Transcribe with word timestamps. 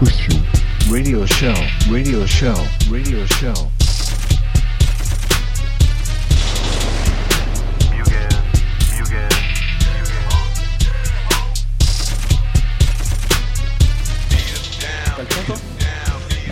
Potion. 0.00 0.40
Radio 0.90 1.26
show, 1.26 1.54
radio 1.90 2.24
show, 2.26 2.54
radio 2.90 3.26
show. 3.26 3.70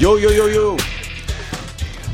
Yo 0.01 0.19
yo 0.19 0.31
yo 0.31 0.49
yo 0.49 0.77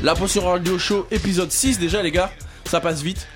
La 0.01 0.15
Potion 0.15 0.45
Radio 0.45 0.77
Show 0.77 1.05
épisode 1.11 1.51
6 1.51 1.79
déjà 1.79 2.01
les 2.01 2.11
gars, 2.11 2.31
ça 2.65 2.79
passe 2.79 3.01
vite. 3.01 3.27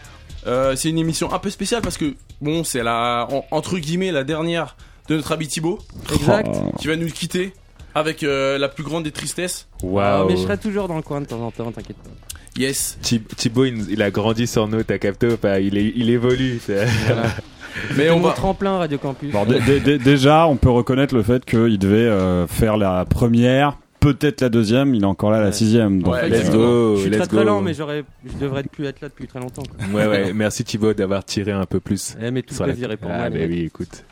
Euh, 0.47 0.75
c'est 0.75 0.89
une 0.89 0.97
émission 0.97 1.31
un 1.33 1.39
peu 1.39 1.49
spéciale 1.49 1.81
parce 1.81 1.97
que 1.97 2.15
bon 2.41 2.63
c'est 2.63 2.81
la 2.83 3.27
en- 3.29 3.45
entre 3.51 3.77
guillemets 3.77 4.11
la 4.11 4.23
dernière 4.23 4.75
de 5.07 5.15
notre 5.17 5.31
ami 5.33 5.47
Thibaut 5.47 5.79
Exact. 6.13 6.49
qui 6.79 6.87
va 6.87 6.95
nous 6.95 7.09
quitter 7.09 7.53
avec 7.99 8.23
euh, 8.23 8.57
la 8.57 8.67
plus 8.69 8.83
grande 8.83 9.03
des 9.03 9.11
tristesses. 9.11 9.67
Ah, 9.81 9.85
Waouh. 9.85 10.27
mais 10.29 10.35
je 10.37 10.41
serai 10.41 10.57
toujours 10.57 10.87
dans 10.87 10.95
le 10.97 11.01
coin 11.03 11.21
de 11.21 11.25
temps 11.27 11.41
en 11.41 11.51
temps, 11.51 11.71
t'inquiète 11.71 11.97
pas. 11.97 12.09
Yes. 12.57 12.97
Thi- 13.01 13.21
Thibaut, 13.21 13.65
il, 13.65 13.89
il 13.91 14.01
a 14.01 14.09
grandi 14.11 14.47
sur 14.47 14.67
nous, 14.67 14.81
t'as 14.83 14.97
capté 14.97 15.27
ou 15.27 15.37
pas? 15.37 15.59
Il, 15.59 15.77
est- 15.77 15.93
il 15.95 16.09
évolue. 16.09 16.59
c'est- 16.65 16.87
Mais 17.95 18.09
on 18.09 18.19
va 18.19 18.31
tremplin 18.33 18.77
Radio 18.79 18.97
Campus. 18.97 19.31
Bon, 19.31 19.45
déjà, 19.45 20.47
on 20.47 20.57
peut 20.57 20.71
reconnaître 20.71 21.13
le 21.15 21.21
fait 21.23 21.45
qu'il 21.45 21.77
devait 21.77 21.97
euh, 21.97 22.47
faire 22.47 22.77
la 22.77 23.05
première, 23.05 23.77
peut-être 23.99 24.41
la 24.41 24.49
deuxième, 24.49 24.95
il 24.95 25.03
est 25.03 25.05
encore 25.05 25.29
là 25.31 25.39
la 25.39 25.51
sixième. 25.51 26.01
Donc, 26.01 26.13
Ouais, 26.15 26.27
Let's 26.27 26.39
exactement. 26.39 26.65
go, 26.65 26.95
je 26.95 27.01
suis 27.01 27.09
let's 27.11 27.19
très 27.19 27.27
go. 27.27 27.35
très 27.37 27.45
lent, 27.45 27.61
mais 27.61 27.73
j'aurais, 27.75 28.03
je 28.25 28.37
devrais 28.43 28.63
plus 28.63 28.85
être 28.85 29.01
là 29.01 29.09
depuis 29.09 29.27
très 29.27 29.39
longtemps. 29.39 29.61
quoi. 29.63 29.87
Ouais, 30.01 30.07
ouais, 30.07 30.33
merci 30.33 30.63
Thibaut 30.63 30.93
d'avoir 30.93 31.23
tiré 31.23 31.51
un 31.51 31.65
peu 31.65 31.79
plus. 31.79 32.15
Eh, 32.21 32.31
mais 32.31 32.41
tout 32.41 32.55
la- 32.59 32.65
plaisir 32.65 32.91
est 32.91 32.97
pour 32.97 33.11
ah, 33.11 33.17
moi. 33.19 33.29
bah 33.29 33.37
les 33.37 33.47
mecs. 33.47 33.51
oui, 33.51 33.63
écoute. 33.65 34.03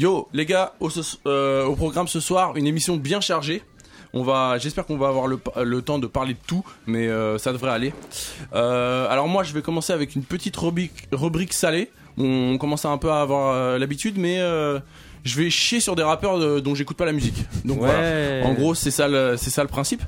Yo 0.00 0.28
les 0.32 0.46
gars 0.46 0.72
au, 0.80 0.88
ce- 0.88 1.16
euh, 1.26 1.64
au 1.66 1.76
programme 1.76 2.08
ce 2.08 2.20
soir 2.20 2.56
une 2.56 2.66
émission 2.66 2.96
bien 2.96 3.20
chargée. 3.20 3.62
On 4.14 4.24
va, 4.24 4.58
j'espère 4.58 4.86
qu'on 4.86 4.96
va 4.98 5.06
avoir 5.08 5.26
le, 5.28 5.38
le 5.62 5.82
temps 5.82 5.98
de 6.00 6.06
parler 6.08 6.32
de 6.34 6.38
tout, 6.44 6.64
mais 6.86 7.06
euh, 7.06 7.38
ça 7.38 7.52
devrait 7.52 7.70
aller. 7.70 7.92
Euh, 8.54 9.06
alors 9.08 9.28
moi, 9.28 9.44
je 9.44 9.52
vais 9.52 9.62
commencer 9.62 9.92
avec 9.92 10.16
une 10.16 10.22
petite 10.24 10.56
rubrique, 10.56 11.06
rubrique 11.12 11.52
salée. 11.52 11.90
On 12.18 12.58
commence 12.58 12.84
à 12.84 12.88
un 12.88 12.98
peu 12.98 13.10
à 13.12 13.20
avoir 13.20 13.54
euh, 13.54 13.78
l'habitude, 13.78 14.16
mais 14.18 14.40
euh, 14.40 14.80
je 15.22 15.36
vais 15.40 15.48
chier 15.48 15.78
sur 15.78 15.94
des 15.94 16.02
rappeurs 16.02 16.40
de- 16.40 16.58
dont 16.58 16.74
j'écoute 16.74 16.96
pas 16.96 17.04
la 17.04 17.12
musique. 17.12 17.36
Donc 17.64 17.78
voilà. 17.78 18.44
En 18.46 18.52
gros, 18.54 18.74
c'est 18.74 18.90
ça, 18.90 19.06
le, 19.06 19.36
c'est 19.36 19.50
ça 19.50 19.62
le 19.62 19.68
principe. 19.68 20.02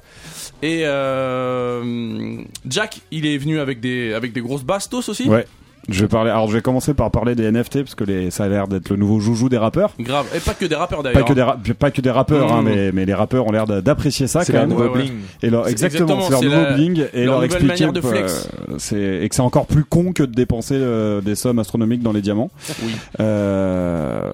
Et 0.63 0.81
euh, 0.85 2.39
Jack, 2.69 3.03
il 3.13 3.25
est 3.25 3.39
venu 3.39 3.61
avec 3.61 3.79
des, 3.79 4.15
avec 4.15 4.33
des 4.33 4.41
grosses 4.41 4.65
bastos 4.65 5.09
aussi. 5.11 5.29
Ouais. 5.29 5.47
Je 5.89 6.01
vais 6.03 6.09
parler. 6.09 6.31
Alors, 6.31 6.47
je 6.49 6.53
vais 6.55 6.63
commencer 6.63 6.95
par 6.95 7.11
parler 7.11 7.35
des 7.35 7.51
NFT 7.51 7.79
parce 7.83 7.95
que 7.97 8.05
les, 8.05 8.31
ça 8.31 8.45
a 8.45 8.49
l'air 8.49 8.69
d'être 8.69 8.91
le 8.91 8.97
nouveau 8.97 9.19
joujou 9.21 9.49
des 9.49 9.59
rappeurs. 9.59 9.95
Grave. 9.99 10.27
Et 10.35 10.39
pas 10.39 10.55
que 10.55 10.65
des 10.67 10.75
rappeurs 10.77 11.03
Pas 11.03 11.11
d'ailleurs. 11.13 11.25
que 11.27 11.33
des, 11.33 11.43
ra- 11.43 11.57
pas 11.79 11.91
que 11.91 12.01
des 12.01 12.11
rappeurs, 12.11 12.53
hein, 12.53 12.63
Mmh. 12.63 12.65
mais, 12.65 12.93
mais 12.93 13.05
les 13.05 13.15
rappeurs 13.15 13.47
ont 13.47 13.51
l'air 13.53 13.67
d'a- 13.67 13.81
d'apprécier 13.81 14.27
ça 14.29 14.45
C'est 14.45 14.53
même. 14.53 14.69
nouveau 14.69 14.85
ouais, 14.85 15.03
bling. 15.03 15.13
Et 15.43 15.51
leur, 15.51 15.67
exactement, 15.69 16.21
c'est 16.23 16.31
leur 16.31 16.43
nouveau 16.43 16.55
la- 16.57 16.73
bling 16.75 17.05
et 17.13 17.25
leur 17.25 17.35
leur 17.35 17.35
nouvelle 17.35 17.45
expliquer 17.47 17.67
manière 17.87 17.93
de 17.93 18.01
que, 18.01 18.07
flex. 18.07 18.49
euh, 18.71 18.75
c'est 18.79 19.21
et 19.25 19.29
que 19.29 19.35
c'est 19.35 19.43
encore 19.43 19.67
plus 19.67 19.85
con 19.85 20.13
que 20.13 20.23
de 20.23 20.33
dépenser 20.33 20.77
euh, 20.77 21.21
des 21.21 21.35
sommes 21.35 21.59
astronomiques 21.59 22.03
dans 22.03 22.13
les 22.13 22.23
diamants. 22.23 22.51
Oui. 22.85 22.93
Euh, 23.21 24.31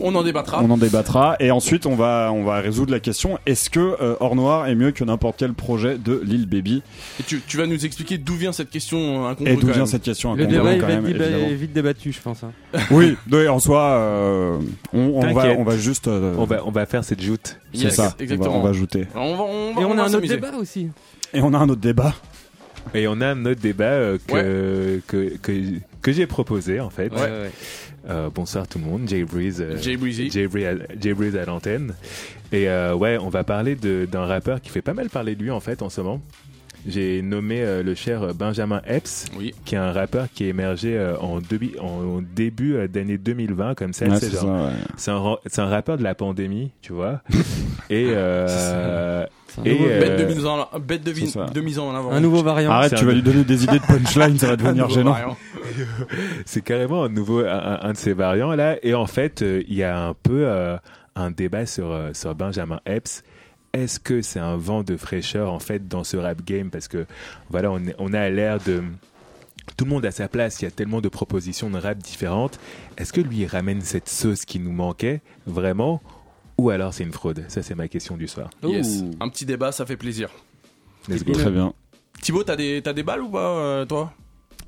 On 0.00 0.14
en 0.14 0.22
débattra. 0.22 0.62
on 0.62 0.70
en 0.70 0.76
débattra 0.76 1.36
et 1.40 1.50
ensuite 1.50 1.86
on 1.86 1.94
va 1.94 2.30
on 2.34 2.44
va 2.44 2.56
résoudre 2.60 2.90
la 2.92 3.00
question 3.00 3.38
est-ce 3.46 3.70
que 3.70 3.80
euh, 4.02 4.16
Or 4.20 4.34
Noir 4.36 4.66
est 4.66 4.74
mieux 4.74 4.90
que 4.90 5.04
n'importe 5.04 5.36
quel 5.38 5.52
projet 5.54 5.96
de 5.98 6.20
Lil 6.24 6.46
Baby? 6.46 6.82
Et 7.20 7.22
tu, 7.22 7.40
tu 7.46 7.56
vas 7.56 7.66
nous 7.66 7.84
expliquer 7.86 8.18
d'où 8.18 8.34
vient 8.34 8.52
cette 8.52 8.70
question 8.70 9.26
incongrue. 9.26 9.52
et 9.52 9.56
d'où 9.56 9.68
vient 9.68 9.86
cette 9.86 10.02
question 10.02 10.32
Le 10.42 10.48
débat 10.48 10.74
quand 10.76 10.86
même, 10.88 11.06
évidemment. 11.06 11.46
vite 11.50 11.72
débattu, 11.72 12.12
je 12.12 12.20
pense. 12.20 12.42
hein. 12.44 12.52
oui 12.90 13.16
oui, 13.30 13.48
en 13.48 13.58
soi 13.58 13.82
euh, 13.82 14.58
on, 14.92 14.98
on 15.00 15.32
va 15.34 15.46
on 15.58 15.64
va 15.64 15.76
juste 15.76 16.08
euh, 16.08 16.34
On 16.38 16.44
va, 16.44 16.62
on 16.66 16.70
va 16.70 16.86
faire 16.86 17.04
cette 17.04 17.20
joute. 17.22 17.58
c'est 17.74 17.84
Yes, 17.84 17.94
ça 17.96 18.02
on 18.02 18.06
va- 18.08 18.14
exactement. 18.20 18.58
on 18.58 18.62
va 18.62 18.70
ajouter 18.70 19.06
On 19.14 19.34
va, 19.36 19.42
on 19.44 19.74
va, 19.74 19.80
Et 19.80 19.84
on, 19.84 19.98
a 19.98 20.02
un 20.02 20.14
autre 20.14 20.26
débat 20.26 20.52
aussi. 20.58 20.88
et 21.34 21.40
on 21.40 21.52
a 21.54 21.58
un 21.58 21.68
autre 21.68 21.80
débat 21.80 22.14
Et 22.94 23.06
on 23.08 23.20
a 23.20 23.28
un 23.28 23.44
autre 23.46 23.60
débat 23.60 23.84
euh, 23.84 24.18
que, 24.26 25.00
que, 25.06 25.36
que, 25.38 25.52
que 26.00 26.12
j'ai 26.12 26.26
proposé 26.26 26.80
en 26.80 26.90
fait. 26.90 27.12
Ouais, 27.12 27.20
ouais. 27.20 27.50
Euh, 28.10 28.30
bonsoir 28.34 28.66
tout 28.66 28.80
le 28.80 28.84
monde, 28.84 29.02
Jay 29.08 29.22
Breeze. 29.22 29.60
euh, 29.60 29.76
Jay 29.80 29.96
Breezy. 29.96 30.28
Jay 30.30 30.48
Breeze 30.48 30.66
à, 30.66 30.74
Jay 31.00 31.14
Breeze 31.14 31.36
à 31.36 31.44
l'antenne. 31.44 31.94
Et 32.50 32.68
euh, 32.68 32.94
ouais, 32.96 33.16
on 33.18 33.28
va 33.28 33.44
parler 33.44 33.76
de- 33.76 34.08
d'un 34.10 34.26
rappeur 34.26 34.60
qui 34.60 34.70
fait 34.70 34.82
pas 34.82 34.92
mal 34.94 35.08
parler 35.08 35.36
de 35.36 35.42
lui 35.42 35.50
en 35.52 35.60
fait 35.60 35.80
en 35.82 35.88
ce 35.88 36.00
moment. 36.00 36.20
J'ai 36.86 37.22
nommé 37.22 37.60
euh, 37.62 37.82
le 37.82 37.94
cher 37.94 38.34
Benjamin 38.34 38.80
Epps, 38.86 39.26
Oui. 39.38 39.54
qui 39.64 39.76
est 39.76 39.78
un 39.78 39.92
rappeur 39.92 40.26
qui 40.34 40.44
est 40.44 40.48
émergé 40.48 40.96
euh, 40.96 41.16
en, 41.18 41.38
debi- 41.40 41.78
en 41.80 42.20
début 42.34 42.74
euh, 42.74 42.88
d'année 42.88 43.18
2020 43.18 43.74
comme 43.76 43.92
ça. 43.92 44.06
Ouais, 44.06 44.16
c'est 44.18 44.26
c'est 44.30 44.32
genre- 44.32 44.42
ça, 44.42 44.64
ouais. 44.66 44.72
c'est 44.96 45.10
un, 45.12 45.18
ra- 45.18 45.40
c'est 45.46 45.60
un 45.60 45.66
rappeur 45.66 45.96
de 45.96 46.02
la 46.02 46.14
pandémie, 46.16 46.72
tu 46.82 46.92
vois. 46.92 47.20
Et, 47.90 48.06
euh, 48.08 49.24
Et, 49.64 49.78
euh, 49.80 50.00
Bête 50.00 50.20
de 50.28 50.34
mise 50.34 50.46
en, 50.46 50.68
bête 50.80 51.04
de, 51.04 51.12
c'est 51.14 51.26
ça. 51.26 51.46
de 51.46 51.60
mise 51.60 51.78
en 51.78 51.94
avant. 51.94 52.10
un 52.10 52.20
nouveau 52.20 52.42
variant. 52.42 52.70
arrête 52.72 52.94
tu 52.94 53.04
un- 53.04 53.06
vas 53.06 53.12
lui 53.12 53.22
donner 53.22 53.44
des 53.44 53.64
idées 53.64 53.78
de 53.78 53.84
punchline 53.84 54.38
ça 54.38 54.46
va 54.48 54.56
devenir 54.56 54.88
gênant 54.88 55.12
variant. 55.12 55.36
c'est 56.46 56.62
carrément 56.62 57.04
un 57.04 57.08
nouveau 57.08 57.40
un, 57.44 57.92
de 57.92 57.96
ces 57.96 58.12
variants 58.14 58.54
là. 58.54 58.76
Et 58.82 58.94
en 58.94 59.06
fait, 59.06 59.42
euh, 59.42 59.62
il 59.68 59.74
y 59.74 59.82
a 59.82 59.98
un 60.00 60.14
peu 60.14 60.44
euh, 60.46 60.76
un 61.16 61.30
débat 61.30 61.66
sur 61.66 61.96
sur 62.14 62.34
Benjamin 62.34 62.80
Epps. 62.86 63.22
Est-ce 63.72 63.98
que 63.98 64.20
c'est 64.22 64.38
un 64.40 64.56
vent 64.56 64.82
de 64.82 64.96
fraîcheur 64.96 65.50
en 65.52 65.58
fait 65.58 65.88
dans 65.88 66.04
ce 66.04 66.16
rap 66.16 66.44
game? 66.44 66.70
Parce 66.70 66.88
que 66.88 67.06
voilà, 67.50 67.70
on, 67.72 67.78
est- 67.86 67.94
on 67.98 68.12
a 68.12 68.28
l'air 68.28 68.58
de 68.60 68.82
tout 69.76 69.84
le 69.84 69.90
monde 69.90 70.04
a 70.04 70.10
sa 70.10 70.28
place, 70.28 70.60
il 70.60 70.64
y 70.64 70.68
a 70.68 70.70
tellement 70.70 71.00
de 71.00 71.08
propositions 71.08 71.70
de 71.70 71.78
rap 71.78 71.96
différentes. 71.98 72.58
Est-ce 72.98 73.12
que 73.12 73.20
lui 73.20 73.38
il 73.38 73.46
ramène 73.46 73.80
cette 73.80 74.08
sauce 74.08 74.44
qui 74.44 74.58
nous 74.58 74.72
manquait 74.72 75.22
vraiment 75.46 76.02
ou 76.58 76.68
alors 76.70 76.92
c'est 76.92 77.04
une 77.04 77.12
fraude? 77.12 77.44
Ça 77.48 77.62
c'est 77.62 77.74
ma 77.74 77.88
question 77.88 78.16
du 78.16 78.28
soir. 78.28 78.50
Yes. 78.62 79.00
Ouh. 79.02 79.10
Un 79.20 79.28
petit 79.30 79.46
débat, 79.46 79.72
ça 79.72 79.86
fait 79.86 79.96
plaisir. 79.96 80.28
Let's 81.08 81.24
go. 81.24 81.32
très 81.32 81.50
bien 81.50 81.72
Thibaut, 82.20 82.44
t'as 82.44 82.56
des, 82.56 82.80
t'as 82.84 82.92
des 82.92 83.02
balles 83.02 83.22
ou 83.22 83.30
pas, 83.30 83.56
euh, 83.56 83.84
toi? 83.86 84.12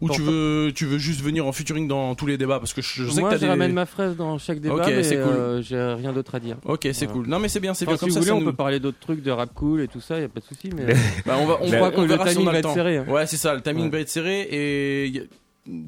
Ou 0.04 0.08
tu 0.10 0.22
veux, 0.22 0.72
tu 0.74 0.86
veux 0.86 0.98
juste 0.98 1.20
venir 1.22 1.46
en 1.46 1.52
featuring 1.52 1.88
dans 1.88 2.14
tous 2.14 2.26
les 2.26 2.36
débats 2.38 2.58
Parce 2.58 2.72
que 2.72 2.82
je, 2.82 3.04
je 3.04 3.10
sais 3.10 3.20
Moi, 3.20 3.30
que 3.30 3.36
je 3.36 3.40
t'as 3.40 3.46
des. 3.46 3.50
ramène 3.50 3.72
ma 3.72 3.86
fraise 3.86 4.16
dans 4.16 4.38
chaque 4.38 4.60
débat, 4.60 4.74
Ok, 4.76 4.82
mais 4.86 5.02
c'est 5.02 5.16
cool. 5.16 5.32
euh, 5.32 5.62
j'ai 5.62 5.76
rien 5.80 6.12
d'autre 6.12 6.34
à 6.34 6.40
dire. 6.40 6.56
Ok, 6.64 6.80
c'est 6.92 7.06
Voilà. 7.06 7.12
cool. 7.12 7.26
Non, 7.28 7.38
mais 7.38 7.48
c'est 7.48 7.60
bien, 7.60 7.74
c'est 7.74 7.84
Enfin, 7.86 7.92
bien 7.92 7.96
si 7.96 8.00
comme 8.00 8.08
vous 8.10 8.14
ça. 8.14 8.20
voulez, 8.20 8.28
ça 8.30 8.34
on 8.36 8.40
nous- 8.40 8.46
peut 8.46 8.52
parler 8.56 8.80
d'autres 8.80 8.98
trucs, 9.00 9.22
de 9.22 9.30
rap 9.30 9.52
cool 9.54 9.80
et 9.80 9.88
tout 9.88 10.00
ça, 10.00 10.20
y 10.20 10.24
a 10.24 10.28
pas 10.28 10.40
de 10.40 10.44
souci. 10.44 10.70
Mais 10.76 10.86
Bah, 11.26 11.36
on 11.40 11.46
va, 11.46 11.58
on 11.60 11.66
Je 11.66 11.74
crois 11.76 11.90
que 11.90 12.00
le 12.00 12.06
verra 12.06 12.26
si 12.28 12.36
on 12.36 12.40
timing 12.40 12.46
a 12.48 12.50
va 12.50 12.52
le 12.52 12.58
être 12.58 12.64
temps. 12.68 12.74
serré, 12.74 12.96
hein. 12.98 13.06
Ouais, 13.08 13.26
c'est 13.26 13.36
ça. 13.36 13.54
Le 13.54 13.60
timing 13.62 13.84
Ouais. 13.84 13.90
va 13.90 13.98
être 14.00 14.08
serré 14.08 14.40
et 14.50 15.06
y 15.08 15.28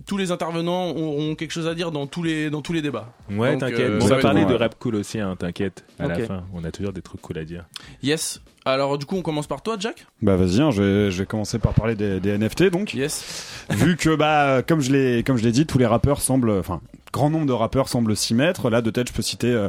tous 0.06 0.16
les 0.16 0.31
intervenants 0.31 0.91
auront 0.91 1.34
quelque 1.34 1.50
chose 1.50 1.66
à 1.66 1.75
dire 1.75 1.91
dans 1.92 2.06
tous 2.06 2.22
les, 2.22 2.48
dans 2.50 2.62
tous 2.62 2.72
les 2.72 2.82
débats. 2.82 3.12
Ouais, 3.31 3.53
Donc, 3.53 3.60
t'inquiète. 3.60 3.81
euh, 3.81 3.98
on 4.03 4.06
va 4.06 4.19
parler 4.19 4.41
de 4.42 4.47
bon, 4.47 4.53
ouais. 4.53 4.59
rap 4.59 4.78
cool 4.78 4.94
aussi, 4.97 5.19
hein, 5.20 5.37
t'inquiète. 5.38 5.84
À 5.98 6.06
la 6.06 6.19
fin, 6.20 6.44
on 6.54 6.64
a 6.64 6.70
toujours 6.70 6.92
des 6.92 7.03
trucs 7.03 7.20
cool 7.20 7.38
à 7.38 7.44
dire. 7.44 7.66
Yes. 8.03 8.41
Alors, 8.65 8.98
du 8.98 9.06
coup, 9.06 9.16
on 9.16 9.22
commence 9.22 9.47
par 9.47 9.62
toi, 9.62 9.76
Jack 9.78 10.06
bah 10.22 10.34
vas-y 10.36 10.60
hein, 10.60 10.70
je, 10.72 10.82
vais, 10.82 11.10
je 11.12 11.19
vais 11.22 11.26
commencer 11.26 11.59
par 11.60 11.72
parler 11.72 11.94
des, 11.94 12.19
des 12.19 12.36
NFT 12.36 12.65
donc 12.65 12.94
Yes. 12.94 13.47
vu 13.70 13.97
que 13.97 14.16
bah 14.16 14.62
comme 14.66 14.81
je 14.81 14.91
l'ai 14.91 15.22
comme 15.22 15.36
je 15.36 15.44
l'ai 15.44 15.53
dit 15.53 15.66
tous 15.66 15.78
les 15.78 15.86
rappeurs 15.86 16.20
semblent 16.20 16.50
enfin 16.50 16.81
grand 17.16 17.31
nombre 17.31 17.47
de 17.47 17.53
rappeurs 17.53 17.88
semblent 17.88 18.15
s'y 18.16 18.34
mettre 18.34 18.69
là 18.71 18.82
de 18.82 18.91
tête 18.91 19.09
je 19.09 19.12
peux 19.15 19.22
citer 19.22 19.50
euh, 19.50 19.69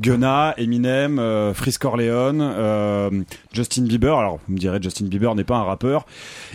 Gunna 0.00 0.54
Eminem 0.58 1.18
euh, 1.18 1.54
Freeze 1.54 1.78
Corleone 1.78 2.40
euh, 2.42 3.10
Justin 3.52 3.82
Bieber 3.84 4.18
alors 4.18 4.38
vous 4.46 4.54
me 4.54 4.58
direz 4.58 4.78
Justin 4.82 5.06
Bieber 5.06 5.34
n'est 5.34 5.44
pas 5.44 5.56
un 5.56 5.62
rappeur 5.64 6.04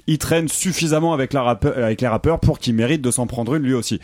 il 0.07 0.17
traîne 0.19 0.47
suffisamment 0.47 1.13
avec 1.13 1.33
la 1.33 1.41
avec 1.75 2.01
les 2.01 2.07
rappeurs 2.07 2.39
pour 2.39 2.59
qu'il 2.59 2.75
mérite 2.75 3.01
de 3.01 3.11
s'en 3.11 3.27
prendre 3.27 3.55
une 3.55 3.63
lui 3.63 3.73
aussi 3.73 3.99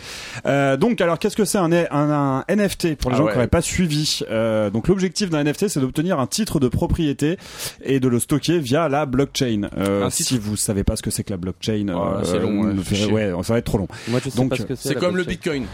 Euh, 0.46 0.78
donc 0.78 1.00
alors 1.02 1.19
qu'est-ce 1.19 1.36
que 1.38 1.46
c'est 1.46 1.58
un, 1.58 1.72
un, 1.72 1.86
un 1.91 2.44
NFT 2.50 2.96
pour 2.96 3.12
les 3.12 3.16
Ah 3.16 3.19
gens 3.19 3.24
ouais. 3.25 3.31
qui 3.31 3.38
n'auraient 3.38 3.47
pas 3.47 3.62
suivi 3.62 4.19
Euh, 4.30 4.69
donc 4.69 4.88
l'objectif 4.88 5.30
d'un 5.30 5.44
NFT 5.44 5.68
c'est 5.68 5.80
d'obtenir 5.80 6.19
un 6.19 6.28
titre 6.28 6.59
de 6.59 6.68
propriété 6.68 7.38
et 7.84 8.00
de 8.00 8.07
le 8.07 8.19
stocker 8.19 8.59
via 8.59 8.90
la 8.90 9.06
blockchain 9.06 9.69
Euh, 9.78 10.09
si 10.09 10.38
vous 10.38 10.56
savez 10.56 10.84
pas 10.84 10.96
ce 10.96 11.03
que 11.03 11.12
c'est 11.12 11.24
que 11.24 11.31
la 11.31 11.38
blockchain 11.38 11.86
Oh, 11.96 12.24
c'est 12.24 12.40
long, 12.40 12.74
ouais, 13.13 13.31
ça 13.44 13.53
va 13.53 13.59
être 13.59 13.66
trop 13.66 13.78
long. 13.78 13.88
moi, 14.07 14.19
je 14.24 14.30
sais 14.30 14.38
Donc, 14.38 14.53
c'est. 14.75 14.96
Comme 14.96 15.18
le. 15.18 15.24
Bitcoin. 15.24 15.66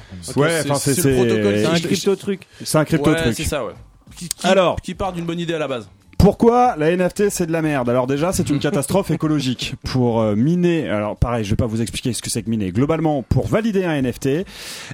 Ouais, 0.41 0.61
enfin, 0.65 0.75
c'est- 0.75 0.95
le 0.97 1.01
c'est- 1.01 1.65
un 1.65 1.79
crypto 1.79 2.15
truc. 2.15 2.41
C'est 2.63 2.77
un 2.77 2.85
crypto 2.85 3.09
Ouais, 3.11 3.21
truc. 3.21 3.33
c'est 3.35 3.43
ça, 3.45 3.65
ouais. 3.65 3.73
Qui, 4.17 4.29
qui- 4.29 4.47
Alors. 4.47 4.75
qui 4.81 4.93
part 4.93 5.13
d'une 5.13 5.25
bonne 5.25 5.39
idée 5.39 5.53
à 5.53 5.59
la 5.59 5.67
base. 5.67 5.87
Pourquoi 6.21 6.75
la 6.77 6.95
NFT 6.95 7.29
c'est 7.31 7.47
de 7.47 7.51
la 7.51 7.63
merde? 7.63 7.89
Alors 7.89 8.05
déjà 8.05 8.31
c'est 8.31 8.47
une 8.51 8.59
catastrophe 8.59 9.09
écologique 9.09 9.73
pour 9.83 10.21
euh, 10.21 10.35
miner. 10.35 10.87
Alors 10.87 11.17
pareil, 11.17 11.43
je 11.43 11.49
vais 11.49 11.55
pas 11.55 11.65
vous 11.65 11.81
expliquer 11.81 12.13
ce 12.13 12.21
que 12.21 12.29
c'est 12.29 12.43
que 12.43 12.49
miner. 12.49 12.71
Globalement, 12.71 13.23
pour 13.23 13.47
valider 13.47 13.83
un 13.85 13.99
NFT, 13.99 14.45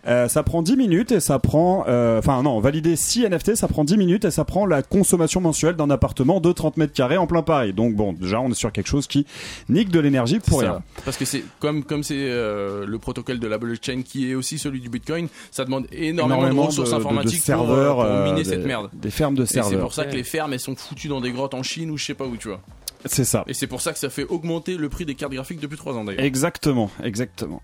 euh, 0.08 0.30
ça 0.30 0.44
prend 0.44 0.62
10 0.62 0.78
minutes 0.78 1.12
et 1.12 1.20
ça 1.20 1.38
prend 1.40 1.84
euh, 1.90 2.20
enfin 2.20 2.42
non, 2.44 2.62
valider 2.62 2.96
6 2.96 3.26
NFT, 3.28 3.56
ça 3.56 3.68
prend 3.68 3.84
10 3.84 3.98
minutes 3.98 4.24
et 4.24 4.32
ça 4.32 4.46
prend 4.46 4.66
la 4.66 4.82
consommation 4.84 5.42
mensuelle 5.42 5.76
d'un 5.76 5.90
appartement 5.90 6.40
de 6.40 6.50
30 6.54 6.78
mètres 6.78 6.94
carrés 6.94 7.18
en 7.18 7.28
plein 7.28 7.42
Paris. 7.42 7.74
Donc 7.74 7.96
bon, 7.96 8.14
déjà 8.14 8.40
on 8.40 8.50
est 8.50 8.54
sur 8.54 8.72
quelque 8.72 8.88
chose 8.88 9.06
qui 9.06 9.26
nique 9.68 9.90
de 9.90 10.00
l'énergie 10.00 10.40
pour 10.40 10.62
rien. 10.62 10.82
Parce 11.04 11.18
que 11.18 11.26
c'est 11.26 11.44
comme 11.60 11.84
comme 11.84 12.04
c'est 12.04 12.16
euh, 12.18 12.86
le 12.86 13.00
protocole 13.00 13.40
de 13.40 13.48
la 13.50 13.58
blockchain 13.58 14.02
qui 14.02 14.32
est 14.32 14.34
aussi 14.36 14.58
celui 14.58 14.80
du 14.80 14.88
Bitcoin, 14.88 15.28
ça 15.52 15.66
demande 15.66 15.88
énormément, 15.92 16.64
de 16.64 16.68
ressources 16.68 16.94
informatiques 16.94 17.40
pour, 17.40 17.46
serveurs, 17.46 18.00
euh, 18.00 18.06
pour 18.06 18.16
euh, 18.16 18.24
miner 18.30 18.44
des- 18.44 18.50
cette 18.50 18.66
merde. 18.66 18.90
Des 18.94 19.12
fermes 19.12 19.36
de 19.36 19.44
Et 19.44 19.46
c'est 19.46 19.56
serveurs. 19.56 19.82
pour 19.82 19.94
ça 19.94 20.06
que 20.06 20.16
les 20.16 20.24
fermes 20.24 20.54
elles 20.54 20.62
sont 20.62 20.76
foutues 20.78 21.10
dans 21.10 21.17
des 21.22 21.32
grottes 21.32 21.54
en 21.54 21.64
Chine 21.64 21.92
ou 21.92 21.98
je 21.98 22.06
sais 22.06 22.14
pas 22.14 22.26
où 22.26 22.38
tu 22.38 22.48
vois. 22.48 22.62
C'est 23.06 23.26
ça. 23.26 23.44
Et 23.48 23.54
c'est 23.54 23.68
pour 23.68 23.82
ça 23.82 23.94
que 23.94 24.00
ça 24.00 24.10
fait 24.10 24.24
augmenter 24.24 24.76
le 24.76 24.90
prix 24.90 25.06
des 25.06 25.16
cartes 25.16 25.32
graphiques 25.34 25.60
depuis 25.60 25.78
3 25.78 25.96
ans 25.96 26.04
d'ailleurs. 26.04 26.24
Exactement, 26.24 26.90
exactement. 27.04 27.62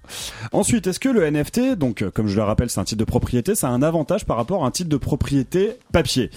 Ensuite, 0.52 0.88
est-ce 0.88 1.00
que 1.00 1.10
le 1.10 1.30
NFT, 1.30 1.76
donc 1.76 2.02
euh, 2.02 2.12
comme 2.12 2.28
je 2.28 2.36
le 2.36 2.44
rappelle, 2.44 2.70
c'est 2.70 2.80
un 2.80 2.84
titre 2.86 3.00
de 3.00 3.06
propriété, 3.06 3.56
ça 3.56 3.68
a 3.68 3.72
un 3.72 3.82
avantage 3.82 4.26
par 4.26 4.38
rapport 4.38 4.64
à 4.64 4.68
un 4.68 4.72
titre 4.72 4.90
de 4.90 4.98
propriété 4.98 5.72
papier? 5.92 6.30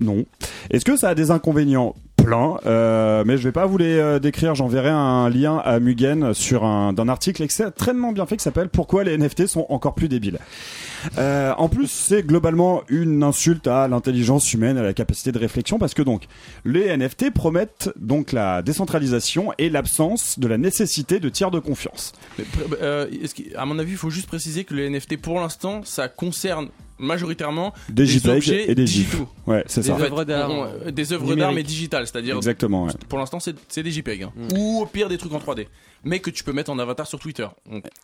Non. 0.00 0.24
Est-ce 0.70 0.84
que 0.84 0.96
ça 0.96 1.08
a 1.10 1.14
des 1.14 1.30
inconvénients? 1.30 1.94
Euh, 2.32 3.24
mais 3.26 3.36
je 3.36 3.42
vais 3.42 3.52
pas 3.52 3.66
vous 3.66 3.78
les 3.78 3.96
euh, 3.96 4.18
décrire. 4.18 4.54
J'enverrai 4.54 4.90
un 4.90 5.28
lien 5.28 5.58
à 5.58 5.80
Mugen 5.80 6.34
sur 6.34 6.64
un 6.64 6.92
d'un 6.92 7.08
article 7.08 7.42
extrêmement 7.42 8.12
bien 8.12 8.26
fait 8.26 8.36
qui 8.36 8.42
s'appelle 8.42 8.68
Pourquoi 8.68 9.04
les 9.04 9.16
NFT 9.16 9.46
sont 9.46 9.66
encore 9.68 9.94
plus 9.94 10.08
débiles. 10.08 10.38
Euh, 11.16 11.52
en 11.56 11.68
plus, 11.68 11.88
c'est 11.88 12.22
globalement 12.22 12.82
une 12.88 13.22
insulte 13.22 13.66
à 13.66 13.88
l'intelligence 13.88 14.52
humaine, 14.52 14.78
à 14.78 14.82
la 14.82 14.94
capacité 14.94 15.32
de 15.32 15.38
réflexion, 15.38 15.78
parce 15.78 15.94
que 15.94 16.02
donc 16.02 16.24
les 16.64 16.96
NFT 16.96 17.32
promettent 17.32 17.90
donc 17.96 18.32
la 18.32 18.62
décentralisation 18.62 19.52
et 19.58 19.70
l'absence 19.70 20.38
de 20.38 20.48
la 20.48 20.58
nécessité 20.58 21.20
de 21.20 21.28
tiers 21.28 21.50
de 21.50 21.60
confiance. 21.60 22.12
Mais, 22.38 22.44
à 23.56 23.64
mon 23.64 23.78
avis, 23.78 23.92
il 23.92 23.96
faut 23.96 24.10
juste 24.10 24.26
préciser 24.26 24.64
que 24.64 24.74
les 24.74 24.90
NFT, 24.90 25.20
pour 25.20 25.40
l'instant, 25.40 25.82
ça 25.84 26.08
concerne 26.08 26.68
majoritairement 26.98 27.72
Des 27.88 28.06
JPEG 28.06 28.36
objets 28.36 28.70
et 28.70 28.74
des 28.74 28.86
GIFs. 28.86 29.16
Ouais, 29.46 29.64
c'est 29.66 29.80
Des 29.82 29.88
ça. 29.88 29.96
Fait, 29.96 30.04
œuvres 30.04 30.24
d'art. 30.24 30.50
on- 30.50 30.68
on- 30.86 30.90
des 30.90 31.12
œuvres 31.12 31.34
d'art 31.34 31.52
mais 31.52 31.62
digitales, 31.62 32.06
c'est-à-dire 32.06 32.36
Exactement. 32.36 32.84
ouais. 32.84 32.92
pour 33.08 33.18
l'instant 33.18 33.38
c'est 33.40 33.82
des 33.82 33.90
JPEG 33.90 34.22
hein. 34.24 34.32
Mm. 34.36 34.48
ou 34.58 34.80
au 34.82 34.86
pire 34.86 35.08
des 35.08 35.16
trucs 35.18 35.32
en 35.32 35.38
3D, 35.38 35.66
mais 36.04 36.18
que 36.20 36.30
tu 36.30 36.44
peux 36.44 36.52
mettre 36.52 36.70
en 36.70 36.78
avatar 36.78 37.06
sur 37.06 37.18
Twitter. 37.18 37.46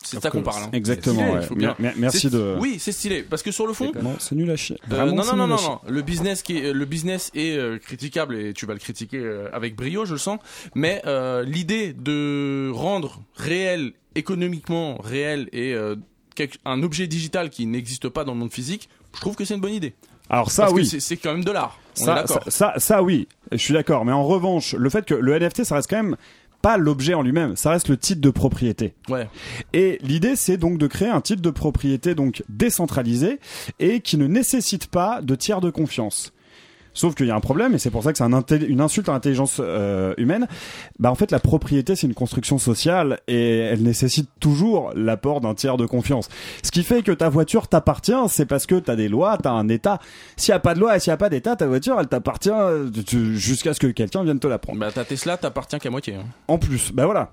C'est 0.03 0.17
de 0.17 0.23
ça 0.23 0.31
qu'on 0.31 0.43
parle. 0.43 0.65
hein. 0.65 0.71
Exactement. 0.73 1.43
Stylé, 1.43 1.67
ouais. 1.67 1.75
bien- 1.79 1.93
Merci 1.97 2.29
de. 2.31 2.57
Oui, 2.59 2.77
c'est 2.79 2.93
stylé 2.93 3.23
parce 3.23 3.43
que 3.43 3.51
sur 3.53 3.67
le 3.67 3.73
fond. 3.73 3.93
Non, 4.03 4.15
c'est 4.19 4.35
nul 4.35 4.51
à 4.51 4.57
chier. 4.57 4.77
euh, 4.93 5.07
non, 5.13 5.25
non, 5.25 5.37
non, 5.37 5.47
non. 5.47 5.81
Le 5.87 6.03
business 6.03 6.43
qui 6.43 6.59
est, 6.59 6.73
le 6.73 6.85
business 6.85 7.31
est 7.35 7.57
euh, 7.57 7.79
critiquable 7.79 8.37
et 8.37 8.53
tu 8.53 8.67
vas 8.67 8.73
le 8.75 8.79
critiquer 8.81 9.19
euh, 9.19 9.49
avec 9.53 9.77
brio, 9.77 10.05
je 10.05 10.13
le 10.13 10.19
sens. 10.19 10.39
Mais 10.75 11.03
euh, 11.07 11.43
l'idée 11.45 11.93
de 11.93 12.71
rendre 12.73 13.23
réel, 13.37 13.93
économiquement 14.15 14.99
réel 15.03 15.49
et 15.53 15.75
euh, 15.75 15.97
quelque- 16.35 16.59
un 16.65 16.83
objet 16.83 17.07
digital 17.07 17.51
qui 17.51 17.67
n'existe 17.67 18.09
pas 18.09 18.25
dans 18.25 18.33
le 18.33 18.39
monde 18.39 18.53
physique, 18.53 18.89
je 19.15 19.21
trouve 19.21 19.37
que 19.37 19.45
c'est 19.45 19.55
une 19.55 19.61
bonne 19.61 19.75
idée. 19.75 19.95
Alors 20.31 20.51
ça, 20.51 20.63
Parce 20.65 20.75
oui. 20.75 20.87
c'est- 21.01 21.17
quand 21.19 21.33
même 21.33 21.45
de 21.45 21.51
l'art. 21.51 21.79
Ça, 21.95 22.25
ça, 22.49 22.75
ça, 22.79 23.03
oui, 23.03 23.29
je 23.53 23.59
suis 23.59 23.75
d'accord. 23.75 24.05
Mais 24.05 24.13
en 24.13 24.25
revanche, 24.25 24.75
le 24.75 24.89
fait 24.91 25.05
que 25.05 25.15
le 25.15 25.35
NFT, 25.39 25.65
ça 25.65 25.75
reste 25.77 25.89
quand 25.91 26.03
même 26.03 26.17
pas 26.63 26.79
l'objet 26.79 27.13
en 27.13 27.21
lui-même, 27.21 27.57
ça 27.57 27.71
reste 27.71 27.89
le 27.91 27.99
titre 27.99 28.23
de 28.23 28.31
propriété. 28.31 28.95
Ouais. 29.11 29.29
Et 29.75 29.99
l'idée, 30.03 30.35
c'est 30.35 30.57
donc 30.57 30.79
de 30.79 30.87
créer 30.87 31.09
un 31.09 31.21
titre 31.21 31.43
de 31.43 31.51
propriété 31.51 32.15
donc 32.15 32.43
décentralisé 32.49 33.39
et 33.81 34.01
qui 34.01 34.17
ne 34.17 34.27
nécessite 34.27 34.87
pas 34.87 35.21
de 35.21 35.35
tiers 35.35 35.61
de 35.61 35.69
confiance. 35.71 36.33
Sauf 36.95 37.15
qu'il 37.15 37.27
y 37.27 37.31
a 37.31 37.35
un 37.35 37.41
problème, 37.41 37.75
et 37.75 37.79
c'est 37.79 37.91
pour 37.91 38.03
ça 38.03 38.13
que 38.13 38.19
c'est 38.19 38.25
un 38.25 38.43
une 38.69 38.81
insulte 38.81 39.09
à 39.09 39.13
l'intelligence 39.13 39.59
euh, 39.61 40.15
humaine. 40.17 40.47
Bah 40.99 41.11
en 41.11 41.15
fait, 41.15 41.31
la 41.31 41.41
propriété, 41.41 41.97
c'est 41.97 42.07
une 42.07 42.15
construction 42.15 42.57
sociale 42.59 43.21
et 43.27 43.59
elle 43.59 43.83
nécessite 43.83 44.29
toujours 44.41 44.93
l'apport 44.95 45.41
d'un 45.41 45.55
tiers 45.55 45.77
de 45.77 45.87
confiance. 45.87 46.29
Ce 46.63 46.71
qui 46.71 46.83
fait 46.85 47.03
que 47.03 47.13
ta 47.13 47.29
voiture 47.29 47.69
t'appartient, 47.69 48.13
c'est 48.29 48.47
parce 48.47 48.67
que 48.67 48.77
t'as 48.77 48.97
des 48.97 49.09
lois, 49.09 49.37
t'as 49.43 49.51
un 49.51 49.69
état. 49.69 49.99
S'il 50.37 50.53
y 50.53 50.55
a 50.55 50.61
pas 50.61 50.75
de 50.75 50.81
loi 50.81 50.97
et 50.97 51.01
s'il 51.01 51.11
y 51.11 51.15
a 51.15 51.17
pas 51.17 51.29
d'état, 51.31 51.57
ta 51.57 51.67
voiture, 51.67 51.97
elle 51.99 52.07
t'appartient 52.07 52.51
euh, 52.51 52.89
jusqu'à 53.35 53.75
ce 53.75 53.81
que 53.81 53.89
quelqu'un 53.89 54.23
vienne 54.23 54.39
te 54.39 54.47
la 54.47 54.59
prendre. 54.59 54.79
Bah 54.79 54.93
ta 54.93 55.05
Tesla 55.05 55.37
t'appartient 55.37 55.79
qu'à 55.79 55.91
moitié. 55.91 56.15
hein. 56.15 56.25
En 56.49 56.59
plus, 56.59 56.93
bah 56.93 57.07
voilà. 57.07 57.33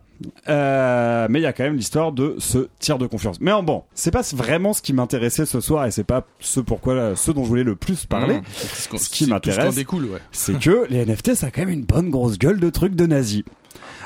Euh, 0.49 1.27
mais 1.29 1.39
il 1.39 1.43
y 1.43 1.45
a 1.45 1.53
quand 1.53 1.63
même 1.63 1.75
l'histoire 1.75 2.11
de 2.11 2.35
ce 2.39 2.69
tiers 2.79 2.97
de 2.97 3.07
confiance. 3.07 3.37
Mais 3.39 3.51
en 3.51 3.63
bon, 3.63 3.83
c'est 3.93 4.11
pas 4.11 4.21
vraiment 4.33 4.73
ce 4.73 4.81
qui 4.81 4.93
m'intéressait 4.93 5.45
ce 5.45 5.59
soir 5.61 5.85
et 5.85 5.91
c'est 5.91 6.03
pas 6.03 6.25
ce 6.39 6.59
pourquoi, 6.59 7.15
ce 7.15 7.31
dont 7.31 7.43
je 7.43 7.49
voulais 7.49 7.63
le 7.63 7.75
plus 7.75 8.05
parler. 8.05 8.37
Mmh. 8.37 8.97
Ce 8.97 9.09
qui 9.09 9.25
c'est 9.25 9.29
m'intéresse, 9.29 9.75
ouais. 9.75 10.19
c'est 10.31 10.59
que 10.59 10.85
les 10.89 11.05
NFT, 11.05 11.35
ça 11.35 11.47
a 11.47 11.51
quand 11.51 11.61
même 11.61 11.69
une 11.69 11.85
bonne 11.85 12.09
grosse 12.09 12.37
gueule 12.37 12.59
de 12.59 12.69
trucs 12.69 12.95
de 12.95 13.05
nazis. 13.05 13.43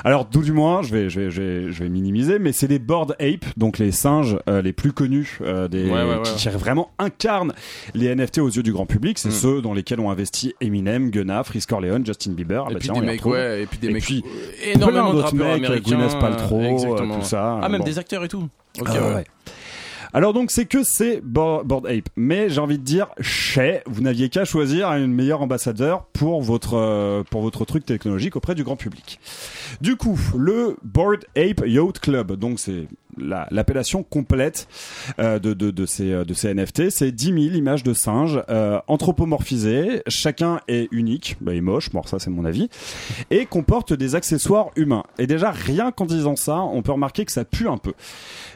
Alors, 0.04 0.24
d'où 0.26 0.42
du 0.42 0.52
moins, 0.52 0.82
je 0.82 0.92
vais, 0.94 1.10
je 1.10 1.20
vais, 1.20 1.30
je 1.30 1.42
vais, 1.42 1.72
je 1.72 1.82
vais 1.82 1.88
minimiser, 1.88 2.38
mais 2.38 2.52
c'est 2.52 2.66
les 2.68 2.78
Bored 2.78 3.12
Ape, 3.20 3.44
donc 3.56 3.78
les 3.78 3.92
singes 3.92 4.38
euh, 4.48 4.62
les 4.62 4.72
plus 4.72 4.92
connus, 4.92 5.38
euh, 5.42 5.68
des, 5.68 5.84
Ouais, 5.86 5.92
ouais, 6.02 6.04
ouais. 6.16 6.22
qui, 6.22 6.36
qui 6.36 6.48
vraiment 6.50 6.90
incarnent 6.98 7.52
les 7.94 8.14
NFT 8.14 8.38
aux 8.38 8.48
yeux 8.48 8.62
du 8.62 8.72
grand 8.72 8.86
public. 8.86 9.18
C'est 9.18 9.28
Mm. 9.28 9.32
ceux 9.32 9.62
dans 9.62 9.74
lesquels 9.74 10.00
ont 10.00 10.10
investi 10.10 10.54
Eminem, 10.60 11.10
Gunna, 11.10 11.42
Frisk 11.44 11.72
Orleans, 11.72 12.04
Justin 12.04 12.32
Bieber. 12.32 12.64
Et 12.70 12.74
bah 12.74 12.78
puis 12.80 12.88
tiens, 12.90 13.00
des 13.00 13.06
mecs, 13.06 13.26
et 13.26 13.66
puis 13.66 13.78
des 13.78 13.88
Et 13.88 13.92
mecs, 13.92 14.02
puis, 14.02 14.22
énormément 14.64 15.10
plein 15.10 15.12
d'autres 15.14 15.34
mecs. 15.34 15.82
Gwyneth 15.84 16.18
Paltrow, 16.18 16.60
euh, 16.94 17.18
tout 17.18 17.22
ça. 17.24 17.58
Ah, 17.62 17.68
même 17.68 17.80
Bon. 17.80 17.84
des 17.86 17.98
acteurs 17.98 18.24
et 18.24 18.28
tout. 18.28 18.48
Ok, 18.80 18.88
Ah 18.90 19.14
ouais. 19.14 19.24
Alors 20.16 20.32
donc 20.32 20.50
c'est 20.50 20.64
que 20.64 20.82
c'est 20.82 21.20
Bo- 21.22 21.62
Bored 21.62 21.86
Ape, 21.86 22.08
mais 22.16 22.48
j'ai 22.48 22.58
envie 22.62 22.78
de 22.78 22.82
dire 22.82 23.08
chez 23.20 23.82
vous 23.84 24.00
n'aviez 24.00 24.30
qu'à 24.30 24.46
choisir 24.46 24.88
un 24.88 25.06
meilleur 25.06 25.42
ambassadeur 25.42 26.06
pour 26.14 26.40
votre 26.40 26.72
euh, 26.72 27.22
pour 27.30 27.42
votre 27.42 27.66
truc 27.66 27.84
technologique 27.84 28.34
auprès 28.34 28.54
du 28.54 28.64
grand 28.64 28.76
public. 28.76 29.20
Du 29.82 29.96
coup, 29.96 30.18
le 30.34 30.78
Bored 30.82 31.26
Ape 31.36 31.62
Yacht 31.66 31.98
Club, 31.98 32.32
donc 32.32 32.58
c'est 32.60 32.88
la- 33.18 33.46
l'appellation 33.50 34.02
complète 34.02 34.68
euh, 35.18 35.38
de, 35.38 35.54
de, 35.54 35.70
de 35.70 35.86
ces 35.86 36.12
euh, 36.12 36.24
de 36.24 36.34
ces 36.34 36.52
NFT, 36.54 36.90
c'est 36.90 37.12
10 37.12 37.24
000 37.26 37.36
images 37.56 37.82
de 37.82 37.92
singes 37.94 38.42
euh, 38.48 38.80
anthropomorphisées. 38.88 40.02
Chacun 40.08 40.60
est 40.68 40.88
unique, 40.92 41.36
bah, 41.40 41.52
il 41.52 41.58
est 41.58 41.60
moche, 41.60 41.90
bon 41.90 42.02
ça 42.04 42.18
c'est 42.18 42.30
mon 42.30 42.44
avis, 42.44 42.68
et 43.30 43.46
comporte 43.46 43.92
des 43.92 44.14
accessoires 44.14 44.70
humains. 44.76 45.04
Et 45.18 45.26
déjà 45.26 45.50
rien 45.50 45.92
qu'en 45.92 46.06
disant 46.06 46.36
ça, 46.36 46.60
on 46.60 46.82
peut 46.82 46.92
remarquer 46.92 47.24
que 47.24 47.32
ça 47.32 47.44
pue 47.44 47.68
un 47.68 47.78
peu. 47.78 47.92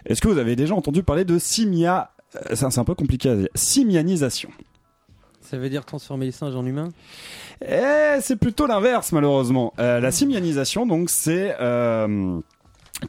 Est-ce 0.06 0.20
que 0.20 0.28
vous 0.28 0.38
avez 0.38 0.56
déjà 0.56 0.74
entendu 0.74 1.02
parler 1.02 1.24
de 1.24 1.38
simia 1.38 2.10
euh, 2.36 2.54
ça, 2.54 2.70
C'est 2.70 2.80
un 2.80 2.84
peu 2.84 2.94
compliqué 2.94 3.28
à 3.30 3.36
dire. 3.36 3.48
Simianisation. 3.54 4.50
Ça 5.40 5.58
veut 5.58 5.68
dire 5.68 5.84
transformer 5.84 6.26
les 6.26 6.32
singes 6.32 6.54
en 6.54 6.64
humains? 6.64 6.90
Eh, 7.66 8.20
c'est 8.20 8.36
plutôt 8.36 8.66
l'inverse 8.68 9.10
malheureusement. 9.12 9.72
Euh, 9.80 9.98
la 9.98 10.12
simianisation, 10.12 10.86
donc, 10.86 11.10
c'est 11.10 11.56
euh, 11.60 12.38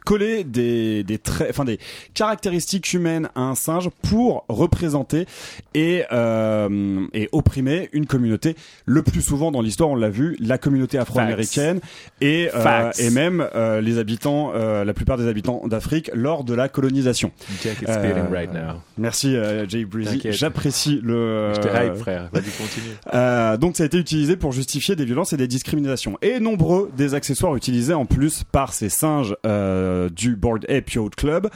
coller 0.04 0.44
des, 0.44 1.02
des 1.04 1.18
traits, 1.18 1.48
enfin 1.50 1.64
des 1.64 1.78
caractéristiques 2.14 2.92
humaines 2.92 3.28
à 3.34 3.40
un 3.42 3.54
singe 3.54 3.88
pour 4.02 4.44
représenter 4.48 5.26
et 5.74 6.04
euh, 6.12 7.06
et 7.14 7.28
opprimer 7.32 7.88
une 7.92 8.06
communauté. 8.06 8.56
Le 8.86 9.02
plus 9.02 9.22
souvent 9.22 9.50
dans 9.50 9.60
l'histoire, 9.60 9.90
on 9.90 9.96
l'a 9.96 10.10
vu, 10.10 10.36
la 10.40 10.58
communauté 10.58 10.98
afro-américaine 10.98 11.80
et 12.20 12.48
euh, 12.54 12.90
et 12.98 13.10
même 13.10 13.46
euh, 13.54 13.80
les 13.80 13.98
habitants, 13.98 14.52
euh, 14.54 14.84
la 14.84 14.94
plupart 14.94 15.16
des 15.18 15.28
habitants 15.28 15.62
d'Afrique 15.66 16.10
lors 16.14 16.44
de 16.44 16.54
la 16.54 16.68
colonisation. 16.68 17.32
Jack 17.62 17.82
is 17.82 17.86
Euh, 17.88 18.24
right 18.30 18.52
now. 18.52 18.80
Merci 18.98 19.36
euh, 19.36 19.66
Jay 19.68 19.84
Breezy, 19.84 20.20
j'apprécie 20.30 21.00
le. 21.02 21.52
Je 21.54 21.60
te 21.60 21.68
hype, 21.68 21.94
frère. 21.96 22.28
Vas-y, 22.32 22.50
continue. 22.50 22.86
Euh, 23.14 23.56
donc 23.56 23.76
ça 23.76 23.82
a 23.82 23.86
été 23.86 23.98
utilisé 23.98 24.36
pour 24.36 24.52
justifier 24.52 24.96
des 24.96 25.04
violences 25.04 25.32
et 25.32 25.36
des 25.36 25.46
discriminations. 25.46 26.16
Et 26.22 26.40
nombreux 26.40 26.90
des 26.96 27.14
accessoires 27.14 27.54
utilisés 27.56 27.92
en 27.94 28.06
plus 28.06 28.42
par 28.50 28.72
ces 28.72 28.88
singes 28.88 29.36
euh, 29.44 29.81
du 30.10 30.36
Board 30.36 30.64
Ape 30.68 30.90
Yacht 30.90 31.14
Club, 31.14 31.48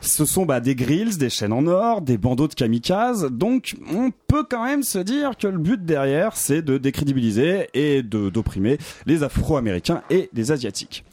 ce 0.00 0.24
sont 0.24 0.46
bah, 0.46 0.60
des 0.60 0.74
grills, 0.74 1.16
des 1.18 1.30
chaînes 1.30 1.52
en 1.52 1.66
or, 1.66 2.02
des 2.02 2.18
bandeaux 2.18 2.48
de 2.48 2.54
kamikazes. 2.54 3.28
Donc 3.30 3.74
on 3.92 4.10
peut 4.28 4.44
quand 4.48 4.64
même 4.64 4.82
se 4.82 4.98
dire 4.98 5.36
que 5.36 5.46
le 5.46 5.58
but 5.58 5.84
derrière 5.84 6.36
c'est 6.36 6.62
de 6.62 6.78
décrédibiliser 6.78 7.68
et 7.74 8.02
d'opprimer 8.02 8.78
les 9.06 9.22
Afro-Américains 9.22 10.02
et 10.10 10.30
les 10.32 10.52
Asiatiques. 10.52 11.04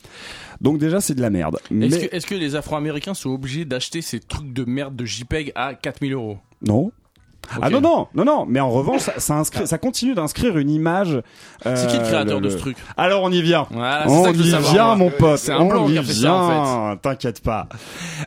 Donc 0.61 0.77
déjà 0.77 0.99
c'est 1.01 1.15
de 1.15 1.21
la 1.21 1.29
merde. 1.29 1.59
Mais 1.71 1.87
Est-ce 1.87 1.99
que, 1.99 2.15
est-ce 2.15 2.27
que 2.27 2.35
les 2.35 2.55
Afro-Américains 2.55 3.13
sont 3.13 3.29
obligés 3.29 3.65
d'acheter 3.65 4.01
ces 4.01 4.19
trucs 4.19 4.51
de 4.51 4.65
merde 4.65 4.95
de 4.95 5.05
JPEG 5.05 5.51
à 5.55 5.73
4000 5.73 6.13
euros? 6.13 6.37
Non. 6.61 6.91
Ah 7.61 7.69
non 7.69 7.81
non 7.81 8.07
non 8.13 8.25
non 8.25 8.45
mais 8.47 8.59
en 8.59 8.69
revanche 8.69 9.01
ça, 9.01 9.13
ça, 9.19 9.35
inscrit- 9.35 9.67
ça 9.67 9.77
continue 9.77 10.13
d'inscrire 10.13 10.57
une 10.57 10.69
image. 10.69 11.21
C'est 11.63 11.87
qui 11.87 11.97
le 11.97 12.03
créateur 12.03 12.39
le- 12.39 12.45
de 12.45 12.49
ce 12.49 12.57
truc? 12.57 12.77
Alors 12.97 13.23
on 13.23 13.31
y 13.31 13.41
vient. 13.41 13.67
Voilà, 13.71 14.05
On 14.07 14.23
ça 14.23 14.31
que 14.31 14.37
y 14.37 14.51
savoir, 14.51 14.71
vient, 14.73 14.85
moi. 14.87 14.95
mon 14.95 15.09
pote. 15.11 15.39
C'est 15.39 15.51
un 15.51 15.59
on 15.59 15.87
y 15.89 15.95
fait 15.97 16.13
ça, 16.13 16.33
en 16.33 16.87
vient. 16.89 16.97
T'inquiète 16.97 17.41
pas. 17.41 17.67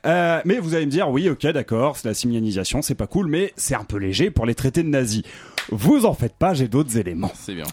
Euh, 0.06 0.40
mais 0.44 0.58
vous 0.58 0.74
allez 0.74 0.86
me 0.86 0.90
dire, 0.90 1.08
oui, 1.10 1.28
ok, 1.28 1.46
d'accord, 1.48 1.96
c'est 1.96 2.08
la 2.08 2.14
simianisation, 2.14 2.82
c'est 2.82 2.94
pas 2.94 3.06
cool, 3.06 3.26
mais 3.28 3.52
c'est 3.56 3.74
un 3.74 3.84
peu 3.84 3.96
léger 3.98 4.30
pour 4.30 4.46
les 4.46 4.54
traités 4.54 4.82
de 4.82 4.88
nazis. 4.88 5.22
Vous 5.70 6.04
en 6.06 6.14
faites 6.14 6.36
pas, 6.36 6.54
j'ai 6.54 6.68
d'autres 6.68 6.96
éléments. 6.98 7.30
C'est 7.34 7.54
bien. 7.54 7.64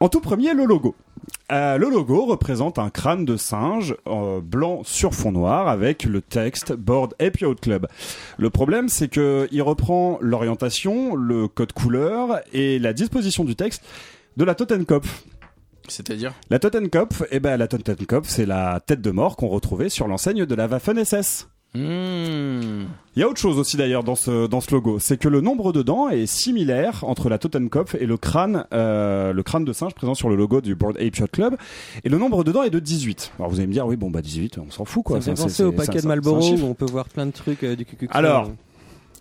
En 0.00 0.08
tout 0.08 0.20
premier, 0.20 0.54
le 0.54 0.64
logo. 0.64 0.94
Euh, 1.52 1.78
le 1.78 1.90
logo 1.90 2.26
représente 2.26 2.78
un 2.78 2.90
crâne 2.90 3.24
de 3.24 3.36
singe 3.36 3.96
euh, 4.06 4.40
blanc 4.40 4.82
sur 4.84 5.14
fond 5.14 5.32
noir 5.32 5.68
avec 5.68 6.04
le 6.04 6.22
texte 6.22 6.72
Board 6.72 7.14
Yacht 7.20 7.60
Club. 7.60 7.88
Le 8.38 8.50
problème, 8.50 8.88
c'est 8.88 9.08
que 9.08 9.48
il 9.50 9.62
reprend 9.62 10.18
l'orientation, 10.20 11.16
le 11.16 11.48
code 11.48 11.72
couleur 11.72 12.40
et 12.52 12.78
la 12.78 12.92
disposition 12.92 13.44
du 13.44 13.56
texte 13.56 13.82
de 14.36 14.44
la 14.44 14.54
Totenkopf. 14.54 15.24
C'est-à-dire? 15.88 16.32
La 16.50 16.60
Totenkopf, 16.60 17.24
eh 17.30 17.40
ben 17.40 17.56
la 17.56 17.66
Totenkopf, 17.66 18.28
c'est 18.28 18.46
la 18.46 18.80
tête 18.80 19.00
de 19.00 19.10
mort 19.10 19.36
qu'on 19.36 19.48
retrouvait 19.48 19.88
sur 19.88 20.06
l'enseigne 20.06 20.46
de 20.46 20.54
la 20.54 20.68
Waffen 20.68 21.04
SS. 21.04 21.48
Mmh. 21.74 22.86
Il 23.16 23.20
y 23.20 23.22
a 23.22 23.28
autre 23.28 23.38
chose 23.40 23.58
aussi 23.58 23.76
d'ailleurs 23.76 24.02
dans 24.02 24.16
ce 24.16 24.46
dans 24.48 24.60
ce 24.60 24.72
logo, 24.72 24.98
c'est 24.98 25.16
que 25.18 25.28
le 25.28 25.40
nombre 25.40 25.72
dedans 25.72 26.08
est 26.08 26.26
similaire 26.26 27.04
entre 27.04 27.28
la 27.28 27.38
Totenkopf 27.38 27.94
et 27.94 28.06
le 28.06 28.16
crâne 28.16 28.64
euh, 28.74 29.32
le 29.32 29.42
crâne 29.44 29.64
de 29.64 29.72
singe 29.72 29.94
présent 29.94 30.14
sur 30.14 30.28
le 30.28 30.34
logo 30.36 30.60
du 30.60 30.74
Board 30.74 30.96
Ape 30.98 31.16
Yacht 31.16 31.30
Club 31.30 31.56
et 32.02 32.08
le 32.08 32.18
nombre 32.18 32.42
dedans 32.42 32.64
est 32.64 32.70
de 32.70 32.80
18. 32.80 33.32
Alors 33.38 33.50
vous 33.50 33.58
allez 33.58 33.68
me 33.68 33.72
dire 33.72 33.86
oui 33.86 33.94
bon 33.96 34.10
bah 34.10 34.20
18 34.22 34.58
on 34.58 34.70
s'en 34.70 34.84
fout 34.84 35.04
quoi. 35.04 35.20
Ça 35.20 35.30
me 35.30 35.36
fait 35.36 35.42
c'est- 35.42 35.48
penser 35.48 35.62
au 35.64 35.72
paquet 35.72 35.92
c'est- 35.98 36.02
de 36.02 36.08
Marlboro 36.08 36.40
où 36.44 36.64
on 36.64 36.74
peut 36.74 36.86
voir 36.90 37.08
plein 37.08 37.26
de 37.26 37.30
trucs 37.32 37.62
euh, 37.62 37.76
du. 37.76 37.86
Alors, 38.10 38.50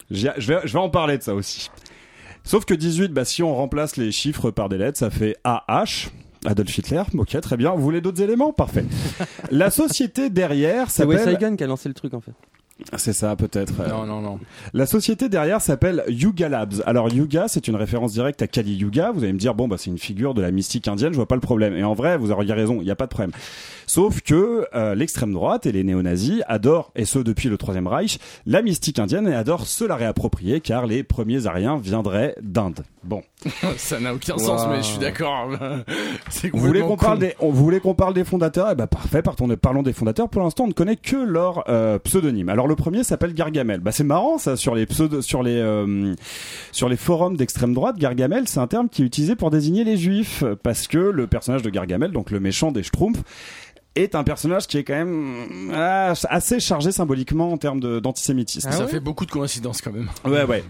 Je 0.09 0.27
vais, 0.27 0.61
je 0.63 0.73
vais 0.73 0.79
en 0.79 0.89
parler 0.89 1.19
de 1.19 1.23
ça 1.23 1.35
aussi. 1.35 1.69
Sauf 2.43 2.65
que 2.65 2.73
18, 2.73 3.09
bah, 3.13 3.25
si 3.25 3.43
on 3.43 3.53
remplace 3.53 3.95
les 3.95 4.11
chiffres 4.11 4.49
par 4.49 4.69
des 4.69 4.79
lettres, 4.79 4.97
ça 4.97 5.11
fait 5.11 5.35
AH. 5.43 6.09
Adolf 6.46 6.77
Hitler, 6.77 7.03
ok, 7.17 7.41
très 7.41 7.58
bien. 7.58 7.72
Vous 7.72 7.81
voulez 7.81 8.01
d'autres 8.01 8.22
éléments? 8.22 8.53
Parfait. 8.53 8.86
La 9.51 9.69
société 9.69 10.29
derrière 10.29 10.89
c'est 10.89 11.03
Wes 11.03 11.19
s'appelle. 11.19 11.36
Hagen 11.36 11.55
qui 11.55 11.63
a 11.63 11.67
lancé 11.67 11.89
le 11.89 11.96
truc 11.96 12.13
en 12.13 12.22
fait. 12.22 12.31
C'est 12.98 13.13
ça, 13.13 13.36
peut-être. 13.36 13.74
Non, 13.89 14.05
non, 14.05 14.21
non. 14.21 14.39
La 14.74 14.86
société 14.86 15.27
derrière 15.29 15.62
s'appelle 15.62 16.03
Yuga 16.07 16.48
Labs. 16.50 16.81
Alors 16.86 17.12
Yuga, 17.13 17.48
c'est 17.48 17.67
une 17.67 17.75
référence 17.75 18.13
directe 18.13 18.41
à 18.41 18.48
Kali 18.48 18.75
Yuga. 18.75 19.12
Vous 19.12 19.24
allez 19.24 19.33
me 19.33 19.38
dire, 19.39 19.53
bon, 19.53 19.67
bah 19.67 19.75
c'est 19.77 19.89
une 19.89 19.98
figure 19.98 20.33
de 20.33 20.41
la 20.41 20.51
mystique 20.51 20.88
indienne, 20.88 21.12
je 21.12 21.17
vois 21.17 21.27
pas 21.27 21.36
le 21.36 21.41
problème. 21.41 21.75
Et 21.75 21.83
en 21.83 21.93
vrai, 21.93 22.17
vous 22.17 22.31
auriez 22.31 22.53
raison, 22.53 22.77
il 22.79 22.86
n'y 22.86 22.91
a 22.91 22.95
pas 22.95 23.05
de 23.05 23.12
problème. 23.12 23.31
Sauf 23.86 24.21
que 24.21 24.65
euh, 24.75 24.95
l'extrême 24.95 25.33
droite 25.33 25.65
et 25.65 25.71
les 25.71 25.83
néo-nazis 25.83 26.41
adorent, 26.48 26.91
et 26.95 27.05
ce 27.05 27.19
depuis 27.19 27.50
le 27.50 27.57
Troisième 27.57 27.88
Reich, 27.88 28.19
la 28.45 28.62
mystique 28.62 29.00
indienne 29.00 29.27
et 29.27 29.33
adorent 29.36 29.65
se 29.67 29.83
la 29.83 29.95
réapproprier 29.95 30.62
car 30.62 30.86
les 30.86 31.03
premiers 31.03 31.48
Ariens 31.48 31.77
viendraient 31.77 32.36
d'Inde. 32.41 32.81
Bon. 33.03 33.24
Ça 33.77 34.00
n'a 34.00 34.13
aucun 34.13 34.33
Wow. 34.33 34.39
sens, 34.39 34.67
mais 34.69 34.77
je 34.77 34.83
suis 34.83 35.00
d'accord. 35.00 35.50
Vous 36.53 36.59
voulez 36.59 36.81
qu'on 36.81 36.98
parle 36.98 37.19
des, 37.19 37.33
on 37.39 37.50
vous 37.50 37.63
voulez 37.63 37.79
qu'on 37.79 37.93
parle 37.95 38.13
des 38.13 38.24
fondateurs? 38.24 38.67
Eh 38.71 38.75
ben 38.75 38.88
parfait, 38.88 39.21
partons 39.21 39.48
parlons 39.55 39.83
des 39.83 39.93
fondateurs. 39.93 40.29
Pour 40.29 40.41
l'instant, 40.43 40.65
on 40.65 40.67
ne 40.67 40.74
connaît 40.74 40.95
que 40.95 41.15
leur 41.15 41.63
euh, 41.69 41.98
pseudonyme. 42.00 42.50
Alors 42.50 42.67
le 42.69 42.75
premier 42.75 43.03
s'appelle 43.03 43.33
Gargamel. 43.33 43.81
Bah 43.81 43.91
c'est 43.91 44.03
marrant 44.05 44.38
ça 44.38 44.55
sur 44.55 44.73
les 44.75 44.85
pseudo, 44.85 45.21
sur 45.21 45.43
les 45.43 45.57
euh, 45.57 46.15
sur 46.71 46.88
les 46.88 46.95
forums 46.97 47.35
d'extrême 47.35 47.73
droite. 47.73 47.97
Gargamel, 47.97 48.47
c'est 48.47 48.59
un 48.59 48.67
terme 48.67 48.88
qui 48.88 49.01
est 49.01 49.05
utilisé 49.05 49.35
pour 49.35 49.51
désigner 49.51 49.83
les 49.83 49.97
juifs 49.97 50.43
parce 50.63 50.88
que 50.88 50.97
le 50.97 51.27
personnage 51.27 51.61
de 51.63 51.69
Gargamel, 51.69 52.11
donc 52.11 52.31
le 52.31 52.39
méchant 52.39 52.71
des 52.71 52.83
Schtroumpfs 52.83 53.19
est 53.95 54.15
un 54.15 54.23
personnage 54.23 54.67
qui 54.67 54.77
est 54.77 54.83
quand 54.83 54.93
même 54.93 55.71
ah, 55.73 56.13
assez 56.29 56.59
chargé 56.59 56.91
symboliquement 56.91 57.51
en 57.51 57.57
termes 57.57 57.79
d'antisémitisme. 57.99 58.69
Ah 58.71 58.75
Ça 58.75 58.85
ouais 58.85 58.89
fait 58.91 58.99
beaucoup 58.99 59.25
de 59.25 59.31
coïncidences 59.31 59.81
quand 59.81 59.91
même. 59.91 60.07
Ouais, 60.25 60.43
ouais. 60.45 60.63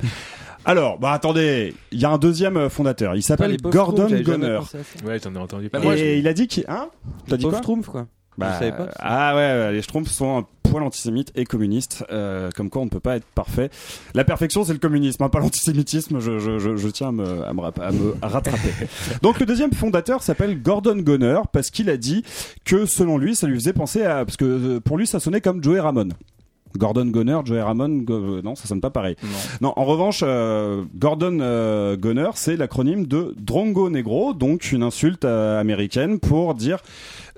Alors, 0.66 1.00
bah 1.00 1.12
attendez, 1.14 1.74
il 1.92 2.00
y 2.00 2.06
a 2.06 2.10
un 2.10 2.18
deuxième 2.18 2.58
euh, 2.58 2.70
fondateur. 2.70 3.16
Il 3.16 3.22
s'appelle 3.24 3.56
Gordon 3.58 4.08
Gunner. 4.08 4.60
Ouais, 5.06 5.20
j'en 5.24 5.34
ai 5.36 5.38
entendu 5.38 5.70
parler. 5.70 5.86
moi, 5.86 5.96
Et 5.96 6.00
je- 6.16 6.20
il 6.20 6.28
a 6.28 6.34
dit 6.34 6.48
qui 6.48 6.64
Hein? 6.68 6.90
T'as 7.28 7.38
dit 7.38 7.46
quoi? 7.46 7.58
Schtroumpfs, 7.60 7.88
quoi. 7.88 8.08
Bah, 8.38 8.54
Je 8.54 8.60
savais 8.66 8.72
pas. 8.78 8.88
Ah 9.00 9.36
ouais, 9.36 9.42
ouais, 9.42 9.72
les 9.74 9.82
Schtroumpfs 9.82 10.12
sont 10.12 10.38
un 10.40 10.46
poil 10.70 10.84
antisémites 10.84 11.32
et 11.36 11.46
communistes, 11.46 12.04
euh, 12.12 12.50
comme 12.56 12.70
quoi 12.70 12.82
on 12.82 12.86
ne 12.86 12.90
peut 12.90 13.00
pas 13.00 13.16
être 13.16 13.26
parfait. 13.36 13.70
La 14.14 14.24
perfection, 14.24 14.64
c'est 14.64 14.74
le 14.74 14.80
communisme, 14.80 15.24
hein, 15.24 15.30
pas 15.30 15.40
l'antisémitisme. 15.40 16.20
Je, 16.20 16.40
je, 16.40 16.60
je, 16.60 16.76
je 16.76 16.88
tiens 16.90 17.10
à 17.10 17.12
me, 17.12 17.44
à 17.46 17.54
me, 17.54 17.62
rap- 17.62 17.80
à 17.80 17.92
me 17.92 18.14
rattraper. 18.22 18.70
Donc 19.22 19.40
le 19.40 19.46
deuxième 19.46 19.74
fondateur 19.74 20.22
s'appelle 20.24 20.62
Gordon 20.62 20.98
Gunner 20.98 21.40
parce 21.52 21.70
qu'il 21.70 21.90
a 21.90 21.98
dit 21.98 22.24
que 22.66 22.86
selon 22.86 23.18
lui, 23.18 23.36
ça 23.36 23.48
lui 23.48 23.56
faisait 23.56 23.74
penser 23.74 24.04
à 24.04 24.26
parce 24.26 24.38
que 24.38 24.46
euh, 24.46 24.80
pour 24.80 24.98
lui, 24.98 25.08
ça 25.08 25.20
sonnait 25.20 25.42
comme 25.42 25.64
Joey 25.64 25.80
Ramone. 25.80 26.14
Gordon 26.78 27.06
Gunner, 27.08 27.40
Joey 27.46 27.62
Ramone, 27.64 28.04
Go- 28.04 28.14
euh, 28.38 28.42
non, 28.44 28.54
ça 28.54 28.68
sonne 28.68 28.80
pas 28.80 28.92
pareil. 28.92 29.16
Non. 29.24 29.30
Non, 29.70 29.74
en 29.76 29.86
revanche, 29.86 30.20
euh, 30.24 30.84
Gordon 30.96 31.40
euh, 31.42 31.98
Gunner, 31.98 32.30
c'est 32.36 32.58
l'acronyme 32.58 33.08
de 33.08 33.34
Drongo 33.40 33.90
Negro, 33.90 34.34
donc 34.36 34.72
une 34.72 34.84
insulte 34.84 35.26
euh, 35.26 35.60
américaine 35.60 36.20
pour 36.20 36.54
dire 36.54 36.78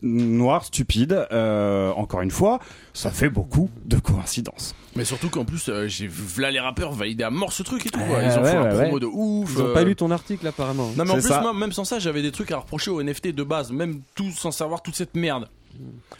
noir 0.02 0.66
stupide. 0.66 1.28
Euh, 1.32 1.92
encore 1.92 2.22
une 2.22 2.32
fois, 2.32 2.60
ça 2.94 3.12
fait 3.12 3.30
beaucoup 3.30 3.70
de 3.86 3.98
coïncidences. 3.98 4.76
Mais 4.96 5.06
surtout 5.06 5.30
qu'en 5.30 5.46
plus, 5.46 5.70
euh, 5.70 5.88
j'ai 5.88 6.08
vu 6.08 6.42
là 6.42 6.52
les 6.52 6.60
rappeurs 6.60 6.92
valider 6.92 7.24
à 7.24 7.30
mort 7.30 7.54
ce 7.54 7.64
truc 7.64 7.86
et 7.86 7.90
tout. 7.90 8.00
Euh, 8.00 8.08
quoi. 8.08 8.22
Ils 8.24 8.32
ont 8.38 8.44
ouais, 8.44 8.52
fait 8.52 8.58
un 8.58 8.76
ouais, 8.76 8.84
promo 8.84 9.00
de 9.00 9.06
ouf. 9.06 9.52
Ils 9.56 9.62
ont 9.62 9.68
euh, 9.68 9.74
pas 9.74 9.84
lu 9.84 9.96
ton 9.96 10.12
article, 10.12 10.46
apparemment. 10.48 10.92
Non 10.98 11.06
mais 11.06 11.12
en 11.12 11.14
plus, 11.16 11.28
ça. 11.28 11.42
moi, 11.42 11.54
même 11.54 11.72
sans 11.72 11.86
ça, 11.86 12.00
j'avais 12.00 12.22
des 12.22 12.32
trucs 12.32 12.52
à 12.52 12.58
reprocher 12.58 12.92
au 12.92 13.02
NFT 13.02 13.28
de 13.30 13.44
base, 13.44 13.72
même 13.72 14.02
tout 14.16 14.32
sans 14.32 14.52
savoir 14.52 14.82
toute 14.82 14.96
cette 14.96 15.16
merde. 15.16 15.48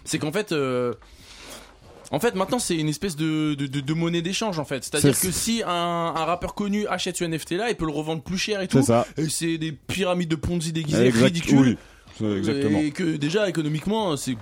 C'est 0.06 0.20
qu'en 0.20 0.32
fait, 0.32 0.52
euh, 0.54 0.94
en 2.12 2.20
fait, 2.20 2.36
maintenant 2.36 2.60
c'est 2.60 2.76
une 2.76 2.90
espèce 2.90 3.16
de, 3.16 3.54
de, 3.56 3.68
de- 3.68 3.80
de 3.82 3.94
monnaie 3.94 4.22
d'échange 4.22 4.60
en 4.60 4.66
fait. 4.66 4.84
C'est-à-dire 4.84 5.16
C'est- 5.16 5.28
que 5.28 5.34
si 5.34 5.64
un, 5.66 5.70
un 6.16 6.26
rappeur 6.26 6.56
connu 6.56 6.88
achète 6.88 7.18
ce 7.18 7.24
NFT 7.26 7.52
là, 7.54 7.70
il 7.70 7.76
peut 7.76 7.86
le 7.86 7.92
revendre 7.92 8.22
plus 8.22 8.38
cher 8.38 8.62
et 8.62 8.68
tout. 8.68 8.80
C'est 8.80 8.88
ça. 8.88 9.06
Et 9.18 9.28
c'est 9.30 9.58
des 9.58 9.72
pyramides 9.74 10.30
de 10.30 10.36
Ponzi 10.36 10.72
déguisées 10.74 11.10
ridicules. 11.10 11.60
oui, 11.60 11.78
exactement. 12.20 12.80
Et 12.80 12.92
que 12.92 13.16
déjà 13.18 13.48
économiquement, 13.50 14.16
c'est 14.18 14.36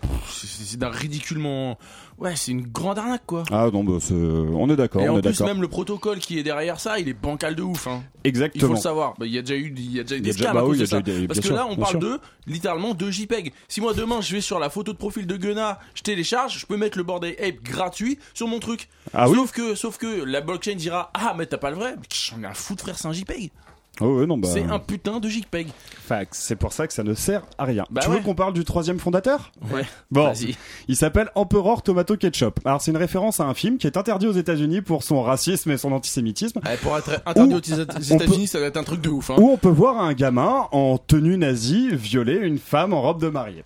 d'un 0.78 0.90
ridiculement. 0.90 1.78
Ouais, 2.18 2.36
c'est 2.36 2.52
une 2.52 2.68
grande 2.68 3.00
arnaque 3.00 3.26
quoi. 3.26 3.44
Ah 3.50 3.70
non, 3.72 3.84
bah, 3.86 3.94
c'est- 4.02 4.14
on 4.14 4.70
est 4.70 4.76
d'accord, 4.76 5.02
et 5.02 5.08
on 5.08 5.14
en 5.14 5.18
est 5.20 5.22
plus, 5.22 5.40
même 5.40 5.62
le 5.62 5.70
protocole 5.70 6.20
qui 6.20 6.38
est 6.38 6.44
derrière 6.44 6.78
ça, 6.80 7.00
il 7.00 7.08
est 7.08 7.14
bancal 7.14 7.56
de 7.56 7.64
ouf. 7.64 7.88
Hein. 7.88 8.04
Il 8.04 8.12
faut 8.18 8.20
Exactement. 8.26 8.74
le 8.74 8.80
savoir. 8.80 9.14
Bah, 9.18 9.26
Il 9.26 9.32
y 9.32 9.38
a 9.38 9.42
déjà 9.42 9.56
eu, 9.56 9.74
il 9.76 9.94
y 9.94 10.00
a 10.02 10.04
déjà 10.04 10.18
eu 10.18 10.22
des 10.22 10.34
scams 10.34 10.54
bah 10.54 10.60
à 10.60 10.66
oui, 10.66 10.78
Parce 10.78 11.40
que 11.40 11.46
sûr, 11.46 11.56
là, 11.56 11.66
on 11.70 11.78
parle 11.78 11.92
sûr. 11.92 12.00
de 12.02 12.20
littéralement 12.46 12.94
de 12.94 13.10
JPEG. 13.10 13.54
Si 13.70 13.80
moi 13.80 13.94
demain 13.94 14.20
je 14.20 14.34
vais 14.34 14.42
sur 14.42 14.60
la 14.60 14.70
photo 14.70 14.92
de 14.92 14.98
profil 14.98 15.28
de 15.28 15.38
Gunna, 15.38 15.80
je 15.96 16.02
télécharge, 16.02 16.60
je 16.60 16.66
peux 16.66 16.76
mettre 16.76 16.98
le 16.98 17.06
bordel 17.06 17.36
ape 17.42 17.62
gratuit 17.64 18.20
sur 18.34 18.48
mon 18.50 18.60
truc. 18.60 18.90
Ah 19.14 19.30
oui 19.30 19.36
sauf 19.38 19.52
que, 19.54 19.76
sauf 19.76 19.98
que 19.98 20.24
la 20.26 20.42
blockchain 20.42 20.76
dira 20.76 21.12
ah 21.14 21.34
mais 21.38 21.46
t'as 21.46 21.58
pas 21.58 21.70
le 21.70 21.78
vrai. 21.78 21.96
J'en 22.14 22.42
ai 22.44 22.46
un 22.48 22.54
foutre 22.54 22.84
frère, 22.84 22.98
c'est 22.98 23.08
un 23.08 23.14
JPEG. 23.14 23.52
Oh, 24.02 24.20
ouais, 24.20 24.26
non, 24.26 24.38
bah, 24.38 24.48
C'est 24.52 24.64
un 24.64 24.80
putain 24.80 25.20
de 25.20 25.28
JPEG. 25.28 25.68
fax. 26.08 26.38
C'est 26.40 26.56
pour 26.56 26.72
ça 26.74 26.88
que 26.88 26.94
ça 26.94 27.04
ne 27.04 27.14
sert 27.14 27.44
à 27.58 27.66
rien. 27.66 27.86
Bah 27.92 28.02
tu 28.02 28.10
ouais. 28.10 28.16
veux 28.18 28.22
qu'on 28.24 28.34
parle 28.36 28.54
du 28.54 28.64
troisième 28.64 28.98
fondateur? 29.00 29.52
Ouais. 29.72 29.84
Bon, 30.12 30.26
Vas-y. 30.32 30.56
il 30.88 30.96
s'appelle 30.96 31.30
Emperor 31.36 31.82
Tomato 31.84 32.16
Ketchup. 32.16 32.60
Alors 32.66 32.82
c'est 32.82 32.92
une 32.92 32.98
référence 32.98 33.40
à 33.40 33.46
un 33.46 33.54
film 33.54 33.78
qui 33.78 33.88
est 33.88 33.98
interdit 33.98 34.28
aux 34.28 34.32
États-Unis 34.34 34.82
pour 34.82 35.04
son 35.04 35.22
racisme 35.22 35.72
et 35.72 35.78
son 35.78 35.92
antisémitisme. 35.92 36.60
Ouais, 36.66 36.78
pour 36.78 36.98
être 36.98 37.22
interdit 37.26 37.56
aux 37.56 37.60
peut- 37.62 38.14
États-Unis, 38.14 38.48
ça 38.48 38.60
doit 38.60 38.68
être 38.68 38.78
un 38.78 38.84
truc 38.84 39.02
de 39.02 39.10
ouf. 39.10 39.30
Hein. 39.30 39.36
où 39.38 39.50
on 39.50 39.58
peut 39.58 39.68
voir 39.70 39.98
un 40.02 40.14
gamin 40.14 40.68
en 40.72 40.98
tenue 40.98 41.38
nazie 41.38 41.90
violer 41.92 42.38
une 42.38 42.58
femme 42.58 42.94
en 42.94 43.02
robe 43.02 43.22
de 43.22 43.28
mariée. 43.30 43.64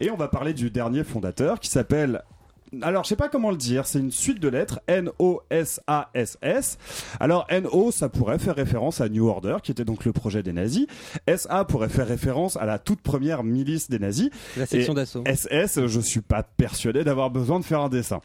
Et 0.00 0.10
on 0.10 0.16
va 0.16 0.28
parler 0.28 0.52
du 0.52 0.70
dernier 0.70 1.04
fondateur 1.04 1.60
qui 1.60 1.70
s'appelle 1.70 2.22
alors, 2.82 3.04
je 3.04 3.10
sais 3.10 3.16
pas 3.16 3.28
comment 3.28 3.50
le 3.50 3.56
dire, 3.56 3.86
c'est 3.86 4.00
une 4.00 4.10
suite 4.10 4.40
de 4.40 4.48
lettres, 4.48 4.80
N-O-S-A-S-S. 4.88 6.78
Alors, 7.20 7.46
N-O, 7.48 7.92
ça 7.92 8.08
pourrait 8.08 8.38
faire 8.38 8.56
référence 8.56 9.00
à 9.00 9.08
New 9.08 9.28
Order, 9.28 9.58
qui 9.62 9.70
était 9.70 9.84
donc 9.84 10.04
le 10.04 10.12
projet 10.12 10.42
des 10.42 10.52
nazis. 10.52 10.86
S-A 11.26 11.64
pourrait 11.64 11.88
faire 11.88 12.08
référence 12.08 12.56
à 12.56 12.66
la 12.66 12.78
toute 12.78 13.00
première 13.00 13.44
milice 13.44 13.88
des 13.88 13.98
nazis. 13.98 14.30
La 14.56 14.66
section 14.66 14.94
d'assaut. 14.94 15.22
SS, 15.26 15.86
je 15.86 16.00
suis 16.00 16.22
pas 16.22 16.42
persuadé 16.42 17.04
d'avoir 17.04 17.30
besoin 17.30 17.60
de 17.60 17.64
faire 17.64 17.80
un 17.80 17.88
dessin. 17.88 18.20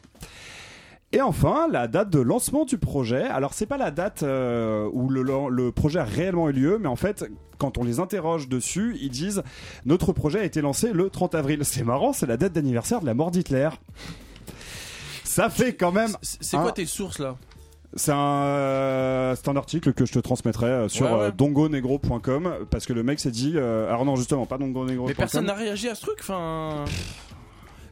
Et 1.12 1.20
enfin, 1.20 1.68
la 1.70 1.88
date 1.88 2.10
de 2.10 2.20
lancement 2.20 2.64
du 2.64 2.78
projet. 2.78 3.22
Alors, 3.24 3.52
c'est 3.52 3.66
pas 3.66 3.76
la 3.76 3.90
date 3.90 4.22
euh, 4.22 4.88
où 4.92 5.10
le, 5.10 5.22
le 5.50 5.70
projet 5.70 5.98
a 5.98 6.04
réellement 6.04 6.48
eu 6.48 6.52
lieu, 6.52 6.78
mais 6.80 6.88
en 6.88 6.96
fait, 6.96 7.26
quand 7.58 7.78
on 7.78 7.84
les 7.84 8.00
interroge 8.00 8.48
dessus, 8.48 8.96
ils 9.00 9.10
disent 9.10 9.42
notre 9.84 10.12
projet 10.12 10.40
a 10.40 10.44
été 10.44 10.62
lancé 10.62 10.92
le 10.92 11.10
30 11.10 11.34
avril. 11.34 11.64
C'est 11.64 11.84
marrant, 11.84 12.12
c'est 12.12 12.26
la 12.26 12.38
date 12.38 12.54
d'anniversaire 12.54 13.00
de 13.00 13.06
la 13.06 13.14
mort 13.14 13.30
d'Hitler. 13.30 13.68
Ça 15.24 15.50
fait 15.50 15.74
quand 15.74 15.92
même. 15.92 16.10
C'est 16.22 16.56
un- 16.56 16.62
quoi 16.62 16.72
tes 16.72 16.86
sources 16.86 17.18
là 17.18 17.36
C'est 17.94 18.12
un, 18.12 18.16
euh, 18.44 19.36
un 19.46 19.56
article 19.56 19.92
que 19.92 20.04
je 20.06 20.12
te 20.12 20.18
transmettrai 20.18 20.66
euh, 20.66 20.88
sur 20.88 21.06
Ouais, 21.06 21.12
ouais. 21.12 21.18
euh, 21.26 21.30
dongonegro.com 21.30 22.54
parce 22.70 22.86
que 22.86 22.92
le 22.92 23.02
mec 23.02 23.20
s'est 23.20 23.30
dit. 23.30 23.52
euh, 23.56 23.86
alors 23.88 24.04
non, 24.04 24.16
justement, 24.16 24.46
pas 24.46 24.58
dongonegro.com. 24.58 25.08
Mais 25.08 25.14
personne 25.14 25.46
n'a 25.46 25.54
réagi 25.54 25.88
à 25.88 25.94
ce 25.94 26.02
truc, 26.02 26.16
enfin. 26.20 26.84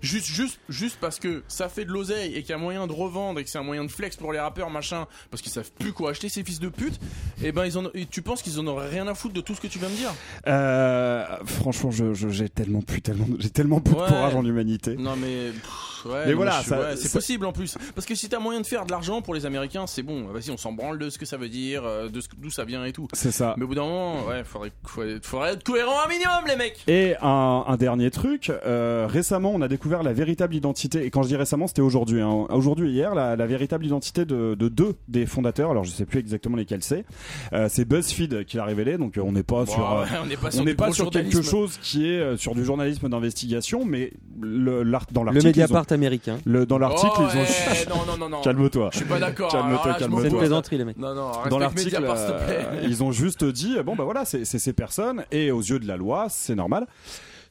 Juste, 0.03 0.29
juste, 0.29 0.59
juste 0.71 0.97
parce 0.99 1.19
que 1.19 1.43
ça 1.47 1.69
fait 1.69 1.85
de 1.85 1.91
l'oseille 1.93 2.35
et 2.35 2.41
qu'il 2.41 2.49
y 2.49 2.53
a 2.55 2.57
moyen 2.57 2.87
de 2.87 2.93
revendre 2.95 3.39
et 3.39 3.45
que 3.45 3.51
c'est 3.51 3.59
un 3.59 3.63
moyen 3.63 3.85
de 3.85 3.91
flex 3.91 4.17
pour 4.17 4.33
les 4.33 4.41
rappeurs, 4.41 4.71
machin, 4.71 5.05
parce 5.31 5.43
qu'ils 5.43 5.53
savent 5.53 5.71
plus 5.79 5.93
quoi 5.93 6.13
acheter, 6.13 6.31
ces 6.31 6.43
fils 6.43 6.59
de 6.59 6.71
pute, 6.71 6.99
et 7.43 7.53
ben 7.53 7.67
ils 7.67 7.77
en, 7.77 7.85
et 7.93 8.07
tu 8.07 8.23
penses 8.23 8.41
qu'ils 8.41 8.59
en 8.59 8.67
auraient 8.67 8.89
rien 8.89 9.07
à 9.09 9.15
foutre 9.15 9.35
de 9.35 9.43
tout 9.43 9.55
ce 9.55 9.61
que 9.61 9.67
tu 9.67 9.79
viens 9.79 9.91
de 9.91 9.95
dire? 9.97 10.15
Euh, 10.47 11.27
franchement, 11.45 11.91
je, 11.91 12.15
je- 12.15 12.31
j'ai 12.31 12.49
tellement 12.49 12.81
plus, 12.81 13.03
tellement, 13.03 13.27
j'ai 13.39 13.51
tellement 13.51 13.81
peu 13.81 13.91
Ouais. 13.91 14.01
de 14.01 14.07
courage 14.07 14.35
en 14.35 14.43
humanité. 14.47 14.97
Non 14.97 15.17
mais. 15.17 15.51
pff, 15.51 16.00
ouais, 16.07 16.25
Mais 16.26 16.33
voilà, 16.35 16.61
je- 16.62 16.69
ça- 16.69 16.78
ouais, 16.80 16.97
c'est 16.97 17.12
possible 17.12 17.47
en 17.47 17.52
plus. 17.52 17.76
Parce 17.95 18.07
que 18.07 18.14
si 18.14 18.28
t'as 18.28 18.38
moyen 18.38 18.61
de 18.61 18.66
faire 18.66 18.85
de 18.87 18.90
l'argent 18.90 19.23
pour 19.23 19.35
les 19.35 19.47
Américains, 19.47 19.87
c'est 19.87 20.02
bon. 20.02 20.25
Vas-y, 20.26 20.50
on 20.50 20.57
s'en 20.57 20.73
branle 20.73 20.99
de 20.99 21.11
ce 21.11 21.19
que 21.19 21.26
ça 21.26 21.37
veut 21.37 21.49
dire, 21.49 21.83
euh, 21.85 22.09
de 22.09 22.21
ce- 22.21 22.28
d'où 22.38 22.50
ça 22.50 22.64
vient 22.64 22.85
et 22.85 22.92
tout. 22.92 23.09
C'est 23.12 23.33
ça. 23.33 23.54
Mais 23.57 23.64
au 23.64 23.69
bout 23.69 23.75
d'un 23.75 23.83
moment, 23.83 24.26
ouais, 24.26 24.45
faudrait, 24.45 24.73
faudrait, 24.85 25.19
faudrait 25.23 25.52
être 25.54 25.64
cohérent 25.64 25.95
un 26.04 26.09
minimum, 26.09 26.45
les 26.49 26.57
mecs. 26.57 26.85
Et 26.88 27.14
un, 27.23 27.64
un 27.66 27.76
dernier 27.76 28.11
truc, 28.11 28.50
euh, 28.50 29.07
récemment, 29.09 29.52
on 29.54 29.61
a 29.62 29.69
découvert 29.69 30.02
la 30.02 30.12
véritable 30.12 30.54
identité. 30.54 31.04
Et 31.04 31.11
quand 31.11 31.23
je 31.23 31.28
dis 31.28 31.37
récemment, 31.37 31.66
c'était 31.66 31.83
aujourd'hui. 31.83 32.21
Hein, 32.21 32.47
aujourd'hui 32.50 32.90
hier, 32.90 33.14
la, 33.14 33.37
la 33.37 33.47
véritable 33.47 33.85
identité 33.87 34.25
de, 34.25 34.54
de 34.54 34.69
deux 34.69 34.95
des 35.09 35.26
fondateurs. 35.26 35.71
Alors, 35.71 35.85
je 35.85 35.90
sais 35.90 36.07
plus 36.07 36.19
exactement 36.21 36.57
lesquels 36.57 36.83
c'est. 36.83 37.04
Euh, 37.52 37.66
c'est 37.71 37.85
BuzzFeed 37.85 38.45
qui 38.45 38.57
l'a 38.57 38.64
révélé. 38.64 38.99
Donc, 38.99 39.19
on 39.23 39.33
n'est 39.33 39.42
pas 39.42 39.64
Bon, 39.64 39.73
sur. 39.73 39.90
euh, 40.00 40.04
on 40.23 40.26
n'est 40.26 40.37
pas 40.37 40.50
sur 40.50 40.61
on 40.61 40.64
du 40.64 40.71
n'est 40.71 40.75
pas 40.75 40.85
gros 40.87 40.95
sur 40.95 41.11
quelque 41.11 41.42
chose 41.42 41.78
qui 41.83 42.07
est 42.09 42.37
sur 42.37 42.54
du 42.54 42.64
journalisme 42.64 43.09
d'investigation, 43.09 43.85
mais 43.85 44.12
le, 44.40 44.83
l'art- 44.83 45.07
dans 45.12 45.23
Le 45.23 45.26
l'article, 45.33 45.47
ont- 45.47 45.49
Mediapart 45.62 45.87
américain. 45.93 46.39
le- 46.45 46.67
dans 46.67 46.79
l'article, 46.79 47.13
Oh, 47.19 47.23
ils 47.35 47.39
ont. 47.39 47.45
eh, 47.45 47.89
non, 47.89 47.97
non, 48.07 48.17
non, 48.19 48.29
non. 48.29 48.41
Calme-toi. 48.43 48.91
Je 48.93 48.99
suis 48.99 49.07
pas 49.07 49.19
d'accord. 49.19 49.51
Calme-toi, 49.51 49.95
calme-toi. 49.95 50.21
C'est 50.23 50.29
une 50.29 50.39
plaisanterie, 50.39 50.79
les 50.79 50.85
mecs. 50.85 50.97
Non, 50.99 51.15
non, 51.15 51.33
dans 51.51 51.59
l'article, 51.59 52.05
euh, 52.09 52.81
ils 52.85 53.03
ont 53.03 53.13
juste 53.13 53.45
dit 53.45 53.77
bon 53.85 53.97
bah 53.97 54.05
voilà, 54.05 54.25
c'est 54.25 54.45
ces 54.45 54.73
personnes 54.73 55.25
et 55.31 55.51
aux 55.51 55.61
yeux 55.61 55.79
de 55.79 55.87
la 55.87 55.97
loi, 55.97 56.27
c'est 56.29 56.55
normal. 56.55 56.87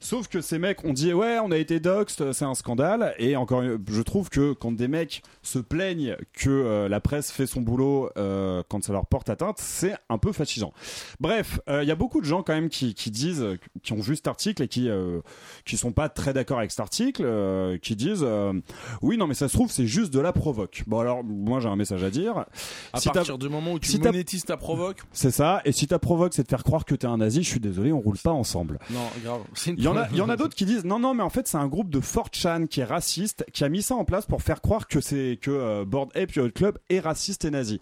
Sauf 0.02 0.28
que 0.28 0.40
ces 0.40 0.58
mecs 0.58 0.84
ont 0.84 0.92
dit 0.94 1.12
ouais, 1.12 1.38
on 1.44 1.50
a 1.50 1.58
été 1.58 1.78
doxed, 1.78 2.32
c'est 2.32 2.44
un 2.44 2.54
scandale. 2.54 3.14
Et 3.18 3.36
encore, 3.36 3.62
je 3.62 4.02
trouve 4.02 4.30
que 4.30 4.54
quand 4.54 4.72
des 4.72 4.88
mecs 4.88 5.22
se 5.42 5.58
plaignent 5.58 6.16
que 6.32 6.48
euh, 6.48 6.88
la 6.88 7.00
presse 7.00 7.30
fait 7.30 7.46
son 7.46 7.60
boulot 7.60 8.08
euh, 8.16 8.62
quand 8.68 8.82
ça 8.82 8.92
leur 8.94 9.06
porte 9.06 9.28
atteinte, 9.28 9.58
c'est 9.58 9.94
un 10.08 10.16
peu 10.16 10.32
fascisant. 10.32 10.72
Bref, 11.20 11.60
euh, 11.68 11.82
il 11.82 11.88
y 11.88 11.92
a 11.92 11.96
beaucoup 11.96 12.20
de 12.20 12.26
gens 12.26 12.42
quand 12.42 12.54
même 12.54 12.70
qui, 12.70 12.94
qui 12.94 13.10
disent, 13.10 13.44
qui 13.82 13.92
ont 13.92 14.00
vu 14.00 14.16
cet 14.16 14.26
article 14.26 14.62
et 14.62 14.68
qui 14.68 14.88
euh, 14.88 15.20
qui 15.66 15.76
sont 15.76 15.92
pas 15.92 16.08
très 16.08 16.32
d'accord 16.32 16.58
avec 16.58 16.70
cet 16.70 16.80
article, 16.80 17.22
euh, 17.24 17.76
qui 17.76 17.94
disent 17.94 18.24
euh, 18.24 18.54
oui 19.02 19.18
non 19.18 19.26
mais 19.26 19.34
ça 19.34 19.48
se 19.48 19.54
trouve 19.54 19.70
c'est 19.70 19.86
juste 19.86 20.12
de 20.14 20.20
la 20.20 20.32
provoque. 20.32 20.82
Bon 20.86 21.00
alors 21.00 21.22
moi 21.22 21.60
j'ai 21.60 21.68
un 21.68 21.76
message 21.76 22.02
à 22.04 22.10
dire. 22.10 22.46
À 22.94 23.00
Si 23.00 23.10
partir 23.10 23.36
du 23.36 23.50
moment 23.50 23.72
où 23.74 23.78
tu 23.78 23.90
si 23.90 24.00
monétises 24.00 24.44
ta 24.46 24.56
provoque, 24.56 25.02
c'est 25.12 25.30
ça. 25.30 25.60
Et 25.66 25.72
si 25.72 25.86
ta 25.86 25.98
provoque, 25.98 26.32
c'est 26.32 26.42
de 26.44 26.48
faire 26.48 26.64
croire 26.64 26.84
que 26.86 26.94
t'es 26.94 27.06
un 27.06 27.18
nazi, 27.18 27.42
je 27.42 27.48
suis 27.50 27.60
désolé, 27.60 27.92
on 27.92 28.00
roule 28.00 28.16
pas 28.16 28.30
ensemble. 28.32 28.78
non, 28.90 29.00
grave. 29.22 29.42
C'est 29.52 29.72
une 29.72 29.89
en 29.90 29.96
a, 29.96 30.08
il 30.10 30.16
y 30.16 30.20
en 30.20 30.28
a 30.28 30.36
d'autres 30.36 30.54
qui 30.54 30.64
disent 30.64 30.84
non, 30.84 30.98
non, 30.98 31.14
mais 31.14 31.22
en 31.22 31.30
fait, 31.30 31.46
c'est 31.48 31.58
un 31.58 31.66
groupe 31.68 31.90
de 31.90 32.00
4chan 32.00 32.66
qui 32.68 32.80
est 32.80 32.84
raciste, 32.84 33.44
qui 33.52 33.64
a 33.64 33.68
mis 33.68 33.82
ça 33.82 33.94
en 33.94 34.04
place 34.04 34.26
pour 34.26 34.42
faire 34.42 34.60
croire 34.60 34.88
que 34.88 35.00
c'est 35.00 35.38
que 35.40 35.50
euh, 35.50 35.84
Board 35.84 36.10
Ape 36.16 36.32
Yacht 36.34 36.52
Club 36.52 36.78
est 36.88 37.00
raciste 37.00 37.44
et 37.44 37.50
nazi. 37.50 37.80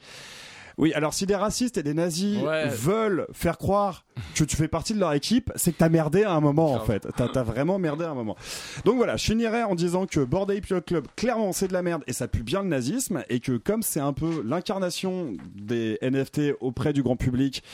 Oui, 0.80 0.92
alors 0.92 1.12
si 1.12 1.26
des 1.26 1.34
racistes 1.34 1.76
et 1.76 1.82
des 1.82 1.92
nazis 1.92 2.40
Ouais. 2.40 2.68
veulent 2.68 3.26
faire 3.32 3.58
croire 3.58 4.04
que 4.36 4.44
tu 4.44 4.54
fais 4.54 4.68
partie 4.68 4.94
de 4.94 5.00
leur 5.00 5.12
équipe, 5.12 5.50
c'est 5.56 5.72
que 5.72 5.78
t'as 5.78 5.88
merdé 5.88 6.22
à 6.22 6.30
un 6.30 6.40
moment 6.40 6.72
en 6.72 6.78
fait. 6.84 7.08
T'as 7.16 7.24
as 7.34 7.42
vraiment 7.42 7.80
merdé 7.80 8.04
à 8.04 8.10
un 8.10 8.14
moment. 8.14 8.36
Donc 8.84 8.94
voilà, 8.96 9.16
je 9.16 9.24
finirai 9.24 9.64
en 9.64 9.74
disant 9.74 10.06
que 10.06 10.20
Board 10.20 10.52
Ape 10.52 10.68
Yacht 10.68 10.84
Club, 10.86 11.08
clairement, 11.16 11.50
c'est 11.52 11.66
de 11.66 11.72
la 11.72 11.82
merde 11.82 12.04
et 12.06 12.12
ça 12.12 12.28
pue 12.28 12.44
bien 12.44 12.62
le 12.62 12.68
nazisme 12.68 13.24
et 13.28 13.40
que 13.40 13.56
comme 13.56 13.82
c'est 13.82 13.98
un 13.98 14.12
peu 14.12 14.40
l'incarnation 14.46 15.32
des 15.56 15.98
NFT 16.00 16.52
auprès 16.60 16.92
du 16.92 17.02
grand 17.02 17.16
public, 17.16 17.64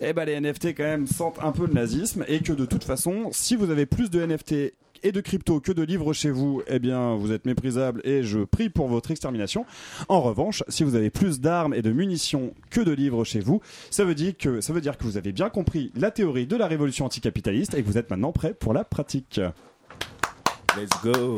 eh 0.00 0.12
ben 0.12 0.24
les 0.24 0.40
NFT 0.40 0.68
quand 0.76 0.84
même 0.84 1.06
sentent 1.06 1.38
un 1.42 1.52
peu 1.52 1.66
le 1.66 1.72
nazisme 1.74 2.24
et 2.28 2.40
que 2.40 2.52
de 2.52 2.64
toute 2.64 2.84
façon, 2.84 3.28
si 3.32 3.56
vous 3.56 3.70
avez 3.70 3.86
plus 3.86 4.10
de 4.10 4.24
NFT 4.24 4.74
et 5.02 5.12
de 5.12 5.20
crypto 5.22 5.60
que 5.60 5.72
de 5.72 5.82
livres 5.82 6.12
chez 6.12 6.30
vous, 6.30 6.62
eh 6.66 6.78
bien 6.78 7.14
vous 7.14 7.32
êtes 7.32 7.46
méprisable 7.46 8.02
et 8.04 8.22
je 8.22 8.40
prie 8.40 8.68
pour 8.68 8.86
votre 8.88 9.10
extermination. 9.10 9.64
En 10.08 10.20
revanche, 10.20 10.62
si 10.68 10.84
vous 10.84 10.94
avez 10.94 11.08
plus 11.10 11.40
d'armes 11.40 11.72
et 11.72 11.80
de 11.82 11.90
munitions 11.90 12.52
que 12.70 12.80
de 12.82 12.92
livres 12.92 13.24
chez 13.24 13.40
vous, 13.40 13.60
ça 13.90 14.04
veut 14.04 14.14
dire 14.14 14.34
que 14.38 14.60
ça 14.60 14.72
veut 14.74 14.80
dire 14.82 14.98
que 14.98 15.04
vous 15.04 15.16
avez 15.16 15.32
bien 15.32 15.48
compris 15.48 15.90
la 15.94 16.10
théorie 16.10 16.46
de 16.46 16.56
la 16.56 16.66
révolution 16.66 17.06
anticapitaliste 17.06 17.74
et 17.74 17.82
que 17.82 17.86
vous 17.86 17.96
êtes 17.96 18.10
maintenant 18.10 18.32
prêt 18.32 18.52
pour 18.52 18.74
la 18.74 18.84
pratique. 18.84 19.40
Let's 20.76 20.90
go. 21.02 21.34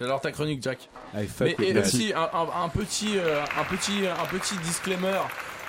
J'adore 0.00 0.20
ta 0.20 0.32
chronique, 0.32 0.62
Jack. 0.62 0.88
I 1.14 1.26
fuck 1.26 1.54
Mais 1.58 1.68
et 1.68 1.78
aussi 1.78 2.12
un, 2.14 2.22
un- 2.36 2.64
un 2.64 2.68
petit, 2.68 3.16
euh, 3.16 3.42
un 3.60 3.64
petit, 3.76 4.06
un 4.06 4.26
petit 4.26 4.56
disclaimer 4.64 5.20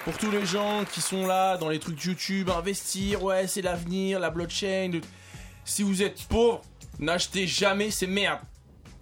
pour 0.05 0.15
tous 0.19 0.29
les 0.29 0.45
gens 0.45 0.85
qui 0.85 1.01
sont 1.01 1.25
là 1.25 1.57
dans 1.57 1.67
les 1.67 1.79
trucs 1.79 2.01
YouTube, 2.03 2.51
investir, 2.51 3.23
ouais, 3.23 3.47
c'est 3.47 3.63
l'avenir, 3.63 4.19
la 4.19 4.29
blockchain. 4.29 5.01
Si 5.65 5.81
vous 5.81 6.03
êtes 6.03 6.23
pauvre, 6.25 6.61
n'achetez 6.99 7.47
jamais 7.47 7.89
ces 7.89 8.05
merdes. 8.05 8.39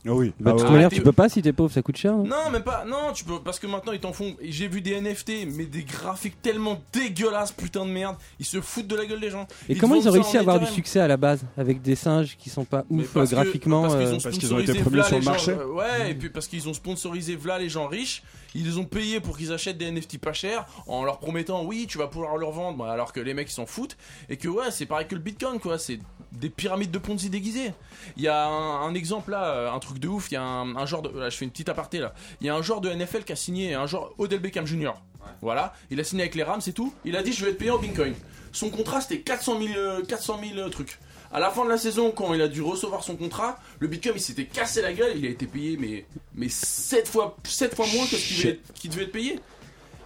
Ah 0.06 0.12
oui. 0.14 0.34
Bah, 0.40 0.52
de 0.52 0.56
Ah 0.56 0.60
toute 0.60 0.64
ouais. 0.64 0.72
manière, 0.74 0.88
Arrêtez- 0.88 0.96
tu 0.98 1.02
peux 1.02 1.12
pas 1.14 1.30
si 1.30 1.42
t'es 1.42 1.54
pauvre, 1.54 1.72
ça 1.72 1.82
coûte 1.82 1.96
cher. 1.98 2.14
non 2.14 2.24
Non, 2.26 2.50
même 2.52 2.64
pas. 2.64 2.84
Non, 2.86 3.14
tu 3.14 3.24
peux 3.24 3.40
parce 3.40 3.58
que 3.60 3.68
maintenant 3.68 3.94
ils 3.94 4.00
t'en 4.02 4.12
font. 4.12 4.36
J'ai 4.42 4.68
vu 4.68 4.82
des 4.82 4.96
NFT, 5.00 5.46
mais 5.56 5.66
des 5.66 5.84
graphiques 5.84 6.42
tellement 6.42 6.82
dégueulasses, 6.92 7.52
putain 7.54 7.86
de 7.86 7.92
merde. 7.92 8.18
Ils 8.40 8.46
se 8.46 8.60
foutent 8.60 8.88
de 8.88 8.96
la 8.96 9.06
gueule 9.06 9.22
des 9.22 9.30
gens. 9.30 9.48
Et 9.70 9.74
Ils 9.74 9.80
comment 9.80 9.96
ils 9.96 10.08
ont 10.08 10.12
réussi 10.12 10.36
à 10.38 10.42
avoir 10.42 10.60
du 10.60 10.66
succès 10.66 11.00
à 11.00 11.08
la 11.08 11.16
base 11.18 11.44
avec 11.58 11.82
des 11.82 11.96
singes 11.96 12.36
qui 12.38 12.50
sont 12.50 12.66
pas 12.66 12.84
ouf 12.90 13.08
parce 13.14 13.32
euh, 13.32 13.36
que- 13.38 13.42
graphiquement 13.44 13.84
parce 13.84 13.94
qu'ils 13.96 14.04
euh, 14.08 14.16
ont 14.16 14.20
Parce 14.20 14.38
qu'ils 14.38 14.54
ont 14.54 14.60
été 14.60 14.74
premiers 14.74 15.04
sur 15.04 15.12
les 15.14 15.18
le 15.20 15.24
gens- 15.24 15.32
marché. 15.32 15.52
euh, 15.52 15.68
ouais, 15.68 16.12
et 16.12 16.16
puis 16.16 16.30
parce 16.30 16.48
qu'ils 16.48 16.68
ont 16.68 16.74
sponsorisé 16.74 17.36
v'là 17.36 17.58
les 17.60 17.70
gens 17.70 17.88
riches, 17.88 18.24
ils 18.56 18.66
les 18.66 18.78
ont 18.78 18.86
payés 18.86 19.20
pour 19.22 19.38
qu'ils 19.38 19.52
achètent 19.54 19.78
des 19.78 19.90
NFT 19.90 20.18
pas 20.20 20.34
chers 20.34 20.66
en 20.86 21.04
leur 21.06 21.20
promettant 21.20 21.64
oui, 21.64 21.86
tu 21.88 21.98
vas 21.98 22.08
pouvoir 22.08 22.36
leur 22.38 22.52
vendre, 22.52 22.86
alors 22.86 23.14
que 23.14 23.20
les 23.22 23.34
mecs 23.34 23.50
ils 23.50 23.54
s'en 23.54 23.66
foutent 23.66 23.96
et 24.30 24.36
que 24.38 24.48
ouais, 24.50 24.70
c'est 24.72 24.86
pareil 24.86 25.08
que 25.08 25.16
le 25.16 25.22
Bitcoin 25.22 25.60
quoi, 25.60 25.78
c'est 25.80 26.00
des 26.34 26.50
pyramides 26.50 26.92
de 26.92 26.98
Ponzi 26.98 27.30
déguisées. 27.30 27.74
Il 28.18 28.24
y 28.24 28.28
a 28.28 28.46
un, 28.46 28.82
un 28.88 28.94
exemple 28.94 29.32
là, 29.32 29.46
euh, 29.46 29.72
un 29.72 29.80
truc 29.80 30.00
de 30.00 30.08
ouf, 30.08 30.32
il 30.32 30.36
y 30.36 30.38
a 30.38 30.44
un, 30.44 30.76
un 30.76 30.86
genre 30.86 31.02
de 31.02 31.18
là, 31.18 31.30
je 31.30 31.38
fais 31.38 31.46
une 31.46 31.52
petite 31.52 31.70
aparté 31.70 32.00
là. 32.00 32.14
Il 32.42 32.48
y 32.48 32.50
a 32.50 32.56
un 32.56 32.62
joueur 32.62 32.82
de 32.82 32.92
NFL 32.92 33.24
qui 33.24 33.32
a 33.32 33.36
signé 33.36 33.74
un 33.74 33.86
joueur 33.88 34.14
Odell 34.18 34.40
Beckham 34.40 34.66
Jr. 34.66 34.94
Voilà, 35.42 35.74
il 35.90 36.00
a 36.00 36.04
signé 36.04 36.24
avec 36.24 36.36
les 36.36 36.44
Rams 36.44 36.62
et 36.66 36.74
tout. 36.74 36.94
Il 37.06 37.16
a 37.16 37.24
dit 37.24 37.34
je 37.34 37.46
vais 37.46 37.52
être 37.52 37.58
payé 37.58 37.72
en 37.72 37.78
Bitcoin. 37.78 38.14
Son 38.52 38.70
contrat 38.70 39.02
c'était 39.02 39.20
400 39.22 39.60
000 39.60 39.74
euh, 39.78 40.04
400 40.04 40.40
000 40.56 40.70
trucs. 40.70 41.00
À 41.32 41.40
la 41.40 41.50
fin 41.50 41.66
de 41.66 41.70
la 41.70 41.78
saison, 41.80 42.12
quand 42.12 42.34
il 42.36 42.42
a 42.42 42.48
dû 42.48 42.62
recevoir 42.62 43.04
son 43.04 43.16
contrat, 43.16 43.58
le 43.80 43.88
Bitcoin 43.88 44.16
il 44.18 44.22
s'était 44.22 44.46
cassé 44.46 44.82
la 44.82 44.94
gueule, 44.94 45.14
il 45.16 45.26
a 45.26 45.30
été 45.30 45.48
payé 45.48 45.78
mais 45.80 46.06
mais 46.36 46.50
7 46.50 47.08
fois 47.08 47.38
7 47.44 47.76
fois 47.76 47.86
moins 47.94 48.06
que 48.06 48.18
ce 48.18 48.56
qu'il 48.76 48.90
devait, 48.90 49.04
être 49.04 49.12
payé. 49.12 49.40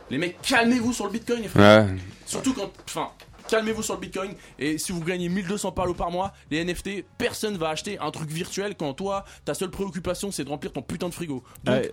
Les 0.09 0.17
mecs, 0.17 0.41
calmez-vous 0.41 0.93
sur 0.93 1.05
le 1.05 1.11
Bitcoin. 1.11 1.43
Ouais. 1.55 1.85
Surtout 2.25 2.53
quand. 2.53 2.71
Enfin, 2.85 3.11
calmez-vous 3.47 3.83
sur 3.83 3.95
le 3.95 3.99
Bitcoin. 4.01 4.31
Et 4.59 4.77
si 4.77 4.91
vous 4.91 5.01
gagnez 5.01 5.29
1200 5.29 5.71
par 5.71 5.87
par 5.95 6.11
mois, 6.11 6.33
les 6.51 6.63
NFT, 6.63 7.05
personne 7.17 7.57
va 7.57 7.69
acheter 7.69 7.97
un 7.99 8.11
truc 8.11 8.29
virtuel 8.29 8.75
quand 8.77 8.93
toi, 8.93 9.23
ta 9.45 9.53
seule 9.53 9.71
préoccupation, 9.71 10.31
c'est 10.31 10.43
de 10.43 10.49
remplir 10.49 10.71
ton 10.73 10.81
putain 10.81 11.09
de 11.09 11.13
frigo. 11.13 11.43
Donc, 11.63 11.75
Ouais. 11.75 11.91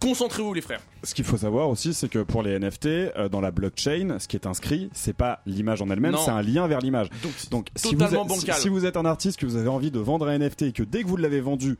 concentrez-vous, 0.00 0.54
les 0.54 0.60
frères. 0.60 0.80
Ce 1.02 1.14
qu'il 1.14 1.24
faut 1.24 1.36
savoir 1.36 1.68
aussi, 1.68 1.94
c'est 1.94 2.08
que 2.08 2.20
pour 2.20 2.42
les 2.42 2.58
NFT, 2.58 2.86
euh, 2.86 3.28
dans 3.28 3.40
la 3.40 3.50
blockchain, 3.50 4.18
ce 4.18 4.28
qui 4.28 4.36
est 4.36 4.46
inscrit, 4.46 4.90
c'est 4.92 5.12
pas 5.16 5.40
l'image 5.46 5.82
en 5.82 5.90
elle-même, 5.90 6.16
c'est 6.16 6.30
un 6.30 6.42
lien 6.42 6.66
vers 6.66 6.80
l'image. 6.80 7.08
Donc, 7.22 7.32
Donc, 7.50 7.68
si 7.76 7.94
vous, 7.94 8.02
êtes, 8.02 8.52
si 8.54 8.68
vous 8.68 8.86
êtes 8.86 8.96
un 8.96 9.04
artiste 9.04 9.38
que 9.38 9.46
vous 9.46 9.56
avez 9.56 9.68
envie 9.68 9.90
de 9.90 9.98
vendre 10.00 10.28
un 10.28 10.38
NFT 10.38 10.62
et 10.62 10.72
que 10.72 10.82
dès 10.82 11.02
que 11.02 11.08
vous 11.08 11.16
l'avez 11.16 11.40
vendu, 11.40 11.78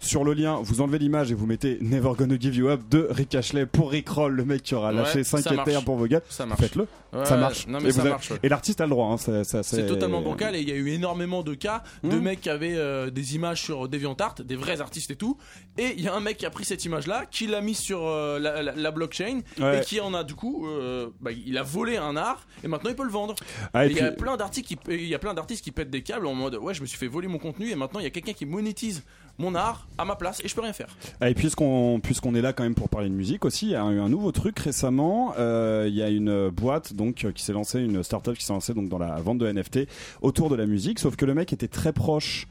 sur 0.00 0.22
le 0.24 0.32
lien, 0.32 0.60
vous 0.62 0.80
enlevez 0.80 0.98
l'image 0.98 1.32
et 1.32 1.34
vous 1.34 1.46
mettez 1.46 1.78
Never 1.80 2.12
Gonna 2.16 2.36
Give 2.38 2.54
You 2.54 2.68
Up 2.68 2.80
de 2.88 3.08
Rick 3.10 3.34
Ashley 3.34 3.66
pour 3.66 3.90
Rick 3.90 4.08
Roll, 4.08 4.32
le 4.34 4.44
mec 4.44 4.62
qui 4.62 4.74
aura 4.74 4.90
Ouais, 4.90 4.96
lâché 4.96 5.24
5 5.24 5.40
ça 5.40 5.52
marche. 5.52 5.66
Ethereum 5.68 5.84
pour 5.84 5.96
vos 5.96 6.06
gars. 6.06 6.20
ça 6.28 6.46
marche. 6.46 6.60
Faites-le, 6.60 6.86
Ouais, 7.12 7.24
ça 7.24 7.36
marche. 7.36 7.66
Non, 7.66 7.78
mais 7.82 7.88
et 7.94 7.98
avez- 8.00 8.10
ouais. 8.10 8.48
l'artiste 8.48 8.80
a 8.80 8.84
le 8.84 8.90
droit. 8.90 9.06
Hein, 9.12 9.42
C'est 9.62 9.86
totalement 9.86 10.20
bancal 10.22 10.54
et 10.54 10.60
il 10.60 10.68
y 10.68 10.72
a 10.72 10.76
eu 10.76 10.88
énormément 10.90 11.42
de 11.42 11.54
cas 11.54 11.82
de 12.04 12.08
Mmh. 12.16 12.20
mecs 12.20 12.40
qui 12.42 12.50
avaient 12.50 12.76
euh, 12.76 13.10
des 13.10 13.34
images 13.34 13.62
sur 13.62 13.88
DeviantArt, 13.88 14.42
des 14.42 14.56
vrais 14.56 14.80
artistes 14.80 15.10
et 15.10 15.16
tout. 15.16 15.36
Et 15.78 15.94
il 15.96 16.02
y 16.02 16.08
a 16.08 16.14
un 16.14 16.20
mec 16.20 16.36
qui 16.36 16.46
a 16.46 16.50
pris 16.50 16.64
cette 16.64 16.84
image-là, 16.84 17.24
qui 17.30 17.46
l'a 17.46 17.60
mis 17.60 17.74
sur 17.74 18.06
euh, 18.06 18.38
la, 18.38 18.62
la- 18.62 18.72
la 18.74 18.90
blockchain 18.90 19.40
Ouais. 19.58 19.78
et 19.78 19.80
qui 19.84 20.00
en 20.00 20.14
a 20.14 20.22
du 20.22 20.34
coup, 20.34 20.66
euh, 20.68 21.08
bah, 21.20 21.30
il 21.32 21.56
a 21.58 21.62
volé 21.62 21.96
un 21.96 22.16
art 22.16 22.46
et 22.62 22.68
maintenant 22.68 22.90
il 22.90 22.96
peut 22.96 23.04
le 23.04 23.10
vendre. 23.10 23.34
Ah, 23.72 23.84
et 23.86 23.88
Et 23.88 23.92
il 23.92 23.96
y 23.96 24.00
a 24.00 24.12
plein 24.12 24.36
d'artistes 24.36 24.66
qui, 24.66 24.78
il 24.88 25.06
y 25.08 25.14
a 25.14 25.18
plein 25.18 25.34
d'artistes 25.34 25.64
qui 25.64 25.72
pètent 25.72 25.90
des 25.90 26.02
câbles 26.02 26.26
en 26.26 26.34
mode 26.34 26.54
ouais 26.56 26.74
je 26.74 26.82
me 26.82 26.86
suis 26.86 26.98
fait 26.98 27.08
voler 27.08 27.26
mon 27.28 27.38
contenu 27.38 27.70
et 27.70 27.74
maintenant 27.74 28.00
il 28.00 28.04
y 28.04 28.06
a 28.06 28.10
quelqu'un 28.10 28.32
qui 28.34 28.46
monétise 28.46 29.02
mon 29.38 29.54
art 29.54 29.86
à 29.96 30.04
ma 30.04 30.16
place 30.16 30.40
et 30.44 30.48
je 30.48 30.54
peux 30.54 30.60
rien 30.60 30.72
faire. 30.72 30.88
Et 31.24 31.34
puisqu'on 31.34 32.00
puisqu'on 32.02 32.34
est 32.34 32.42
là 32.42 32.52
quand 32.52 32.64
même 32.64 32.74
pour 32.74 32.88
parler 32.88 33.08
de 33.08 33.14
musique 33.14 33.44
aussi, 33.44 33.66
il 33.66 33.72
y 33.72 33.76
a 33.76 33.84
eu 33.90 34.00
un 34.00 34.08
nouveau 34.08 34.32
truc 34.32 34.58
récemment. 34.58 35.34
Euh, 35.38 35.86
il 35.88 35.94
y 35.94 36.02
a 36.02 36.08
une 36.08 36.50
boîte 36.50 36.94
donc 36.94 37.24
euh, 37.24 37.32
qui 37.32 37.42
s'est 37.42 37.52
lancée, 37.52 37.80
une 37.80 38.02
startup 38.02 38.36
qui 38.36 38.44
s'est 38.44 38.52
lancée 38.52 38.74
donc 38.74 38.88
dans 38.88 38.98
la 38.98 39.16
vente 39.16 39.38
de 39.38 39.50
NFT 39.50 39.80
autour 40.22 40.50
de 40.50 40.56
la 40.56 40.66
musique. 40.66 40.98
Sauf 40.98 41.16
que 41.16 41.24
le 41.24 41.34
mec 41.34 41.52
était 41.52 41.68
très 41.68 41.92
proche 41.92 42.48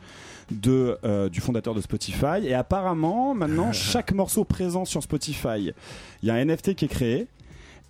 de 0.51 0.97
euh, 1.03 1.29
du 1.29 1.41
fondateur 1.41 1.73
de 1.73 1.81
Spotify 1.81 2.43
et 2.43 2.53
apparemment 2.53 3.33
maintenant 3.33 3.71
chaque 3.73 4.13
morceau 4.13 4.43
présent 4.43 4.85
sur 4.85 5.03
Spotify, 5.03 5.73
il 6.21 6.27
y 6.27 6.31
a 6.31 6.35
un 6.35 6.45
NFT 6.45 6.75
qui 6.75 6.85
est 6.85 6.89
créé. 6.89 7.27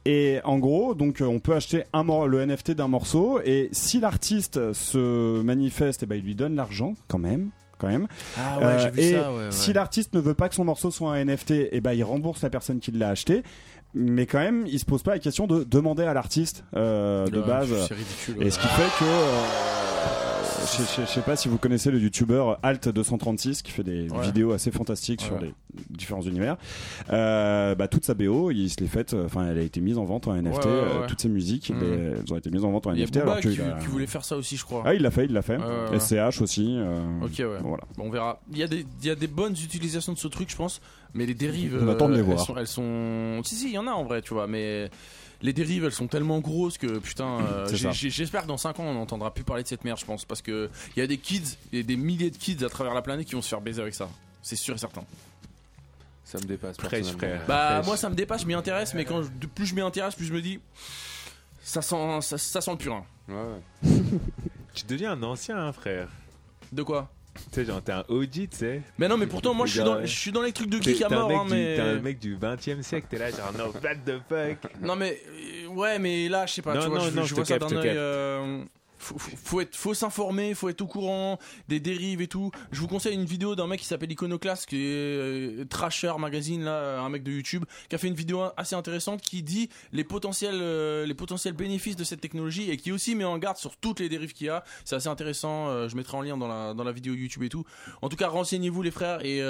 Et 0.05 0.39
en 0.45 0.57
gros, 0.57 0.95
donc 0.95 1.19
euh, 1.19 1.25
on 1.25 1.39
peut 1.39 1.53
acheter 1.53 1.83
un 1.91 2.03
le 2.27 2.45
NFT 2.45 2.71
d'un 2.71 2.87
morceau 2.87 3.41
et 3.43 3.67
si 3.73 3.99
l'artiste 3.99 4.71
se 4.71 5.41
manifeste, 5.41 6.03
eh 6.03 6.05
ben 6.05 6.15
il 6.15 6.23
lui 6.23 6.33
donne 6.33 6.55
l'argent 6.55 6.93
quand 7.09 7.17
même, 7.17 7.49
quand 7.77 7.87
même. 7.87 8.07
Ah 8.37 8.57
Euh, 8.61 8.89
et 8.97 9.51
si 9.51 9.73
l'artiste 9.73 10.13
ne 10.13 10.19
veut 10.19 10.33
pas 10.33 10.49
que 10.49 10.55
son 10.55 10.65
morceau 10.65 10.91
soit 10.91 11.13
un 11.13 11.25
NFT, 11.25 11.53
eh 11.71 11.81
ben 11.81 11.93
il 11.93 12.03
rembourse 12.03 12.41
la 12.41 12.49
personne 12.49 12.79
qui 12.79 12.91
l'a 12.91 13.09
acheté. 13.09 13.43
Mais 13.93 14.25
quand 14.25 14.39
même, 14.39 14.65
il 14.67 14.79
se 14.79 14.85
pose 14.85 15.01
pas 15.01 15.11
la 15.11 15.19
question 15.19 15.47
de 15.47 15.63
demander 15.63 16.03
à 16.03 16.13
l'artiste 16.13 16.63
euh, 16.75 17.25
de 17.27 17.41
base. 17.41 17.69
C'est 17.87 17.93
ridicule. 17.95 18.43
Et 18.45 18.51
ce 18.51 18.59
qui 18.59 18.67
fait 18.67 18.83
que 18.99 19.05
euh, 19.05 19.43
je 20.77 21.01
je 21.01 21.07
sais 21.07 21.21
pas 21.21 21.35
si 21.35 21.47
vous 21.47 21.57
connaissez 21.57 21.91
le 21.91 21.99
youtubeur 21.99 22.59
Alt236 22.61 23.61
qui 23.61 23.71
fait 23.71 23.83
des 23.83 24.09
Ouais. 24.09 24.21
vidéos 24.25 24.51
assez 24.51 24.69
fantastiques 24.71 25.21
sur 25.21 25.39
les 25.39 25.53
différents 25.89 26.21
univers. 26.21 26.57
Euh, 27.11 27.73
bah, 27.75 27.87
toute 27.87 28.05
sa 28.05 28.13
BO, 28.13 28.51
il 28.51 28.69
se 28.69 28.77
l'est 28.81 28.87
faite, 28.87 29.15
enfin 29.25 29.47
elle 29.49 29.57
a 29.57 29.61
été 29.61 29.79
mise 29.79 29.97
en 29.97 30.03
vente 30.03 30.27
en 30.27 30.35
NFT. 30.35 30.67
Toutes 31.07 31.21
ses 31.21 31.29
musiques, 31.29 31.69
Mhm. 31.69 31.77
elles, 31.81 32.17
elles 32.25 32.33
ont 32.33 32.37
été 32.37 32.49
mises 32.51 32.65
en 32.65 32.71
vente 32.71 32.87
en 32.87 32.91
a 32.91 32.93
NFT. 32.95 33.17
Alors 33.17 33.39
qui, 33.39 33.49
qu'il 33.49 33.61
a- 33.61 33.77
qui 33.79 33.87
voulait 33.87 34.07
faire 34.07 34.25
ça 34.25 34.35
aussi 34.35 34.57
je 34.57 34.63
crois. 34.65 34.83
Ah, 34.85 34.93
il 34.93 35.01
l'a 35.01 35.11
fait, 35.11 35.25
il 35.25 35.33
l'a 35.33 35.41
fait. 35.41 35.57
SCH 35.97 36.41
aussi. 36.41 36.77
Ok 37.23 37.31
ouais. 37.39 37.45
Voilà. 37.63 37.83
Bon, 37.97 38.05
on 38.07 38.09
verra. 38.09 38.41
Il 38.51 38.57
y, 38.57 38.63
a 38.63 38.67
des, 38.67 38.85
il 39.01 39.07
y 39.07 39.09
a 39.11 39.15
des 39.15 39.27
bonnes 39.27 39.53
utilisations 39.53 40.13
de 40.13 40.17
ce 40.17 40.27
truc, 40.27 40.49
je 40.51 40.55
pense, 40.55 40.81
mais 41.13 41.25
les 41.25 41.33
dérives. 41.33 41.77
On 41.81 41.87
attend 41.89 42.09
de 42.09 42.15
les 42.21 42.31
elles 42.31 42.37
sont- 42.39 42.57
Elles 42.57 42.67
sont, 42.67 43.41
Si, 43.43 43.55
si, 43.55 43.65
il 43.67 43.73
y 43.73 43.77
en 43.77 43.87
a 43.87 43.91
en 43.91 44.03
vrai, 44.03 44.21
tu 44.21 44.33
vois, 44.33 44.47
mais 44.47 44.89
les 45.41 45.53
dérives, 45.53 45.85
elles 45.85 45.91
sont 45.91 46.07
tellement 46.07 46.39
grosses 46.39 46.77
que 46.77 46.97
putain. 46.99 47.39
euh, 47.51 47.67
J'espère 47.93 48.43
que 48.43 48.47
dans 48.47 48.57
5 48.57 48.79
ans, 48.79 48.83
on 48.85 48.93
n'entendra 48.93 49.33
plus 49.33 49.43
parler 49.43 49.63
de 49.63 49.67
cette 49.67 49.83
merde, 49.83 49.99
je 49.99 50.05
pense, 50.05 50.25
parce 50.25 50.41
que 50.41 50.69
il 50.95 50.99
y 50.99 51.03
a 51.03 51.07
des 51.07 51.17
kids, 51.17 51.57
et 51.73 51.83
des 51.83 51.95
milliers 51.97 52.31
de 52.31 52.37
kids 52.37 52.63
à 52.65 52.69
travers 52.69 52.93
la 52.93 53.01
planète 53.01 53.27
qui 53.27 53.35
vont 53.35 53.41
se 53.41 53.49
faire 53.49 53.61
baiser 53.61 53.81
avec 53.81 53.93
ça. 53.93 54.09
C'est 54.41 54.55
sûr 54.55 54.75
et 54.75 54.77
certain. 54.77 55.03
Ça 56.23 56.37
me 56.39 56.43
dépasse. 56.43 56.75
Personnellement. 56.77 57.17
frère. 57.17 57.41
Bah, 57.47 57.81
moi, 57.85 57.95
ça 57.95 58.09
me 58.09 58.15
dépasse, 58.15 58.41
je 58.41 58.47
m'y 58.47 58.53
intéresse, 58.53 58.93
mais 58.93 59.05
quand 59.05 59.21
je- 59.23 59.29
plus 59.47 59.65
je 59.65 59.75
m'y 59.75 59.81
intéresse, 59.81 60.13
plus 60.15 60.25
je 60.25 60.33
me 60.33 60.41
dis. 60.41 60.59
Ça 61.63 61.81
sent, 61.81 62.19
ça, 62.21 62.37
ça 62.37 62.61
sent 62.61 62.71
le 62.71 62.77
purin. 62.77 63.03
Ouais, 63.29 63.35
ouais. 63.35 63.91
Tu 64.73 64.85
deviens 64.85 65.13
un 65.13 65.23
ancien, 65.23 65.57
hein, 65.57 65.71
frère. 65.73 66.07
De 66.71 66.83
quoi? 66.83 67.09
Sais, 67.59 67.65
genre, 67.65 67.81
t'es 67.81 67.91
un 67.91 68.03
OG, 68.07 68.31
tu 68.31 68.47
sais. 68.51 68.81
Mais 68.97 69.07
non, 69.07 69.17
mais 69.17 69.27
pourtant, 69.27 69.53
moi, 69.53 69.65
je 69.65 69.73
suis, 69.73 69.83
dans, 69.83 70.01
je 70.01 70.07
suis 70.07 70.31
dans 70.31 70.41
les 70.41 70.51
trucs 70.51 70.69
de 70.69 70.81
geek 70.81 71.01
à 71.01 71.09
mort, 71.09 71.31
hein, 71.31 71.45
mais. 71.49 71.75
t'es 71.75 71.81
un 71.81 71.99
mec 71.99 72.19
du 72.19 72.35
20 72.35 72.67
e 72.67 72.81
siècle, 72.81 73.07
t'es 73.09 73.17
là, 73.17 73.29
genre, 73.31 73.53
non, 73.57 73.65
what 73.65 73.95
the 74.05 74.19
fuck. 74.27 74.71
Non 74.81 74.95
mais 74.95 75.19
euh, 75.65 75.67
ouais 75.67 75.99
mais 75.99 76.29
là 76.29 76.45
je 76.45 76.53
sais 76.53 76.61
pas 76.61 76.73
Non, 76.73 76.81
tu 76.81 76.87
vois 76.87 76.99
non, 76.99 77.05
je, 77.05 77.09
non, 77.11 77.23
je 77.23 77.27
je 77.27 77.35
vois 77.35 77.45
ça 77.45 77.59
d'un 77.59 77.75
œil 77.75 77.93
euh, 77.95 78.63
faut, 78.97 79.17
faut- 79.17 79.37
faut 79.37 79.61
être 79.61 79.75
faut 79.75 79.93
s'informer 79.93 80.53
faut 80.53 80.69
être 80.69 80.81
au 80.81 80.87
courant 80.87 81.37
des 81.67 81.79
dérives 81.79 82.21
et 82.21 82.27
tout 82.27 82.51
je 82.71 82.79
vous 82.79 82.87
conseille 82.87 83.13
une 83.15 83.25
vidéo 83.25 83.55
d'un 83.55 83.67
mec 83.67 83.79
qui 83.79 83.85
s'appelle 83.85 84.11
Iconoclast 84.11 84.65
qui 84.67 84.77
est 84.77 84.79
euh, 84.87 85.65
Trasher 85.65 86.13
Magazine 86.19 86.63
là 86.63 86.99
un 87.01 87.09
mec 87.09 87.23
de 87.23 87.31
YouTube 87.31 87.63
qui 87.89 87.95
a 87.95 87.97
fait 87.97 88.07
une 88.07 88.15
vidéo 88.15 88.43
assez 88.57 88.75
intéressante 88.75 89.21
qui 89.21 89.43
dit 89.43 89.69
les 89.91 90.03
potentiels 90.03 90.59
euh, 90.61 91.05
les 91.05 91.13
potentiels 91.13 91.53
bénéfices 91.53 91.95
de 91.95 92.03
cette 92.03 92.21
technologie 92.21 92.71
et 92.71 92.77
qui 92.77 92.91
aussi 92.91 93.15
met 93.15 93.23
en 93.25 93.37
garde 93.37 93.57
sur 93.57 93.77
toutes 93.77 93.99
les 93.99 94.09
dérives 94.09 94.33
qu'il 94.33 94.47
y 94.47 94.49
a 94.49 94.63
c'est 94.85 94.95
assez 94.95 95.09
intéressant 95.09 95.67
euh, 95.67 95.87
je 95.89 95.95
mettrai 95.95 96.17
en 96.17 96.21
lien 96.21 96.37
dans 96.37 96.47
la 96.47 96.73
dans 96.73 96.83
la 96.83 96.91
vidéo 96.91 97.13
YouTube 97.13 97.43
et 97.43 97.49
tout 97.49 97.65
en 98.01 98.09
tout 98.09 98.17
cas 98.17 98.27
renseignez-vous 98.27 98.81
les 98.81 98.91
frères 98.91 99.23
et 99.25 99.41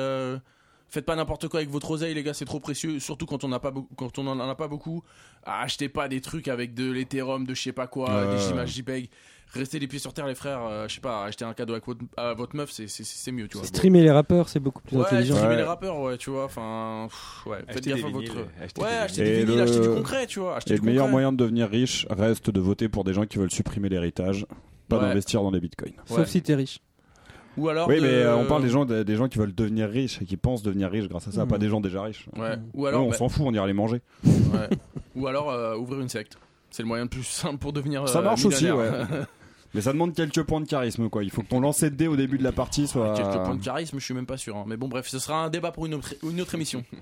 Faites 0.89 1.05
pas 1.05 1.17
n'importe 1.17 1.49
quoi 1.49 1.59
avec 1.59 1.69
votre 1.69 1.91
oseille, 1.91 2.13
les 2.13 2.23
gars, 2.23 2.33
c'est 2.33 2.45
trop 2.45 2.61
précieux. 2.61 2.99
Surtout 3.01 3.25
quand 3.25 3.43
on 3.43 3.49
n'a 3.49 3.59
pas 3.59 3.73
quand 3.97 4.17
on 4.19 4.25
en 4.27 4.39
a 4.39 4.55
pas 4.55 4.69
beaucoup. 4.69 5.03
Ah, 5.43 5.63
Achetez 5.63 5.89
pas 5.89 6.07
des 6.07 6.21
trucs 6.21 6.47
avec 6.47 6.73
de 6.75 6.89
l'Ethereum, 6.89 7.45
de 7.45 7.53
je 7.53 7.61
sais 7.61 7.73
pas 7.73 7.87
quoi, 7.87 8.33
des 8.33 8.49
images 8.51 8.69
JPEG. 8.71 9.09
Rester 9.53 9.79
les 9.79 9.87
pieds 9.87 9.99
sur 9.99 10.13
terre, 10.13 10.27
les 10.27 10.35
frères. 10.35 10.59
euh, 10.63 10.87
je 10.87 10.95
sais 10.95 11.01
pas, 11.01 11.23
acheter 11.25 11.45
un 11.45 11.53
cadeau 11.53 11.73
à 11.73 11.79
votre, 11.85 11.99
à 12.17 12.33
votre 12.33 12.55
meuf, 12.55 12.71
c'est- 12.71 13.31
mieux, 13.31 13.47
tu 13.47 13.57
vois. 13.57 13.65
Streamer 13.67 14.01
les 14.03 14.11
rappeurs, 14.11 14.49
c'est 14.49 14.59
beaucoup 14.59 14.81
plus 14.81 14.97
Ouais, 14.97 15.05
intelligent. 15.05 15.35
streamer 15.35 15.51
Ouais. 15.55 15.57
les 15.61 15.63
rappeurs, 15.63 15.99
ouais, 15.99 16.17
tu 16.17 16.29
vois. 16.29 16.45
Enfin, 16.45 17.07
ouais, 17.45 17.57
faites 17.67 17.69
Acheter 17.77 17.89
gaffe 17.91 17.99
des 18.01 18.05
à 18.05 18.09
votre. 18.09 18.35
acheter 18.61 18.81
Ouais, 18.81 18.87
acheter 18.89 19.23
des 19.23 19.33
vinyles, 19.45 19.55
le- 19.57 19.61
acheter 19.63 19.79
du 19.81 19.87
concret, 19.89 20.27
tu 20.27 20.39
vois. 20.39 20.55
Acheter 20.57 20.73
Et 20.73 20.77
du 20.77 20.81
le 20.81 20.85
meilleur 20.85 21.03
concret. 21.05 21.11
moyen 21.11 21.31
de 21.31 21.37
devenir 21.37 21.69
riche 21.69 22.05
reste 22.09 22.49
de 22.49 22.59
voter 22.59 22.89
pour 22.89 23.03
des 23.03 23.13
gens 23.13 23.25
qui 23.25 23.37
veulent 23.37 23.51
supprimer 23.51 23.89
l'héritage, 23.89 24.45
pas 24.89 24.97
Ouais. 24.97 25.03
d'investir 25.03 25.41
dans 25.41 25.51
les 25.51 25.59
bitcoins. 25.59 25.93
Sauf 26.05 26.27
si 26.27 26.41
t'es 26.41 26.55
riche. 26.55 26.79
Ou 27.57 27.69
alors. 27.69 27.87
Oui, 27.87 27.95
de- 27.95 28.01
mais 28.01 28.07
euh, 28.13 28.37
on 28.37 28.45
parle 28.45 28.61
des 28.61 28.69
gens, 28.69 28.85
des, 28.85 29.03
des 29.03 29.15
gens 29.15 29.27
qui 29.27 29.39
veulent 29.39 29.55
devenir 29.55 29.89
riches 29.89 30.21
et 30.21 30.25
qui 30.25 30.37
pensent 30.37 30.61
devenir 30.61 30.91
riches 30.91 31.07
grâce 31.09 31.27
à 31.27 31.31
ça, 31.31 31.43
Mhm. 31.43 31.49
pas 31.49 31.57
des 31.57 31.69
gens 31.69 31.81
déjà 31.81 32.03
riches. 32.03 32.27
Ouais. 32.37 32.55
Ou 32.75 32.83
Ouais, 32.83 32.89
alors. 32.89 33.05
on 33.07 33.09
bah, 33.09 33.15
s'en 33.17 33.29
fout, 33.29 33.43
on 33.47 33.51
ira 33.53 33.65
les 33.65 33.73
manger. 33.73 34.01
ouais. 34.23 34.69
Ou 35.15 35.25
alors 35.25 35.49
euh, 35.49 35.75
ouvrir 35.75 35.99
une 36.01 36.09
secte. 36.09 36.37
C'est 36.69 36.83
le 36.83 36.87
moyen 36.87 37.05
le 37.05 37.09
plus 37.09 37.23
simple 37.23 37.57
pour 37.57 37.73
devenir. 37.73 38.07
Ça 38.09 38.19
euh, 38.19 38.21
marche 38.21 38.45
aussi, 38.45 38.69
ouais. 38.69 38.89
Mais 39.77 39.81
ça 39.83 39.93
demande 39.93 40.15
quelques 40.15 40.41
points 40.41 40.59
de 40.59 40.65
charisme, 40.65 41.07
quoi. 41.07 41.23
Il 41.23 41.29
faut 41.29 41.43
que 41.43 41.49
ton 41.49 41.59
lancer 41.59 41.91
de 41.91 41.95
dés 41.95 42.07
au 42.07 42.15
début 42.15 42.39
de 42.39 42.43
la 42.43 42.51
partie 42.51 42.87
soit. 42.87 43.13
Quelques 43.13 43.43
points 43.45 43.53
de 43.53 43.63
charisme, 43.63 43.99
je 43.99 44.03
suis 44.05 44.15
même 44.15 44.25
pas 44.25 44.35
sûr. 44.35 44.57
hein. 44.57 44.63
Mais 44.65 44.75
bon, 44.75 44.87
bref, 44.87 45.07
ce 45.07 45.19
sera 45.19 45.43
un 45.43 45.51
débat 45.51 45.71
pour 45.71 45.85
une 45.85 45.93
autre, 45.93 46.15
une 46.23 46.41
autre 46.41 46.55
émission. 46.55 46.83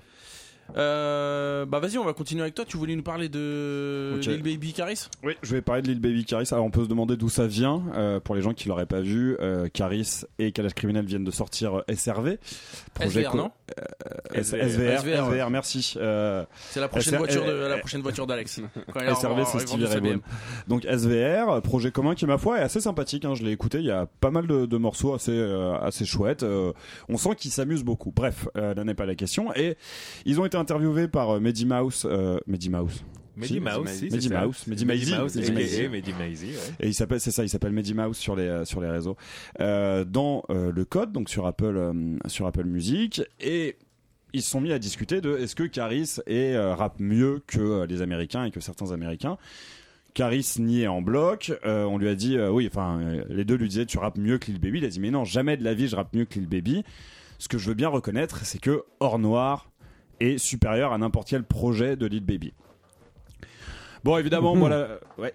Euh, 0.76 1.64
bah 1.66 1.78
vas-y, 1.80 1.98
on 1.98 2.04
va 2.04 2.12
continuer 2.12 2.42
avec 2.42 2.54
toi. 2.54 2.64
Tu 2.66 2.76
voulais 2.76 2.96
nous 2.96 3.02
parler 3.02 3.28
de 3.28 4.14
Ok. 4.16 4.26
Lil 4.26 4.42
Baby 4.42 4.72
Caris? 4.72 5.08
Oui, 5.22 5.34
je 5.42 5.52
vais 5.54 5.62
parler 5.62 5.82
de 5.82 5.88
Lil 5.88 6.00
Baby 6.00 6.24
Caris. 6.24 6.48
Alors 6.52 6.64
on 6.64 6.70
peut 6.70 6.84
se 6.84 6.88
demander 6.88 7.16
d'où 7.16 7.28
ça 7.28 7.46
vient. 7.46 7.82
Euh, 7.94 8.20
pour 8.20 8.34
les 8.34 8.42
gens 8.42 8.52
qui 8.54 8.68
l'auraient 8.68 8.86
pas 8.86 9.00
vu, 9.00 9.36
euh, 9.40 9.68
Caris 9.68 10.22
et 10.38 10.52
Calage 10.52 10.74
Criminel 10.74 11.04
viennent 11.06 11.24
de 11.24 11.30
sortir 11.30 11.78
euh, 11.78 11.94
SRV. 11.94 12.38
SVR, 13.00 13.30
co- 13.30 13.36
non 13.38 13.50
SVR, 14.34 14.64
SVR, 14.68 14.98
SVR, 15.00 15.26
SVR, 15.26 15.50
merci. 15.50 15.94
Euh, 15.96 16.44
C'est 16.70 16.80
la 16.80 16.88
prochaine 16.88 17.14
SR, 17.14 17.18
voiture 17.18 17.44
de 17.46 17.52
la 17.52 17.78
prochaine 17.78 18.02
voiture 18.02 18.26
d'Alex. 18.26 18.60
SRV, 18.96 19.44
c'est 19.46 19.58
Stevie 19.60 19.86
Ray 19.86 20.00
Vaughan. 20.00 20.18
Donc 20.68 20.84
SVR, 20.84 21.60
projet 21.62 21.90
commun 21.90 22.14
qui 22.14 22.26
ma 22.26 22.38
foi 22.38 22.58
est 22.58 22.62
assez 22.62 22.80
sympathique. 22.80 23.24
Hein, 23.24 23.34
je 23.34 23.42
l'ai 23.44 23.52
écouté, 23.52 23.78
il 23.78 23.84
y 23.86 23.90
a 23.90 24.06
pas 24.20 24.30
mal 24.30 24.46
de, 24.46 24.66
de 24.66 24.76
morceaux 24.76 25.14
assez 25.14 25.32
euh, 25.36 25.74
assez 25.80 26.04
chouettes. 26.04 26.42
Euh, 26.42 26.72
on 27.08 27.16
sent 27.16 27.34
qu'ils 27.36 27.50
s'amusent 27.50 27.84
beaucoup. 27.84 28.12
Bref, 28.14 28.48
euh, 28.56 28.74
là 28.74 28.84
n'est 28.84 28.94
pas 28.94 29.06
la 29.06 29.14
question. 29.14 29.52
Et 29.54 29.76
ils 30.24 30.40
ont 30.40 30.44
été 30.46 30.55
interviewés 30.56 31.08
par 31.08 31.30
euh, 31.36 31.40
Mehdi 31.40 31.66
Mouse, 31.66 32.06
euh, 32.10 32.38
Mehdi 32.46 32.70
Mouse. 32.70 33.04
Mehdi 33.36 33.60
Mouse, 33.60 33.90
si, 33.90 34.04
Mehdi 34.04 34.28
Mehdi 34.30 36.12
Mehdi. 36.18 36.52
Et 36.80 36.88
il 36.88 36.94
s'appelle, 36.94 37.20
c'est 37.20 37.30
ça, 37.30 37.42
il 37.44 37.48
s'appelle 37.50 37.72
Mehdi 37.72 37.92
Mouse 37.92 38.16
sur 38.16 38.34
les 38.34 38.48
euh, 38.48 38.64
sur 38.64 38.80
les 38.80 38.88
réseaux, 38.88 39.16
euh, 39.60 40.04
dans 40.04 40.42
euh, 40.48 40.72
le 40.72 40.84
code, 40.86 41.12
donc 41.12 41.28
sur 41.28 41.46
Apple 41.46 41.76
euh, 41.76 42.16
sur 42.28 42.46
Apple 42.46 42.64
Music, 42.64 43.22
et 43.40 43.76
ils 44.32 44.42
se 44.42 44.50
sont 44.50 44.60
mis 44.60 44.72
à 44.72 44.78
discuter 44.78 45.20
de 45.20 45.36
est-ce 45.36 45.54
que 45.54 45.64
Caris 45.64 46.16
est 46.26 46.58
rappe 46.58 46.98
mieux 46.98 47.42
que 47.46 47.84
les 47.84 48.00
Américains 48.02 48.44
et 48.44 48.50
que 48.50 48.60
certains 48.60 48.92
Américains. 48.92 49.36
Caris 50.14 50.54
niait 50.58 50.86
en 50.86 51.02
bloc. 51.02 51.52
euh, 51.66 51.84
on 51.84 51.98
lui 51.98 52.08
a 52.08 52.14
dit 52.14 52.38
euh, 52.38 52.50
oui, 52.50 52.66
enfin 52.72 52.98
euh, 53.00 53.22
les 53.28 53.44
deux 53.44 53.54
lui 53.56 53.68
disaient 53.68 53.84
tu 53.84 53.98
rappes 53.98 54.16
mieux 54.16 54.38
que 54.38 54.46
Lil 54.46 54.58
Baby. 54.58 54.78
Il 54.78 54.84
a 54.86 54.88
dit 54.88 54.98
mais 54.98 55.10
non, 55.10 55.24
jamais 55.24 55.58
de 55.58 55.64
la 55.64 55.74
vie 55.74 55.88
je 55.88 55.96
rappe 55.96 56.14
mieux 56.14 56.24
que 56.24 56.38
Lil 56.38 56.48
Baby. 56.48 56.84
Ce 57.38 57.48
que 57.48 57.58
je 57.58 57.68
veux 57.68 57.74
bien 57.74 57.88
reconnaître, 57.88 58.46
c'est 58.46 58.58
que 58.58 58.84
Hors 58.98 59.18
Noir 59.18 59.70
est 60.20 60.38
supérieur 60.38 60.92
à 60.92 60.98
n'importe 60.98 61.28
quel 61.28 61.42
projet 61.44 61.96
de 61.96 62.06
Lil 62.06 62.24
Baby. 62.24 62.52
Bon, 64.04 64.16
évidemment, 64.18 64.54
Mhm. 64.54 64.60
voilà, 64.60 64.88
ouais. 65.18 65.34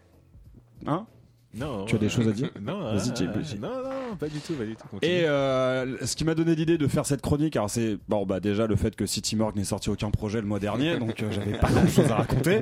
Hein? 0.86 1.06
Non. 1.54 1.84
Tu 1.84 1.96
as 1.96 2.00
des 2.00 2.06
euh, 2.06 2.10
choses 2.10 2.30
à 2.30 2.32
dire? 2.32 2.50
Non, 2.62 2.96
Vas-y, 2.96 3.10
euh. 3.24 3.28
Non, 3.60 3.84
non, 3.84 4.16
pas 4.18 4.30
du 4.30 4.40
tout, 4.40 4.54
pas 4.54 4.64
du 4.64 4.74
tout. 4.78 4.88
continue. 4.88 5.12
Et 5.12 5.26
euh, 5.26 5.98
ce 6.06 6.16
qui 6.16 6.24
m'a 6.24 6.34
donné 6.34 6.56
l'idée 6.56 6.78
de 6.78 6.88
faire 6.88 7.06
cette 7.06 7.22
chronique, 7.22 7.58
alors 7.58 7.70
c'est 7.70 7.98
bon 8.08 8.26
bah 8.26 8.40
déjà 8.40 8.68
le 8.68 8.78
fait 8.78 8.96
que 8.96 9.06
City 9.06 9.36
Morgue 9.36 9.58
n'ait 9.58 9.66
sorti 9.66 9.90
aucun 9.90 10.12
projet 10.12 10.40
le 10.40 10.48
mois 10.48 10.60
dernier, 10.60 10.98
donc 10.98 11.22
euh, 11.22 11.28
j'avais 11.30 11.58
pas 11.58 11.70
grand 11.70 11.86
chose 11.90 12.10
à 12.10 12.16
raconter, 12.16 12.60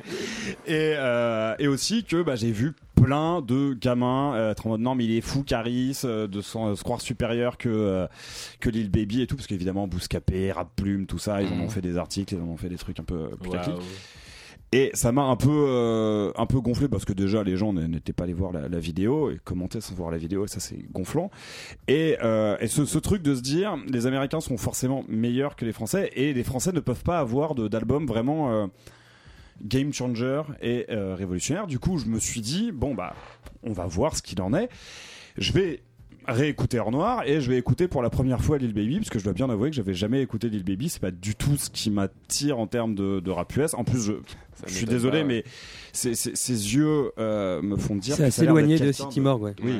et 0.65 0.95
euh, 0.97 1.53
et 1.59 1.67
aussi 1.67 2.03
que 2.03 2.23
bah 2.23 2.35
j'ai 2.35 2.51
vu 2.51 2.73
plein 3.01 3.41
de 3.41 3.73
gamins 3.79 4.33
euh, 4.35 4.51
être 4.51 4.65
en 4.67 4.71
mode 4.71 4.81
non 4.81 4.95
mais 4.95 5.05
il 5.05 5.11
est 5.17 5.21
fou 5.21 5.43
Caris 5.43 5.99
euh, 6.05 6.27
de 6.27 6.41
se 6.41 6.83
croire 6.83 7.01
supérieur 7.01 7.57
que 7.57 7.69
euh, 7.69 8.07
que 8.59 8.69
Lil 8.69 8.89
Baby 8.89 9.21
et 9.21 9.27
tout 9.27 9.35
parce 9.35 9.47
qu'évidemment 9.47 9.87
Bouscapé, 9.87 10.51
Rap 10.51 10.69
Plume, 10.75 11.05
tout 11.05 11.17
ça, 11.19 11.41
ils 11.41 11.47
en 11.47 11.59
ont 11.59 11.63
Mhm. 11.63 11.69
fait 11.69 11.81
des 11.81 11.97
articles, 11.97 12.33
ils 12.35 12.41
en 12.41 12.47
ont 12.47 12.57
fait 12.57 12.69
des 12.69 12.77
trucs 12.77 12.99
un 12.99 13.03
peu 13.03 13.29
putaclic. 13.41 13.75
Waouh. 13.75 13.83
Et 14.71 14.91
ça 14.93 15.11
m'a 15.11 15.23
un 15.23 15.35
peu 15.35 15.49
euh, 15.49 16.31
un 16.37 16.45
peu 16.45 16.59
gonflé 16.61 16.87
parce 16.87 17.03
que 17.03 17.13
déjà 17.13 17.43
les 17.43 17.57
gens 17.57 17.73
n'étaient 17.73 18.13
pas 18.13 18.25
allés 18.25 18.33
voir 18.33 18.51
la, 18.51 18.69
la 18.69 18.79
vidéo 18.79 19.31
et 19.31 19.39
commentaient 19.43 19.81
sans 19.81 19.95
voir 19.95 20.11
la 20.11 20.19
vidéo 20.19 20.45
et 20.45 20.47
ça 20.47 20.59
c'est 20.59 20.77
gonflant. 20.91 21.31
Et, 21.87 22.17
euh, 22.23 22.55
et 22.59 22.67
ce, 22.67 22.85
ce 22.85 22.99
truc 22.99 23.23
de 23.23 23.33
se 23.33 23.41
dire 23.41 23.77
les 23.87 24.05
Américains 24.05 24.41
sont 24.41 24.57
forcément 24.57 25.03
meilleurs 25.07 25.55
que 25.55 25.65
les 25.65 25.73
Français 25.73 26.11
et 26.15 26.33
les 26.33 26.43
Français 26.43 26.71
ne 26.71 26.81
peuvent 26.81 27.01
pas 27.03 27.17
avoir 27.19 27.55
d'album 27.55 28.05
vraiment 28.05 28.51
euh, 28.51 28.67
game 29.63 29.93
changer 29.93 30.41
et 30.61 30.85
euh, 30.89 31.15
révolutionnaire. 31.15 31.67
Du 31.67 31.79
coup 31.79 31.97
je 31.97 32.05
me 32.05 32.19
suis 32.19 32.41
dit 32.41 32.71
bon 32.71 32.93
bah 32.95 33.15
on 33.63 33.73
va 33.73 33.85
voir 33.85 34.15
ce 34.15 34.21
qu'il 34.21 34.41
en 34.41 34.53
est. 34.53 34.69
Je 35.37 35.51
vais 35.53 35.81
réécouter 36.27 36.77
Hors 36.79 36.91
Noir 36.91 37.23
et 37.25 37.41
je 37.41 37.49
vais 37.49 37.57
écouter 37.57 37.87
pour 37.87 38.03
la 38.03 38.09
première 38.09 38.41
fois 38.41 38.57
Lil 38.59 38.73
Baby 38.73 38.97
parce 38.97 39.09
que 39.09 39.17
je 39.19 39.23
dois 39.23 39.33
bien 39.33 39.49
avouer 39.49 39.69
que 39.71 39.75
j'avais 39.75 39.93
jamais 39.95 40.21
écouté 40.21 40.49
Lil 40.49 40.63
Baby 40.63 40.89
c'est 40.89 40.99
pas 41.01 41.11
du 41.11 41.33
tout 41.33 41.57
ce 41.57 41.69
qui 41.71 41.89
m'attire 41.89 42.59
en 42.59 42.67
termes 42.67 42.93
de, 42.93 43.19
de 43.19 43.31
rap 43.31 43.55
US 43.57 43.73
en 43.73 43.83
plus 43.83 44.03
je, 44.03 44.13
suis 44.67 44.85
désolé 44.85 45.21
pas, 45.21 45.25
mais 45.27 45.43
ses, 45.91 46.13
ses- 46.15 46.35
ses 46.35 46.75
yeux 46.75 47.11
euh, 47.17 47.61
me 47.63 47.77
font 47.77 47.95
dire 47.95 48.15
C'est 48.15 48.25
assez 48.25 48.43
éloigné 48.43 48.77
de 48.77 48.91
City 48.91 49.21
Morgue, 49.21 49.41
ouais. 49.43 49.55
oui. 49.63 49.79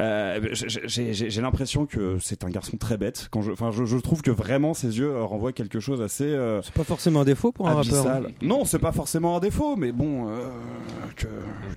Euh, 0.00 0.40
j'ai- 0.52 1.40
l'impression 1.40 1.86
que 1.86 2.18
c'est 2.20 2.44
un 2.44 2.50
garçon 2.50 2.76
très 2.76 2.96
bête. 2.96 3.28
Quand 3.30 3.42
je, 3.42 3.52
enfin, 3.52 3.70
je, 3.70 3.84
je 3.84 3.96
trouve 3.98 4.22
que 4.22 4.30
vraiment 4.30 4.74
ses 4.74 4.98
yeux 4.98 5.10
euh, 5.10 5.22
renvoient 5.24 5.52
quelque 5.52 5.80
chose 5.80 6.00
assez 6.02 6.24
euh, 6.26 6.60
C'est 6.62 6.74
pas 6.74 6.84
forcément 6.84 7.20
un 7.22 7.24
défaut 7.24 7.52
pour 7.52 7.68
un 7.68 7.74
rappeur. 7.74 8.06
hein. 8.06 8.22
Non, 8.42 8.64
c'est 8.64 8.78
pas 8.78 8.92
forcément 8.92 9.36
un 9.36 9.40
défaut, 9.40 9.76
mais 9.76 9.92
bon, 9.92 10.28
euh, 10.28 10.48
que, 11.16 11.26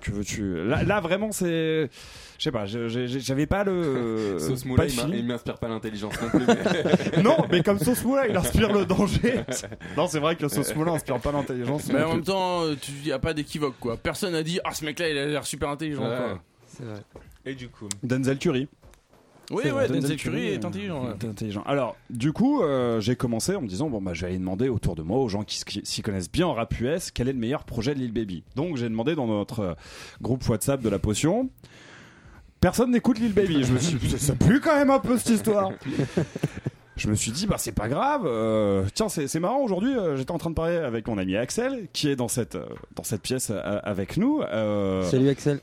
que 0.02 0.12
veux-tu? 0.12 0.66
Là, 0.66 0.84
là, 0.84 1.00
vraiment, 1.00 1.32
c'est, 1.32 1.90
je 2.38 2.44
sais 2.44 2.52
pas, 2.52 2.66
j'avais 2.66 3.46
pas 3.46 3.64
le, 3.64 4.38
Sauce 4.40 4.66
le 4.66 4.72
il 4.88 5.16
il 5.20 5.26
m'inspire 5.26 5.58
pas 5.58 5.68
l'intelligence 5.68 6.14
non 6.22 6.30
plus. 6.30 6.46
mais- 6.48 7.22
non, 7.24 7.38
mais 7.52 7.62
comme 7.64 7.80
Sauce 7.80 8.04
il 8.30 8.36
inspire 8.36 8.72
le 8.74 8.86
danger. 8.86 9.42
non, 9.98 10.08
c'est 10.08 10.20
vrai 10.20 10.36
que 10.36 10.48
Sauce 10.48 10.76
Moulin 10.76 10.94
inspire 10.94 11.20
pas 11.20 11.32
l'intelligence. 11.32 11.88
Mais 11.92 12.02
en 12.04 12.10
plus. 12.10 12.16
même 12.16 12.24
temps, 12.24 12.64
euh, 12.64 12.76
tu 12.80 12.92
y 13.06 13.12
a 13.12 13.20
pas 13.20 13.34
d'équivoque 13.34 13.76
quoi. 13.80 13.98
Personne 13.98 14.36
a 14.36 14.44
dit 14.44 14.60
ah 14.64 14.74
ce 14.74 14.86
mec-là 14.86 15.10
il 15.10 15.18
a 15.18 15.26
l'air 15.26 15.46
super 15.46 15.70
intelligent. 15.70 16.02
Ouais. 16.04 16.18
quoi. 16.18 16.40
C'est 16.68 16.84
vrai. 16.84 17.02
Et 17.46 17.56
du 17.56 17.70
coup, 17.70 17.88
Denzel 18.04 18.38
Curry. 18.38 18.68
Oui 19.50 19.64
ouais, 19.66 19.70
vrai, 19.72 19.88
Denzel 19.90 20.16
Curry 20.16 20.48
est 20.48 20.64
intelligent. 20.64 21.10
est 21.10 21.26
intelligent. 21.26 21.64
Alors, 21.66 21.98
du 22.10 22.32
coup, 22.32 22.62
euh, 22.62 23.02
j'ai 23.02 23.16
commencé 23.18 23.54
en 23.56 23.62
me 23.62 23.68
disant 23.68 23.90
bon 23.90 24.02
bah 24.02 24.14
je 24.14 24.22
vais 24.22 24.28
aller 24.28 24.38
demander 24.40 24.70
autour 24.70 24.96
de 24.96 25.02
moi 25.02 25.18
aux 25.20 25.28
gens 25.28 25.44
qui 25.44 25.60
s'y 25.84 26.02
connaissent 26.02 26.32
bien 26.32 26.48
en 26.48 26.54
rap 26.54 26.80
US 26.80 27.12
quel 27.12 27.28
est 27.28 27.34
le 27.34 27.40
meilleur 27.40 27.64
projet 27.66 27.94
de 27.94 28.00
Lil 28.00 28.14
Baby. 28.14 28.44
Donc 28.56 28.78
j'ai 28.78 28.88
demandé 28.88 29.16
dans 29.16 29.28
notre 29.28 29.60
euh, 29.60 29.74
groupe 30.22 30.48
WhatsApp 30.48 30.82
de 30.82 30.88
la 30.90 31.00
potion. 31.00 31.50
Personne 32.62 32.92
n'écoute 32.92 33.20
Lil 33.20 33.34
Baby. 33.34 33.64
Je 33.64 33.74
me 33.74 33.80
suis 33.80 33.98
dit, 33.98 34.10
ça- 34.12 34.18
ça 34.20 34.36
pue 34.36 34.62
quand 34.62 34.76
même 34.76 34.92
un 34.92 35.00
peu 35.00 35.18
cette 35.18 35.30
histoire. 35.36 35.72
Je 36.96 37.10
me 37.10 37.16
suis 37.16 37.32
dit 37.32 37.48
bah 37.48 37.56
c'est 37.58 37.72
pas 37.74 37.90
grave. 37.90 38.22
euh, 38.26 38.86
tiens 38.94 39.10
c'est 39.10 39.28
c'est 39.28 39.40
marrant 39.40 39.60
aujourd'hui. 39.64 39.94
euh, 39.98 40.16
J'étais 40.16 40.32
en 40.32 40.38
train 40.38 40.52
de 40.52 40.56
parler 40.56 40.78
avec 40.78 41.08
mon 41.08 41.18
ami 41.18 41.36
Axel 41.36 41.88
qui 41.92 42.08
est 42.10 42.16
dans 42.16 42.28
cette 42.28 42.56
euh, 42.56 42.66
dans 42.96 43.04
cette 43.04 43.24
pièce 43.24 43.50
euh, 43.50 43.80
avec 43.84 44.16
nous. 44.18 44.42
euh, 44.44 45.02
Salut 45.10 45.28
Axel. 45.30 45.60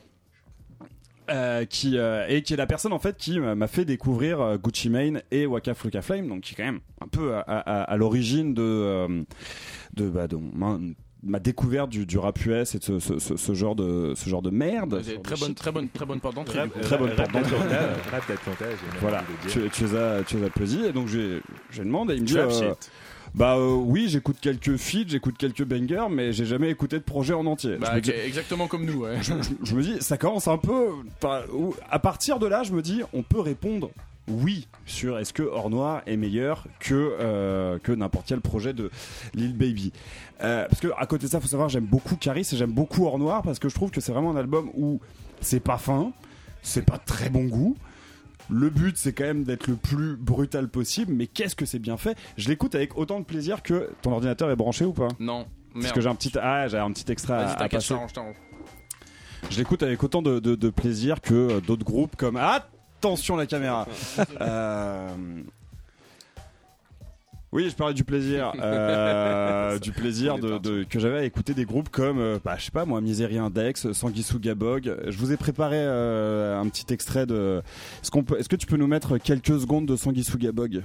Euh, 1.31 1.65
qui 1.65 1.97
euh, 1.97 2.25
et 2.27 2.41
qui 2.41 2.53
est 2.53 2.57
la 2.57 2.65
personne 2.67 2.93
en 2.93 2.99
fait 2.99 3.17
qui 3.17 3.39
m'a 3.39 3.55
m'a 3.55 3.67
fait 3.67 3.85
découvrir 3.85 4.41
euh, 4.41 4.57
Gucci 4.57 4.89
Mane 4.89 5.21
et 5.31 5.45
Waka 5.45 5.73
Flocka 5.73 6.01
Flame 6.01 6.27
donc 6.27 6.41
qui 6.41 6.53
est 6.53 6.57
quand 6.57 6.63
même 6.63 6.79
un 7.01 7.07
peu 7.07 7.35
à, 7.35 7.39
à- 7.41 7.83
à 7.83 7.97
l'origine 7.97 8.53
de 8.53 8.61
euh, 8.63 9.23
de, 9.95 10.09
bah, 10.09 10.27
de 10.27 10.37
ma, 10.37 10.79
ma 11.23 11.39
découverte 11.39 11.89
du, 11.89 12.05
du 12.05 12.17
rap 12.17 12.43
US 12.45 12.75
et 12.75 12.79
de 12.79 12.83
ce, 12.83 12.99
ce, 12.99 13.19
ce, 13.19 13.35
ce 13.35 13.53
genre 13.53 13.75
de 13.75 14.13
ce 14.15 14.29
genre 14.29 14.41
de 14.41 14.49
merde 14.49 15.01
Très 15.23 15.35
bonne, 15.35 15.53
très 15.55 15.71
bonne, 15.71 15.89
très 15.89 16.05
bonne 16.05 16.19
porte 16.19 16.35
d'entrée. 16.35 16.59
Très 16.81 16.97
bonne 16.97 17.15
porte 17.15 17.31
d'entrée. 17.31 17.65
voilà 19.01 19.23
tu, 19.49 19.69
tu 19.69 19.83
les 19.83 19.95
as 19.95 20.23
tu 20.23 20.41
as 20.41 20.45
applaudis 20.47 20.85
et 20.85 20.91
donc 20.93 21.07
j'ai 21.07 21.41
j'ai 21.71 21.83
demandé 21.83 22.15
il 22.15 22.21
me 22.21 22.25
dit 22.27 22.33
Trap 22.35 22.49
euh, 22.49 22.69
shit. 22.69 22.91
Bah 23.35 23.55
euh, 23.57 23.73
oui 23.75 24.07
j'écoute 24.09 24.37
quelques 24.41 24.75
feats 24.77 25.05
j'écoute 25.07 25.35
quelques 25.37 25.63
bangers 25.63 26.07
mais 26.09 26.33
j'ai 26.33 26.45
jamais 26.45 26.69
écouté 26.69 26.97
de 26.97 27.03
projet 27.03 27.33
en 27.33 27.45
entier 27.45 27.77
Bah, 27.77 27.91
Je 27.95 27.99
dis- 27.99 28.11
exactement 28.11 28.67
comme 28.67 28.85
nous. 28.85 29.01
Ouais. 29.03 29.17
je, 29.21 29.33
je- 29.41 29.49
je 29.65 29.75
me 29.75 29.81
dis, 29.83 29.95
ça 30.01 30.17
commence 30.17 30.47
un 30.47 30.57
peu. 30.57 30.87
À 31.89 31.99
partir 31.99 32.39
de 32.39 32.47
là, 32.47 32.63
je 32.63 32.73
me 32.73 32.81
dis, 32.81 33.01
on 33.13 33.21
peut 33.23 33.39
répondre 33.39 33.91
oui 34.27 34.67
sur 34.85 35.17
est-ce 35.17 35.33
que 35.33 35.41
Hors 35.43 35.69
Noir 35.71 36.01
est 36.05 36.15
meilleur 36.17 36.65
que 36.79 36.93
euh, 37.19 37.79
que 37.79 37.91
n'importe 37.91 38.25
quel 38.27 38.41
projet 38.41 38.73
de 38.73 38.91
Lil 39.33 39.55
Baby. 39.57 39.91
Euh, 40.43 40.65
parce 40.69 40.79
que 40.81 40.87
à 40.97 41.05
côté 41.07 41.25
de 41.25 41.31
ça, 41.31 41.39
faut 41.39 41.47
savoir, 41.47 41.67
j'aime 41.69 41.85
beaucoup 41.85 42.15
Caris 42.15 42.47
et 42.51 42.55
j'aime 42.55 42.71
beaucoup 42.71 43.05
Hors 43.05 43.17
Noir 43.19 43.41
parce 43.41 43.57
que 43.59 43.69
je 43.69 43.75
trouve 43.75 43.89
que 43.91 44.01
c'est 44.01 44.11
vraiment 44.11 44.31
un 44.31 44.37
album 44.37 44.69
où 44.75 44.99
c'est 45.41 45.59
pas 45.59 45.77
fin, 45.77 46.11
c'est 46.61 46.85
pas 46.85 46.97
très 46.99 47.29
bon 47.29 47.45
goût. 47.45 47.75
Le 48.49 48.69
but, 48.69 48.97
c'est 48.97 49.13
quand 49.13 49.25
même 49.25 49.43
d'être 49.43 49.67
le 49.67 49.75
plus 49.75 50.15
brutal 50.15 50.69
possible, 50.69 51.13
mais 51.13 51.27
qu'est-ce 51.27 51.55
que 51.55 51.65
c'est 51.65 51.79
bien 51.79 51.97
fait? 51.97 52.17
Je 52.37 52.49
l'écoute 52.49 52.73
avec 52.75 52.97
autant 52.97 53.19
de 53.19 53.25
plaisir 53.25 53.61
que 53.61 53.91
ton 54.01 54.11
ordinateur 54.11 54.49
est 54.49 54.55
branché 54.55 54.85
ou 54.85 54.93
pas? 54.93 55.09
Non. 55.19 55.45
Parce 55.73 55.91
que 55.91 56.01
j'ai 56.01 56.09
un 56.09 56.15
petit, 56.15 56.31
ah, 56.41 56.67
j'ai 56.67 56.77
un 56.79 56.91
petit 56.91 57.11
extra 57.11 57.35
à, 57.37 57.39
à 57.41 57.63
je 57.65 57.69
passer. 57.69 57.93
l'écoute 59.57 59.83
avec 59.83 60.03
autant 60.03 60.21
de, 60.21 60.39
de- 60.39 60.55
de 60.55 60.69
plaisir 60.69 61.21
que 61.21 61.33
euh, 61.33 61.61
d'autres 61.61 61.85
groupes 61.85 62.15
comme 62.15 62.37
Attention 62.37 63.35
la 63.35 63.45
caméra. 63.45 63.87
Euh, 64.41 65.07
Oui, 67.51 67.67
je 67.69 67.75
parlais 67.75 67.95
du 67.95 68.03
plaisir, 68.03 68.51
euh, 68.61 69.79
du 69.79 69.91
plaisir 69.91 70.37
de, 70.37 70.59
de- 70.59 70.83
que 70.83 70.99
j'avais 70.99 71.17
à 71.19 71.23
écouter 71.23 71.53
des 71.55 71.65
groupes 71.65 71.89
comme, 71.89 72.19
euh, 72.19 72.37
bah, 72.43 72.55
je 72.59 72.65
sais 72.65 72.71
pas 72.71 72.85
moi, 72.85 73.01
Misery 73.01 73.39
Index, 73.39 73.91
Sanguisuga 73.91 74.53
Bog. 74.53 74.95
Je 75.07 75.17
vous 75.17 75.31
ai 75.31 75.37
préparé 75.37 75.77
euh, 75.79 76.59
un 76.59 76.67
petit 76.69 76.93
extrait 76.93 77.25
de. 77.25 77.61
Est-ce 78.03 78.11
qu'on 78.11 78.23
peut, 78.23 78.39
est-ce 78.39 78.49
que 78.49 78.55
tu 78.55 78.67
peux 78.67 78.77
nous 78.77 78.85
mettre 78.87 79.17
quelques 79.17 79.59
secondes 79.59 79.87
de 79.87 79.95
Sanguisuga 79.95 80.51
Bog 80.51 80.83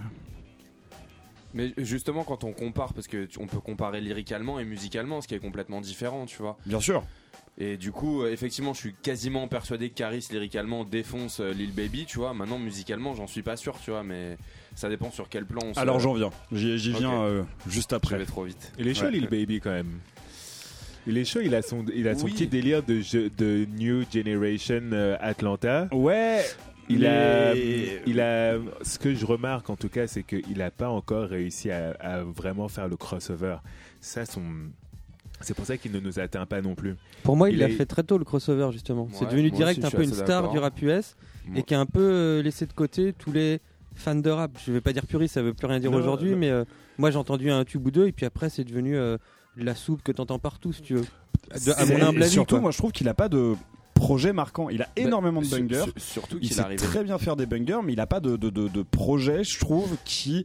Mais 1.53 1.74
justement, 1.77 2.24
quand 2.24 2.44
on 2.44 2.53
compare, 2.53 2.94
parce 2.94 3.09
que 3.09 3.27
tu- 3.27 3.38
on 3.40 3.46
peut 3.46 3.61
comparer 3.61 4.00
lyricalement 4.00 4.59
et 4.59 4.64
musicalement, 4.64 5.20
ce 5.20 5.29
qui 5.29 5.35
est 5.35 5.38
complètement 5.40 5.83
différent, 5.83 6.24
tu 6.24 6.38
vois. 6.40 6.57
Bien 6.64 6.81
sûr. 6.81 7.05
Et 7.57 7.77
du 7.77 7.93
coup, 7.93 8.23
euh, 8.23 8.33
effectivement, 8.33 8.73
je 8.75 8.81
suis 8.81 8.95
quasiment 8.95 9.47
persuadé 9.47 9.88
que 9.88 9.95
Caris 9.95 10.27
lyricalement 10.33 10.85
défonce 10.85 11.38
euh, 11.38 11.53
Lil 11.53 11.73
Baby, 11.73 12.05
tu 12.05 12.19
vois. 12.19 12.35
Maintenant, 12.35 12.59
musicalement, 12.59 13.14
j'en 13.14 13.29
suis 13.29 13.43
pas 13.43 13.57
sûr, 13.57 13.77
tu 13.83 13.93
vois, 13.93 14.03
mais 14.03 14.37
ça 14.75 14.88
dépend 14.88 15.12
sur 15.12 15.29
quel 15.29 15.47
plan. 15.47 15.61
On 15.64 15.73
se- 15.75 15.79
Alors 15.79 16.01
j'en 16.01 16.14
viens. 16.14 16.31
J'y, 16.51 16.77
viens 16.93 17.23
euh, 17.23 17.45
juste 17.69 17.93
après. 17.93 18.19
vais 18.19 18.25
trop 18.27 18.43
vite. 18.45 18.73
Il 18.79 18.88
est 18.88 18.95
chaud, 18.95 19.05
Ouais. 19.05 19.12
Lil 19.12 19.29
Baby, 19.29 19.61
quand 19.61 19.71
même. 19.71 20.01
Il 21.07 21.17
est 21.17 21.25
chaud, 21.25 21.40
il 21.43 21.55
a 21.55 21.62
son, 21.62 21.85
il 21.95 22.09
a 22.09 22.17
son 22.17 22.25
Oui. 22.25 22.33
petit 22.33 22.47
délire 22.49 22.83
de, 22.83 23.01
jeu- 23.01 23.31
de 23.38 23.67
New 23.79 24.03
Generation 24.12 24.81
euh, 24.93 25.17
Atlanta. 25.21 25.87
Ouais. 25.93 26.43
Il 26.88 27.07
a, 27.07 27.55
il 27.55 28.21
a, 28.21 28.59
ce 28.83 28.99
que 28.99 29.14
je 29.14 29.25
remarque 29.25 29.71
en 29.71 29.77
tout 29.77 29.88
cas, 29.88 30.07
c'est 30.07 30.23
qu'il 30.23 30.59
n'a 30.59 30.71
pas 30.71 30.88
encore 30.90 31.29
réussi 31.29 31.71
à, 31.71 31.93
à 32.01 32.23
vraiment 32.25 32.69
faire 32.69 32.88
le 32.88 32.97
crossover. 32.97 33.57
Ça, 34.01 34.27
son, 34.27 34.43
c'est 35.45 35.55
pour 35.55 35.67
ça 35.67 35.77
qu'il 35.77 35.93
ne 35.93 36.01
nous 36.01 36.19
atteint 36.19 36.47
pas 36.47 36.61
non 36.61 36.75
plus. 36.75 36.97
Pour 37.23 37.37
moi, 37.37 37.51
il 37.51 37.59
l'a 37.59 37.69
est- 37.69 37.73
fait 37.73 37.87
très 37.87 38.03
tôt 38.03 38.19
le 38.19 38.25
crossover 38.25 38.69
justement. 38.73 39.09
c'est 39.13 39.27
devenu 39.27 39.51
direct 39.51 39.79
aussi, 39.79 39.87
un 39.87 39.91
peu 39.97 40.03
une 40.05 40.13
star 40.15 40.51
du 40.51 40.59
rap 40.59 40.81
US 40.83 41.15
Moi- 41.47 41.59
et 41.59 41.63
qui 41.63 41.75
a 41.75 41.81
un 41.81 41.87
peu 41.87 42.01
euh, 42.01 42.43
laissé 42.43 42.67
de 42.67 42.73
côté 42.73 43.13
tous 43.17 43.31
les 43.33 43.61
fans 43.95 44.15
de 44.15 44.31
rap. 44.31 44.51
Je 44.67 44.73
vais 44.73 44.81
pas 44.81 44.93
dire 44.93 45.07
puriste, 45.07 45.35
ça 45.35 45.43
veut 45.43 45.55
plus 45.55 45.67
rien 45.67 45.79
dire 45.81 45.93
aujourd'hui, 45.93 46.35
mais 46.35 46.51
euh, 46.51 46.65
moi 46.99 47.11
j'ai 47.11 47.19
entendu 47.19 47.51
un 47.51 47.65
tube 47.65 47.87
ou 47.87 47.91
deux 47.91 48.07
et 48.09 48.13
puis 48.13 48.27
après 48.27 48.49
c'est 48.51 48.65
devenu 48.65 48.97
euh, 48.97 49.17
de 49.57 49.65
la 49.65 49.75
soupe 49.77 50.03
que 50.03 50.11
t'entends 50.13 50.39
partout 50.41 50.73
si 50.73 50.83
tu 50.83 50.95
veux. 50.95 51.03
De- 51.03 51.07
à 51.53 51.59
C'est- 51.59 51.87
mon 51.97 52.03
humble 52.05 52.23
avis, 52.23 52.33
surtout, 52.33 52.57
quoi. 52.57 52.63
moi 52.63 52.71
je 52.73 52.79
trouve 52.79 52.91
qu'il 52.93 53.09
a 53.09 53.15
pas 53.15 53.29
de 53.29 53.55
projet 53.95 54.33
marquant. 54.33 54.69
Il 54.71 54.83
a 54.83 54.89
énormément 54.97 55.41
de 55.41 55.47
bangers. 55.47 55.85
sur- 55.85 55.93
Surtout 56.03 56.39
Il 56.41 56.49
qu'il 56.49 56.57
sait 56.57 56.63
arrive. 56.63 56.79
très 56.81 57.05
bien 57.05 57.17
faire 57.19 57.37
des 57.37 57.47
bangers, 57.47 57.79
mais 57.85 57.93
il 57.93 58.01
a 58.01 58.07
pas 58.07 58.19
de, 58.21 58.37
de, 58.37 58.51
de, 58.51 58.67
de 58.69 58.83
projet, 58.83 59.45
je 59.45 59.59
trouve, 59.61 59.97
qui 60.05 60.45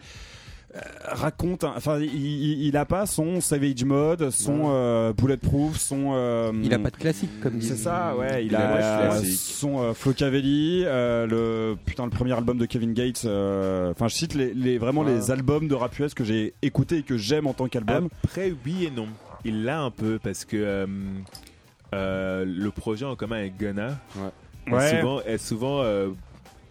raconte. 1.06 1.64
Enfin, 1.64 2.00
il, 2.00 2.62
il, 2.64 2.78
a 2.78 2.86
pas 2.86 3.06
son 3.06 3.42
Savage 3.42 3.84
Mode, 3.84 4.30
son 4.30 4.66
euh, 4.70 5.14
Bulletproof, 5.14 5.78
son. 5.78 6.12
euh, 6.14 6.52
Il 6.64 6.74
a 6.74 6.80
pas 6.80 6.92
de 6.92 6.96
classique 6.98 7.40
comme 7.42 7.60
C'est 7.62 7.74
dit. 7.76 7.80
ça, 7.82 8.16
ouais. 8.18 8.44
Il, 8.46 8.48
Il 8.52 8.56
a 8.56 8.60
pas 8.60 8.78
de 8.78 8.84
a 8.84 9.08
classique. 9.18 9.40
son 9.40 9.82
euh, 9.82 9.94
Flocavelli, 9.94 10.84
euh, 10.86 11.26
le 11.26 11.76
putain 11.86 12.06
le 12.06 12.12
premier 12.12 12.34
album 12.34 12.58
de 12.58 12.66
Kevin 12.66 12.94
Gates. 12.94 13.24
euh, 13.26 13.92
Enfin, 13.92 14.08
je 14.08 14.16
cite 14.16 14.36
les, 14.36 14.54
les 14.54 14.78
vraiment 14.78 15.02
Ouais. 15.02 15.14
les 15.14 15.32
albums 15.32 15.68
de 15.68 15.76
rap 15.76 15.98
US 16.00 16.14
que 16.14 16.24
j'ai 16.24 16.54
écouté 16.62 16.98
et 16.98 17.04
que 17.04 17.18
j'aime 17.18 17.48
en 17.48 17.54
tant 17.54 17.68
qu'album. 17.68 18.10
Après, 18.24 18.54
oui 18.66 18.86
et 18.86 18.92
non. 18.92 19.08
Il 19.46 19.64
l'a 19.64 19.82
un 19.82 19.92
peu 19.92 20.20
parce 20.22 20.46
que 20.46 20.58
euh, 20.58 20.86
euh, 21.94 22.46
le 22.46 22.72
projet 22.72 23.06
en 23.06 23.16
commun 23.16 23.38
avec 23.38 23.58
Gunna 23.58 23.98
est 24.68 24.72
Ouais. 24.72 25.00
souvent, 25.00 25.22
est 25.22 25.38
souvent 25.40 25.82
euh, 25.82 26.10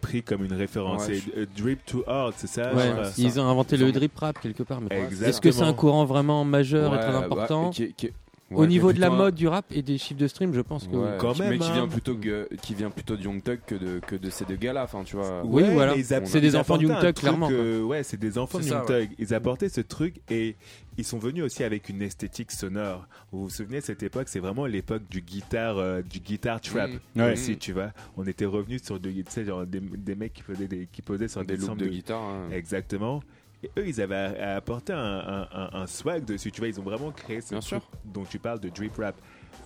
pris 0.01 0.23
comme 0.23 0.45
une 0.45 0.53
référence. 0.53 1.07
Ouais, 1.07 1.21
C'est, 1.25 1.39
euh, 1.39 1.47
Drip 1.57 1.85
to 1.87 2.03
Hard, 2.07 2.35
c'est 2.37 2.47
ça 2.47 2.75
Ouais, 2.75 2.93
ils 3.19 3.39
ont 3.41 3.45
inventé 3.49 3.77
Ils 3.77 3.83
le 3.83 3.89
ont- 3.89 3.93
drip 3.93 4.17
rap 4.19 4.41
quelque 4.41 4.63
part. 4.63 4.81
Mais 4.81 4.89
Exactement. 4.97 5.29
est-ce 5.29 5.41
que 5.41 5.51
c'est 5.51 5.63
un 5.63 5.73
courant 5.75 6.05
vraiment 6.05 6.45
majeur 6.45 6.95
et 6.95 6.99
très 6.99 7.13
bah, 7.13 7.19
important 7.19 7.71
qui 7.71 7.85
est- 7.85 7.93
qui 7.97 8.11
Au 8.51 8.67
niveau 8.67 8.93
de 8.93 9.01
la 9.01 9.09
un- 9.09 9.17
mode 9.17 9.35
du 9.35 9.47
rap 9.47 9.67
et 9.71 9.83
des 9.83 9.99
chiffres 9.99 10.21
de 10.21 10.27
stream, 10.27 10.55
je 10.55 10.61
pense 10.61 10.87
que. 10.87 10.97
Ouais, 10.97 11.17
Quand 11.19 11.39
même, 11.39 11.51
mais 11.51 11.59
qui 11.59 11.69
hein. 11.69 11.75
vient 11.75 11.89
plutôt 11.89 12.17
que, 12.17 12.49
qui 12.63 12.75
vient 12.75 12.91
plutôt 12.91 13.17
de 13.17 13.23
Young 13.23 13.43
Thug 13.43 13.61
que 13.67 13.75
de 13.75 14.01
que 14.01 14.17
de 14.17 14.31
ces 14.31 14.45
deux 14.45 14.57
gars 14.57 14.73
là 14.73 14.85
enfin 14.85 15.05
tu 15.05 15.17
vois 15.17 15.43
Oui, 15.45 15.63
Ouais, 15.63 15.75
voilà. 15.75 15.95
C'est 16.03 16.41
des 16.41 16.57
enfants 16.57 16.79
de 16.79 16.85
Young 16.85 16.99
truc, 16.99 17.17
clairement, 17.17 17.49
euh, 17.51 17.83
ouais, 17.83 18.03
c'est 18.03 18.17
des 18.17 18.39
enfants 18.39 18.59
de 18.59 18.65
Young 18.65 18.87
Thug. 18.87 19.11
Ils 19.19 19.35
apportaient 19.35 19.69
ce 19.69 19.81
truc 19.81 20.21
et 20.31 20.57
ils 20.97 21.05
sont 21.05 21.19
venus 21.19 21.45
aussi 21.45 21.63
avec 21.63 21.89
une 21.89 22.03
esthétique 22.03 22.51
sonore. 22.51 23.07
Vous 23.31 23.45
vous 23.45 23.51
souvenez 23.51 23.81
de 23.81 23.85
cette 23.85 24.03
époque? 24.03 24.29
C'est 24.29 24.41
vraiment 24.41 24.67
l'époque 24.67 25.03
du 25.09 25.21
guitare, 25.21 25.79
euh, 25.79 26.03
du 26.03 26.19
guitar 26.19 26.61
trap. 26.61 26.91
Mm. 27.15 27.21
Ouais. 27.21 27.33
Aussi, 27.35 27.57
tu 27.57 27.73
vois. 27.73 27.93
On 28.17 28.27
était 28.27 28.45
revenus 28.47 28.83
sur 28.83 28.99
de, 28.99 29.11
tu 29.11 29.25
sais, 29.29 29.45
genre 29.45 29.65
des, 29.65 29.81
des 29.81 30.15
mecs 30.17 30.33
qui 30.33 30.43
posaient 30.43 30.67
des, 30.67 30.89
qui 30.91 31.03
posaient 31.03 31.29
sur 31.29 31.43
des 31.43 31.47
des, 31.49 31.53
loops 31.55 31.67
sortes 31.67 31.79
de 31.79 31.87
guitare 31.87 32.23
hein. 32.23 32.49
Exactement. 32.51 33.23
Et 33.63 33.71
eux, 33.79 33.89
ils 33.89 34.01
avaient 34.01 34.39
apporter 34.41 34.93
un, 34.93 34.99
un- 34.99 35.49
un- 35.53 35.71
un 35.73 35.87
swag 35.87 36.25
dessus. 36.25 36.53
Tu 36.53 36.61
vois, 36.61 36.69
ils 36.69 36.79
ont 36.79 36.85
vraiment 36.85 37.11
créé 37.11 37.41
ce 37.41 37.51
Bien 37.51 37.59
truc 37.61 37.83
sûr. 37.83 37.91
dont 38.05 38.25
tu 38.25 38.39
parles 38.39 38.61
de 38.61 38.69
drip 38.69 38.97
rap. 38.97 39.17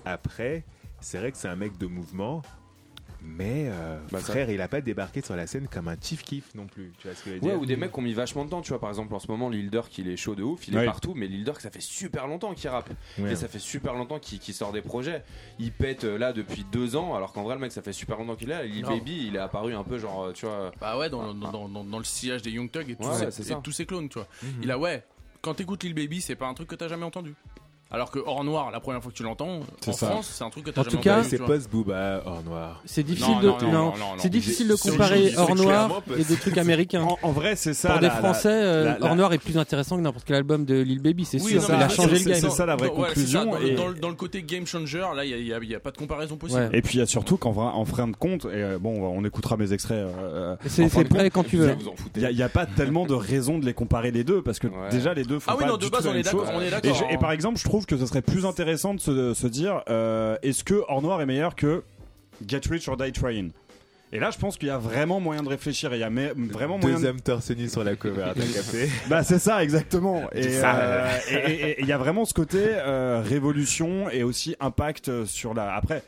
Après, 0.05 0.64
c'est 1.00 1.18
vrai 1.18 1.31
que 1.33 1.37
c'est 1.37 1.48
un 1.48 1.57
mec 1.57 1.76
de 1.78 1.87
mouvement. 1.87 2.42
Mais 3.24 3.66
euh, 3.68 3.98
Bah, 4.11 4.18
ça- 4.18 4.32
frère, 4.32 4.50
il 4.50 4.61
a 4.61 4.68
pas 4.68 4.80
débarqué 4.80 5.20
sur 5.22 5.37
la 5.37 5.46
scène 5.46 5.68
comme 5.68 5.88
un 5.88 5.96
chief 6.00 6.22
kiff 6.22 6.54
non 6.54 6.66
plus. 6.66 6.92
Tu 6.98 7.06
vois 7.06 7.16
ce 7.16 7.22
que 7.24 7.30
je 7.30 7.35
veux 7.37 7.40
Ouais, 7.46 7.54
ou 7.54 7.64
des 7.66 7.76
mecs 7.76 7.92
qui 7.92 7.98
ont 7.98 8.02
mis 8.02 8.14
vachement 8.14 8.44
de 8.44 8.50
temps, 8.50 8.61
tu 8.62 8.70
vois. 8.70 8.80
Par 8.80 8.88
exemple, 8.90 9.14
en 9.14 9.18
ce 9.20 9.28
moment, 9.28 9.48
Lil 9.48 9.70
Durk, 9.70 9.96
il 9.98 10.08
est 10.08 10.16
chaud 10.16 10.35
de 10.35 10.42
ouf, 10.42 10.66
il 10.68 10.76
Ouais. 10.76 10.82
est 10.82 10.87
partout, 10.87 11.14
mais 11.14 11.26
Lil 11.28 11.44
Durk, 11.44 11.61
ça 11.61 11.70
fait 11.70 11.80
super 11.80 12.26
longtemps 12.26 12.52
qu'il 12.54 12.68
rappe. 12.68 12.90
Ouais. 13.18 13.32
Et 13.32 13.37
ça 13.37 13.48
fait 13.48 13.58
super 13.61 13.94
longtemps 13.94 14.18
qu'il 14.18 14.40
sort 14.54 14.72
des 14.72 14.82
projets. 14.82 15.22
Il 15.58 15.72
pète 15.72 16.04
euh, 16.04 16.18
là 16.18 16.32
depuis 16.32 16.64
deux 16.72 16.96
ans, 16.96 17.14
alors 17.14 17.32
qu'en 17.32 17.42
vrai, 17.44 17.54
le 17.54 17.61
mec, 17.61 17.72
ça 17.72 17.80
fait 17.82 17.92
super 17.92 18.18
longtemps 18.18 18.35
qu'il 18.37 18.50
est 18.50 18.54
là. 18.54 18.64
Lil. 18.64 18.85
Baby, 18.85 19.26
il 19.28 19.37
est 19.37 19.40
apparu 19.40 19.74
un 19.74 19.85
peu 19.85 19.98
genre, 19.98 20.24
euh, 20.24 20.32
tu 20.32 20.44
vois. 20.46 20.72
Bah 20.80 20.98
ouais, 20.98 21.08
dans, 21.08 21.32
dans, 21.32 21.50
dans, 21.52 21.68
dans- 21.68 21.85
dans 21.85 21.98
le 21.98 22.04
sillage 22.04 22.42
des 22.42 22.50
Young 22.50 22.70
Thug 22.70 22.90
et, 22.90 22.96
tous 22.96 23.06
c'est 23.30 23.50
et 23.50 23.54
tous 23.62 23.72
ces 23.72 23.87
clones, 23.87 24.08
tu 24.08 24.18
vois. 24.18 24.28
Mhm. 24.42 24.50
Il 24.62 24.70
a, 24.70 24.78
ouais, 24.78 25.04
quand 25.40 25.54
t'écoutes 25.54 25.85
Lil 25.85 25.94
Baby, 25.94 26.20
c'est 26.20 26.35
pas 26.37 26.46
un 26.48 26.54
truc 26.54 26.68
que 26.68 26.74
t'as 26.74 26.88
jamais 26.88 27.04
entendu. 27.04 27.35
Alors 27.92 28.11
que 28.11 28.18
Hors 28.24 28.42
Noir, 28.42 28.70
la 28.70 28.81
première 28.81 29.02
fois 29.02 29.12
que 29.12 29.16
tu 29.16 29.22
l'entends, 29.22 29.61
C'est 29.83 29.90
en 29.90 29.92
ça. 29.92 30.07
France, 30.07 30.31
c'est 30.33 30.42
un 30.44 30.48
truc 30.50 30.64
que 30.64 30.70
t'as 30.70 30.81
En 30.81 30.85
jamais 30.85 30.96
tout 30.96 31.02
cas, 31.02 31.22
c'est 31.24 31.37
vois. 31.37 31.46
post 31.46 31.70
booba 31.70 32.22
hors 32.24 32.42
noir. 32.42 32.81
C'est 32.87 33.02
difficile 33.02 33.35
Non, 33.35 33.40
de 33.40 33.46
non, 33.48 33.59
non, 33.61 33.66
non, 33.66 33.72
non, 33.72 33.90
non, 33.98 34.07
c'est 34.18 34.31
difficile 34.31 34.68
de 34.68 34.74
comparer 34.76 35.31
c'est 35.37 35.55
Noir 35.55 36.02
et 36.18 36.24
des 36.24 36.37
trucs 36.37 36.57
américains. 36.57 37.02
En, 37.02 37.18
en 37.22 37.33
vrai, 37.33 37.55
c'est 37.55 37.74
ça. 37.74 37.90
Pour 37.90 38.00
des 38.00 38.07
la- 38.07 38.14
la- 38.14 38.18
Français, 38.18 38.48
euh, 38.50 38.85
la- 38.85 38.98
la- 38.98 39.07
Hors 39.07 39.16
Noir 39.16 39.33
est 39.35 39.38
plus 39.38 39.59
intéressant 39.59 39.96
que 39.96 40.00
n'importe 40.00 40.24
quel 40.26 40.37
album 40.37 40.64
de 40.64 40.81
Lil 40.81 41.00
Baby, 41.02 41.24
c'est 41.26 41.40
Oui, 41.42 41.50
sûr. 41.52 41.61
non, 41.62 41.68
il 41.76 41.83
a 41.83 41.88
changé 41.90 42.18
le 42.18 42.24
game. 42.31 42.40
c'est 42.40 42.50
ça 42.50 42.64
la 42.66 42.76
vraie 42.76 42.88
conclusion. 42.90 43.44
dans, 43.44 43.59
et... 43.61 43.74
dans 43.74 43.88
le- 43.88 43.94
dans 43.94 44.09
le 44.09 44.14
côté 44.14 44.42
game 44.42 44.66
changer, 44.66 45.05
là, 45.14 45.24
il 45.24 45.46
y 45.46 45.74
a, 45.74 45.81
pas 45.81 45.90
de 45.90 45.98
comparaison 45.98 46.37
possible. 46.37 46.61
Ouais. 46.61 46.78
Et 46.78 46.81
puis 46.83 46.94
il 46.96 47.00
y 47.00 47.02
a 47.02 47.07
surtout 47.07 47.37
qu'en 47.37 47.52
vrai, 47.52 47.66
en 47.66 47.85
fin 47.85 48.09
de 48.09 48.16
compte, 48.16 48.46
et 48.46 48.48
euh, 48.55 48.78
bon, 48.81 49.02
on 49.05 49.22
écoutera 49.24 49.57
mes 49.59 49.72
extraits. 49.74 49.98
euh, 49.98 50.57
C'est 50.66 50.88
prêt 51.09 51.28
quand 51.31 51.44
tu 51.44 51.59
veux. 51.59 51.76
Il 52.16 52.26
n'y 52.35 52.42
a, 52.42 52.48
pas 52.48 52.64
tellement 52.64 53.05
de 53.07 53.14
raison 53.14 53.59
de 53.59 53.66
les 53.66 53.74
comparer 53.74 54.11
les 54.12 54.24
deux 54.24 54.40
parce 54.42 54.59
que 54.59 54.68
déjà 54.90 55.12
les 55.14 55.24
deux 55.24 55.38
font 55.38 55.50
Ah 55.52 55.57
oui, 55.59 55.64
pas 55.64 55.70
non, 55.70 55.76
du 55.76 55.85
de 55.85 55.90
tout 55.90 55.92
base, 55.96 56.05
la 56.07 56.11
on 56.11 56.14
est 56.14 56.16
même 56.16 56.24
d'accord, 56.70 56.94
chose. 56.94 57.07
et 57.11 57.18
par 57.18 57.33
exemple, 57.33 57.59
je 57.59 57.64
trouve 57.64 57.81
que 57.86 57.96
ce 57.96 58.06
serait 58.06 58.22
plus 58.22 58.46
intéressant 58.46 58.94
de 58.94 59.00
se, 59.00 59.34
se 59.34 59.46
dire 59.46 59.82
euh, 59.88 60.36
est-ce 60.42 60.64
que 60.64 60.82
Hors 60.88 61.02
Noir 61.02 61.20
est 61.20 61.26
meilleur 61.26 61.54
que 61.54 61.82
Get 62.46 62.60
Rich 62.70 62.88
or 62.88 62.96
Die 62.96 63.12
Trying? 63.12 63.50
Et 64.14 64.18
là, 64.18 64.30
je 64.30 64.36
pense 64.38 64.58
qu'il 64.58 64.68
y 64.68 64.70
a 64.70 64.76
vraiment 64.76 65.20
moyen 65.20 65.42
de 65.42 65.48
réfléchir. 65.48 65.92
et 65.94 65.96
Il 65.96 66.00
y 66.00 66.04
a 66.04 66.10
me- 66.10 66.34
vraiment 66.52 66.76
moyen. 66.76 67.00
Deux 67.00 67.12
De... 67.14 67.18
torse 67.20 67.50
nu 67.50 67.66
sur 67.68 67.82
la 67.82 67.96
cover, 67.96 68.26
t'as 68.36 68.42
capté 68.42 68.90
Bah 69.08 69.22
c'est 69.24 69.38
ça 69.38 69.62
exactement. 69.64 70.28
Et 70.34 70.46
euh, 70.62 71.08
et- 71.30 71.34
et- 71.34 71.70
et 71.70 71.80
il 71.80 71.86
y 71.86 71.92
a 71.92 71.98
vraiment 71.98 72.26
ce 72.26 72.34
côté 72.34 72.58
euh, 72.62 73.22
révolution 73.24 74.10
et 74.10 74.22
aussi 74.22 74.54
impact 74.60 75.24
sur 75.24 75.54
la. 75.54 75.74
Après, 75.74 76.02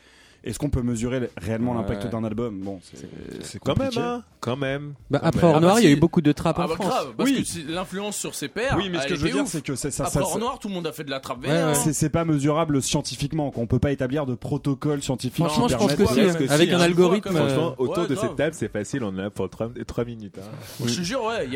est-ce 0.45 0.59
qu'on 0.59 0.69
peut 0.69 0.81
mesurer 0.81 1.29
réellement 1.37 1.71
Ouais. 1.71 1.77
l'impact 1.79 2.07
d'un 2.07 2.23
album? 2.23 2.59
Bon, 2.61 2.79
c'est 2.83 3.07
c'est 3.41 3.59
Quand 3.59 3.77
même, 3.77 3.91
hein 3.97 4.23
Quand 4.39 4.55
même. 4.55 4.93
Bah, 5.09 5.19
Quand 5.21 5.27
après 5.27 5.51
bah 5.53 5.59
Noir, 5.59 5.79
il 5.79 5.83
y 5.83 5.87
a 5.87 5.89
si. 5.89 5.95
eu 5.95 5.99
beaucoup 5.99 6.21
de 6.21 6.31
trap 6.31 6.55
Ah 6.59 6.65
en 6.65 6.67
bah 6.67 6.75
France. 6.75 6.87
grave, 6.87 7.13
parce 7.17 7.29
Oui. 7.29 7.41
que 7.43 7.47
c'est- 7.47 7.63
l'influence 7.67 8.15
sur 8.15 8.35
ses 8.35 8.47
pères, 8.47 8.75
Oui, 8.77 8.89
mais 8.89 9.01
ce 9.01 9.07
que 9.07 9.15
je 9.15 9.21
veux 9.25 9.31
dire, 9.31 9.47
c'est 9.47 9.61
que 9.63 9.75
c'est 9.75 9.91
ça. 9.91 10.03
Après 10.03 10.19
ça, 10.19 10.21
Hors 10.25 10.33
ça- 10.33 10.39
Noir, 10.39 10.59
tout 10.59 10.67
le 10.67 10.73
monde 10.75 10.85
a 10.87 10.91
fait 10.91 11.03
de 11.03 11.09
la 11.09 11.19
trappe 11.19 11.41
Ouais, 11.43 11.49
hein. 11.49 11.73
C'est 11.73 11.93
c'est 11.93 12.09
pas 12.09 12.25
mesurable 12.25 12.81
scientifiquement, 12.81 13.49
qu'on 13.51 13.65
peut 13.67 13.79
pas 13.79 13.91
établir 13.91 14.25
de 14.25 14.35
protocole 14.35 15.01
scientifique. 15.01 15.45
Franchement, 15.45 15.65
qui 15.67 15.73
je 15.73 15.77
pense 15.77 15.93
que 15.95 16.03
que 16.03 16.51
avec 16.51 16.69
si, 16.69 16.75
un 16.75 16.79
hein. 16.79 16.83
algorithme. 16.83 17.31
Franchement, 17.35 17.71
euh, 17.71 17.83
autour 17.83 18.07
de 18.07 18.15
cette 18.15 18.35
table, 18.35 18.53
c'est 18.53 18.71
facile, 18.71 19.03
on 19.03 19.07
en 19.09 19.17
a 19.17 19.29
pour 19.29 19.49
3, 19.49 19.69
minutes. 20.05 20.37
hein. 20.39 20.85
Je 20.85 20.95
te 20.95 21.01
jure, 21.01 21.23
ouais. 21.23 21.47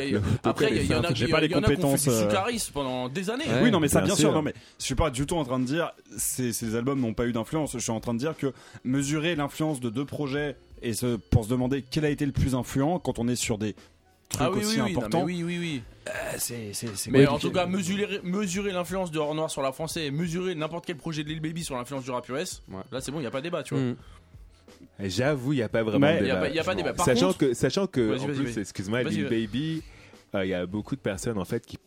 après, 0.43 0.69
il 0.75 0.85
y, 0.89 0.93
en 0.95 1.03
a, 1.03 1.09
en 1.09 1.13
qui 1.13 1.25
ont 1.25 1.61
compétences, 1.61 2.03
fait 2.05 2.09
du 2.09 2.15
euh, 2.15 2.21
sucaris 2.29 2.69
pendant 2.73 3.07
des 3.09 3.29
années. 3.29 3.43
Oui, 3.61 3.69
non, 3.71 3.79
mais 3.79 3.87
ça, 3.87 4.01
bien 4.01 4.15
sûr. 4.15 4.31
Non, 4.33 4.41
mais 4.41 4.53
je 4.79 4.85
suis 4.85 4.95
pas 4.95 5.09
du 5.09 5.25
tout 5.25 5.35
en 5.37 5.43
train 5.43 5.59
de 5.59 5.65
dire 5.65 5.91
ces, 6.17 6.51
ces 6.53 6.75
albums 6.75 6.99
n'ont 6.99 7.13
pas 7.13 7.25
eu 7.25 7.31
d'influence. 7.33 7.73
Je 7.73 7.79
suis 7.79 7.91
en 7.91 7.99
train 7.99 8.13
de 8.13 8.19
dire 8.19 8.35
que 8.35 8.51
mesurer 8.83 9.35
l'influence 9.35 9.79
de 9.79 9.89
deux 9.89 10.05
projets 10.05 10.55
et 10.81 10.93
se, 10.93 11.15
pour 11.17 11.45
se 11.45 11.49
demander 11.49 11.83
quel 11.89 12.05
a 12.05 12.09
été 12.09 12.25
le 12.25 12.31
plus 12.31 12.55
influent 12.55 12.99
quand 12.99 13.19
on 13.19 13.27
est 13.27 13.35
sur 13.35 13.57
des 13.57 13.73
trucs 14.29 14.41
Ah 14.41 14.51
oui, 14.51 14.59
aussi 14.59 14.81
oui, 14.81 14.93
non, 14.93 14.97
importants. 14.99 15.25
mais 15.25 15.33
oui, 15.33 15.43
oui, 15.43 15.57
oui. 15.59 15.81
euh, 16.07 16.11
c'est 16.37 16.73
c'est 16.73 16.95
c'est 16.95 17.11
Mais 17.11 17.27
en 17.27 17.37
tout 17.39 17.51
cas, 17.51 17.65
mesurer, 17.65 18.19
mesurer 18.23 18.71
l'influence 18.71 19.11
de 19.11 19.19
Hors 19.19 19.35
Noir 19.35 19.49
sur 19.51 19.61
la 19.61 19.71
français 19.71 20.05
et 20.05 20.11
mesurer 20.11 20.55
n'importe 20.55 20.85
quel 20.85 20.95
projet 20.97 21.23
de 21.23 21.29
Lil 21.29 21.41
Baby 21.41 21.63
sur 21.63 21.75
l'influence 21.75 22.03
du 22.03 22.11
rap 22.11 22.27
US, 22.29 22.61
Ouais. 22.69 22.77
là 22.91 23.01
c'est 23.01 23.11
bon, 23.11 23.17
il 23.19 23.21
n'y 23.21 23.27
a 23.27 23.31
pas 23.31 23.41
débat, 23.41 23.63
tu 23.63 23.73
vois. 23.75 23.83
Et 25.01 25.09
J'avoue, 25.09 25.53
il 25.53 25.57
n'y 25.57 25.61
a 25.61 25.69
pas 25.69 25.83
vraiment 25.83 26.07
Mais 26.07 26.19
de 26.19 26.25
a, 26.25 26.27
débat. 26.27 26.39
pas- 26.41 26.49
y 26.49 26.59
a 26.59 26.63
pas 26.63 26.75
débat. 26.75 26.93
Par 26.93 27.05
sachant 27.05 27.27
contre, 27.27 27.37
que, 27.39 27.53
sachant 27.53 27.87
que 27.87 28.01
Vas-y, 28.01 28.19
en 28.19 28.27
vas-y, 28.27 28.35
plus, 28.35 28.45
vas-y. 28.45 28.59
excuse-moi, 28.59 29.03
Vas-y, 29.03 29.13
Lil 29.15 29.27
Baby, 29.27 29.83
euh, 30.35 30.45
il 30.45 30.49
y 30.49 30.53
a 30.53 30.65
beaucoup 30.65 30.95
de 30.95 31.01
personnes 31.01 31.37
en 31.37 31.45
fait 31.45 31.65
qui, 31.65 31.77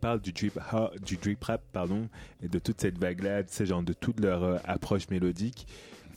parlent 0.00 0.20
du 0.20 0.32
drip, 0.32 0.58
ha- 0.72 0.90
du 1.04 1.16
drip 1.16 1.42
rap, 1.44 1.62
pardon, 1.72 2.08
et 2.42 2.48
de 2.48 2.58
toute 2.58 2.80
cette 2.80 2.98
vague-là, 2.98 3.42
tu 3.44 3.52
sais, 3.52 3.66
genre 3.66 3.82
de 3.82 3.92
toute 3.92 4.20
leur 4.20 4.42
euh, 4.42 4.56
approche 4.64 5.08
mélodique. 5.10 5.66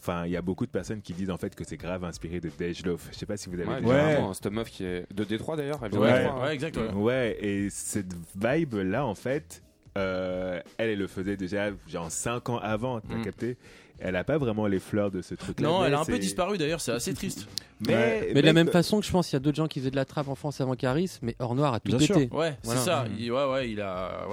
Enfin, 0.05 0.25
il 0.25 0.31
y 0.33 0.35
a 0.37 0.41
beaucoup 0.41 0.65
de 0.65 0.71
personnes 0.71 1.01
qui 1.01 1.13
disent 1.13 1.29
en 1.29 1.37
fait 1.37 1.55
que 1.55 1.63
c'est 1.63 1.77
grave 1.77 2.03
inspiré 2.03 2.41
de 2.41 2.49
Dej 2.59 2.85
Loaf. 2.85 3.07
Je 3.13 3.17
sais 3.17 3.25
pas 3.25 3.37
si 3.37 3.47
vous 3.49 3.57
avez 3.57 3.69
Ouais, 3.69 3.79
vu. 3.79 3.87
Ouais. 3.87 4.17
cette 4.33 4.51
meuf 4.51 4.69
qui 4.69 4.83
est 4.83 5.05
de 5.13 5.23
Détroit 5.23 5.55
d'ailleurs. 5.55 5.81
Ouais, 5.81 5.87
hein. 6.25 6.35
ouais, 6.41 6.53
exact. 6.53 6.75
ouais. 6.75 6.91
Ouais, 6.91 7.37
et 7.39 7.69
cette 7.69 8.13
vibe-là, 8.35 9.05
en 9.05 9.15
fait, 9.15 9.63
euh, 9.97 10.59
elle, 10.77 10.89
elle 10.89 10.99
le 10.99 11.07
faisait 11.07 11.37
déjà 11.37 11.69
genre 11.87 12.11
5 12.11 12.49
ans 12.49 12.57
avant, 12.57 12.99
t'as 12.99 13.15
Mm. 13.15 13.23
capté? 13.23 13.57
elle 14.03 14.15
a 14.17 14.23
pas 14.23 14.37
vraiment 14.37 14.67
les 14.67 14.79
fleurs 14.79 15.11
de 15.11 15.21
ce 15.21 15.33
truc-là. 15.33 15.67
Non, 15.67 15.85
elle 15.85 15.93
a 15.93 15.99
un 15.99 16.05
peu 16.05 16.19
disparu 16.19 16.57
d'ailleurs, 16.57 16.81
c'est 16.81 16.91
assez 16.91 17.13
triste. 17.13 17.47
mais, 17.87 18.31
mais, 18.33 18.41
de 18.41 18.45
la 18.45 18.53
même 18.53 18.67
façon 18.67 18.99
que 18.99 19.05
je 19.05 19.11
pense 19.11 19.27
qu'il 19.27 19.35
y 19.35 19.37
a 19.37 19.39
d'autres 19.39 19.55
gens 19.55 19.67
qui 19.67 19.79
faisaient 19.79 19.91
de 19.91 19.95
la 19.95 20.05
trappe 20.05 20.27
en 20.27 20.35
France 20.35 20.59
avant 20.61 20.75
Caris, 20.75 21.19
mais 21.21 21.35
hors 21.39 21.55
Noir 21.55 21.73
a 21.73 21.79
tout 21.79 21.89
Bien 21.89 21.97
pété. 21.97 22.27
Sûr. 22.27 22.33
Ouais, 22.33 22.57
c'est 22.63 22.77
ça. 22.77 23.03
Mmh. 23.03 23.15
Il, 23.17 23.31
ouais, 23.31 23.45
ouais, 23.45 23.69
il 23.71 23.81
a. 23.81 24.27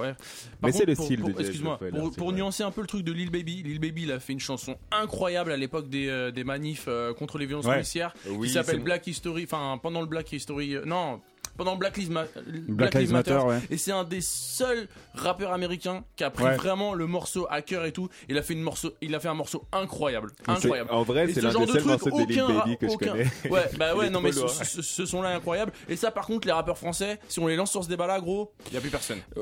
Mais 0.61 0.71
c'est 0.71 0.85
le 0.85 0.95
style 0.95 1.21
pour, 1.21 1.29
de 1.29 1.39
Excuse-moi, 1.39 1.79
pour, 2.17 2.33
nuancer 2.33 2.63
un 2.63 2.71
peu 2.71 2.81
le 2.81 2.87
truc 2.87 3.03
de 3.03 3.13
Lil 3.13 3.31
Baby, 3.31 3.63
Lil 3.63 3.79
Baby, 3.79 4.11
a 4.11 4.19
fait 4.19 4.33
une 4.33 4.39
chanson 4.39 4.75
incroyable 4.91 5.51
à 5.51 5.57
l'époque 5.57 5.89
des, 5.89 6.09
euh, 6.09 6.31
des 6.31 6.43
manifs 6.43 6.85
euh, 6.87 7.13
contre 7.13 7.37
les 7.37 7.45
violences 7.45 7.65
policières 7.65 8.13
qui 8.41 8.49
s'appelle 8.49 8.79
Black 8.79 9.07
History, 9.07 9.43
enfin 9.43 9.79
pendant 9.81 10.01
le 10.01 10.07
Black 10.07 10.31
History, 10.33 10.75
euh, 10.75 10.85
non, 10.85 11.21
pendant 11.57 11.75
Black 11.75 11.97
Lives, 11.97 12.11
Matter. 12.11 13.39
Et 13.69 13.77
c'est 13.77 13.91
un 13.91 14.03
des 14.03 14.21
seuls 14.21 14.87
rappeurs 15.13 15.53
américains 15.53 16.03
qui 16.15 16.23
a 16.23 16.29
pris 16.29 16.45
vraiment 16.55 16.93
le 16.93 17.07
morceau 17.07 17.47
à 17.49 17.61
cœur 17.61 17.85
et 17.85 17.91
tout. 17.91 18.09
Il 18.29 18.37
a 18.37 18.41
fait, 18.41 18.53
une 18.53 18.61
morceau, 18.61 18.91
il 19.01 19.13
a 19.15 19.19
fait 19.19 19.27
un 19.27 19.33
morceau 19.33 19.65
incroyable. 19.71 20.31
incroyable. 20.47 20.89
En 20.91 21.03
vrai, 21.03 21.27
c'est 21.33 21.41
l'un 21.41 21.49
des 21.49 21.67
seuls 21.67 21.83
morceaux 21.85 22.09
de 22.09 22.17
Baby 22.17 22.77
que 22.77 22.89
je 22.89 22.97
connais. 22.97 23.25
Ouais, 23.49 23.69
bah 23.77 23.95
ouais, 23.97 24.09
non, 24.09 24.21
mais 24.21 24.31
ce, 24.31 24.81
ce, 24.81 25.05
sont 25.05 25.21
là 25.21 25.29
incroyable. 25.29 25.71
Et 25.89 25.95
ça, 25.95 26.11
par 26.11 26.25
contre, 26.25 26.47
les 26.47 26.53
rappeurs 26.53 26.77
français, 26.77 27.19
si 27.27 27.39
on 27.39 27.47
les 27.47 27.55
lance 27.55 27.71
sur 27.71 27.83
ce 27.83 27.89
débat-là, 27.89 28.19
gros, 28.19 28.51
il 28.67 28.71
n'y 28.71 28.77
a 28.77 28.81
plus 28.81 28.89
personne. 28.89 29.19
Euh, 29.37 29.41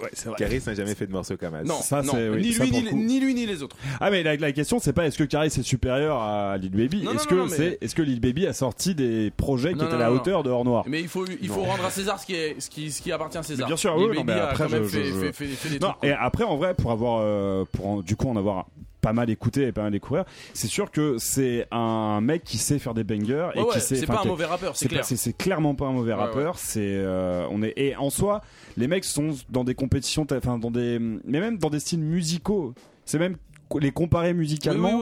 ouais, 0.00 0.10
c'est 0.12 0.28
vrai. 0.28 0.38
Caris 0.38 0.62
n'a 0.66 0.74
jamais 0.74 0.94
fait 0.94 1.06
de 1.06 1.12
morceau 1.12 1.36
comme 1.36 1.52
ça. 1.52 1.62
Non, 1.62 1.80
ça, 1.80 2.02
non. 2.02 2.14
Ni, 2.36 3.20
lui, 3.20 3.34
ni, 3.34 3.46
les 3.46 3.62
autres. 3.62 3.76
Ah, 4.00 4.10
mais 4.10 4.22
la, 4.22 4.52
question, 4.52 4.78
c'est 4.78 4.92
pas 4.92 5.06
est-ce 5.06 5.18
que 5.18 5.24
Caris 5.24 5.48
est 5.48 5.62
supérieur 5.62 6.20
à 6.20 6.56
Lil 6.58 6.70
Baby? 6.70 7.06
Est-ce 7.14 7.26
que, 7.26 8.00
mais... 8.00 8.04
Lil 8.04 8.20
Baby 8.20 8.46
a 8.46 8.52
sorti 8.52 8.94
des 8.94 9.30
projets 9.30 9.74
qui 9.74 9.84
étaient 9.84 9.94
à 9.94 9.98
la 9.98 10.12
hauteur 10.12 10.42
de 10.42 10.50
Hors 10.50 10.64
Noir? 10.64 10.84
Mais 10.86 11.00
il 11.00 11.08
faut, 11.08 11.24
il 11.50 11.54
faut 11.54 11.68
rendre 11.68 11.84
à 11.84 11.90
César 11.90 12.20
ce 12.20 12.26
qui, 12.26 13.12
appartient 13.12 13.38
à 13.38 13.42
César. 13.42 13.66
Bien 13.66 13.76
sûr, 13.76 13.96
oui, 13.96 14.18
mais 14.24 14.32
après, 14.32 14.68
je, 14.68 14.82
fait, 14.84 15.04
je... 15.04 15.68
Des 15.68 15.78
trucs, 15.78 15.94
Et 16.02 16.12
après, 16.12 16.44
en 16.44 16.56
vrai, 16.56 16.74
pour 16.74 16.90
avoir, 16.90 17.20
euh, 17.22 17.64
du 18.04 18.16
coup 18.16 18.28
en 18.28 18.36
avoir 18.36 18.66
pas 19.00 19.12
mal 19.12 19.30
écouté 19.30 19.66
et 19.66 19.72
pas 19.72 19.82
mal 19.82 19.92
découvert, 19.92 20.24
c'est 20.52 20.68
sûr 20.68 20.90
que 20.90 21.16
c'est 21.18 21.66
un 21.70 22.20
mec 22.20 22.44
qui 22.44 22.58
sait 22.58 22.78
faire 22.78 22.94
des 22.94 23.04
bangers 23.04 23.50
et 23.54 23.64
qui 23.72 23.80
sait. 23.80 23.96
C'est 23.96 24.06
pas 24.06 24.20
un 24.22 24.26
mauvais 24.26 24.44
rappeur, 24.44 24.76
c'est 24.76 24.88
clair. 24.88 25.04
C'est 25.04 25.36
clairement 25.36 25.74
pas 25.74 25.86
un 25.86 25.92
mauvais 25.92 26.14
rappeur. 26.14 26.58
C'est 26.58 26.80
euh, 26.80 27.46
on 27.50 27.62
est 27.62 27.72
et 27.76 27.96
en 27.96 28.10
soi, 28.10 28.42
les 28.76 28.88
mecs 28.88 29.04
sont 29.04 29.34
dans 29.48 29.64
des 29.64 29.74
compétitions, 29.74 30.26
enfin 30.30 30.58
dans 30.58 30.70
des, 30.70 30.98
mais 30.98 31.40
même 31.40 31.58
dans 31.58 31.70
des 31.70 31.80
styles 31.80 32.00
musicaux. 32.00 32.74
C'est 33.06 33.18
même 33.18 33.36
les 33.78 33.92
comparer 33.92 34.34
musicalement, 34.34 35.00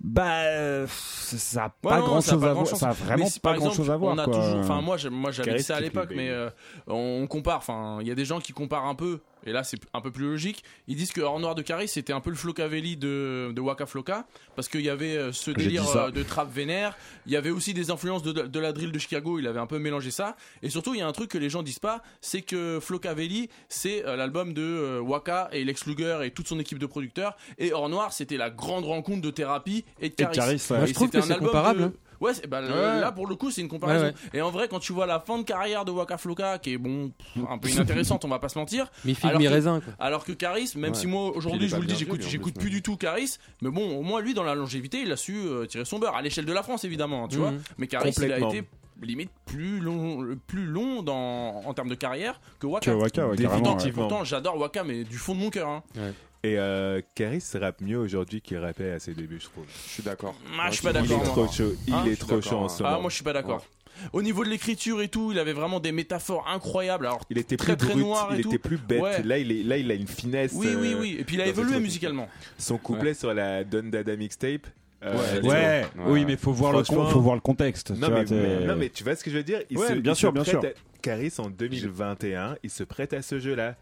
bah 0.00 0.86
ça 0.86 1.62
n'a 1.62 1.68
pas 1.68 2.00
grand 2.00 2.20
chose 2.20 2.44
à 2.44 2.52
voir. 2.52 2.66
Ça 2.66 2.88
a 2.88 2.92
vraiment 2.92 3.26
pas 3.42 3.54
exemple, 3.54 3.58
grand 3.58 3.70
chose 3.70 3.90
à 3.90 3.96
voir. 3.96 4.14
On 4.14 4.18
a 4.18 4.24
toujours, 4.26 4.60
enfin 4.60 4.80
moi, 4.80 4.96
moi 5.10 5.30
j'avais 5.32 5.56
dit 5.56 5.62
ça 5.62 5.76
à 5.76 5.80
l'époque, 5.80 6.12
mais 6.14 6.30
euh, 6.30 6.50
on 6.86 7.26
compare. 7.26 7.58
Enfin, 7.58 7.98
il 8.00 8.06
y 8.06 8.10
a 8.10 8.14
des 8.14 8.24
gens 8.24 8.38
qui 8.38 8.52
comparent 8.52 8.86
un 8.86 8.94
peu 8.94 9.20
et 9.46 9.52
là 9.52 9.64
c'est 9.64 9.80
un 9.94 10.00
peu 10.00 10.10
plus 10.10 10.26
logique, 10.26 10.62
ils 10.88 10.96
disent 10.96 11.12
que 11.12 11.20
Or 11.20 11.40
Noir 11.40 11.54
de 11.54 11.62
Carré 11.62 11.86
c'était 11.86 12.12
un 12.12 12.20
peu 12.20 12.30
le 12.30 12.36
Flocavelli 12.36 12.96
de, 12.96 13.52
de 13.54 13.60
Waka 13.60 13.86
Floca, 13.86 14.26
parce 14.54 14.68
qu'il 14.68 14.82
y 14.82 14.90
avait 14.90 15.16
euh, 15.16 15.32
ce 15.32 15.50
délire 15.50 15.88
euh, 15.96 16.10
de 16.10 16.22
trap 16.22 16.52
vénère, 16.52 16.96
il 17.26 17.32
y 17.32 17.36
avait 17.36 17.50
aussi 17.50 17.72
des 17.74 17.90
influences 17.90 18.22
de, 18.22 18.32
de, 18.32 18.60
la 18.60 18.72
drill 18.72 18.92
de 18.92 18.98
Chicago, 18.98 19.38
il 19.38 19.46
avait 19.46 19.60
un 19.60 19.66
peu 19.66 19.78
mélangé 19.78 20.10
ça, 20.10 20.36
et 20.62 20.70
surtout 20.70 20.94
il 20.94 20.98
y 20.98 21.02
a 21.02 21.06
un 21.06 21.12
truc 21.12 21.30
que 21.30 21.38
les 21.38 21.48
gens 21.48 21.62
disent 21.62 21.78
pas, 21.78 22.02
c'est 22.20 22.42
que 22.42 22.78
Flocavelli 22.80 23.48
c'est 23.68 24.04
euh, 24.04 24.16
l'album 24.16 24.52
de 24.52 24.98
Waka 24.98 25.48
et 25.52 25.64
Lex 25.64 25.86
Luger 25.86 26.20
et 26.24 26.30
toute 26.30 26.48
son 26.48 26.58
équipe 26.58 26.78
de 26.78 26.86
producteurs, 26.86 27.36
et 27.58 27.72
Or 27.72 27.88
Noir 27.88 28.12
c'était 28.12 28.36
la 28.36 28.50
grande 28.50 28.84
rencontre 28.84 29.22
de 29.22 29.30
thérapie 29.30 29.84
et 30.00 30.10
de 30.10 30.14
Caris. 30.14 30.36
Et 30.36 30.38
Caris 30.38 30.86
je 30.86 30.92
trouve 30.92 31.10
que 31.10 31.20
c'est 31.20 31.38
comparable. 31.38 31.84
Hein. 31.84 31.92
Bah, 32.20 32.62
ouais, 32.62 33.00
là 33.00 33.12
pour 33.12 33.26
le 33.26 33.34
coup, 33.34 33.50
c'est 33.50 33.60
une 33.60 33.68
comparaison. 33.68 34.12
Et 34.32 34.40
en 34.40 34.50
vrai, 34.50 34.68
quand 34.68 34.78
tu 34.78 34.92
vois 34.92 35.06
la 35.06 35.20
fin 35.20 35.38
de 35.38 35.44
carrière 35.44 35.84
de 35.84 35.90
Waka 35.90 36.18
Flocka, 36.18 36.58
qui 36.58 36.74
est 36.74 36.78
bon, 36.78 37.12
un 37.48 37.58
peu 37.58 37.68
inintéressante, 37.70 38.24
on 38.24 38.28
va 38.28 38.38
pas 38.38 38.48
se 38.48 38.58
mentir. 38.58 38.90
Mi 39.04 39.16
alors, 39.22 39.40
mi 39.40 39.48
raisin, 39.48 39.80
alors 39.98 40.24
que 40.24 40.32
Caris, 40.32 40.72
même 40.76 40.94
si 40.94 41.06
moi 41.06 41.36
aujourd'hui 41.36 41.68
je 41.68 41.76
vous 41.76 41.82
le 41.82 41.88
dis, 41.88 41.96
j'écoute, 41.96 42.58
plus 42.58 42.70
du 42.70 42.82
tout 42.82 42.96
Caris, 42.96 43.38
mais 43.62 43.70
bon, 43.70 43.96
au 43.98 44.02
moins 44.02 44.20
lui 44.20 44.34
dans 44.34 44.44
la 44.44 44.54
longévité, 44.54 45.00
il 45.00 45.12
a 45.12 45.16
su 45.16 45.34
euh, 45.36 45.66
tirer 45.66 45.84
son 45.84 45.98
beurre 45.98 46.16
à 46.16 46.22
l'échelle 46.22 46.44
de 46.44 46.52
la 46.52 46.62
France 46.62 46.84
évidemment, 46.84 47.24
hein, 47.24 47.28
tu 47.28 47.38
vois. 47.38 47.52
Mais 47.78 47.86
Caris, 47.86 48.14
il 48.18 48.32
a 48.32 48.38
été 48.38 48.64
limite 49.02 49.30
plus 49.44 49.80
long, 49.80 50.26
plus 50.46 50.66
long 50.66 51.02
dans, 51.02 51.62
en 51.64 51.74
termes 51.74 51.88
de 51.88 51.94
carrière 51.94 52.40
que 52.58 52.66
Waka. 52.66 52.90
Que 52.90 52.96
Waka 52.96 53.28
ouais, 53.28 53.36
et 53.38 53.92
pourtant, 53.92 54.20
ouais. 54.20 54.24
j'adore 54.24 54.58
Waka, 54.58 54.84
mais 54.84 55.04
du 55.04 55.18
fond 55.18 55.34
de 55.34 55.40
mon 55.40 55.50
cœur. 55.50 55.68
Hein. 55.68 55.82
Ouais. 55.96 56.12
Et 56.42 56.58
euh, 56.58 57.00
Caris 57.14 57.42
rappe 57.54 57.80
mieux 57.80 57.98
aujourd'hui 57.98 58.40
qu'il 58.40 58.58
rappait 58.58 58.92
à 58.92 58.98
ses 58.98 59.14
débuts, 59.14 59.38
je 59.40 59.46
trouve. 59.46 59.64
Je 59.86 59.92
suis 59.92 60.02
d'accord. 60.02 60.34
Ah, 60.58 60.68
je 60.70 60.74
suis 60.74 60.84
pas 60.84 60.92
d'accord. 60.92 61.08
Il 61.10 61.22
est 61.22 61.24
trop 61.24 61.48
chaud, 61.48 61.72
il 61.86 61.94
ah, 61.94 62.04
est 62.06 62.16
trop 62.16 62.40
chaud 62.40 62.56
en 62.58 62.68
ce 62.68 62.82
ah, 62.82 62.86
moment. 62.86 62.96
Ah, 62.98 63.00
moi 63.00 63.10
je 63.10 63.14
suis 63.14 63.24
pas 63.24 63.32
d'accord. 63.32 63.64
Au 64.12 64.22
niveau 64.22 64.44
de 64.44 64.50
l'écriture 64.50 65.00
et 65.00 65.08
tout, 65.08 65.32
il 65.32 65.38
avait 65.38 65.52
vraiment 65.52 65.80
des 65.80 65.92
métaphores 65.92 66.46
incroyables. 66.48 67.06
Alors, 67.06 67.20
il 67.30 67.38
était 67.38 67.56
très, 67.56 67.76
plus 67.76 67.88
très 67.88 68.00
brut, 68.00 68.16
il 68.32 68.40
était 68.40 68.58
plus 68.58 68.76
bête. 68.76 69.24
Là, 69.24 69.38
il 69.38 69.50
est, 69.50 69.62
là, 69.62 69.78
il 69.78 69.90
a 69.90 69.94
une 69.94 70.06
finesse. 70.06 70.52
Oui, 70.54 70.68
oui, 70.78 70.92
euh, 70.92 71.00
oui. 71.00 71.16
Et 71.18 71.24
puis 71.24 71.36
il 71.36 71.40
a 71.40 71.46
évolué 71.46 71.80
musicalement. 71.80 72.28
Son 72.58 72.78
couplet 72.78 73.14
sur 73.14 73.32
la 73.32 73.64
Don 73.64 73.84
Dada 73.84 74.14
mixtape, 74.16 74.66
Ouais, 75.02 75.86
oui, 76.06 76.24
mais 76.24 76.36
faut 76.36 76.52
voir 76.52 76.72
le 76.72 76.84
faut 76.84 77.20
voir 77.20 77.34
le 77.34 77.40
contexte. 77.40 77.90
Non, 77.90 78.08
tu 78.08 78.34
mais, 78.34 78.64
vois, 78.64 78.88
tu 78.88 79.04
vois 79.04 79.14
ce 79.16 79.24
que 79.24 79.30
je 79.30 79.36
veux 79.36 79.42
dire? 79.42 79.60
Il 79.70 79.78
ouais, 79.78 79.88
se, 79.88 79.92
bien 79.94 80.14
sûr, 80.14 80.32
bien 80.32 80.44
sûr. 80.44 80.64
À... 80.64 80.68
Caris 81.02 81.34
en 81.38 81.50
2021, 81.50 82.56
il 82.64 82.70
se 82.70 82.82
prête 82.82 83.12
à 83.12 83.22
ce 83.22 83.38
jeu-là 83.38 83.76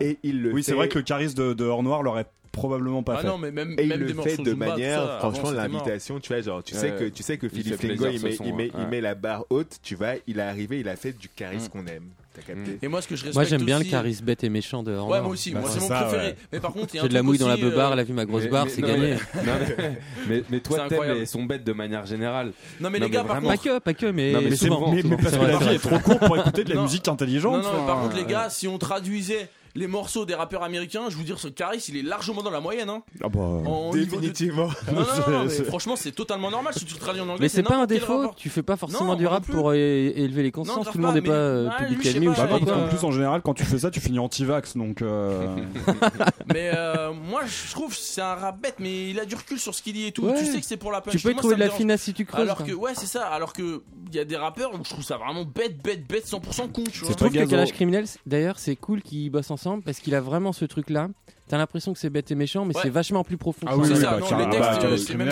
et 0.00 0.18
il 0.22 0.42
le. 0.42 0.52
Oui, 0.52 0.62
c'est 0.62 0.74
vrai 0.74 0.88
que 0.88 0.98
le 0.98 1.04
Caris 1.04 1.34
de, 1.34 1.52
de 1.52 1.64
Hors 1.64 1.82
Noir 1.82 2.02
l'aurait 2.02 2.26
probablement 2.54 3.02
pas 3.02 3.16
ah 3.18 3.22
fait. 3.22 3.26
Non, 3.26 3.36
mais 3.36 3.50
même, 3.50 3.74
et 3.78 3.84
il 3.84 3.90
le 3.90 4.14
fait 4.14 4.40
de 4.40 4.54
manière, 4.54 5.18
franchement, 5.18 5.50
l'invitation, 5.50 6.20
tu 6.20 6.32
vois, 6.32 6.40
genre, 6.40 6.62
tu 6.62 6.74
sais 6.74 6.92
que, 6.92 7.08
tu 7.08 7.22
sais 7.22 7.36
que 7.36 7.48
Philippe 7.48 7.82
Lingo, 7.82 8.06
il 8.08 8.88
met, 8.88 9.00
la 9.00 9.14
barre 9.14 9.44
haute, 9.50 9.78
tu 9.82 9.94
vois, 9.94 10.14
il 10.26 10.38
est 10.38 10.42
arrivé, 10.42 10.80
il 10.80 10.88
a 10.88 10.96
fait 10.96 11.12
du 11.12 11.28
charisme 11.28 11.70
qu'on 11.70 11.86
aime. 11.86 12.08
Mm. 12.48 12.78
Et 12.82 12.88
moi, 12.88 13.00
ce 13.00 13.08
que 13.08 13.16
je. 13.16 13.24
Moi, 13.32 13.44
j'aime 13.44 13.62
bien 13.62 13.76
aussi... 13.76 13.86
le 13.86 13.90
charisme 13.90 14.24
bête 14.24 14.44
et 14.44 14.48
méchant 14.48 14.82
de 14.82 14.92
Ouais, 14.92 15.20
moi 15.20 15.30
aussi, 15.30 15.52
moi, 15.52 15.62
bah, 15.62 15.68
c'est 15.70 15.80
mon 15.80 15.88
préféré. 15.88 16.36
Mais 16.52 16.60
par 16.60 16.72
contre, 16.72 16.88
j'ai 16.92 17.08
de 17.08 17.14
la 17.14 17.22
mouille 17.22 17.38
dans 17.38 17.48
la 17.48 17.56
beubare, 17.56 17.92
elle 17.92 17.98
euh, 17.98 18.02
a 18.02 18.04
vu 18.04 18.12
ma 18.12 18.24
grosse 18.24 18.44
mais, 18.44 18.50
barre, 18.50 18.66
c'est 18.68 18.82
gagné. 18.82 19.16
Mais, 20.28 20.42
mais, 20.48 20.60
toi, 20.60 20.86
t'aimes 20.88 21.02
et 21.16 21.26
sont 21.26 21.44
bêtes 21.44 21.64
de 21.64 21.72
manière 21.72 22.06
générale. 22.06 22.52
Non, 22.80 22.88
mais 22.88 22.98
les 22.98 23.10
gars, 23.10 23.24
par 23.24 23.40
contre. 23.40 23.48
Pas 23.48 23.56
que, 23.56 23.78
pas 23.78 23.94
que, 23.94 24.06
mais. 24.06 24.32
Non, 24.32 24.40
mais, 24.42 24.56
souvent, 24.56 24.94
parce 25.22 25.36
que 25.36 25.44
la 25.44 25.58
vie 25.58 25.74
est 25.74 25.78
trop 25.78 25.98
courte 25.98 26.26
pour 26.26 26.36
écouter 26.36 26.64
de 26.64 26.74
la 26.74 26.82
musique 26.82 27.06
intelligente. 27.08 27.62
Non, 27.62 27.72
non, 27.72 27.86
par 27.86 28.00
contre, 28.00 28.16
les 28.16 28.24
gars, 28.24 28.48
si 28.48 28.66
on 28.66 28.78
traduisait 28.78 29.48
les 29.76 29.86
morceaux 29.88 30.24
des 30.24 30.34
rappeurs 30.34 30.62
américains, 30.62 31.10
je 31.10 31.16
vous 31.16 31.24
dire, 31.24 31.38
ce 31.38 31.48
Caris, 31.48 31.84
il 31.88 31.96
est 31.96 32.02
largement 32.02 32.42
dans 32.42 32.50
la 32.50 32.60
moyenne. 32.60 32.88
Hein. 32.88 33.02
Ah 33.22 33.28
bah, 33.28 33.40
en 33.40 33.90
définitivement. 33.90 34.68
Non, 34.92 35.00
non, 35.00 35.48
franchement, 35.66 35.96
c'est 35.96 36.12
totalement 36.12 36.50
normal 36.50 36.72
si 36.74 36.84
tu 36.84 36.94
traduis 36.94 37.20
en 37.20 37.28
anglais. 37.28 37.38
Mais 37.40 37.48
c'est 37.48 37.64
pas 37.64 37.76
un 37.76 37.86
défaut, 37.86 38.30
tu 38.36 38.50
fais 38.50 38.62
pas 38.62 38.76
forcément 38.76 39.12
non, 39.12 39.14
du 39.16 39.26
rap 39.26 39.44
pour 39.46 39.72
élever 39.74 40.42
les 40.42 40.52
consciences, 40.52 40.86
tout 40.90 40.98
le 40.98 41.04
monde 41.04 41.14
n'est 41.14 41.22
pas 41.22 41.32
euh, 41.32 41.70
public 41.78 42.06
ennemi 42.06 42.28
ou 42.28 42.32
En 42.32 42.88
plus, 42.88 43.04
en 43.04 43.10
général, 43.10 43.42
quand 43.42 43.54
tu 43.54 43.64
fais 43.64 43.78
ça, 43.78 43.90
tu 43.90 44.00
finis 44.00 44.18
anti-vax, 44.18 44.76
donc. 44.76 45.02
Euh, 45.02 45.56
mais 46.52 46.70
euh, 46.74 47.12
moi, 47.12 47.42
je 47.44 47.72
trouve 47.72 47.94
c'est 47.94 48.20
un 48.20 48.34
rap 48.34 48.60
bête, 48.60 48.76
mais 48.78 49.10
il 49.10 49.18
a 49.18 49.24
du 49.24 49.34
recul 49.34 49.58
sur 49.58 49.74
ce 49.74 49.82
qu'il 49.82 49.94
dit 49.94 50.06
et 50.06 50.12
tout. 50.12 50.30
Tu 50.38 50.46
sais 50.46 50.60
que 50.60 50.66
c'est 50.66 50.76
pour 50.76 50.92
la 50.92 51.00
punch. 51.00 51.16
Tu 51.16 51.20
peux 51.20 51.34
trouver 51.34 51.56
de 51.56 51.60
la 51.60 51.70
finesse 51.70 52.02
si 52.02 52.14
tu 52.14 52.24
creuses. 52.24 52.42
Alors 52.42 52.64
que, 52.64 52.72
ouais, 52.72 52.92
c'est 52.94 53.06
ça. 53.06 53.26
Alors 53.26 53.52
que, 53.52 53.82
il 54.08 54.14
y 54.14 54.20
a 54.20 54.24
des 54.24 54.36
rappeurs, 54.36 54.72
où 54.72 54.78
je 54.84 54.90
trouve 54.90 55.04
ça 55.04 55.16
vraiment 55.16 55.44
bête, 55.44 55.82
bête, 55.82 56.06
bête, 56.06 56.26
100% 56.26 56.70
con. 56.70 56.84
Je 56.92 57.12
trouve 57.12 57.30
que 57.30 57.44
Calage 57.44 57.72
criminel. 57.72 58.04
d'ailleurs, 58.26 58.58
c'est 58.58 58.76
cool 58.76 59.02
qu'ils 59.02 59.30
bossent 59.30 59.50
ensemble 59.50 59.63
parce 59.84 60.00
qu'il 60.00 60.14
a 60.14 60.20
vraiment 60.20 60.52
ce 60.52 60.64
truc-là 60.64 61.08
t'as 61.48 61.58
l'impression 61.58 61.92
que 61.92 61.98
c'est 61.98 62.10
bête 62.10 62.30
et 62.30 62.34
méchant, 62.34 62.64
mais 62.64 62.74
c'est 62.80 62.90
vachement 62.90 63.22
plus 63.22 63.36
profond. 63.36 63.66
Ah 63.68 63.76
oui, 63.76 63.88
c'est 63.88 63.96
ça. 63.96 64.16
le 64.16 64.50
texte, 64.50 64.84
euh, 64.84 64.96
c'est 64.96 65.14
même 65.14 65.30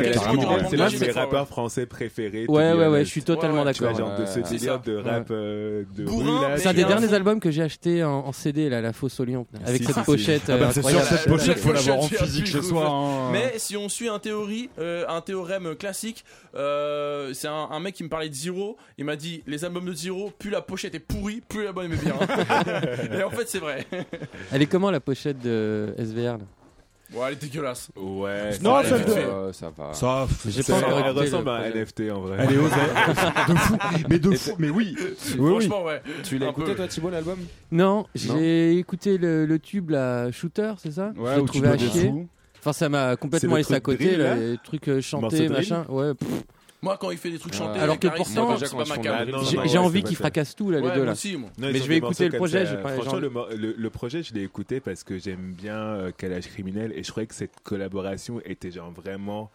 C'est 0.68 0.76
l'un 0.76 0.90
de 0.90 0.98
mes 0.98 1.10
rappeurs 1.10 1.48
français 1.48 1.86
préférés. 1.86 2.44
Ouais, 2.48 2.72
ouais, 2.72 2.88
ouais, 2.88 3.04
je 3.04 3.10
suis 3.10 3.22
totalement 3.22 3.64
d'accord. 3.64 3.92
C'est 4.26 4.68
un 6.66 6.74
des 6.74 6.84
derniers 6.84 7.14
albums 7.14 7.40
que 7.40 7.50
j'ai 7.50 7.62
acheté 7.62 8.04
en 8.04 8.32
CD, 8.32 8.68
là, 8.68 8.80
La 8.80 8.92
Fausse 8.92 9.20
au 9.20 9.26
avec 9.64 9.84
cette 9.84 10.04
pochette. 10.04 10.42
Ah 10.48 10.58
bah, 10.58 10.66
euh, 10.66 10.70
c'est 10.72 10.82
sûr, 10.82 11.00
cette 11.00 11.28
pochette, 11.28 11.58
faut 11.58 11.72
l'avoir 11.72 11.98
en 11.98 12.08
physique 12.08 12.46
chez 12.46 12.62
soi. 12.62 12.86
Hein. 12.86 13.30
Mais 13.32 13.54
si 13.56 13.76
on 13.76 13.88
suit 13.88 14.08
un 14.08 14.18
théorie, 14.18 14.68
euh, 14.78 15.04
un 15.08 15.20
théorème 15.20 15.74
classique, 15.76 16.24
c'est 16.54 17.48
un 17.48 17.80
mec 17.80 17.94
qui 17.94 18.04
me 18.04 18.08
parlait 18.08 18.28
de 18.28 18.34
Zero, 18.34 18.76
il 18.98 19.04
m'a 19.04 19.16
dit 19.16 19.42
les 19.46 19.64
albums 19.64 19.86
de 19.86 19.94
Zero, 19.94 20.30
plus 20.38 20.50
la 20.50 20.60
pochette 20.60 20.94
est 20.94 21.00
pourrie, 21.00 21.40
plus 21.40 21.64
l'album 21.64 21.92
est 21.92 21.96
bien. 21.96 22.14
et 23.18 23.22
en 23.22 23.30
fait, 23.30 23.48
c'est 23.48 23.58
vrai. 23.58 23.86
Elle 24.52 24.62
est 24.62 24.66
comment 24.66 24.90
la 24.90 25.00
pochette 25.00 25.40
de 25.40 25.94
SVR. 26.04 26.38
Là. 26.38 26.44
Ouais, 27.14 27.26
elle 27.26 27.32
est 27.34 27.36
dégueulasse. 27.36 27.90
Ouais. 27.96 28.50
Non, 28.62 28.82
ça, 28.82 28.94
euh, 28.94 29.52
ça 29.52 29.70
va. 29.76 29.92
Ça, 29.92 30.26
j'ai 30.48 30.62
pas 30.62 30.78
encore 30.78 30.98
Elle 31.04 31.10
ressemble 31.10 31.48
à 31.50 31.54
un 31.56 31.70
NFT 31.70 32.02
en 32.10 32.20
vrai. 32.20 32.38
Elle 32.40 32.54
est 32.54 32.58
osée. 32.58 32.74
de 33.48 33.54
fou. 33.54 33.76
Mais 34.08 34.18
de 34.18 34.30
fou. 34.30 34.52
Mais 34.58 34.70
oui. 34.70 34.96
oui 35.38 35.50
Franchement, 35.50 35.84
ouais. 35.84 36.02
Tu 36.24 36.38
l'as 36.38 36.48
écouté, 36.48 36.70
peu. 36.70 36.76
toi, 36.76 36.88
Thibaut, 36.88 37.10
l'album? 37.10 37.38
Non, 37.70 38.06
j'ai 38.14 38.78
écouté 38.78 39.18
le, 39.18 39.44
le, 39.44 39.58
tube, 39.58 39.90
la 39.90 40.32
Shooter, 40.32 40.72
c'est 40.78 40.92
ça? 40.92 41.12
Ouais, 41.16 41.36
je 41.36 41.40
trouvé 41.42 41.68
à 41.68 41.78
chier. 41.78 42.12
Enfin, 42.60 42.72
ça 42.72 42.88
m'a 42.88 43.16
complètement 43.16 43.56
laissé 43.56 43.74
à 43.74 43.80
côté. 43.80 44.04
Drill, 44.04 44.18
là, 44.18 44.36
les 44.36 44.56
trucs 44.62 44.88
euh, 44.88 45.00
chantés, 45.00 45.48
machin. 45.48 45.84
Ouais. 45.88 46.12
Moi, 46.82 46.96
quand 46.98 47.10
il 47.12 47.18
fait 47.18 47.30
des 47.30 47.38
trucs 47.38 47.54
chantés, 47.54 47.78
alors 47.78 47.98
que 47.98 48.08
pourtant, 48.08 48.56
j'ai 49.66 49.78
envie 49.78 50.02
qu'il 50.02 50.16
fracasse 50.16 50.54
tout 50.54 50.70
là, 50.70 50.80
les 50.80 50.90
deux 50.90 51.04
là. 51.04 51.14
Mais 51.58 51.78
je 51.78 51.86
vais 51.86 51.96
écouter 51.96 52.28
le 52.28 52.36
projet. 52.36 52.66
Euh, 52.66 53.00
franchement, 53.00 53.46
le 53.50 53.90
projet, 53.90 54.22
je 54.22 54.34
l'ai 54.34 54.42
écouté 54.42 54.80
parce 54.80 55.04
que 55.04 55.18
j'aime 55.18 55.52
bien 55.52 55.76
euh, 55.76 56.10
Calage 56.10 56.48
criminel 56.48 56.92
et 56.94 57.02
je 57.02 57.10
croyais 57.10 57.26
que 57.26 57.34
cette 57.34 57.60
collaboration 57.62 58.40
était 58.44 58.70
genre 58.70 58.90
vraiment 58.90 59.50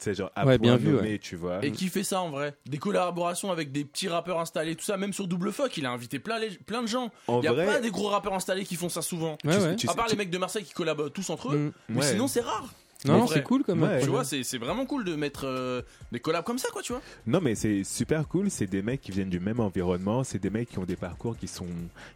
c'est 0.00 0.14
genre 0.14 0.30
à 0.34 0.46
ouais, 0.46 0.58
bien 0.58 0.76
vu, 0.76 0.92
nommé, 0.92 1.18
tu 1.18 1.36
vois. 1.36 1.64
Et 1.64 1.72
qui 1.72 1.88
fait 1.88 2.02
ça 2.02 2.22
en 2.22 2.30
vrai? 2.30 2.54
Des 2.66 2.78
collaborations 2.78 3.50
avec 3.50 3.70
des 3.70 3.84
petits 3.84 4.08
rappeurs 4.08 4.40
installés, 4.40 4.74
tout 4.74 4.84
ça, 4.84 4.96
même 4.96 5.12
sur 5.12 5.28
Double 5.28 5.52
Fuck, 5.52 5.76
il 5.76 5.86
a 5.86 5.90
invité 5.90 6.18
plein, 6.18 6.40
plein 6.66 6.82
de 6.82 6.88
gens. 6.88 7.10
Il 7.28 7.44
y 7.44 7.48
a 7.48 7.54
pas 7.54 7.80
des 7.80 7.90
gros 7.90 8.08
rappeurs 8.08 8.34
installés 8.34 8.64
qui 8.64 8.76
font 8.76 8.88
ça 8.88 9.02
souvent. 9.02 9.36
À 9.46 9.94
part 9.94 10.08
les 10.08 10.16
mecs 10.16 10.30
de 10.30 10.38
Marseille 10.38 10.64
qui 10.64 10.72
collaborent 10.72 11.12
tous 11.12 11.30
entre 11.30 11.52
eux, 11.52 11.72
mm. 11.88 11.94
mais 11.94 12.02
sinon 12.02 12.28
c'est 12.28 12.40
rare. 12.40 12.68
Non, 13.04 13.26
c'est 13.26 13.42
cool 13.42 13.62
comme 13.62 13.82
Ouais. 13.82 14.00
Tu 14.00 14.08
vois, 14.08 14.24
c'est 14.24 14.42
c'est 14.42 14.58
vraiment 14.58 14.84
cool 14.86 15.04
de 15.04 15.14
mettre 15.16 15.46
euh, 15.46 15.82
des 16.12 16.20
collabs 16.20 16.44
comme 16.44 16.58
ça, 16.58 16.68
quoi, 16.70 16.82
tu 16.82 16.92
vois. 16.92 17.02
Non, 17.26 17.40
mais 17.40 17.54
c'est 17.54 17.82
super 17.84 18.28
cool. 18.28 18.50
C'est 18.50 18.66
des 18.66 18.82
mecs 18.82 19.00
qui 19.00 19.10
viennent 19.10 19.30
du 19.30 19.40
même 19.40 19.60
environnement. 19.60 20.24
C'est 20.24 20.38
des 20.38 20.50
mecs 20.50 20.68
qui 20.68 20.78
ont 20.78 20.84
des 20.84 20.96
parcours 20.96 21.36
qui 21.36 21.48
sont, 21.48 21.66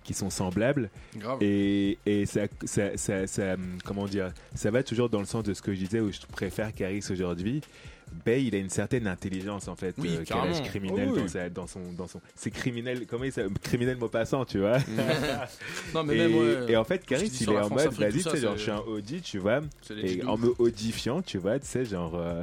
qui 0.03 0.15
sont 0.15 0.31
semblables. 0.31 0.91
Grave. 1.17 1.39
Et, 1.43 1.99
et 2.07 2.27
ça, 2.27 2.43
ça, 2.65 2.97
ça, 2.97 3.27
ça, 3.27 3.55
hum, 3.55 3.79
comment 3.85 4.07
dire, 4.07 4.33
ça 4.55 4.71
va 4.71 4.83
toujours 4.83 5.09
dans 5.09 5.21
le 5.21 5.27
sens 5.27 5.43
de 5.45 5.55
ce 5.55 5.63
que 5.63 5.73
je 5.75 5.79
disais 5.81 6.01
où 6.01 6.13
je 6.13 6.21
préfère 6.31 6.73
Caris 6.75 7.05
aujourd'hui. 7.11 7.63
Bay, 8.25 8.45
il 8.45 8.55
a 8.55 8.59
une 8.59 8.69
certaine 8.71 9.07
intelligence 9.07 9.69
en 9.69 9.77
fait, 9.77 9.95
Oui, 9.99 10.09
euh, 10.11 10.17
quel 10.19 10.25
carrément. 10.27 10.55
âge 10.57 10.63
criminel 10.65 11.09
Oh, 11.11 11.15
oui. 11.15 11.23
dans, 11.23 11.29
sa- 11.29 11.49
dans 11.51 11.67
son, 11.67 11.81
dans 11.97 12.07
son, 12.07 12.21
c'est 12.35 12.51
criminel, 12.51 13.07
comment 13.07 13.25
il 13.25 13.33
s'appelle, 13.33 13.53
criminel 13.63 13.97
Maupassant, 13.97 14.45
tu 14.45 14.59
vois. 14.61 14.79
non, 15.95 16.05
mais 16.05 16.15
et, 16.17 16.19
même, 16.29 16.35
ouais, 16.37 16.73
et 16.73 16.77
en 16.77 16.85
fait, 16.85 17.05
Caris, 17.05 17.31
il 17.41 17.49
est 17.51 17.59
en 17.59 17.69
mode, 17.71 17.93
vas-y, 17.93 18.13
tu 18.13 18.21
sais, 18.21 18.37
genre, 18.39 18.57
je 18.57 18.63
suis 18.63 18.71
un 18.71 18.79
Audi, 18.79 19.21
tu 19.21 19.39
vois, 19.39 19.61
et 20.03 20.23
en 20.25 20.37
me 20.37 20.53
audifiant, 20.59 21.23
tu 21.23 21.39
vois, 21.39 21.59
tu 21.59 21.67
sais, 21.67 21.85
genre, 21.85 22.15
euh, 22.15 22.43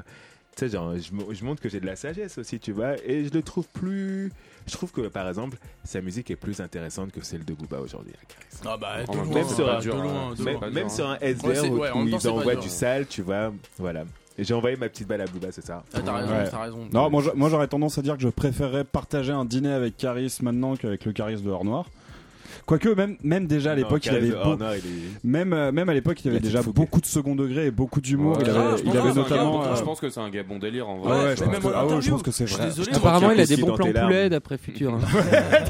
tu 0.56 0.66
sais, 0.66 0.70
genre, 0.70 0.94
je, 0.98 1.14
mo- 1.14 1.34
je 1.34 1.44
montre 1.46 1.62
que 1.62 1.70
j'ai 1.70 1.80
de 1.80 1.86
la 1.86 1.96
sagesse 1.96 2.38
aussi, 2.38 2.60
tu 2.60 2.72
vois, 2.72 2.96
et 3.06 3.26
je 3.26 3.32
le 3.34 3.42
trouve 3.42 3.68
plus. 3.70 4.32
Je 4.68 4.74
trouve 4.74 4.92
que, 4.92 5.02
par 5.08 5.28
exemple, 5.28 5.58
sa 5.84 6.02
musique 6.02 6.30
est 6.30 6.36
plus 6.36 6.62
intéressante 6.62 7.12
que 7.12 7.24
celle 7.26 7.44
de 7.44 7.54
Booba 7.54 7.80
aujourd'hui. 7.80 8.14
Caris. 8.28 8.62
Ah 8.66 8.78
bah, 8.78 9.04
de 9.04 9.18
même 9.18 9.32
loin, 9.32 9.56
sur 9.56 9.70
un- 9.70 9.80
dur, 9.80 9.96
de 9.96 10.00
hein. 10.00 10.04
loin, 10.04 10.34
de 10.36 10.44
Même, 10.44 10.54
loin. 10.54 10.60
pas 10.60 10.70
même 10.70 10.84
dur, 10.88 10.92
sur 10.96 11.08
un 11.10 11.14
Ouais, 11.18 11.32
SDR 11.34 11.72
où, 11.72 11.78
ouais, 11.80 11.92
où 11.92 12.08
ils 12.08 12.28
envoient 12.28 12.56
du 12.56 12.70
sale, 12.70 13.08
tu 13.08 13.22
vois, 13.24 13.52
voilà. 13.80 14.04
Et 14.42 14.44
j'ai 14.44 14.56
envoyé 14.56 14.76
ma 14.76 14.90
petite 14.90 15.08
balle 15.08 15.22
à 15.22 15.26
Booba, 15.28 15.50
c'est 15.52 15.64
ça. 15.64 15.84
Ah, 15.94 16.00
t'as 16.04 16.14
raison, 16.14 16.34
Ouais. 16.34 16.50
t'as 16.50 16.62
raison. 16.64 16.80
Non, 16.92 17.12
moi, 17.12 17.22
je- 17.22 17.30
moi 17.36 17.48
j'aurais 17.48 17.68
tendance 17.68 18.00
à 18.00 18.02
dire 18.02 18.16
que 18.18 18.24
je 18.24 18.28
préférerais 18.30 18.84
partager 18.84 19.32
un 19.32 19.46
dîner 19.46 19.72
avec 19.72 19.98
Caris 19.98 20.36
maintenant 20.42 20.76
qu'avec 20.76 21.06
le 21.06 21.12
Caris 21.14 21.40
de 21.44 21.50
Hors 21.52 21.64
Noir. 21.64 21.86
Quoique 22.66 22.90
même 22.90 23.18
même 23.24 23.48
déjà 23.48 23.72
à 23.72 23.76
Non, 23.76 23.82
l'époque 23.84 24.06
il 24.06 24.16
avait 24.16 24.30
beau- 24.32 24.56
il 24.58 24.64
est- 24.78 25.24
même 25.24 25.54
euh, 25.54 25.72
même 25.72 25.90
à 25.90 25.94
l'époque 25.94 26.24
il 26.24 26.30
avait 26.30 26.38
Il 26.38 26.44
déjà 26.44 26.62
fougué. 26.62 26.74
beaucoup 26.74 27.02
de 27.02 27.06
second 27.06 27.36
degré 27.36 27.68
et 27.68 27.72
beaucoup 27.72 28.02
d'humour. 28.02 28.38
Ouais, 28.38 28.44
il 28.46 28.50
avait, 28.50 28.78
je 28.78 28.84
il 28.84 28.98
avait 28.98 29.14
notamment. 29.14 29.62
gars, 29.64 29.70
euh, 29.72 29.76
Je 29.76 29.84
pense 29.84 30.00
que 30.00 30.10
c'est 30.10 30.20
un 30.20 30.30
gars 30.30 30.44
bon 30.44 30.60
délire 30.60 30.88
en 30.90 31.02
ah 31.04 31.08
vrai. 31.08 31.12
ouais, 31.18 31.24
Ouais, 31.26 31.36
je 31.36 31.44
pense 31.44 31.52
même 31.52 31.62
que, 31.62 31.68
ah 31.68 31.82
je 32.02 32.10
pense 32.10 32.22
c'est 32.32 32.46
vrai. 32.46 32.66
désolé, 32.66 32.92
Apparemment, 32.94 33.32
il 33.32 33.40
a 33.42 33.46
des 33.46 33.58
bons 33.58 33.76
plans 33.76 33.92
poulet 33.92 34.30
d'après 34.30 34.58
Futur. 34.58 34.94
hein. 34.94 35.00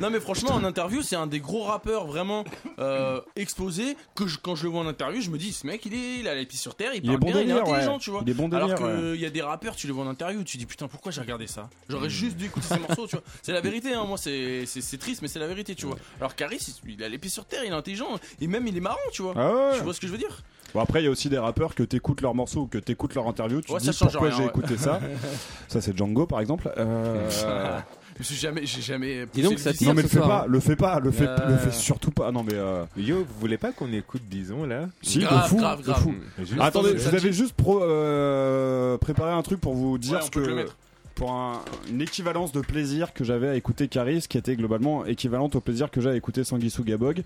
Non 0.00 0.10
mais 0.10 0.18
franchement 0.18 0.50
en 0.54 0.64
interview 0.64 1.02
c'est 1.02 1.14
un 1.14 1.26
des 1.26 1.38
gros 1.40 1.62
rappeurs 1.62 2.06
vraiment 2.06 2.44
euh, 2.80 3.20
exposés 3.36 3.96
que 4.16 4.26
je- 4.26 4.38
quand 4.38 4.56
je 4.56 4.64
le 4.64 4.70
vois 4.70 4.80
en 4.80 4.88
interview 4.88 5.20
je 5.20 5.30
me 5.30 5.38
dis 5.38 5.52
ce 5.52 5.66
mec 5.66 5.84
il 5.86 5.94
est 5.94 6.18
il 6.20 6.26
a 6.28 6.34
les 6.34 6.46
pieds 6.46 6.58
sur 6.58 6.74
terre 6.74 6.90
il, 6.94 7.02
parle 7.02 7.18
bon 7.18 7.26
bien 7.30 7.40
il 7.42 7.50
est 7.50 7.52
intelligent 7.52 7.98
tu 7.98 8.10
vois 8.10 8.22
Il 8.24 8.30
est 8.30 8.34
bon 8.34 8.50
alors 8.50 8.74
qu'il 8.74 9.20
y 9.20 9.26
a 9.26 9.30
des 9.30 9.42
rappeurs 9.42 9.76
tu 9.76 9.86
les 9.86 9.92
vois 9.92 10.04
en 10.04 10.08
interview 10.08 10.42
tu 10.42 10.56
dis 10.56 10.66
putain 10.66 10.88
pourquoi 10.88 11.12
j'ai 11.12 11.20
regardé 11.20 11.46
ça? 11.46 11.68
J'aurais 11.88 12.08
Mm. 12.08 12.10
juste 12.10 12.36
dû 12.36 12.46
écouter 12.46 12.66
ces 12.68 12.78
morceaux 12.80 13.06
tu 13.06 13.16
vois 13.16 13.24
c'est 13.42 13.52
la 13.52 13.60
vérité 13.60 13.92
hein. 13.94 14.04
moi 14.06 14.16
c'est 14.18 14.64
triste 14.98 15.22
mais 15.22 15.28
c'est 15.28 15.38
la 15.38 15.46
vérité 15.46 15.74
tu 15.76 15.86
vois 15.86 15.96
alors 16.20 16.34
Caris 16.34 16.74
il 16.86 17.02
a 17.02 17.08
les 17.08 17.18
pieds 17.18 17.30
sur 17.30 17.44
terre 17.44 17.62
il 17.64 17.70
est 17.70 17.74
intelligent 17.74 18.08
et 18.40 18.46
même 18.46 18.66
il 18.66 18.76
est 18.76 18.80
marrant 18.80 18.96
tu 19.12 19.22
vois 19.22 19.34
Ah 19.36 19.52
ouais. 19.52 19.78
tu 19.78 19.82
vois 19.84 19.94
ce 19.94 20.00
que 20.00 20.06
je 20.06 20.12
veux 20.12 20.18
dire? 20.18 20.42
Bon 20.74 20.80
après 20.80 21.00
il 21.02 21.04
y 21.04 21.08
a 21.08 21.10
aussi 21.10 21.28
des 21.28 21.38
rappeurs 21.38 21.74
que 21.74 21.82
t'écoutes 21.84 22.20
leurs 22.20 22.34
morceaux 22.34 22.62
ou 22.62 22.66
que 22.66 22.78
t'écoutes 22.78 23.14
leur 23.14 23.26
interview, 23.28 23.60
tu 23.60 23.70
Ouais, 23.72 23.78
te 23.78 23.84
dis 23.90 23.96
pourquoi 23.98 24.30
j'ai 24.30 24.42
ouais. 24.42 24.46
écouté 24.46 24.76
ça. 24.76 25.00
ça 25.68 25.80
c'est 25.80 25.96
Django 25.96 26.26
par 26.26 26.40
exemple. 26.40 26.72
Euh, 26.78 27.28
je 28.18 28.22
suis 28.24 28.34
jamais 28.36 28.66
j'ai 28.66 28.82
jamais 28.82 29.26
Dis 29.32 29.42
donc, 29.42 29.58
ça 29.60 29.72
tire 29.72 29.88
non 29.88 29.94
mais 29.94 30.02
le 30.02 30.08
fais 30.08 30.18
pas, 30.20 30.42
hein. 30.42 30.46
le 30.48 30.60
fais 30.60 30.76
pas, 30.76 30.98
le 31.00 31.10
fais, 31.12 31.26
Euh. 31.28 31.48
le 31.48 31.56
fais 31.58 31.70
surtout 31.70 32.10
pas. 32.10 32.32
Non 32.32 32.42
mais 32.42 32.54
euh, 32.54 32.84
Yo, 32.96 33.18
vous 33.18 33.40
voulez 33.40 33.58
pas 33.58 33.70
qu'on 33.72 33.92
écoute 33.92 34.22
Bison 34.22 34.64
là? 34.66 34.88
Si 35.02 35.18
de 35.18 35.24
Grave, 35.24 35.48
fou, 35.48 35.56
grave, 35.56 35.80
de 35.80 35.84
grave. 35.86 36.02
fou. 36.02 36.14
Ah, 36.58 36.64
attendez, 36.66 36.96
je 36.98 37.08
vous 37.08 37.14
avais 37.14 37.32
juste 37.32 37.52
pro- 37.54 37.82
euh, 37.82 38.98
préparé 38.98 39.32
un 39.32 39.42
truc 39.42 39.60
pour 39.60 39.74
vous 39.74 39.96
dire 39.98 40.14
Ouais, 40.18 40.22
ce 40.22 40.30
que. 40.30 40.66
Pour 41.14 41.32
un- 41.32 41.60
une 41.90 42.00
équivalence 42.00 42.52
de 42.52 42.60
plaisir 42.60 43.12
que 43.14 43.24
j'avais 43.24 43.48
à 43.48 43.54
écouter 43.56 43.88
Caris, 43.88 44.26
qui 44.28 44.36
était 44.38 44.56
globalement 44.56 45.04
équivalente 45.06 45.54
au 45.56 45.60
plaisir 45.60 45.90
que 45.90 46.00
j'ai 46.00 46.10
à 46.10 46.16
écouter 46.16 46.44
Sanguissou 46.44 46.84
Gabog. 46.84 47.20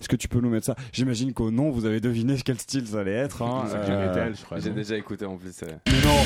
Est-ce 0.00 0.08
que 0.08 0.16
tu 0.16 0.28
peux 0.28 0.40
nous 0.40 0.50
mettre 0.50 0.66
ça? 0.66 0.76
J'imagine 0.92 1.32
qu'au 1.32 1.50
nom, 1.50 1.70
vous 1.70 1.84
avez 1.84 2.00
deviné 2.00 2.36
quel 2.44 2.58
style 2.58 2.86
ça 2.86 3.00
allait 3.00 3.12
être. 3.12 3.42
Hein. 3.42 3.64
Euh. 3.74 4.32
J'ai 4.58 4.70
déjà 4.70 4.96
écouté 4.96 5.24
en 5.26 5.36
plus. 5.36 5.54
euh. 5.62 5.66
mais 5.86 6.00
non. 6.04 6.22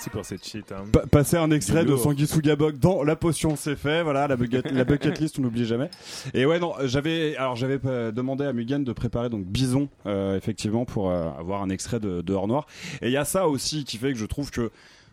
Merci 0.00 0.10
pour 0.10 0.24
cette 0.24 0.46
shit. 0.46 0.72
Hein. 0.72 0.84
pa- 0.92 1.06
passer 1.06 1.36
un 1.36 1.50
extrait 1.50 1.84
de 1.84 2.40
Gabog 2.40 2.78
dans 2.78 3.02
la 3.02 3.16
potion, 3.16 3.54
c'est 3.56 3.76
fait. 3.76 4.02
Voilà, 4.02 4.26
la 4.28 4.36
bucket, 4.36 4.70
la 4.70 4.84
bucket 4.84 5.18
list, 5.20 5.38
on 5.38 5.42
n'oublie 5.42 5.66
jamais. 5.66 5.90
Et 6.32 6.46
ouais, 6.46 6.58
non, 6.58 6.72
j'avais, 6.84 7.36
alors 7.36 7.56
j'avais 7.56 7.78
euh, 7.84 8.10
demandé 8.10 8.44
à 8.44 8.52
Mugen 8.52 8.82
de 8.82 8.92
préparer 8.92 9.28
donc 9.28 9.44
Bison, 9.44 9.88
euh, 10.06 10.36
effectivement, 10.36 10.84
pour 10.86 11.10
euh, 11.10 11.28
avoir 11.38 11.62
un 11.62 11.68
extrait 11.68 12.00
de, 12.00 12.22
de 12.22 12.32
Hors 12.32 12.48
Noir. 12.48 12.66
Et 13.02 13.06
il 13.08 13.12
y 13.12 13.16
a 13.18 13.24
ça 13.26 13.46
aussi 13.48 13.84
qui 13.84 13.98
fait 13.98 14.12
que 14.12 14.18
je 14.18 14.26
trouve 14.26 14.50
que 14.50 14.70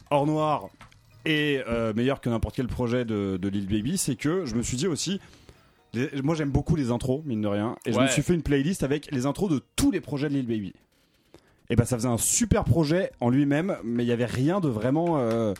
Hors 0.09 0.25
Noir 0.25 0.69
est 1.25 1.63
euh, 1.67 1.93
meilleur 1.93 2.21
que 2.21 2.29
n'importe 2.29 2.55
quel 2.55 2.67
projet 2.67 3.03
de, 3.03 3.37
de 3.41 3.49
Lil 3.49 3.67
Baby, 3.67 3.97
c'est 3.97 4.15
que 4.15 4.45
je 4.45 4.55
me 4.55 4.61
suis 4.61 4.77
dit 4.77 4.87
aussi. 4.87 5.19
les- 5.93 6.09
moi 6.23 6.33
j'aime 6.35 6.51
beaucoup 6.51 6.77
les 6.77 6.91
intros, 6.91 7.21
mine 7.25 7.41
de 7.41 7.47
rien, 7.49 7.75
et 7.85 7.91
je 7.91 7.97
me 7.99 8.07
suis 8.07 8.21
fait 8.21 8.33
une 8.33 8.41
playlist 8.43 8.83
avec 8.83 9.11
les 9.11 9.25
intros 9.25 9.49
de 9.51 9.61
tous 9.75 9.91
les 9.91 9.99
projets 9.99 10.29
de 10.29 10.35
Lil 10.35 10.47
Baby. 10.47 10.73
Et 11.69 11.75
ben 11.75 11.83
ça 11.85 11.97
faisait 11.97 12.07
un 12.07 12.17
super 12.17 12.63
projet 12.63 13.11
en 13.19 13.29
lui-même, 13.29 13.77
mais 13.83 14.03
il 14.03 14.07
y 14.07 14.11
avait 14.13 14.25
rien 14.25 14.59
de 14.61 14.69
vraiment 14.69 15.17
euh, 15.17 15.53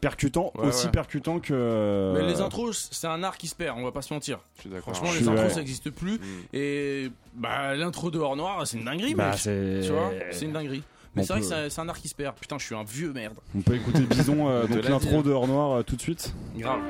percutant, 0.00 0.52
Ouais, 0.56 0.66
aussi 0.66 0.86
ouais. 0.86 0.92
percutant 0.92 1.38
que. 1.40 2.12
mais 2.16 2.26
les 2.26 2.40
intros 2.40 2.88
c'est 2.92 3.06
un 3.06 3.22
art 3.22 3.36
qui 3.36 3.46
se 3.48 3.54
perd 3.54 3.78
on 3.78 3.84
va 3.84 3.92
pas 3.92 4.02
se 4.02 4.12
mentir 4.14 4.40
Je 4.56 4.60
suis 4.62 4.70
d'accord. 4.70 4.94
franchement 4.94 5.12
les 5.12 5.28
intros 5.28 5.46
ouais. 5.48 5.54
ça 5.54 5.60
existe 5.60 5.90
plus 5.90 6.18
Mm. 6.18 6.22
et 6.54 7.10
bah 7.34 7.74
l'intro 7.76 8.10
de 8.10 8.18
Hors 8.18 8.36
Noir 8.36 8.66
c'est 8.66 8.78
une 8.78 8.84
dinguerie 8.84 9.14
Bah, 9.14 9.30
mec. 9.30 9.38
c'est. 9.38 9.80
Tu 9.84 9.90
vois, 9.92 10.10
c'est 10.32 10.44
une 10.44 10.52
dinguerie. 10.52 10.82
Mais 11.14 11.22
On 11.22 11.24
c'est 11.24 11.32
vrai 11.32 11.40
que 11.40 11.46
c'est- 11.46 11.70
c'est 11.70 11.80
un 11.80 11.88
art 11.88 11.98
qui 11.98 12.08
se 12.08 12.14
perd. 12.14 12.36
Putain, 12.36 12.58
je 12.58 12.64
suis 12.66 12.74
un 12.76 12.84
vieux 12.84 13.12
merde. 13.12 13.34
On 13.56 13.60
peut 13.62 13.74
écouter 13.74 14.00
Bison, 14.02 14.48
euh, 14.48 14.66
donc 14.68 14.86
l'intro 14.88 15.22
de 15.22 15.30
Hors 15.32 15.48
Noir 15.48 15.78
euh, 15.78 15.82
tout 15.82 15.96
de 15.96 16.00
suite. 16.02 16.32
Grave. 16.56 16.80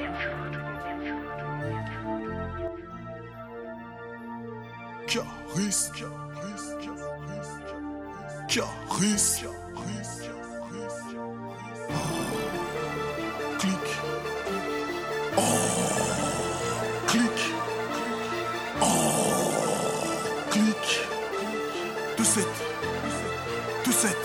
Caris, 8.49 9.45
Clic. 13.59 13.77
Clic. 17.07 17.39
Oh, 18.81 18.87
clic. 20.51 20.87
2-7. 22.17 22.47
2-7. 23.85 24.17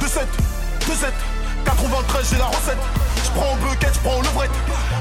2-7. 0.00 0.26
2-7. 0.80 1.12
93, 1.66 2.30
j'ai 2.30 2.38
la 2.38 2.46
recette. 2.46 2.78
Je 3.22 3.30
prends 3.32 3.52
un 3.52 3.56
bucket, 3.68 3.92
je 3.92 4.00
prends 4.00 4.16
le 4.16 4.24
levrette. 4.24 4.50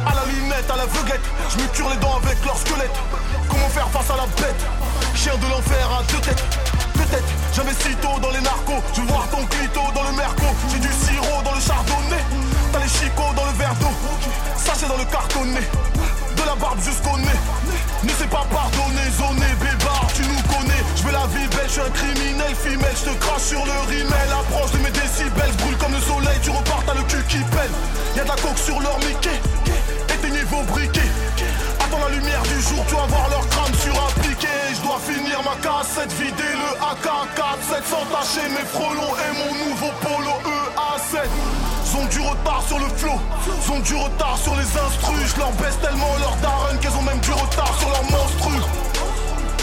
À 0.05 0.14
la 0.14 0.26
lunette, 0.26 0.70
à 0.70 0.76
la 0.76 0.86
veuglette. 0.88 1.22
Je 1.51 1.64
me 1.64 1.68
cure 1.70 1.89
les 1.89 1.97
dents 1.97 2.18
avec 2.18 2.43
leur 2.43 2.57
squelette. 2.57 2.97
Comment 3.49 3.70
faire 3.70 3.89
face 3.91 4.09
à 4.09 4.18
la 4.18 4.26
bête? 4.26 4.81
Chien 5.16 5.36
de 5.38 5.47
l'enfer 5.49 5.88
à 5.99 6.03
deux 6.12 6.20
têtes. 6.20 6.43
Peut-être, 6.93 7.28
j'investis 7.53 7.95
tôt 8.01 8.20
dans 8.22 8.32
les 8.32 8.41
narcos. 8.41 8.82
Je 8.95 9.01
voir 9.01 9.28
ton 9.30 9.45
clito 9.45 9.82
dans 9.93 10.03
le 10.03 10.14
merco. 10.16 10.47
J'ai 10.72 10.80
du 10.80 10.88
sirop 10.88 11.41
dans 11.43 11.53
le 11.53 11.62
chardonnay. 11.62 12.24
T'as 12.72 12.80
les 12.80 12.89
chicots 12.89 13.34
dans 13.36 13.45
le 13.45 13.53
verre 13.53 13.76
d'eau. 13.76 13.93
Sachet 14.57 14.88
dans 14.88 14.97
le 14.97 15.05
cartonnet. 15.05 15.68
De 16.36 16.43
la 16.43 16.55
barbe 16.55 16.80
jusqu'au 16.82 17.18
nez. 17.18 17.39
Ne 18.03 18.09
sais 18.09 18.28
pas 18.28 18.45
pardonner, 18.49 19.07
zoné, 19.18 19.45
bébard, 19.59 20.07
tu 20.16 20.24
nous 20.24 20.41
connais. 20.49 20.84
Je 20.95 21.03
veux 21.03 21.12
la 21.12 21.28
vie 21.28 21.47
belle, 21.53 21.68
je 21.68 21.72
suis 21.72 21.82
un 21.82 21.91
criminel, 21.91 22.55
femelle. 22.55 22.95
Je 22.95 23.12
te 23.12 23.16
crache 23.20 23.43
sur 23.53 23.64
le 23.66 23.78
rimel. 23.89 24.30
Approche 24.32 24.72
de 24.72 24.80
mes 24.80 24.91
décibels, 24.91 25.53
brûle 25.59 25.78
comme 25.78 25.93
le 25.93 26.01
soleil. 26.01 26.39
Tu 26.41 26.49
repars, 26.49 26.82
t'as 26.86 26.95
le 26.95 27.03
cul 27.03 27.24
qui 27.28 27.38
pèle. 27.51 27.72
Y'a 28.16 28.24
de 28.24 28.30
la 28.30 28.36
coke 28.36 28.57
sur 28.57 28.80
leur 28.82 28.97
Mickey. 28.99 29.38
Éteignez 30.09 30.43
vos 30.49 30.64
briquets. 30.64 31.12
Attends 31.80 31.99
la 31.99 32.09
lumière 32.16 32.41
du 32.43 32.62
jour, 32.62 32.84
tu 32.88 32.95
vas 32.95 33.05
voir 33.05 33.30
leur 33.30 33.47
crâne 33.49 33.76
sur 33.76 33.93
un 33.93 34.21
Je 34.42 34.82
dois 34.82 34.98
finir 35.06 35.38
ma 35.44 35.56
cassette, 35.62 36.12
vider 36.14 36.54
le 36.58 36.72
AK-47 36.82 37.86
sans 37.86 38.06
tâcher 38.10 38.48
mes 38.50 38.66
frelons 38.66 39.14
et 39.14 39.32
mon 39.38 39.70
nouveau 39.70 39.92
polo 40.02 40.34
EA7. 40.42 41.30
Ils 41.86 41.98
ont 41.98 42.06
du 42.06 42.20
retard 42.20 42.64
sur 42.68 42.80
le 42.80 42.88
flow, 42.98 43.20
ils 43.46 43.72
ont 43.72 43.80
du 43.80 43.96
retard 43.96 44.38
sur 44.42 44.56
les 44.56 44.66
instrus. 44.66 45.36
Je 45.36 45.39
leur 45.39 45.52
baisse 45.54 45.78
tellement 45.82 46.10
leur 46.20 46.36
daronne 46.38 46.80
qu'elles 46.80 46.98
ont 46.98 47.04
même 47.04 47.20
du 47.20 47.32
retard 47.32 47.74
sur 47.78 47.89
leur 47.89 48.04
monstru. 48.04 48.58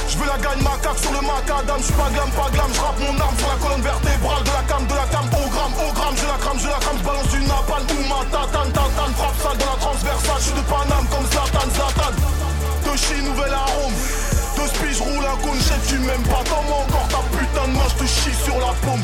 Je 0.09 0.16
veux 0.16 0.26
la 0.26 0.39
gagne 0.39 0.62
macaque 0.62 0.99
sur 0.99 1.12
le 1.12 1.20
macadam, 1.26 1.81
j'suis 1.81 1.93
pas 1.93 2.11
glam, 2.14 2.31
pas 2.31 2.51
glam, 2.51 2.70
j'rappe 2.72 2.99
mon 3.01 3.18
arme 3.18 3.37
sur 3.37 3.49
la 3.49 3.59
colonne 3.59 3.83
vertébrale 3.83 4.43
de 4.45 4.51
la 4.51 4.62
cam, 4.68 4.87
de 4.87 4.95
la 4.95 5.07
cam, 5.11 5.26
au 5.26 5.49
gramme, 5.51 5.74
au 5.74 5.93
gramme, 5.93 6.16
je 6.16 6.26
la 6.26 6.39
crame, 6.39 6.59
je 6.59 6.68
la 6.68 6.79
crame, 6.79 6.99
j'balance 7.03 7.29
du 7.29 7.41
napalm 7.43 7.87
ou 7.93 8.03
ma 8.09 8.22
tatane, 8.31 8.72
tu 15.87 15.99
m'aimes 15.99 16.22
pas 16.22 16.43
Comment 16.49 16.81
encore 16.81 17.09
ta 17.09 17.22
putain 17.37 17.68
de 17.68 17.76
main, 17.76 17.89
je 17.89 18.05
te 18.05 18.09
chie 18.09 18.35
sur 18.45 18.59
la 18.59 18.72
paume 18.83 19.01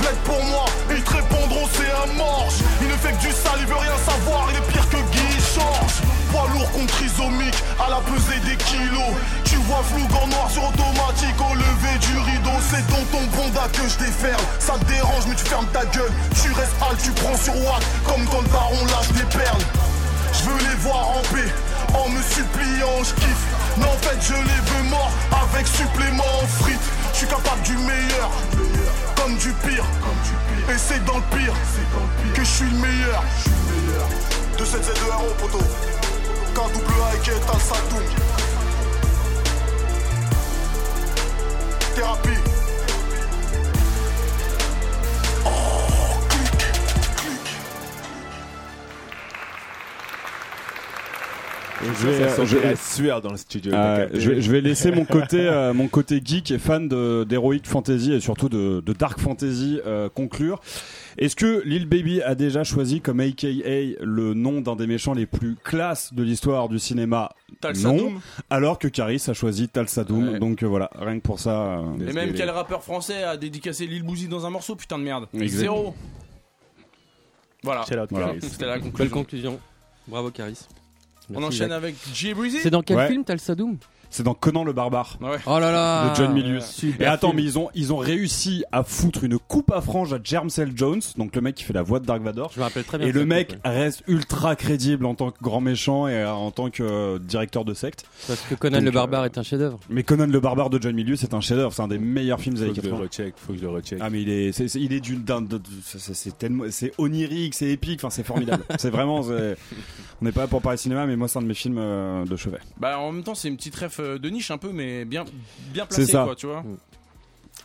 Blague 0.00 0.22
pour 0.24 0.42
moi, 0.44 0.64
ils 0.90 1.02
te 1.02 1.12
répondront 1.12 1.68
c'est 1.72 1.90
un 1.90 2.12
morge. 2.14 2.54
Il 2.80 2.88
ne 2.88 2.96
fait 2.96 3.12
que 3.12 3.20
du 3.20 3.32
sale, 3.32 3.60
il 3.60 3.66
veut 3.66 3.76
rien 3.76 3.98
savoir, 4.04 4.48
il 4.50 4.56
est 4.56 4.72
pire 4.72 4.88
que 4.88 4.96
Guy 4.96 5.32
change 5.54 6.02
Poids 6.32 6.48
lourd 6.54 6.70
contre 6.72 7.02
isomique, 7.02 7.54
à 7.78 7.90
la 7.90 8.00
pesée 8.08 8.40
des 8.40 8.56
kilos. 8.56 9.14
Tu 9.44 9.56
vois 9.68 9.84
flou 9.84 10.02
en 10.16 10.26
noir 10.26 10.50
sur 10.50 10.64
automatique 10.64 11.38
au 11.38 11.54
lever 11.54 11.96
du 12.00 12.18
rideau. 12.18 12.56
C'est 12.70 12.86
dans 12.88 13.04
ton 13.12 13.24
bonda 13.36 13.68
que 13.72 13.86
je 13.86 13.98
déferle, 13.98 14.42
ça 14.58 14.74
te 14.80 14.84
dérange 14.86 15.26
mais 15.28 15.34
tu 15.34 15.44
fermes 15.44 15.66
ta 15.72 15.84
gueule. 15.86 16.12
Tu 16.42 16.50
restes 16.52 16.76
hal, 16.80 16.96
tu 16.96 17.10
prends 17.12 17.36
sur 17.36 17.54
Watt, 17.66 17.82
comme 18.04 18.24
quand 18.26 18.40
le 18.40 18.48
baron 18.48 18.84
lâche 18.86 19.12
des 19.12 19.28
perles. 19.36 19.64
Je 20.32 20.48
veux 20.48 20.58
les 20.58 20.76
voir 20.76 21.10
en 21.10 21.22
paix 21.34 21.52
en 21.94 22.08
me 22.08 22.22
suppliant, 22.22 23.02
je 23.02 23.14
kiffe. 23.14 23.46
Mais 23.76 23.84
en 23.84 23.98
fait, 23.98 24.18
je 24.20 24.34
les 24.34 24.60
veux 24.70 24.90
morts 24.90 25.12
avec 25.44 25.66
supplément 25.66 26.24
en 26.42 26.46
frites. 26.46 26.78
Je 27.12 27.18
suis 27.18 27.26
capable 27.26 27.62
du 27.62 27.76
meilleur, 27.78 28.30
comme 29.16 29.36
du 29.36 29.52
pire. 29.64 29.84
Et 30.68 30.78
c'est 30.78 31.04
dans 31.04 31.16
le 31.16 31.36
pire 31.36 31.54
que 32.34 32.40
je 32.42 32.48
suis 32.48 32.70
le 32.70 32.78
meilleur. 32.78 33.22
2 34.58 34.64
7 34.64 34.84
z 34.84 34.86
2 34.86 34.92
RO, 35.10 35.34
poteau. 35.38 35.64
K 36.54 36.72
double 36.72 37.02
A 37.02 37.14
et 37.14 37.40
Tal 37.40 37.60
Satoum. 37.60 38.02
Thérapie. 41.94 42.41
Je 51.82 52.06
vais, 52.06 52.28
Ça 52.28 52.44
je- 52.44 52.56
sentait 52.56 52.68
la 52.70 52.76
sueur 52.76 53.20
dans 53.22 53.30
le 53.30 53.36
studio. 53.36 53.72
Euh, 53.74 54.08
je, 54.14 54.30
vais, 54.30 54.40
je 54.40 54.50
vais 54.52 54.60
laisser 54.60 54.92
mon 54.92 55.04
côté, 55.04 55.40
euh, 55.40 55.74
mon 55.74 55.88
côté 55.88 56.20
geek 56.24 56.50
et 56.52 56.58
fan 56.58 56.88
d'heroic 56.88 57.58
fantasy 57.64 58.12
et 58.12 58.20
surtout 58.20 58.48
de, 58.48 58.80
de 58.84 58.92
dark 58.92 59.18
fantasy 59.18 59.80
euh, 59.84 60.08
conclure. 60.08 60.60
Est-ce 61.18 61.36
que 61.36 61.62
Lil 61.66 61.86
Baby 61.86 62.22
a 62.22 62.34
déjà 62.34 62.64
choisi 62.64 63.00
comme 63.00 63.20
AKA 63.20 63.96
le 64.00 64.32
nom 64.34 64.60
d'un 64.60 64.76
des 64.76 64.86
méchants 64.86 65.12
les 65.12 65.26
plus 65.26 65.56
classes 65.62 66.14
de 66.14 66.22
l'histoire 66.22 66.68
du 66.68 66.78
cinéma? 66.78 67.30
Tal 67.60 67.74
Non. 67.78 67.80
Sadoum. 67.98 68.20
Alors 68.48 68.78
que 68.78 68.88
Caris 68.88 69.22
a 69.28 69.32
choisi 69.34 69.68
Tal 69.68 69.88
Sadoum. 69.88 70.28
Ouais. 70.34 70.38
Donc 70.38 70.62
euh, 70.62 70.66
voilà, 70.66 70.88
rien 70.98 71.16
que 71.18 71.22
pour 71.22 71.38
ça. 71.40 71.78
euh, 71.80 72.08
Et 72.08 72.12
même 72.12 72.32
quel 72.32 72.48
rappeur 72.50 72.82
français 72.82 73.24
a 73.24 73.36
dédicacé 73.36 73.86
Lil 73.86 74.04
Bouzy 74.04 74.28
dans 74.28 74.46
un 74.46 74.50
morceau, 74.50 74.76
putain 74.76 74.98
de 74.98 75.04
merde. 75.04 75.26
Exact. 75.34 75.58
Zéro. 75.58 75.94
Voilà. 77.62 77.82
C'était 77.84 77.96
la 77.96 78.06
Belle 78.06 78.80
conclusion. 78.80 79.10
conclusion. 79.10 79.60
Bravo, 80.08 80.30
Caris. 80.30 80.66
On 81.34 81.42
enchaîne 81.42 81.68
Jacques. 81.68 81.70
avec 81.72 81.94
J 82.14 82.34
Breezy. 82.34 82.58
C'est 82.62 82.70
dans 82.70 82.82
quel 82.82 82.96
Ouais. 82.96 83.08
film, 83.08 83.24
Tal 83.24 83.38
Sadoum 83.40 83.76
C'est 84.14 84.22
dans 84.22 84.34
Conan 84.34 84.62
le 84.62 84.74
barbare. 84.74 85.16
Ouais. 85.22 85.38
Oh 85.46 85.58
là 85.58 85.72
là 85.72 86.10
De 86.10 86.14
John 86.16 86.34
Milius. 86.34 86.66
Super 86.66 87.06
Et 87.08 87.10
attends, 87.10 87.28
film. 87.30 87.36
mais 87.40 87.44
ils 87.44 87.58
ont, 87.58 87.70
ils 87.74 87.92
ont 87.94 87.96
réussi 87.96 88.62
à 88.70 88.84
foutre 88.84 89.24
une 89.24 89.38
coupe 89.38 89.72
à 89.72 89.80
franges 89.80 90.12
à 90.12 90.18
Jermsel 90.22 90.72
Jones, 90.76 91.00
donc 91.16 91.34
le 91.34 91.40
mec 91.40 91.54
qui 91.54 91.64
fait 91.64 91.72
la 91.72 91.82
voix 91.82 91.98
de 91.98 92.04
Dark 92.04 92.20
Vador. 92.22 92.50
Je 92.54 92.58
me 92.58 92.64
rappelle 92.64 92.84
très 92.84 92.98
bien. 92.98 93.06
Et 93.06 93.12
le 93.12 93.24
mec 93.24 93.48
coupe, 93.54 93.64
ouais. 93.64 93.70
reste 93.70 94.02
ultra 94.08 94.54
crédible 94.54 95.06
en 95.06 95.14
tant 95.14 95.30
que 95.30 95.38
grand 95.42 95.62
méchant 95.62 96.08
et 96.08 96.14
euh, 96.14 96.30
en 96.30 96.50
tant 96.50 96.68
que 96.68 96.82
euh, 96.82 97.18
directeur 97.18 97.64
de 97.64 97.72
secte. 97.72 98.04
Parce 98.28 98.40
que 98.42 98.54
Conan 98.54 98.76
Donc, 98.78 98.84
le 98.84 98.90
Barbare 98.90 99.22
euh, 99.22 99.26
est 99.26 99.38
un 99.38 99.42
chef-d'œuvre. 99.42 99.80
Mais 99.88 100.02
Conan 100.02 100.26
le 100.26 100.40
barbare 100.40 100.68
de 100.68 100.80
John 100.80 100.94
Milius, 100.94 101.20
c'est 101.20 101.32
un 101.32 101.40
chef-d'œuvre, 101.40 101.72
c'est 101.72 101.80
un 101.82 101.88
des 101.88 101.98
meilleurs 101.98 102.38
films 102.38 102.54
des 102.56 102.60
Faut 102.60 102.64
années 102.66 102.74
que 102.74 102.82
je 102.82 102.86
le 102.88 102.92
80. 102.92 103.08
recheck, 103.08 103.34
faut 103.38 103.52
que 103.54 103.58
je 103.58 103.64
le 103.64 103.70
recheck. 103.70 103.98
Ah 104.02 104.10
mais 104.10 104.20
il 104.20 104.28
est, 104.28 104.52
c'est, 104.52 104.68
c'est- 104.68 104.80
il 104.80 104.92
est 104.92 105.00
d'une, 105.00 105.24
c'est, 105.84 106.36
tellement, 106.38 106.64
c'est 106.70 106.92
onirique, 106.98 107.54
c'est 107.54 107.70
épique, 107.70 108.00
enfin 108.02 108.10
c'est 108.10 108.24
formidable. 108.26 108.62
c'est 108.78 108.90
vraiment, 108.90 109.22
c'est- 109.22 109.56
on 110.20 110.24
n'est 110.26 110.32
pas 110.32 110.42
là 110.42 110.46
pour 110.48 110.60
parler 110.60 110.76
cinéma, 110.76 111.06
mais 111.06 111.16
moi 111.16 111.28
c'est 111.28 111.38
un 111.38 111.42
de 111.42 111.46
mes 111.46 111.54
films 111.54 111.80
de 112.26 112.36
chevet. 112.36 112.58
Bah 112.78 112.98
en 112.98 113.10
même 113.12 113.22
temps 113.22 113.34
c'est 113.34 113.48
une 113.48 113.56
petite 113.56 113.76
ref 113.76 114.00
de 114.18 114.28
niche 114.30 114.50
un 114.50 114.58
peu 114.58 114.72
mais 114.72 115.04
bien 115.04 115.24
bien 115.72 115.86
placée 115.86 116.06
C'est 116.06 116.12
ça. 116.12 116.24
quoi 116.24 116.34
tu 116.34 116.46
vois. 116.46 116.64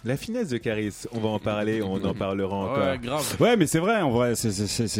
La 0.05 0.15
finesse 0.15 0.49
de 0.49 0.57
Caris, 0.57 0.93
on 1.11 1.19
va 1.19 1.29
en 1.29 1.39
parler, 1.39 1.81
on 1.81 1.95
en 2.05 2.13
parlera 2.13 2.55
encore. 2.55 2.77
Ouais 2.77 2.99
grave. 2.99 3.35
Ouais, 3.39 3.57
mais 3.57 3.65
c'est 3.67 3.79
vrai, 3.79 3.99
en 4.01 4.11
vrai, 4.11 4.35
c'est, 4.35 4.49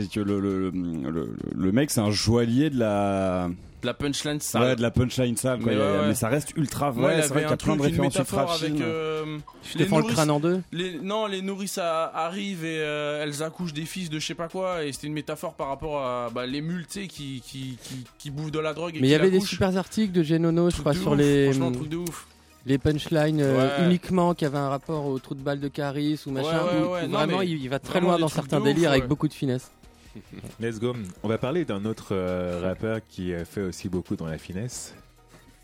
que 0.09 0.19
le, 0.19 0.39
le, 0.39 0.71
le, 0.71 1.35
le 1.55 1.71
mec, 1.71 1.91
c'est 1.91 2.01
un 2.01 2.09
joaillier 2.11 2.69
de 2.69 2.79
la, 2.79 3.49
La 3.88 3.93
punchline 3.93 4.39
ça. 4.41 4.59
ouais, 4.59 4.75
de 4.75 4.81
la 4.81 4.91
punchline 4.91 5.38
sale, 5.38 5.59
quoi. 5.59 5.71
Mais 5.71 5.77
ouais, 5.77 6.07
ouais. 6.07 6.13
ça 6.15 6.27
reste 6.27 6.51
ultra 6.57 6.91
vrai. 6.91 7.15
il 7.17 7.23
c'est 7.23 7.29
vrai 7.29 7.39
qu'il 7.39 7.47
y 7.47 7.49
a 7.49 7.53
un 7.53 7.57
plein 7.57 7.75
de 7.77 7.81
références 7.81 8.15
ultra 8.15 8.41
avec 8.43 8.73
fines. 8.73 8.81
euh, 8.83 9.38
les 9.75 9.83
défends 9.85 9.99
le 9.99 10.03
crâne 10.05 10.29
en 10.29 10.39
deux. 10.39 10.61
les- 10.71 10.99
non, 10.99 11.25
les 11.25 11.41
nourrices 11.41 11.77
a- 11.77 12.05
arrivent 12.13 12.65
et 12.65 12.79
euh, 12.79 13.23
elles 13.23 13.43
accouchent 13.43 13.73
des 13.73 13.85
fils 13.85 14.09
de 14.09 14.19
je 14.19 14.25
sais 14.27 14.35
pas 14.35 14.47
quoi 14.49 14.83
et 14.83 14.91
c'était 14.91 15.07
une 15.07 15.13
métaphore 15.13 15.53
par 15.53 15.67
rapport 15.69 16.01
à 16.05 16.29
bah, 16.33 16.45
les 16.45 16.61
mules 16.61 16.85
tu 16.88 17.01
sais, 17.01 17.07
qui, 17.07 17.41
qui, 17.45 17.77
qui, 17.81 18.03
qui 18.19 18.29
bouffent 18.29 18.51
de 18.51 18.59
la 18.59 18.73
drogue 18.73 18.95
et 18.95 18.99
Mais 18.99 19.07
il 19.07 19.11
y 19.11 19.15
avait 19.15 19.31
des 19.31 19.39
super 19.39 19.75
articles 19.77 20.11
de 20.11 20.21
Genono, 20.23 20.69
je 20.69 20.77
crois, 20.77 20.93
sur 20.93 21.11
ouf, 21.13 21.17
les, 21.17 21.45
franchement 21.45 21.71
truc 21.71 21.89
de 21.89 21.97
ouf. 21.97 22.27
les 22.65 22.77
punchlines 22.77 23.39
euh, 23.41 23.77
Ouais. 23.79 23.85
uniquement 23.85 24.33
qui 24.33 24.43
avaient 24.45 24.57
un 24.57 24.69
rapport 24.69 25.05
au 25.05 25.17
trou 25.19 25.33
de 25.35 25.41
balle 25.41 25.59
de 25.61 25.67
Caris 25.69 26.19
ou 26.25 26.31
machin. 26.31 26.47
Ouais, 26.49 26.55
ouais, 26.81 26.85
où- 26.88 26.91
ouais, 26.93 27.03
où 27.03 27.07
non, 27.07 27.17
vraiment, 27.19 27.41
il, 27.41 27.61
il 27.61 27.69
va 27.69 27.79
très 27.79 28.01
loin 28.01 28.19
dans 28.19 28.27
certains 28.27 28.59
délires 28.59 28.89
ouf, 28.89 28.91
avec 28.91 29.03
ouais. 29.03 29.07
beaucoup 29.07 29.27
de 29.29 29.33
finesse. 29.33 29.71
Let's 30.59 30.80
go. 30.80 30.93
On 31.24 31.28
va 31.28 31.38
parler 31.38 31.65
d'un 31.65 31.84
autre 31.86 32.09
euh, 32.11 32.59
rappeur 32.63 32.99
qui 33.07 33.34
euh, 33.34 33.45
fait 33.45 33.61
aussi 33.61 33.89
beaucoup 33.89 34.15
dans 34.15 34.28
la 34.28 34.38
finesse. 34.38 34.93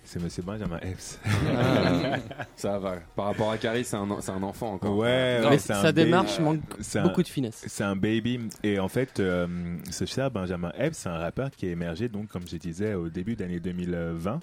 C'est 0.05 0.21
Monsieur 0.21 0.43
Benjamin 0.43 0.79
Epps. 0.81 1.17
Ça 2.55 2.77
va. 2.77 2.95
Par 3.15 3.25
rapport 3.25 3.51
à 3.51 3.57
Carrie, 3.57 3.85
c'est 3.85 3.95
un, 3.95 4.07
c'est 4.21 4.31
un 4.31 4.43
enfant 4.43 4.73
encore. 4.73 4.97
Ouais, 4.97 5.39
Mais 5.41 5.47
ouais, 5.47 5.57
c'est 5.57 5.73
un 5.73 5.81
sa 5.81 5.91
baby. 5.93 6.05
démarche 6.05 6.39
manque 6.39 6.59
C'est 6.81 6.99
un- 6.99 7.03
beaucoup 7.03 7.23
de 7.23 7.27
finesse. 7.29 7.63
C'est 7.67 7.83
un 7.85 7.95
baby 7.95 8.39
et 8.63 8.79
en 8.79 8.89
fait 8.89 9.19
euh, 9.21 9.47
ce 9.89 10.03
cher 10.05 10.29
Benjamin 10.29 10.71
Epps 10.77 10.97
c'est 10.97 11.09
un 11.09 11.17
rappeur 11.17 11.51
qui 11.51 11.67
est 11.67 11.71
émergé 11.71 12.09
donc 12.09 12.27
comme 12.27 12.45
je 12.47 12.57
disais 12.57 12.93
au 12.95 13.07
début 13.09 13.35
d'année 13.35 13.59
2020 13.61 14.39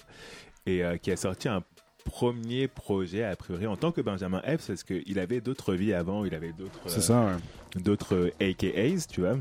et 0.65 0.83
euh, 0.83 0.97
qui 0.97 1.11
a 1.11 1.15
sorti 1.15 1.47
un 1.47 1.61
premier 2.05 2.67
projet 2.67 3.23
a 3.23 3.35
priori 3.35 3.67
en 3.67 3.75
tant 3.77 3.91
que 3.91 4.01
Benjamin 4.01 4.41
Epps 4.43 4.65
parce 4.65 4.83
qu'il 4.83 5.19
avait 5.19 5.41
d'autres 5.41 5.75
vies 5.75 5.93
avant 5.93 6.25
il 6.25 6.33
avait 6.33 6.53
d'autres 6.53 6.79
C'est 6.87 6.97
euh, 6.97 7.01
ça, 7.01 7.21
ouais. 7.25 7.81
d'autres 7.81 8.31
AKAs 8.41 9.05
tu 9.09 9.21
vois 9.21 9.37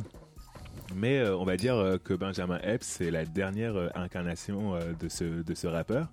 mais 0.94 1.18
euh, 1.18 1.36
on 1.36 1.44
va 1.44 1.56
dire 1.56 1.76
euh, 1.76 1.98
que 1.98 2.14
Benjamin 2.14 2.58
Epps 2.62 2.86
c'est 2.86 3.10
la 3.10 3.24
dernière 3.24 3.76
euh, 3.76 3.88
incarnation 3.94 4.74
euh, 4.74 4.80
de 4.98 5.08
ce 5.08 5.24
de 5.42 5.54
ce 5.54 5.66
rappeur 5.66 6.08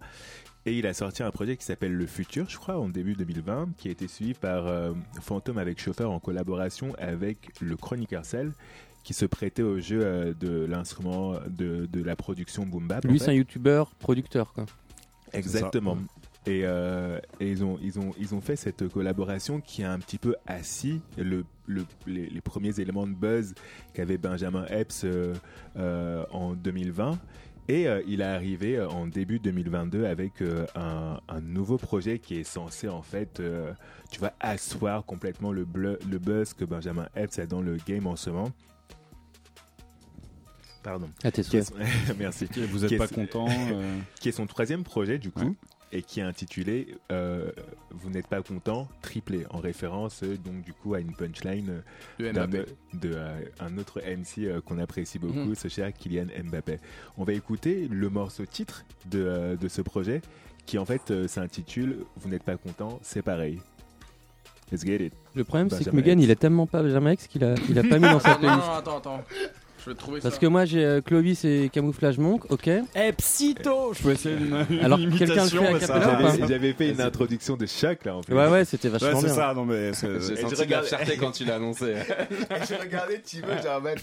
et 0.65 0.73
il 0.77 0.85
a 0.85 0.93
sorti 0.93 1.23
un 1.23 1.31
projet 1.31 1.55
qui 1.55 1.63
s'appelle 1.63 1.93
Le 1.93 2.05
Futur, 2.05 2.49
je 2.49 2.57
crois, 2.57 2.77
en 2.77 2.89
début 2.89 3.13
2020, 3.13 3.69
qui 3.77 3.87
a 3.87 3.91
été 3.91 4.09
suivi 4.09 4.33
par 4.33 4.67
euh, 4.67 4.91
Fantôme 5.21 5.59
avec 5.59 5.79
Chauffeur 5.79 6.11
en 6.11 6.19
collaboration 6.19 6.93
avec 6.99 7.37
le 7.61 7.77
Chroniqueur 7.77 8.25
Cell, 8.25 8.51
qui 9.05 9.13
se 9.13 9.25
prêtait 9.25 9.61
au 9.61 9.79
jeu 9.79 10.01
euh, 10.03 10.33
de 10.33 10.65
l'instrument 10.65 11.35
de, 11.47 11.85
de 11.85 12.03
la 12.03 12.17
production 12.17 12.65
Boom 12.65 12.85
Bap. 12.85 13.05
en 13.05 13.07
Lui, 13.07 13.17
fait. 13.17 13.25
c'est 13.25 13.31
un 13.31 13.35
youtubeur, 13.35 13.91
producteur. 13.95 14.51
Quoi. 14.51 14.65
Exactement. 15.31 15.97
Et, 16.47 16.61
euh, 16.63 17.19
et 17.41 17.51
ils, 17.51 17.63
ont, 17.63 17.77
ils, 17.81 17.99
ont, 17.99 18.11
ils 18.17 18.33
ont 18.33 18.41
fait 18.41 18.55
cette 18.55 18.87
collaboration 18.87 19.59
qui 19.61 19.83
a 19.83 19.91
un 19.91 19.99
petit 19.99 20.17
peu 20.17 20.35
assis 20.47 21.01
le, 21.17 21.43
le- 21.67 21.85
les, 22.07 22.27
les 22.29 22.41
premiers 22.41 22.79
éléments 22.79 23.05
de 23.05 23.13
buzz 23.13 23.53
qu'avait 23.93 24.17
Benjamin 24.17 24.65
Epps 24.69 25.03
euh, 25.03 25.33
euh, 25.77 26.23
en 26.31 26.53
2020. 26.53 27.19
Et 27.69 27.85
euh, 27.89 28.01
il 28.07 28.21
est 28.21 28.23
arrivé 28.23 28.79
en 28.81 29.07
début 29.07 29.39
2022 29.39 30.05
avec 30.05 30.41
euh, 30.41 30.65
un, 30.75 31.19
un 31.27 31.41
nouveau 31.41 31.77
projet 31.77 32.17
qui 32.17 32.37
est 32.37 32.45
censé 32.45 32.87
en 32.87 33.01
fait, 33.01 33.41
euh, 33.41 33.73
tu 34.09 34.19
vois, 34.19 34.31
asseoir 34.39 35.03
complètement 35.03 35.51
le, 35.51 35.65
bleu- 35.65 35.99
le 36.09 36.17
buzz 36.17 36.53
que 36.53 36.63
Benjamin 36.63 37.09
Epps 37.17 37.39
a 37.39 37.45
dans 37.45 37.59
le 37.61 37.75
game 37.85 38.07
en 38.07 38.15
ce 38.15 38.29
moment. 38.29 38.53
Pardon. 40.83 41.09
À 41.23 41.31
tes 41.31 41.43
souhaits. 41.43 41.73
Merci 42.17 42.47
Vous 42.71 42.83
êtes 42.85 42.89
Qui 42.89 42.95
est- 42.95 42.97
pas 42.97 43.07
content 43.09 43.47
euh, 43.71 43.99
qui 44.21 44.29
est 44.29 44.31
son 44.31 44.47
troisième 44.47 44.83
projet 44.85 45.17
du 45.17 45.31
coup, 45.31 45.41
Ouais. 45.41 45.53
Et 45.91 46.01
qui 46.01 46.19
est 46.19 46.23
intitulé 46.23 46.95
euh, 47.11 47.49
Vous 47.91 48.09
n'êtes 48.09 48.27
pas 48.27 48.41
content, 48.41 48.87
triplé, 49.01 49.45
en 49.49 49.59
référence 49.59 50.21
euh, 50.23 50.37
donc 50.37 50.63
du 50.63 50.73
coup 50.73 50.93
à 50.95 50.99
une 50.99 51.13
punchline 51.13 51.81
De 52.19 52.25
euh, 52.25 52.65
de, 52.93 53.11
euh, 53.15 53.39
un 53.59 53.77
autre 53.77 54.01
MC 54.01 54.39
euh, 54.45 54.59
qu'on 54.61 54.79
apprécie 54.79 55.19
beaucoup, 55.19 55.37
Mhm. 55.49 55.55
ce 55.55 55.67
cher 55.69 55.93
Kylian 55.93 56.25
Mbappé. 56.45 56.79
On 57.17 57.23
va 57.23 57.33
écouter 57.33 57.87
le 57.89 58.09
morceau 58.09 58.45
titre 58.45 58.83
de, 59.05 59.23
euh, 59.23 59.55
de 59.55 59.67
ce 59.67 59.81
projet 59.81 60.21
qui 60.65 60.77
en 60.77 60.85
fait 60.85 61.11
euh, 61.11 61.27
s'intitule 61.27 61.99
Vous 62.17 62.27
n'êtes 62.29 62.43
pas 62.43 62.57
content, 62.57 62.99
c'est 63.01 63.21
pareil. 63.21 63.59
Let's 64.69 64.83
get 64.85 64.97
it. 65.05 65.13
Le 65.33 65.45
problème, 65.45 65.69
c'est 65.69 65.85
que 65.85 65.91
Megan, 65.95 66.19
il 66.19 66.29
est 66.29 66.35
tellement 66.35 66.67
pas 66.67 66.83
Benjamin 66.83 67.13
X 67.13 67.27
qu'il 67.27 67.45
a, 67.45 67.55
il 67.69 67.79
a 67.79 67.83
pas 67.83 67.95
mis 67.99 68.01
dans 68.09 68.19
sa 68.19 68.31
Ah, 68.31 68.33
non, 68.33 68.39
playlist. 68.39 68.65
non, 68.67 68.73
attends, 68.73 68.97
attends. 68.97 69.23
Je 69.87 69.91
vais 69.93 69.95
te 69.95 70.01
trouver 70.01 70.19
Parce 70.19 70.35
ça. 70.35 70.41
que 70.41 70.47
moi, 70.47 70.65
j'ai 70.65 70.83
euh, 70.83 70.99
Clovis 70.99 71.45
et 71.45 71.69
Camouflage 71.71 72.17
Monk, 72.17 72.51
ok. 72.51 72.69
Epsito 72.93 73.93
Je 73.93 74.03
peux 74.03 74.11
essayer 74.11 74.35
une, 74.35 74.65
une 74.69 74.79
Alors, 74.83 74.97
quelqu'un 74.99 75.15
le 75.17 75.23
imitation, 75.25 75.61
fait 75.61 75.67
à 75.69 75.71
mais 75.71 75.79
ça- 75.79 75.87
cappella 75.87 76.07
ou 76.07 76.23
pas 76.23 76.31
J'avais 76.35 76.47
j'avais 76.49 76.73
fait 76.73 76.89
une 76.89 76.99
introduction 76.99 77.55
de 77.55 77.65
choc 77.65 78.03
là 78.03 78.17
en 78.17 78.21
fait. 78.21 78.33
Ouais, 78.33 78.49
ouais, 78.49 78.65
c'était 78.65 78.89
Ouais, 78.89 78.99
vachement 78.99 79.21
c'est 79.21 79.27
bien. 79.27 79.35
ça, 79.35 79.53
non 79.53 79.63
mais 79.63 79.93
c'est- 79.93 80.19
J'ai 80.19 80.33
Et 80.33 80.35
senti 80.41 80.43
je 80.43 80.49
de 80.49 80.55
la 80.55 80.63
regarde- 80.65 80.85
fierté 80.87 81.15
quand 81.17 81.31
tu 81.31 81.45
l'as 81.45 81.55
annoncé. 81.55 81.95
J'ai 82.67 82.75
regardé 82.75 83.21
Thibaut, 83.21 83.47
j'ai 83.63 83.69
remarqué, 83.69 84.01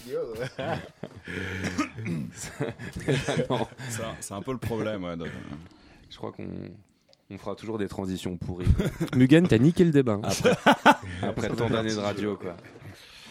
Non, 3.51 3.67
c'est 3.91 4.03
un- 4.03 4.15
c'est 4.21 4.35
un 4.35 4.41
peu 4.43 4.53
le 4.53 4.59
problème. 4.59 5.05
ouais, 5.05 5.17
de- 5.19 5.27
je 6.11 6.17
crois 6.17 6.33
qu'on 6.33 6.47
on 7.31 7.39
fera 7.39 7.55
toujours 7.55 7.79
des 7.79 7.89
transitions 7.89 8.37
pourries 8.37 8.67
Mugen, 9.17 9.47
t'as 9.49 9.59
niqué 9.59 9.85
le 9.85 9.91
débat. 9.91 10.19
hein. 10.23 10.75
après 11.23 11.49
tant 11.49 11.69
d'années 11.69 11.95
de 11.95 11.99
radio 11.99 12.37
quoi. 12.37 12.57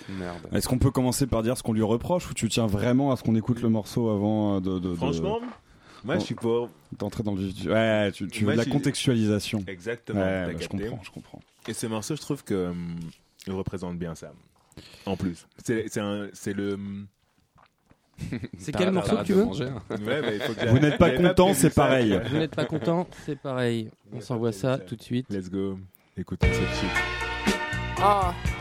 Merde. 0.09 0.37
Est-ce 0.51 0.67
qu'on 0.67 0.77
peut 0.79 0.91
commencer 0.91 1.27
par 1.27 1.43
dire 1.43 1.57
ce 1.57 1.63
qu'on 1.63 1.73
lui 1.73 1.81
reproche 1.83 2.29
ou 2.29 2.33
tu 2.33 2.47
tiens 2.49 2.67
vraiment 2.67 3.11
à 3.11 3.17
ce 3.17 3.23
qu'on 3.23 3.35
écoute 3.35 3.61
le 3.61 3.69
morceau 3.69 4.09
avant 4.09 4.57
euh, 4.57 4.59
de, 4.79 4.93
Franchement, 4.95 5.39
moi 6.03 6.15
je 6.19 6.23
suis 6.25 6.35
pour. 6.35 6.69
d'entrer 6.97 7.23
dans 7.23 7.33
le 7.35 7.41
vif 7.41 7.53
du- 7.55 7.69
Ouais, 7.71 8.11
tu, 8.11 8.27
tu 8.27 8.43
Moi, 8.43 8.53
veux 8.53 8.59
de 8.59 8.65
la 8.65 8.71
contextualisation. 8.71 9.63
Exactement. 9.67 10.19
Ouais, 10.19 10.53
bah, 10.53 10.59
je 10.59 10.67
comprends, 10.67 10.99
je 11.03 11.11
comprends. 11.11 11.39
Et 11.67 11.73
ce 11.73 11.87
morceau, 11.87 12.15
je 12.15 12.21
trouve 12.21 12.43
que 12.43 12.67
hum, 12.69 12.95
il 13.47 13.53
représente 13.53 13.97
bien 13.97 14.15
ça. 14.15 14.31
En 15.05 15.15
plus, 15.15 15.45
c'est 15.63 16.53
le. 16.53 16.77
C'est 18.57 18.71
quel 18.71 18.91
morceau 18.91 19.17
que 19.17 19.23
tu 19.23 19.33
veux 19.33 19.45
manger, 19.45 19.65
hein. 19.69 19.81
Ouais, 19.89 20.21
mais 20.21 20.35
il 20.35 20.41
faut 20.41 20.53
que 20.53 20.67
Vous 20.67 20.79
n'êtes 20.79 20.97
pas 20.97 21.09
content, 21.11 21.53
c'est 21.53 21.73
pareil. 21.73 22.19
Vous 22.29 22.37
n'êtes 22.37 22.55
pas 22.55 22.65
content, 22.65 23.07
c'est 23.25 23.37
pareil. 23.39 23.89
On 24.11 24.21
s'envoie 24.21 24.51
ça 24.51 24.77
tout 24.77 24.95
de 24.95 25.01
suite. 25.01 25.25
Let's 25.29 25.49
go. 25.49 25.79
Écoutons 26.15 26.47
cette 26.51 26.79
shit. 26.79 27.55
Ah. 27.99 28.33
Tout 28.45 28.51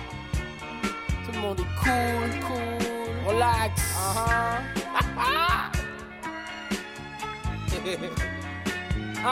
le 1.42 1.48
monde 1.48 1.60
est 1.60 1.74
cool, 1.82 2.30
cool, 2.46 3.34
relax. 3.34 3.72
Ah. 5.18 5.70
Jeune 9.22 9.30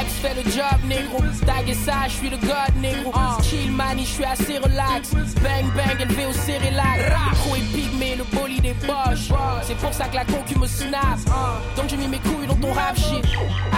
ex 0.00 0.12
fait 0.20 0.34
le 0.34 0.42
job, 0.50 0.78
négro. 0.88 1.18
Tag 1.46 1.68
et 1.68 1.74
ça, 1.74 1.92
je 2.08 2.14
suis 2.14 2.30
le 2.30 2.36
god, 2.38 2.74
négro. 2.80 3.12
Chill, 3.42 3.70
mani, 3.70 4.04
je 4.04 4.08
suis 4.08 4.24
assez 4.24 4.58
relax. 4.58 5.14
Bang, 5.14 5.72
bang, 5.76 6.00
élevé 6.00 6.26
au 6.26 6.32
cérélac. 6.32 6.98
Micro 7.30 7.54
épique, 7.54 7.92
mais 7.96 8.16
le 8.16 8.24
bolide 8.24 8.64
est 8.64 8.86
boche. 8.86 9.30
C'est 9.62 9.76
pour 9.76 9.94
ça 9.94 10.06
que 10.06 10.16
la 10.16 10.24
concu 10.24 10.58
me 10.58 10.66
snap. 10.66 11.18
Donc 11.76 11.88
j'ai 11.88 11.96
mis 11.96 12.08
mes 12.08 12.18
couilles 12.18 12.48
dans 12.48 12.56
ton 12.56 12.72
rap 12.72 12.96
shit. 12.96 13.24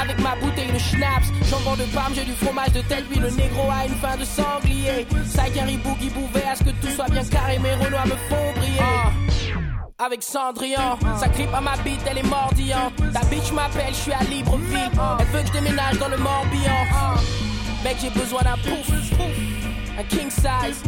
Avec 0.01 0.19
ma 0.21 0.37
bouteille 0.37 0.73
de 0.73 0.79
schnapps. 0.79 1.31
Jambon 1.51 1.77
de 1.77 1.85
parme, 1.95 2.15
j'ai 2.15 2.25
du 2.25 2.33
fromage 2.33 2.73
de 2.73 2.81
tête. 2.81 3.05
Puis 3.11 3.21
le 3.21 3.29
négro 3.29 3.71
a 3.71 3.85
une 3.85 3.95
fin 3.97 4.17
de 4.17 4.25
sanglier. 4.25 5.07
Saïkari, 5.27 5.77
boogie, 5.77 6.09
bouvet, 6.09 6.47
à 6.51 6.55
ce 6.55 6.65
que 6.65 6.71
tout 6.71 6.89
soit 6.89 7.11
bien 7.11 7.25
carré. 7.25 7.59
Mes 7.59 7.75
renois 7.75 8.07
me 8.07 8.17
font 8.31 8.53
briller 8.57 9.46
avec 9.99 10.23
Cendrillon. 10.23 10.99
Ça 11.19 11.29
clip 11.29 11.53
à 11.55 11.61
ma 11.61 11.77
bite, 11.79 12.01
elle 12.09 12.19
est 12.19 12.29
mordillante. 12.29 12.95
Ta 13.13 13.21
bitch 13.27 13.53
m'appelle, 13.53 13.93
je 13.93 13.95
suis 13.95 14.13
à 14.13 14.23
Libreville. 14.25 14.91
Elle 15.19 15.27
veut 15.27 15.41
que 15.43 15.49
je 15.49 15.53
déménage 15.53 15.99
dans 15.99 16.09
le 16.09 16.17
Morbihan. 16.17 16.85
Mec, 17.85 17.97
j'ai 18.01 18.11
besoin 18.11 18.43
d'un 18.43 18.57
pouf. 18.57 18.91
Un 19.99 20.05
king 20.05 20.31
size. 20.31 20.83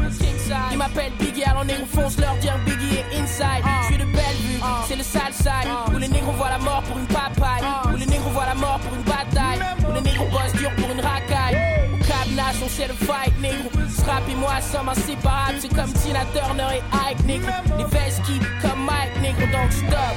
Ils 0.72 0.78
m'appellent 0.78 1.12
Biggie, 1.18 1.44
alors 1.44 1.64
négro 1.64 1.86
fonce 1.86 2.18
leur 2.18 2.34
dire 2.36 2.58
Biggie 2.66 2.96
est 2.96 3.20
inside. 3.20 3.64
Je 3.82 3.86
suis 3.86 3.96
de 3.96 4.04
Bellevue, 4.04 4.60
c'est 4.86 4.96
le 4.96 5.02
sale 5.02 5.32
side. 5.32 5.70
Où 5.94 5.98
les 5.98 6.08
négros 6.08 6.32
voient 6.32 6.50
la 6.50 6.58
mort 6.58 6.82
pour 6.82 6.98
une 6.98 7.06
papaye. 7.06 7.62
Où 7.92 7.96
les 7.96 8.06
négros 8.06 8.30
voient 8.30 8.46
la 8.46 8.54
mort 8.54 8.78
pour 8.80 8.94
une 8.94 9.02
bataille. 9.02 9.60
Où 9.88 9.92
les 9.92 10.00
négros 10.02 10.26
bossent 10.26 10.52
dur 10.54 10.70
pour 10.76 10.90
une 10.90 11.00
racaille. 11.00 11.56
Au 11.94 12.04
cadenas, 12.04 12.54
on 12.62 12.68
sait 12.68 12.88
le 12.88 12.94
fight, 12.94 13.32
négro. 13.40 13.70
Strap 14.08 14.26
et 14.30 14.34
moi 14.36 14.58
sommes 14.62 14.88
inséparables. 14.88 15.58
C'est 15.60 15.74
comme 15.74 15.92
Tina 15.92 16.20
Turner 16.32 16.78
et 16.78 17.10
Ike, 17.10 17.26
négro. 17.26 17.50
Les 17.76 17.84
vestes 17.84 18.22
qui 18.22 18.38
comme 18.62 18.86
Mike, 18.86 19.20
négro, 19.20 19.42
donc 19.52 19.70
stop. 19.70 20.16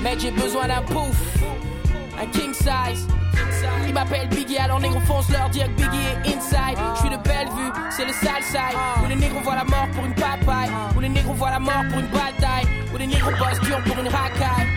Mec, 0.00 0.20
j'ai 0.20 0.30
besoin 0.30 0.68
d'un 0.68 0.82
pouf. 0.82 1.18
Un 2.22 2.26
king 2.26 2.54
size. 2.54 3.08
Ils 3.88 3.92
m'appellent 3.92 4.28
Biggie, 4.28 4.58
alors 4.58 4.78
négro 4.78 5.00
fonce 5.00 5.28
leur 5.30 5.48
dire 5.48 5.66
que 5.66 5.82
Biggie 5.82 6.06
est 6.06 6.36
inside. 6.36 6.78
Je 6.94 7.00
suis 7.00 7.10
de 7.10 7.16
Bellevue, 7.16 7.72
c'est 7.90 8.04
le 8.04 8.12
sale 8.12 8.44
side. 8.44 8.78
Où 9.02 9.08
les 9.08 9.16
négros 9.16 9.40
voient 9.40 9.56
la 9.56 9.64
mort 9.64 9.88
pour 9.92 10.04
une 10.04 10.14
papaye. 10.14 10.70
Où 10.96 11.00
les 11.00 11.08
négros 11.08 11.34
voient 11.34 11.50
la 11.50 11.58
mort 11.58 11.82
pour 11.90 11.98
une 11.98 12.06
bataille. 12.06 12.68
Où 12.94 12.96
les 12.96 13.08
négros 13.08 13.32
bossent 13.32 13.60
dur. 13.62 13.82
Pour 13.82 13.98
une 13.98 14.08
racaille. 14.08 14.68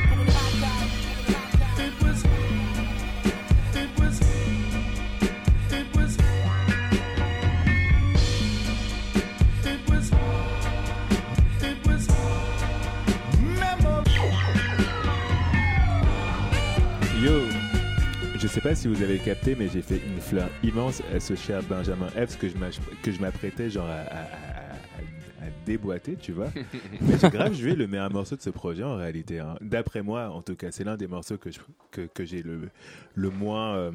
Sais 18.54 18.62
pas 18.62 18.76
si 18.76 18.88
vous 18.88 19.02
avez 19.02 19.18
capté, 19.20 19.56
mais 19.56 19.68
j'ai 19.70 19.82
fait 19.82 19.98
une 20.06 20.20
fleur 20.22 20.50
immense 20.64 21.02
à 21.14 21.20
ce 21.20 21.36
cher 21.36 21.62
Benjamin 21.64 22.08
Epps 22.16 22.36
que 22.36 22.48
je 22.50 22.56
que 23.02 23.12
je 23.12 23.20
m'apprêtais 23.22 23.70
genre 23.70 23.88
à, 23.88 24.00
à- 24.00 24.22
à- 24.22 24.72
à- 24.72 25.46
à 25.46 25.50
déboîter, 25.66 26.16
tu 26.18 26.32
vois. 26.34 26.52
mais 27.02 27.18
j'ai 27.20 27.30
grave 27.30 27.54
joué 27.54 27.76
le 27.76 27.88
meilleur 27.88 28.12
morceau 28.12 28.36
de 28.36 28.42
ce 28.42 28.50
projet 28.50 28.84
en 28.84 28.96
réalité. 28.96 29.40
hein. 29.40 29.56
D'après 29.62 30.02
moi, 30.02 30.30
en 30.30 30.42
tout 30.42 30.56
cas, 30.56 30.72
c'est 30.72 30.84
l'un 30.84 30.98
des 30.98 31.08
morceaux 31.08 31.38
que 31.38 31.50
je- 31.52 31.60
que, 31.92 32.02
que 32.02 32.26
j'ai 32.26 32.44
le, 32.44 32.70
le 33.16 33.30
moins. 33.30 33.76
euh, 33.76 33.92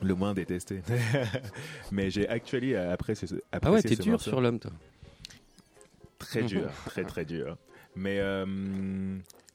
le 0.00 0.14
moins 0.14 0.32
détesté. 0.32 0.80
mais 1.90 2.08
j'ai 2.08 2.28
actually 2.28 2.76
apprécié 2.76 3.26
ce, 3.26 3.34
Ah 3.50 3.72
ouais, 3.72 3.82
t'es 3.82 3.96
dur 3.96 4.12
morceau. 4.12 4.30
sur 4.30 4.40
l'homme, 4.40 4.60
toi. 4.60 4.70
Très 6.18 6.42
dur, 6.44 6.70
très 6.86 7.02
très 7.04 7.24
dur. 7.24 7.56
Mais, 7.96 8.18
euh, 8.20 8.46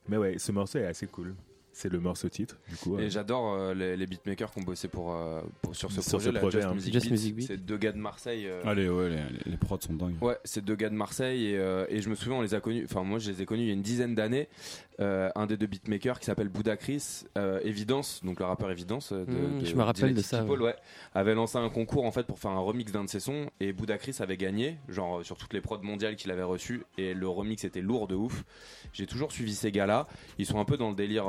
mais 0.09 0.17
ouais, 0.17 0.37
ce 0.37 0.51
morceau 0.51 0.79
est 0.79 0.85
assez 0.85 1.07
cool. 1.07 1.33
C'est 1.75 1.91
le 1.91 1.99
morceau 1.99 2.29
titre, 2.29 2.57
du 2.69 2.75
coup. 2.77 2.97
Et 2.99 3.03
euh, 3.05 3.09
j'adore 3.09 3.53
euh, 3.53 3.73
les, 3.73 3.97
les 3.97 4.05
beatmakers 4.05 4.51
qui 4.51 4.59
ont 4.59 4.63
bossé 4.63 4.87
pour, 4.87 5.13
euh, 5.13 5.41
pour- 5.61 5.75
sur 5.75 5.91
ce 5.91 6.01
Sur 6.01 6.11
projet, 6.19 6.29
ce 6.29 6.33
là, 6.33 6.39
projet, 6.39 6.59
Just 6.59 6.69
hein. 6.69 6.73
Music 6.75 6.93
Just. 6.93 7.11
Music 7.11 7.35
Beats. 7.35 7.45
C'est 7.47 7.57
deux 7.57 7.77
gars 7.77 7.91
de 7.91 7.97
Marseille. 7.97 8.45
euh, 8.47 8.61
Allez, 8.63 8.87
ouais, 8.87 9.09
les, 9.09 9.15
les- 9.15 9.51
les 9.51 9.57
prods 9.57 9.79
sont 9.81 9.93
dingues. 9.93 10.15
Ouais, 10.21 10.37
c'est 10.43 10.63
deux 10.63 10.75
gars 10.75 10.89
de 10.89 10.95
Marseille 10.95 11.47
et, 11.47 11.57
euh, 11.57 11.85
et 11.89 12.01
je 12.01 12.09
me 12.09 12.15
souviens, 12.15 12.37
on 12.37 12.41
les 12.41 12.53
a 12.53 12.59
connus. 12.61 12.85
Enfin, 12.85 13.03
moi, 13.03 13.17
je 13.19 13.29
les 13.31 13.41
ai 13.41 13.45
connus 13.45 13.63
il 13.63 13.67
y 13.67 13.71
a 13.71 13.73
une 13.73 13.81
dizaine 13.81 14.13
d'années. 14.15 14.47
Euh, 14.99 15.29
un 15.35 15.47
des 15.47 15.57
deux 15.57 15.65
beatmakers 15.65 16.19
qui 16.19 16.25
s'appelle 16.27 16.49
Bouddha 16.49 16.77
Chris, 16.77 17.23
euh, 17.35 17.59
Evidence, 17.63 18.21
donc 18.23 18.39
le 18.39 18.45
rappeur 18.45 18.69
Evidence. 18.69 19.11
De, 19.11 19.23
Mmh, 19.25 19.59
de 19.61 19.65
je 19.65 19.75
me 19.75 19.81
rappelle 19.81 20.13
de 20.13 20.21
ça, 20.21 20.41
People, 20.43 20.61
ouais, 20.61 20.75
avait 21.15 21.33
lancé 21.33 21.57
un 21.57 21.69
concours 21.69 22.05
en 22.05 22.11
fait 22.11 22.27
pour 22.27 22.37
faire 22.37 22.51
un 22.51 22.59
remix 22.59 22.91
d'un 22.91 23.03
de 23.03 23.09
ses 23.09 23.19
sons 23.19 23.49
et 23.59 23.73
Bouddha 23.73 23.97
Chris 23.97 24.15
avait 24.19 24.37
gagné, 24.37 24.77
genre 24.89 25.25
sur 25.25 25.35
toutes 25.37 25.53
les 25.53 25.61
prods 25.61 25.79
mondiales 25.81 26.15
qu'il 26.15 26.29
avait 26.29 26.43
reçues 26.43 26.83
et 26.99 27.15
le 27.15 27.27
remix 27.27 27.63
était 27.63 27.81
lourd 27.81 28.07
de 28.07 28.13
ouf. 28.13 28.43
J'ai 28.93 29.07
toujours 29.07 29.31
suivi 29.31 29.55
ces 29.55 29.71
gars-là. 29.71 30.07
Ils 30.37 30.45
sont 30.45 30.59
un 30.59 30.65
peu 30.65 30.77
dans 30.77 30.89
le 30.89 30.95
délire. 30.95 31.27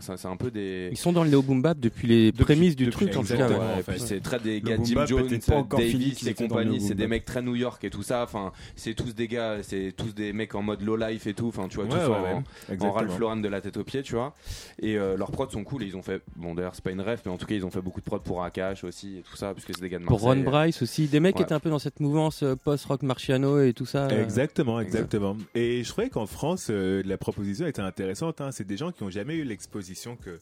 C'est 0.00 0.26
un- 0.26 0.36
peu 0.36 0.50
des. 0.50 0.88
Ils 0.92 0.96
sont 0.98 1.12
dans 1.12 1.24
le 1.24 1.30
Néo 1.30 1.42
Boom 1.42 1.62
Bap 1.62 1.78
depuis 1.80 2.06
les 2.08 2.32
Depuis- 2.32 2.44
prémices 2.44 2.76
du 2.76 2.86
depuis- 2.86 3.06
truc, 3.06 3.16
en 3.16 3.22
tout 3.22 3.28
cas. 3.36 3.48
ouais. 3.48 3.54
ouais, 3.54 3.60
en 3.76 3.78
et 3.78 3.82
puis 3.82 3.98
fait. 4.00 4.06
c'est 4.06 4.20
très 4.20 4.38
des 4.40 4.60
Le 4.60 4.68
gars 4.68 4.76
Jim 4.82 5.06
Jones, 5.06 5.28
Davis 5.70 6.26
et 6.26 6.34
compagnie, 6.34 6.80
c'est 6.80 6.94
des 6.94 7.06
mecs 7.06 7.24
très 7.24 7.42
New 7.42 7.54
York 7.54 7.82
et 7.84 7.90
tout 7.90 8.02
ça. 8.02 8.22
Enfin, 8.22 8.52
c'est 8.74 8.94
tous 8.94 9.14
des 9.14 9.28
gars, 9.28 9.58
c'est 9.62 9.92
tous 9.96 10.14
des 10.14 10.32
mecs 10.32 10.54
en 10.54 10.62
mode 10.62 10.82
low 10.82 10.96
life 10.96 11.26
et 11.26 11.34
tout. 11.34 11.48
Enfin, 11.48 11.68
tu 11.68 11.76
vois, 11.76 11.84
Ouais, 11.84 11.90
tous 11.90 11.96
ouais, 11.96 12.04
en, 12.04 12.22
ouais, 12.22 12.32
en 12.32 12.42
exactement. 12.72 12.92
Ralph 12.92 13.18
Lauren 13.18 13.36
de 13.36 13.48
la 13.48 13.60
tête 13.60 13.76
aux 13.76 13.84
pieds, 13.84 14.02
tu 14.02 14.14
vois. 14.14 14.34
Et 14.80 14.96
euh, 14.98 15.16
leurs 15.16 15.30
prods 15.30 15.48
sont 15.50 15.64
cool. 15.64 15.82
Et 15.82 15.86
ils 15.86 15.96
ont 15.96 16.02
fait, 16.02 16.22
bon 16.36 16.54
d'ailleurs 16.54 16.74
c'est 16.74 16.84
pas 16.84 16.90
une 16.90 17.00
ref, 17.00 17.22
mais 17.24 17.32
en 17.32 17.36
tout 17.36 17.46
cas 17.46 17.54
ils 17.54 17.64
ont 17.64 17.70
fait 17.70 17.80
beaucoup 17.82 18.00
de 18.00 18.04
prods 18.06 18.18
pour 18.20 18.42
Akash 18.42 18.84
aussi 18.84 19.18
et 19.18 19.22
tout 19.22 19.36
ça, 19.36 19.52
puisque 19.54 19.74
c'est 19.74 19.80
des 19.80 19.88
gars 19.88 19.98
de 19.98 20.04
Pour 20.04 20.22
Marseille. 20.22 20.42
Ron 20.44 20.50
Bryce 20.50 20.82
aussi, 20.82 21.06
des 21.06 21.20
mecs 21.20 21.34
qui 21.34 21.40
Ouais. 21.40 21.44
étaient 21.44 21.54
un 21.54 21.60
peu 21.60 21.70
dans 21.70 21.78
cette 21.78 22.00
mouvance 22.00 22.42
euh, 22.42 22.56
post-rock 22.56 23.02
Marciano 23.02 23.60
et 23.62 23.72
tout 23.72 23.86
ça. 23.86 24.08
Exactement, 24.08 24.80
exactement. 24.80 25.36
Et 25.54 25.82
je 25.84 25.88
trouvais 25.88 26.08
qu'en 26.10 26.26
France, 26.26 26.68
euh, 26.70 27.02
la 27.04 27.16
proposition 27.18 27.66
était 27.66 27.82
intéressante. 27.82 28.40
hein. 28.40 28.50
C'est 28.52 28.66
des 28.66 28.76
gens 28.76 28.90
qui 28.92 29.02
ont 29.02 29.10
jamais 29.10 29.34
eu 29.36 29.44
l'exposition 29.76 30.16
que 30.16 30.38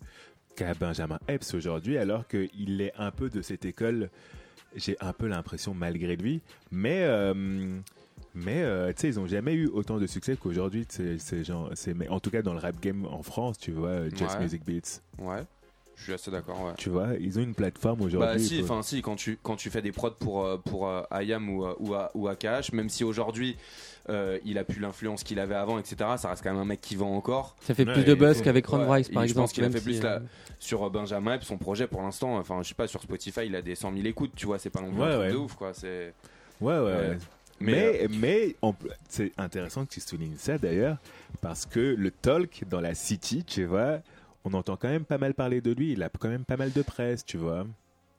qu'a 0.57 0.75
Benjamin 0.75 1.19
Epps 1.29 1.55
aujourd'hui, 1.55 1.99
alors 1.99 2.27
qu'il 2.29 2.81
est 2.81 2.93
un 2.97 3.11
peu 3.11 3.29
de 3.29 3.43
cette 3.43 3.65
école. 3.65 4.11
J'ai 4.77 4.97
un 5.01 5.13
peu 5.13 5.27
l'impression 5.29 5.73
malgré 5.75 6.17
lui, 6.17 6.41
mais 6.73 7.03
euh, 7.03 7.35
mais 8.35 8.63
euh, 8.63 8.93
tu 8.93 9.03
sais, 9.03 9.09
ils 9.09 9.21
ont 9.21 9.27
jamais 9.27 9.55
eu 9.55 9.69
autant 9.69 9.99
de 9.99 10.07
succès 10.07 10.37
qu'aujourd'hui. 10.37 10.85
Ces, 10.89 11.19
c'est 11.19 11.95
mais 11.95 12.09
en 12.09 12.19
tout 12.19 12.31
cas 12.31 12.43
dans 12.43 12.53
le 12.55 12.59
rap 12.59 12.81
game 12.81 13.05
en 13.07 13.23
France, 13.23 13.59
tu 13.59 13.71
vois, 13.71 13.89
euh, 13.91 14.11
Just 14.11 14.35
Ouais. 14.35 14.41
Music 14.41 14.65
Beats, 14.65 15.01
Ouais, 15.19 15.43
je 15.97 16.03
suis 16.05 16.13
assez 16.13 16.31
d'accord. 16.31 16.61
Ouais. 16.65 16.73
tu 16.77 16.91
vois, 16.91 17.09
ils 17.21 17.39
ont 17.39 17.43
une 17.43 17.55
plateforme 17.55 18.03
aujourd'hui. 18.03 18.29
Bah 18.35 18.39
si, 18.39 18.61
enfin 18.63 18.83
si, 18.83 19.03
quand 19.03 19.17
tu 19.17 19.39
quand 19.43 19.57
tu 19.57 19.71
fais 19.71 19.83
des 19.83 19.93
prods 19.93 20.11
pour 20.19 20.45
euh, 20.45 20.57
pour 20.59 20.89
euh, 20.89 21.03
IAM 21.13 21.49
ou 21.51 21.65
euh, 21.65 21.75
ou, 21.79 21.95
ou 22.15 22.29
AKH, 22.29 22.73
même 22.73 22.89
si 22.89 23.05
aujourd'hui 23.05 23.57
euh, 24.11 24.39
il 24.45 24.59
a 24.59 24.65
plus 24.65 24.81
l'influence 24.81 25.23
qu'il 25.25 25.39
avait 25.39 25.55
avant, 25.55 25.79
etc. 25.79 25.97
Ça 26.19 26.29
reste 26.29 26.43
quand 26.43 26.53
même 26.53 26.61
un 26.61 26.65
mec 26.67 26.81
qui 26.81 26.95
vend 26.97 27.15
encore. 27.17 27.57
Ça 27.63 27.75
fait 27.75 27.87
Ouais, 27.87 27.93
plus 27.95 28.05
de 28.05 28.15
buzz 28.15 28.43
qu'avec 28.43 28.67
Ron 28.67 28.87
ouais, 28.89 29.01
et 29.01 29.05
par 29.05 29.23
je 29.23 29.29
exemple. 29.29 29.45
pense 29.45 29.53
qu'il 29.53 29.65
a 29.65 29.71
fait 29.71 29.81
plus 29.81 30.03
la- 30.03 30.17
euh, 30.17 30.21
Sur 30.59 30.85
euh, 30.85 30.91
Benjamin 30.91 31.35
Epps, 31.35 31.47
son 31.47 31.57
projet 31.59 31.87
pour 31.87 32.03
l'instant, 32.03 32.37
enfin 32.37 32.61
je 32.63 32.69
sais 32.69 32.75
pas 32.75 32.87
sur 32.87 33.01
Spotify, 33.03 33.47
il 33.47 33.57
a 33.57 33.63
des 33.63 33.75
100 33.75 33.93
000 33.95 34.05
écoutes, 34.07 34.33
tu 34.37 34.47
vois, 34.47 34.59
c'est 34.59 34.71
pas 34.71 34.81
non 34.81 34.91
plus 34.91 35.01
Ouais, 35.01 35.07
un 35.07 35.11
truc 35.11 35.21
ouais. 35.23 35.33
de 35.33 35.37
ouf 35.37 35.55
quoi. 35.55 35.73
C'est 35.75 36.13
Ouais, 36.61 36.75
ouais, 36.75 36.81
Ouais. 36.81 36.93
ouais. 36.93 37.19
mais, 37.61 37.73
Mais, 38.11 38.19
mais, 38.19 38.57
on 38.63 38.73
peut- 38.73 38.91
c'est 39.09 39.33
intéressant 39.39 39.87
que 39.87 39.93
tu 39.93 40.01
soulignes 40.01 40.37
ça 40.37 40.59
d'ailleurs, 40.59 40.99
parce 41.41 41.65
que 41.67 41.81
le 41.97 42.11
talk 42.11 42.65
dans 42.69 42.81
la 42.81 42.95
city, 42.95 43.43
tu 43.45 43.65
vois, 43.65 44.01
on 44.45 44.55
entend 44.55 44.77
quand 44.77 44.89
même 44.89 45.05
pas 45.05 45.19
mal 45.19 45.35
parler 45.35 45.61
de 45.61 45.73
lui. 45.73 45.93
Il 45.93 46.03
a 46.03 46.09
quand 46.09 46.29
même 46.29 46.45
pas 46.45 46.57
mal 46.57 46.73
de 46.73 46.83
presse, 46.83 47.25
tu 47.25 47.37
vois. 47.37 47.67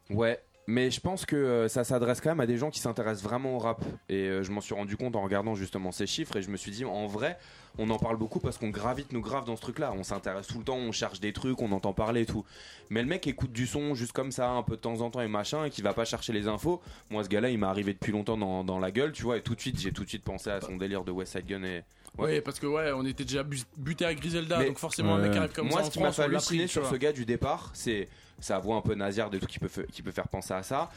Ouais, 0.09 0.39
mais 0.67 0.89
je 0.89 0.99
pense 0.99 1.27
que 1.27 1.35
euh, 1.35 1.67
ça 1.67 1.83
s'adresse 1.83 2.21
quand 2.21 2.29
même 2.29 2.39
à 2.39 2.47
des 2.47 2.57
gens 2.57 2.71
qui 2.71 2.79
s'intéressent 2.79 3.23
vraiment 3.23 3.55
au 3.55 3.59
rap. 3.59 3.83
Et 4.09 4.27
euh, 4.27 4.43
je 4.43 4.51
m'en 4.51 4.61
suis 4.61 4.73
rendu 4.73 4.97
compte 4.97 5.15
en 5.15 5.21
regardant 5.21 5.53
justement 5.53 5.91
ces 5.91 6.07
chiffres 6.07 6.37
et 6.37 6.41
je 6.41 6.49
me 6.49 6.57
suis 6.57 6.71
dit, 6.71 6.85
en 6.85 7.05
vrai, 7.05 7.37
on 7.77 7.87
en 7.91 7.99
parle 7.99 8.17
beaucoup 8.17 8.39
parce 8.39 8.57
qu'on 8.57 8.69
gravite 8.69 9.13
nous 9.13 9.21
grave 9.21 9.45
dans 9.45 9.55
ce 9.55 9.61
truc-là. 9.61 9.93
On 9.95 10.03
s'intéresse 10.03 10.47
tout 10.47 10.57
le 10.57 10.63
temps, 10.63 10.77
on 10.77 10.91
cherche 10.91 11.19
des 11.19 11.33
trucs, 11.33 11.61
on 11.61 11.71
entend 11.71 11.93
parler 11.93 12.21
et 12.21 12.25
tout. 12.25 12.45
Mais 12.89 13.03
le 13.03 13.07
mec 13.07 13.27
écoute 13.27 13.51
du 13.51 13.67
son 13.67 13.93
juste 13.93 14.13
comme 14.13 14.31
ça, 14.31 14.49
un 14.49 14.63
peu 14.63 14.75
de 14.75 14.81
temps 14.81 15.01
en 15.01 15.11
temps 15.11 15.21
et 15.21 15.27
machin, 15.27 15.65
et 15.65 15.69
qui 15.69 15.83
va 15.83 15.93
pas 15.93 16.05
chercher 16.05 16.33
les 16.33 16.47
infos. 16.47 16.81
Moi, 17.11 17.23
ce 17.23 17.29
gars-là, 17.29 17.51
il 17.51 17.59
m'est 17.59 17.67
arrivé 17.67 17.93
depuis 17.93 18.11
longtemps 18.11 18.37
dans, 18.63 18.79
la 18.79 18.91
gueule, 18.91 19.11
tu 19.11 19.23
vois, 19.23 19.37
et 19.37 19.41
tout 19.41 19.53
de 19.53 19.61
suite, 19.61 19.79
j'ai 19.79 19.91
tout 19.91 20.03
de 20.03 20.09
suite 20.09 20.23
pensé 20.23 20.49
à 20.49 20.61
son 20.61 20.77
délire 20.77 21.03
de 21.03 21.11
West 21.11 21.33
Side 21.33 21.45
Gun 21.45 21.63
et. 21.63 21.83
Ouais. 22.17 22.25
Ouais, 22.25 22.41
parce 22.41 22.59
que 22.59 22.67
ouais, 22.67 22.91
on 22.93 23.05
était 23.05 23.23
déjà 23.25 23.43
bu- 23.43 23.59
buté 23.77 24.05
à 24.05 24.13
Griselda, 24.13 24.59
Mais- 24.59 24.67
donc 24.67 24.77
forcément 24.79 25.15
un 25.15 25.19
mec 25.27 25.35
arrive 25.35 25.51
comme 25.51 25.67
Moi, 25.67 25.77
ça 25.79 25.83
ce 25.83 25.87
en 25.89 25.91
qui 25.91 25.99
m'a 25.99 26.23
halluciner 26.25 26.59
pris, 26.63 26.67
sur 26.69 26.85
ce 26.87 26.95
gars 26.95 27.11
du 27.11 27.25
départ, 27.25 27.71
c'est 27.73 28.07
sa 28.39 28.59
voix 28.59 28.77
un 28.77 28.81
peu 28.81 28.95
nasillarde 28.95 29.35
et 29.35 29.39
tout 29.39 29.47
qui 29.47 29.59
peut, 29.59 29.69
qui 29.91 30.01
peut 30.01 30.11
faire 30.11 30.27
penser 30.27 30.53
à 30.53 30.63
ça. 30.63 30.89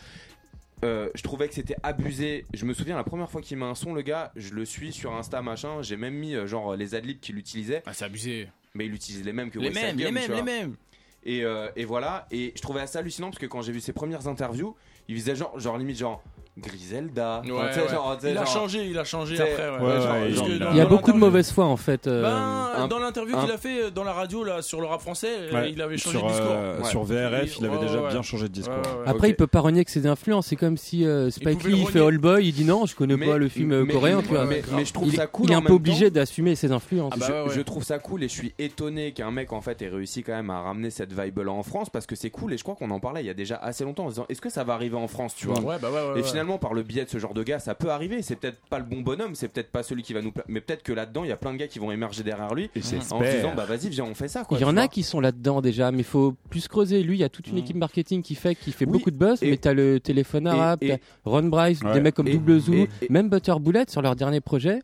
Euh, 0.85 1.09
je 1.16 1.23
trouvais 1.25 1.49
que 1.49 1.55
c'était 1.55 1.77
abusé. 1.83 2.45
Je 2.55 2.64
me 2.64 2.73
souviens 2.73 2.95
la 2.97 3.03
première 3.03 3.29
fois 3.31 3.41
qu'il 3.41 3.57
met 3.59 3.64
un 3.64 3.75
son, 3.75 3.95
le 3.95 4.03
gars, 4.03 4.31
je 4.37 4.55
le 4.55 4.64
suis 4.64 4.93
sur 4.93 5.12
Insta 5.12 5.43
machin. 5.43 5.83
J'ai 5.83 5.97
même 5.97 6.14
mis 6.14 6.37
euh, 6.37 6.47
genre 6.47 6.77
les 6.77 6.95
adlibs 6.95 7.19
qu'il 7.19 7.37
utilisait. 7.37 7.83
Ah, 7.87 7.93
c'est 7.95 8.05
abusé. 8.05 8.49
mais 8.75 8.87
il 8.87 8.95
utilise 8.95 9.25
les 9.25 9.33
mêmes 9.33 9.51
que 9.51 9.59
Les 9.59 9.69
West 9.71 9.81
mêmes, 9.81 9.97
les 9.97 10.12
mêmes, 10.12 10.31
les 10.33 10.43
mêmes. 10.43 10.77
Et, 11.25 11.43
euh, 11.45 11.69
et 11.75 11.85
voilà, 11.85 12.29
et 12.31 12.53
je 12.55 12.62
trouvais 12.62 12.81
assez 12.81 12.97
hallucinant 12.97 13.29
parce 13.29 13.41
que 13.41 13.47
quand 13.47 13.61
j'ai 13.61 13.73
vu 13.73 13.81
ses 13.81 13.93
premières 13.93 14.29
interviews, 14.29 14.77
il 15.09 15.16
faisait 15.19 15.35
genre, 15.35 15.59
genre 15.59 15.77
limite 15.77 15.99
genre 15.99 16.23
Griselda. 16.61 17.42
Ouais, 17.44 17.50
ouais. 17.52 17.88
genre, 17.90 18.18
Il 18.22 18.36
a 18.38 18.44
changé, 18.44 18.86
il 18.86 18.98
a 18.98 19.04
changé 19.04 19.40
après. 19.40 19.68
Ouais. 19.78 20.00
Genre, 20.34 20.46
il 20.48 20.59
dans- 20.59 20.72
y 20.74 20.80
a 20.80 20.86
beaucoup 20.86 21.12
de 21.12 21.16
mauvaise 21.18 21.50
foi 21.52 21.64
en 21.64 21.76
fait. 21.76 22.06
euh, 22.06 22.22
Ben, 22.22 22.82
un- 22.84 22.88
dans 22.88 22.98
l'interview 22.98 23.36
un- 23.36 23.42
qu'il 23.42 23.50
a 23.52 23.59
fait 23.59 23.84
euh, 23.84 23.90
dans 23.90 24.04
la 24.04 24.12
radio 24.12 24.44
là 24.44 24.62
sur 24.62 24.80
le 24.80 24.86
rap 24.86 25.00
français, 25.00 25.28
euh, 25.30 25.52
Ouais. 25.52 25.72
il 25.72 25.80
avait 25.82 25.96
changé 25.98 26.18
sur, 26.18 26.26
de 26.26 26.32
discours. 26.32 26.46
euh, 26.50 26.78
Ouais. 26.80 26.88
sur 26.88 27.02
VRF, 27.04 27.59
il 27.59 27.66
avait 27.66 27.78
déjà 27.78 28.00
ouais. 28.02 28.11
bien 28.11 28.22
changé 28.22 28.44
de 28.48 28.52
discours. 28.52 28.74
Ouais, 28.76 28.82
ouais, 28.82 28.94
ouais. 29.04 29.09
Après, 29.09 29.28
Ok. 29.28 29.32
il 29.32 29.36
peut 29.36 29.46
pas 29.46 29.61
renier 29.61 29.84
que 29.84 29.90
c'est 29.90 30.00
des 30.00 30.09
influences. 30.09 30.46
C'est 30.48 30.56
comme 30.56 30.76
si 30.76 31.04
euh, 31.06 31.30
Spike 31.30 31.64
Lee 31.64 31.84
fait. 31.86 32.00
All 32.00 32.18
Boy, 32.18 32.46
il 32.48 32.52
dit 32.52 32.64
non, 32.64 32.86
je 32.86 32.94
connais 32.94 33.16
Mais- 33.16 33.26
pas 33.26 33.38
le 33.38 33.48
film 33.48 33.82
mais- 33.84 33.92
coréen. 33.92 34.16
mais- 34.18 34.22
tu 34.22 34.28
vois. 34.28 34.44
mais- 34.44 34.62
mais 34.74 34.84
je 34.84 34.92
trouve 34.92 35.09
il, 35.09 35.16
ça 35.16 35.26
cool 35.26 35.46
il 35.46 35.52
est 35.52 35.56
un 35.56 35.62
peu 35.62 35.72
obligé 35.72 36.11
d'assumer 36.11 36.54
ses 36.54 36.72
influences. 36.72 37.12
Ah 37.14 37.18
bah 37.18 37.44
je, 37.54 37.61
trouve 37.61 37.84
ça 37.84 37.98
cool 37.98 38.22
et 38.22 38.28
je 38.28 38.32
suis 38.34 38.54
étonné 38.59 39.12
qu'un 39.12 39.30
mec 39.30 39.52
en 39.52 39.61
fait 39.61 39.80
ait 39.82 39.88
réussi 39.88 40.22
quand 40.22 40.32
même 40.32 40.50
à 40.50 40.61
ramener 40.62 40.90
cette 40.90 41.12
vibe 41.12 41.38
là 41.38 41.52
en 41.52 41.62
France 41.62 41.90
parce 41.90 42.06
que 42.06 42.16
c'est 42.16 42.30
cool 42.30 42.52
et 42.52 42.59
je 42.59 42.62
crois 42.62 42.74
qu'on 42.76 42.90
en 42.90 43.00
parlait 43.00 43.20
il 43.22 43.26
y 43.26 43.30
a 43.30 43.34
déjà 43.34 43.56
assez 43.56 43.84
longtemps 43.84 44.04
en 44.04 44.09
se 44.09 44.14
disant 44.14 44.26
est-ce 44.28 44.40
que 44.40 44.48
ça 44.50 44.64
va 44.64 44.72
arriver 44.74 44.96
en 44.96 45.09
France 45.09 45.34
tu 45.36 45.46
vois? 45.48 45.61
Ouais, 45.61 45.76
bah 45.80 45.88
et. 46.16 46.22
Finalement 46.49 46.59
par 46.59 46.72
le 46.74 46.82
biais 46.82 47.05
de 47.05 47.11
ce 47.11 47.18
genre 47.18 47.34
de 47.34 47.42
gars 47.42 47.59
ça 47.59 47.74
peut 47.74 47.90
arriver 47.90 48.22
c'est 48.22 48.36
peut-être 48.36 48.59
pas 48.70 48.78
le 48.78 48.84
bon 48.86 49.01
bonhomme 49.03 49.34
c'est 49.34 49.49
peut-être 49.49 49.70
pas 49.70 49.82
celui 49.82 50.03
qui 50.03 50.14
va 50.14 50.22
nous 50.22 50.32
pla- 50.32 50.44
mais 50.49 50.61
peut-être 50.62 50.82
que 50.82 50.92
là-dedans 50.94 51.24
il 51.24 51.28
y 51.28 51.32
a 51.32 51.36
plein 51.36 51.53
de 51.53 51.59
gars 51.59 51.68
qui 51.68 51.78
vont 51.78 51.92
émerger 51.92 52.22
derrière 52.22 52.55
lui 52.55 52.70
Et 52.74 52.80
en 52.80 52.82
se 52.82 52.94
disant 52.96 53.55
bah 53.55 53.66
vas-y 53.66 53.90
viens 53.90 54.05
on 54.05 54.14
fait 54.14 54.28
ça 54.28 54.44
quoi 54.44 54.57
Il 54.59 54.62
y 54.62 54.64
en 54.64 54.76
a 54.78 54.88
qui 54.88 55.03
sont 55.03 55.20
là-dedans 55.20 55.61
déjà, 55.61 55.90
mais 55.92 55.99
il 55.99 56.05
faut 56.05 56.34
plus 56.51 56.66
creuser. 56.68 57.03
Lui, 57.03 57.16
il 57.16 57.20
y 57.20 57.24
a 57.24 57.28
toute 57.28 57.49
une 57.49 57.57
Mm. 57.57 57.59
équipe 57.59 57.76
marketing 57.76 58.22
qui 58.22 58.34
fait, 58.34 58.55
qui 58.55 58.72
fait 58.72 58.84
Oui, 58.86 58.92
beaucoup 58.92 59.11
de 59.11 59.16
buzz, 59.16 59.40
mais 59.42 59.57
t'as 59.57 59.72
le 59.74 60.01
téléphone 60.01 60.46
arabe, 60.46 60.82
et- 60.82 60.99
Ron 61.24 61.42
Bryce, 61.44 61.80
Ouais. 61.82 61.92
des 61.94 62.01
mecs 62.01 62.14
comme 62.14 62.28
Double 62.28 62.59
Zoo, 62.61 62.86
même 63.11 63.28
Butter 63.28 63.55
Bullet 63.61 63.84
sur 63.88 64.01
leur 64.03 64.16
dernier 64.16 64.40
projet. 64.40 64.80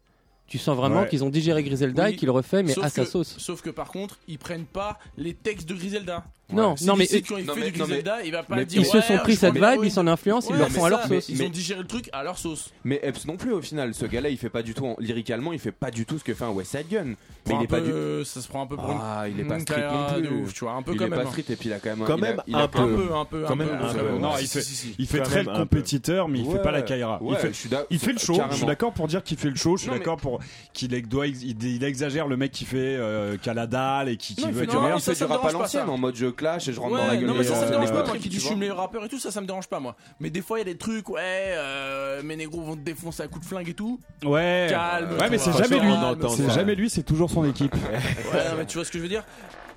Tu 0.47 0.59
sens 0.59 0.77
vraiment 0.77 1.01
Ouais. 1.03 1.09
qu'ils 1.09 1.25
ont 1.25 1.31
digéré 1.31 1.63
Griselda 1.63 2.05
Oui. 2.05 2.11
et 2.13 2.17
qu'ils 2.17 2.27
le 2.27 2.33
refait, 2.33 2.63
mais 2.63 2.73
sauf 2.73 2.85
à 2.85 2.89
sa 2.91 3.07
sauce. 3.07 3.37
Sauf 3.39 3.63
que 3.63 3.71
par 3.71 3.89
contre, 3.91 4.19
ils 4.29 4.39
prennent 4.39 4.67
pas 4.67 4.99
les 5.17 5.33
textes 5.35 5.67
de 5.69 5.75
Griselda. 5.75 6.25
Non, 6.53 6.75
non, 6.83 6.95
mais 6.97 7.05
d'ici, 7.05 7.17
eux- 7.17 7.23
quand 7.27 7.37
il 7.39 7.47
Non, 7.47 7.55
fait 7.55 7.61
mais- 7.61 7.71
du 7.71 7.79
non, 7.79 7.87
mais- 7.87 7.95
Griselda, 7.95 8.23
il 8.25 8.31
va 8.33 8.43
pas 8.43 8.57
mais- 8.57 8.65
dire. 8.67 8.81
ils 8.83 8.87
se 8.87 9.01
sont 9.01 9.17
pris 9.19 9.35
cette 9.35 9.55
vibe, 9.55 9.81
ils 9.83 9.91
s'en 9.91 10.07
influencent, 10.07 10.49
ils 10.51 10.53
Ouais, 10.53 10.59
le 10.59 10.65
mais 10.65 10.71
font 10.71 10.85
à 10.85 10.91
leur 10.91 11.07
sauce. 11.07 11.29
Ils 11.31 11.39
Mais- 11.39 11.47
ont 11.47 11.51
digéré 11.51 11.81
le 11.81 11.87
truc 11.87 12.11
à 12.13 12.23
leur 12.23 12.37
sauce. 12.39 12.71
mais 12.85 13.01
Epps 13.03 13.25
non 13.27 13.37
plus 13.39 13.53
au 13.53 13.63
final 13.63 13.95
ce 13.95 14.05
gars 14.05 14.21
là 14.21 14.29
il 14.29 14.37
fait 14.37 14.51
pas 14.51 14.63
du 14.63 14.75
tout 14.75 14.85
en- 14.85 14.97
lyricalement 15.01 15.53
il 15.55 15.59
fait 15.59 15.73
pas 15.73 15.91
du 15.91 16.05
tout 16.05 16.19
ce 16.19 16.25
que 16.25 16.35
fait 16.35 16.45
un 16.45 16.51
West 16.51 16.73
Side 16.77 16.87
Gun 16.91 17.05
mais 17.47 17.55
il 17.59 17.63
est 17.63 17.67
pas 17.67 17.81
peu- 17.81 18.19
du 18.21 18.25
Ça 18.27 18.41
se 18.43 18.49
prend 18.49 18.63
un 18.63 18.67
peu 18.67 18.77
pour 18.77 18.91
une- 18.91 18.99
ah 19.01 19.25
il 19.29 19.41
est 19.41 19.45
pas 19.45 19.59
street 19.59 19.81
non 19.91 20.19
de 20.21 20.27
plus 20.27 20.43
ouf, 20.43 20.53
tu 20.55 20.65
vois, 20.65 20.73
un 20.75 20.83
peu 20.83 20.93
il 20.93 20.99
quand 20.99 21.07
est 21.07 21.09
même. 21.09 21.23
pas 21.23 21.27
street 21.31 21.45
et 21.49 21.57
puis 21.57 21.69
il 21.71 21.73
a 21.73 21.79
quand 21.79 21.91
même 21.91 22.03
un- 22.03 22.07
Quand 22.07 22.17
il 22.17 22.21
même 22.21 22.43
il 22.47 22.55
un 22.55 22.69
peu, 22.69 22.79
un 22.81 23.25
peu, 23.25 23.43
Quand 23.47 23.53
un 23.53 23.57
même 23.57 23.69
peu. 23.69 23.75
un 23.85 23.89
ça 23.89 23.99
peu. 23.99 24.05
va. 24.07 24.19
Non, 24.19 24.31
il 24.41 24.47
fait-. 24.47 24.95
Il 24.99 25.07
très 25.07 25.43
le 25.45 25.53
compétiteur, 25.53 26.29
mais 26.29 26.41
il 26.41 26.51
fait 26.51 26.63
pas 26.63 26.71
la 26.73 26.83
Kaira. 26.83 27.21
il, 27.27 27.37
fait, 27.37 27.49
je 27.49 27.53
suis 27.55 27.69
d'ac- 27.71 27.87
il 27.91 27.99
fait 27.99 28.13
le 28.13 28.19
show. 28.19 28.39
Je 28.51 28.57
suis 28.57 28.67
d'accord 28.67 28.93
pour 28.93 29.09
dire 29.09 29.23
qu'il 29.23 29.39
fait 29.39 29.49
le 29.51 29.57
show. 29.57 29.77
Je 29.77 29.83
suis 29.83 29.91
d'accord 29.91 30.19
pour 30.19 30.41
qu'il 30.75 30.93
il, 30.95 31.65
il 31.65 31.85
exagère 31.85 32.27
le 32.29 32.37
mec 32.37 32.53
qui 32.53 32.65
fait 32.67 32.99
qui 33.43 33.49
a 33.51 33.55
la 33.55 33.67
dalle 33.67 34.09
et 34.11 34.17
qui, 34.17 34.35
il 34.39 34.53
veut 34.53 34.65
il 34.65 34.69
du 34.69 34.77
rap 34.77 35.45
à 35.45 35.53
l'ancienne 35.53 35.89
en 35.89 35.97
mode 35.99 36.17
je 36.17 36.27
clash 36.45 36.69
et 36.69 36.73
je 36.73 36.81
rentre 36.81 36.97
dans 36.97 37.05
la 37.07 37.11
Ouais, 37.13 37.19
gueule 37.19 37.27
non 37.29 37.35
mais 37.35 37.45
ça, 37.45 37.55
ça 37.55 37.65
me 37.67 37.71
dérange 37.71 37.91
pas, 37.93 38.01
euh, 38.01 38.05
moi 38.07 38.17
qui 38.17 38.23
tu 38.23 38.29
dis 38.29 38.37
je 38.37 38.41
suis 38.41 38.51
le 38.55 38.61
meilleur 38.61 38.77
rappeur 38.77 39.05
et 39.05 39.09
tout, 39.09 39.19
ça, 39.19 39.31
ça 39.31 39.41
me 39.41 39.47
dérange 39.47 39.67
pas, 39.69 39.81
moi. 39.81 39.97
Mais 40.21 40.31
des 40.31 40.43
fois, 40.43 40.59
il 40.59 40.67
y 40.67 40.71
a 40.71 40.73
des 40.73 40.79
trucs, 40.79 41.09
ouais, 41.09 41.21
euh, 41.23 42.23
mes 42.23 42.37
négros 42.37 42.61
vont 42.63 42.75
te 42.77 42.81
défoncer 42.83 43.23
à 43.23 43.29
coups 43.29 43.45
de 43.45 43.49
flingue 43.49 43.69
et 43.69 43.75
tout. 43.75 43.99
Ouais. 44.25 44.67
Calme, 44.69 45.17
Ouais, 45.19 45.31
mais 45.31 45.39
c'est 45.39 45.51
toi. 45.51 45.63
jamais 45.63 45.81
lui. 45.81 45.93
C'est 46.37 46.51
jamais 46.51 46.75
lui. 46.75 46.91
C'est 46.91 47.03
toujours 47.03 47.31
son 47.31 47.45
équipe. 47.49 47.75
Ouais, 47.75 48.51
non, 48.51 48.57
mais 48.59 48.67
tu 48.67 48.77
vois 48.79 48.85
ce 48.85 48.91
que 48.91 48.99
je 48.99 49.03
veux 49.03 49.09
dire? 49.09 49.25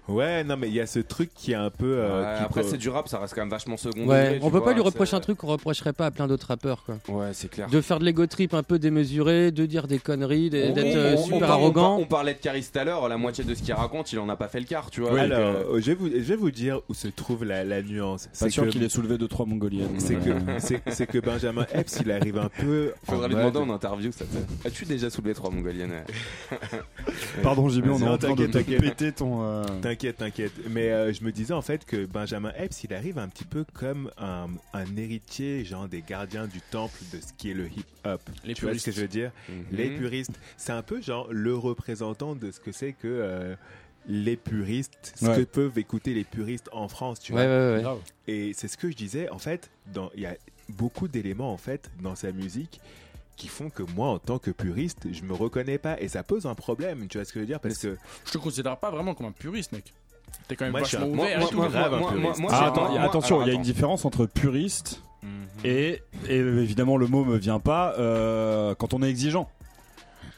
Ouais, 0.07 0.43
non, 0.43 0.55
mais 0.57 0.67
il 0.69 0.73
y 0.73 0.79
a 0.79 0.85
ce 0.87 0.99
truc 0.99 1.29
qui 1.35 1.51
est 1.51 1.55
un 1.55 1.69
peu. 1.69 1.97
euh, 1.99 2.21
Ouais, 2.31 2.37
qui 2.37 2.43
après 2.45 2.61
peut- 2.61 2.67
c'est 2.69 2.77
du 2.77 2.89
rap 2.89 3.07
ça 3.09 3.19
reste 3.19 3.33
quand 3.33 3.41
même 3.41 3.49
vachement 3.49 3.75
second 3.77 4.05
Ouais, 4.07 4.39
on 4.41 4.45
peut 4.49 4.57
vois, 4.57 4.65
pas 4.65 4.73
lui 4.73 4.81
reprocher 4.81 5.15
un 5.15 5.19
truc 5.19 5.37
qu'on 5.37 5.47
reprocherait 5.47 5.93
pas 5.93 6.05
à 6.05 6.11
plein 6.11 6.27
d'autres 6.27 6.47
rappeurs, 6.47 6.83
quoi. 6.85 6.97
ouais 7.09 7.29
c'est 7.33 7.49
clair 7.49 7.67
De 7.69 7.81
faire 7.81 7.99
de 7.99 8.05
l'ego 8.05 8.25
trip 8.25 8.53
un 8.53 8.63
peu 8.63 8.79
démesuré, 8.79 9.51
de 9.51 9.65
dire 9.65 9.87
des 9.87 9.99
conneries, 9.99 10.49
de- 10.49 10.63
On- 10.69 10.73
d'être 10.73 10.87
on- 10.87 10.97
euh, 10.97 11.17
super 11.17 11.49
on- 11.49 11.51
arrogant. 11.51 11.97
On, 11.99 12.05
parlait 12.05 12.33
de 12.33 12.39
Caris 12.39 12.67
tout 12.71 12.79
à 12.79 12.83
l'heure, 12.83 13.07
la 13.09 13.17
moitié 13.17 13.43
de 13.43 13.53
ce 13.53 13.61
qu'il 13.61 13.73
raconte, 13.73 14.11
il 14.13 14.19
en 14.19 14.29
a 14.29 14.35
pas 14.37 14.47
fait 14.47 14.59
le 14.59 14.65
quart, 14.65 14.89
tu 14.91 15.01
vois. 15.01 15.09
donc, 15.11 15.19
Alors, 15.19 15.39
euh, 15.39 15.79
je, 15.79 15.91
vais 15.91 15.95
vous, 15.95 16.07
je 16.09 16.19
vais 16.19 16.35
vous 16.35 16.51
dire 16.51 16.79
où 16.89 16.93
se 16.93 17.07
trouve 17.09 17.43
la, 17.43 17.63
la 17.65 17.81
nuance. 17.81 18.23
Pas 18.27 18.29
C'est 18.33 18.49
sûr 18.49 18.63
que- 18.65 18.69
qu'il 18.69 18.83
ait 18.83 18.89
soulevé 18.89 19.17
deux 19.17 19.27
trois 19.27 19.45
mongoliennes. 19.45 19.99
C'est 19.99 20.15
que, 20.15 20.29
c'est, 20.59 20.81
c'est 20.87 21.05
que 21.07 21.17
Benjamin 21.19 21.65
Epps, 21.73 21.99
il 22.01 22.11
arrive 22.11 22.37
un 22.37 22.49
peu. 22.49 22.93
faudrait 23.03 23.27
lui 23.27 23.35
demander 23.35 23.59
en 23.59 23.69
interview 23.69 24.11
ça. 24.11 24.25
te- 24.25 24.67
As-tu 24.67 24.85
déjà 24.85 25.09
soulevé 25.09 25.33
trois 25.33 25.49
mongoliennes 25.51 25.91
Pardon, 27.43 27.69
JB, 27.69 27.87
on 27.91 27.99
est 27.99 28.07
en 28.07 28.17
train 28.17 28.35
de 28.35 28.47
péter 28.47 29.11
ton. 29.11 29.61
T'inquiète, 29.97 30.17
t'inquiète. 30.17 30.51
Mais 30.69 30.91
euh, 30.91 31.11
je 31.11 31.23
me 31.23 31.31
disais 31.31 31.55
en 31.55 31.63
fait 31.63 31.83
que 31.83 32.05
Benjamin 32.05 32.51
Epps, 32.55 32.83
il 32.83 32.93
arrive 32.93 33.17
un 33.17 33.27
petit 33.29 33.45
peu 33.45 33.65
comme 33.73 34.11
un, 34.19 34.47
un 34.73 34.95
héritier, 34.95 35.65
genre 35.65 35.87
des 35.87 36.03
gardiens 36.03 36.45
du 36.45 36.61
temple 36.61 36.99
de 37.11 37.19
ce 37.19 37.33
qui 37.33 37.49
est 37.49 37.55
le 37.55 37.65
hip-hop. 37.65 38.21
Les 38.45 38.53
tu 38.53 38.65
vois 38.65 38.77
ce 38.77 38.85
que 38.85 38.91
je 38.91 39.01
veux 39.01 39.07
dire? 39.07 39.31
Les 39.71 39.89
Mhm. 39.89 39.97
puristes. 39.97 40.39
C'est 40.55 40.71
un 40.71 40.83
peu 40.83 41.01
genre 41.01 41.27
le 41.31 41.55
représentant 41.55 42.35
de 42.35 42.51
ce 42.51 42.59
que 42.59 42.71
c'est 42.71 42.93
que 42.93 43.07
euh, 43.07 43.55
les 44.07 44.37
puristes, 44.37 45.13
ce 45.15 45.25
Ouais. 45.25 45.37
que 45.37 45.41
peuvent 45.45 45.79
écouter 45.79 46.13
les 46.13 46.23
puristes 46.23 46.69
en 46.73 46.87
France, 46.89 47.19
tu 47.19 47.33
Ouais, 47.33 47.47
vois? 47.47 47.91
ouais, 47.91 47.95
ouais. 47.95 48.01
Et 48.27 48.53
c'est 48.53 48.67
ce 48.67 48.77
que 48.77 48.91
je 48.91 48.95
disais, 48.95 49.29
en 49.31 49.39
fait, 49.39 49.71
il 50.13 50.21
y 50.21 50.27
a 50.27 50.35
beaucoup 50.69 51.07
d'éléments 51.07 51.51
en 51.51 51.57
fait 51.57 51.89
dans 52.03 52.13
sa 52.15 52.31
musique 52.31 52.81
qui 53.37 53.47
font 53.47 53.69
que 53.69 53.83
moi, 53.95 54.09
en 54.09 54.19
tant 54.19 54.39
que 54.39 54.51
puriste, 54.51 55.07
je 55.13 55.21
me 55.23 55.33
reconnais 55.33 55.77
pas 55.77 55.99
et 56.01 56.07
ça 56.09 56.23
pose 56.23 56.45
un 56.45 56.55
problème. 56.55 57.07
Tu 57.07 57.17
vois 57.17 57.23
ce 57.25 57.31
que 57.31 57.39
je 57.39 57.41
veux 57.41 57.47
dire 57.47 57.59
Parce 57.61 57.77
que 57.77 57.95
Je 58.25 58.31
te 58.31 58.37
considère 58.37 58.75
pas 58.77 58.89
vraiment 58.91 59.13
comme 59.13 59.27
un 59.27 59.31
puriste, 59.31 59.71
mec. 59.71 59.93
T'es 60.47 60.55
quand 60.57 60.65
même 60.65 60.71
Moi, 60.71 60.81
vachement 60.81 61.07
Moi, 61.07 61.25
ouvert 61.25 61.39
moi, 61.39 61.47
et 61.47 61.51
tout. 61.51 61.57
moi, 61.57 61.67
grave 61.69 61.89
moi, 61.91 61.97
un 61.97 62.01
moi, 62.01 62.11
puriste. 62.11 62.39
moi, 62.41 62.51
Ah, 62.53 62.65
attends, 62.67 62.93
y 62.93 62.97
a- 62.97 63.03
attention, 63.03 63.41
il 63.43 63.47
y 63.47 63.51
a 63.51 63.53
une 63.53 63.61
différence 63.61 64.03
entre 64.05 64.25
puriste 64.25 65.01
et, 65.63 66.01
et 66.29 66.35
évidemment 66.37 66.97
le 66.97 67.07
mot 67.07 67.25
me 67.25 67.37
vient 67.37 67.59
pas 67.59 67.93
euh, 67.97 68.75
quand 68.75 68.93
on 68.93 69.01
est 69.03 69.09
exigeant. 69.09 69.49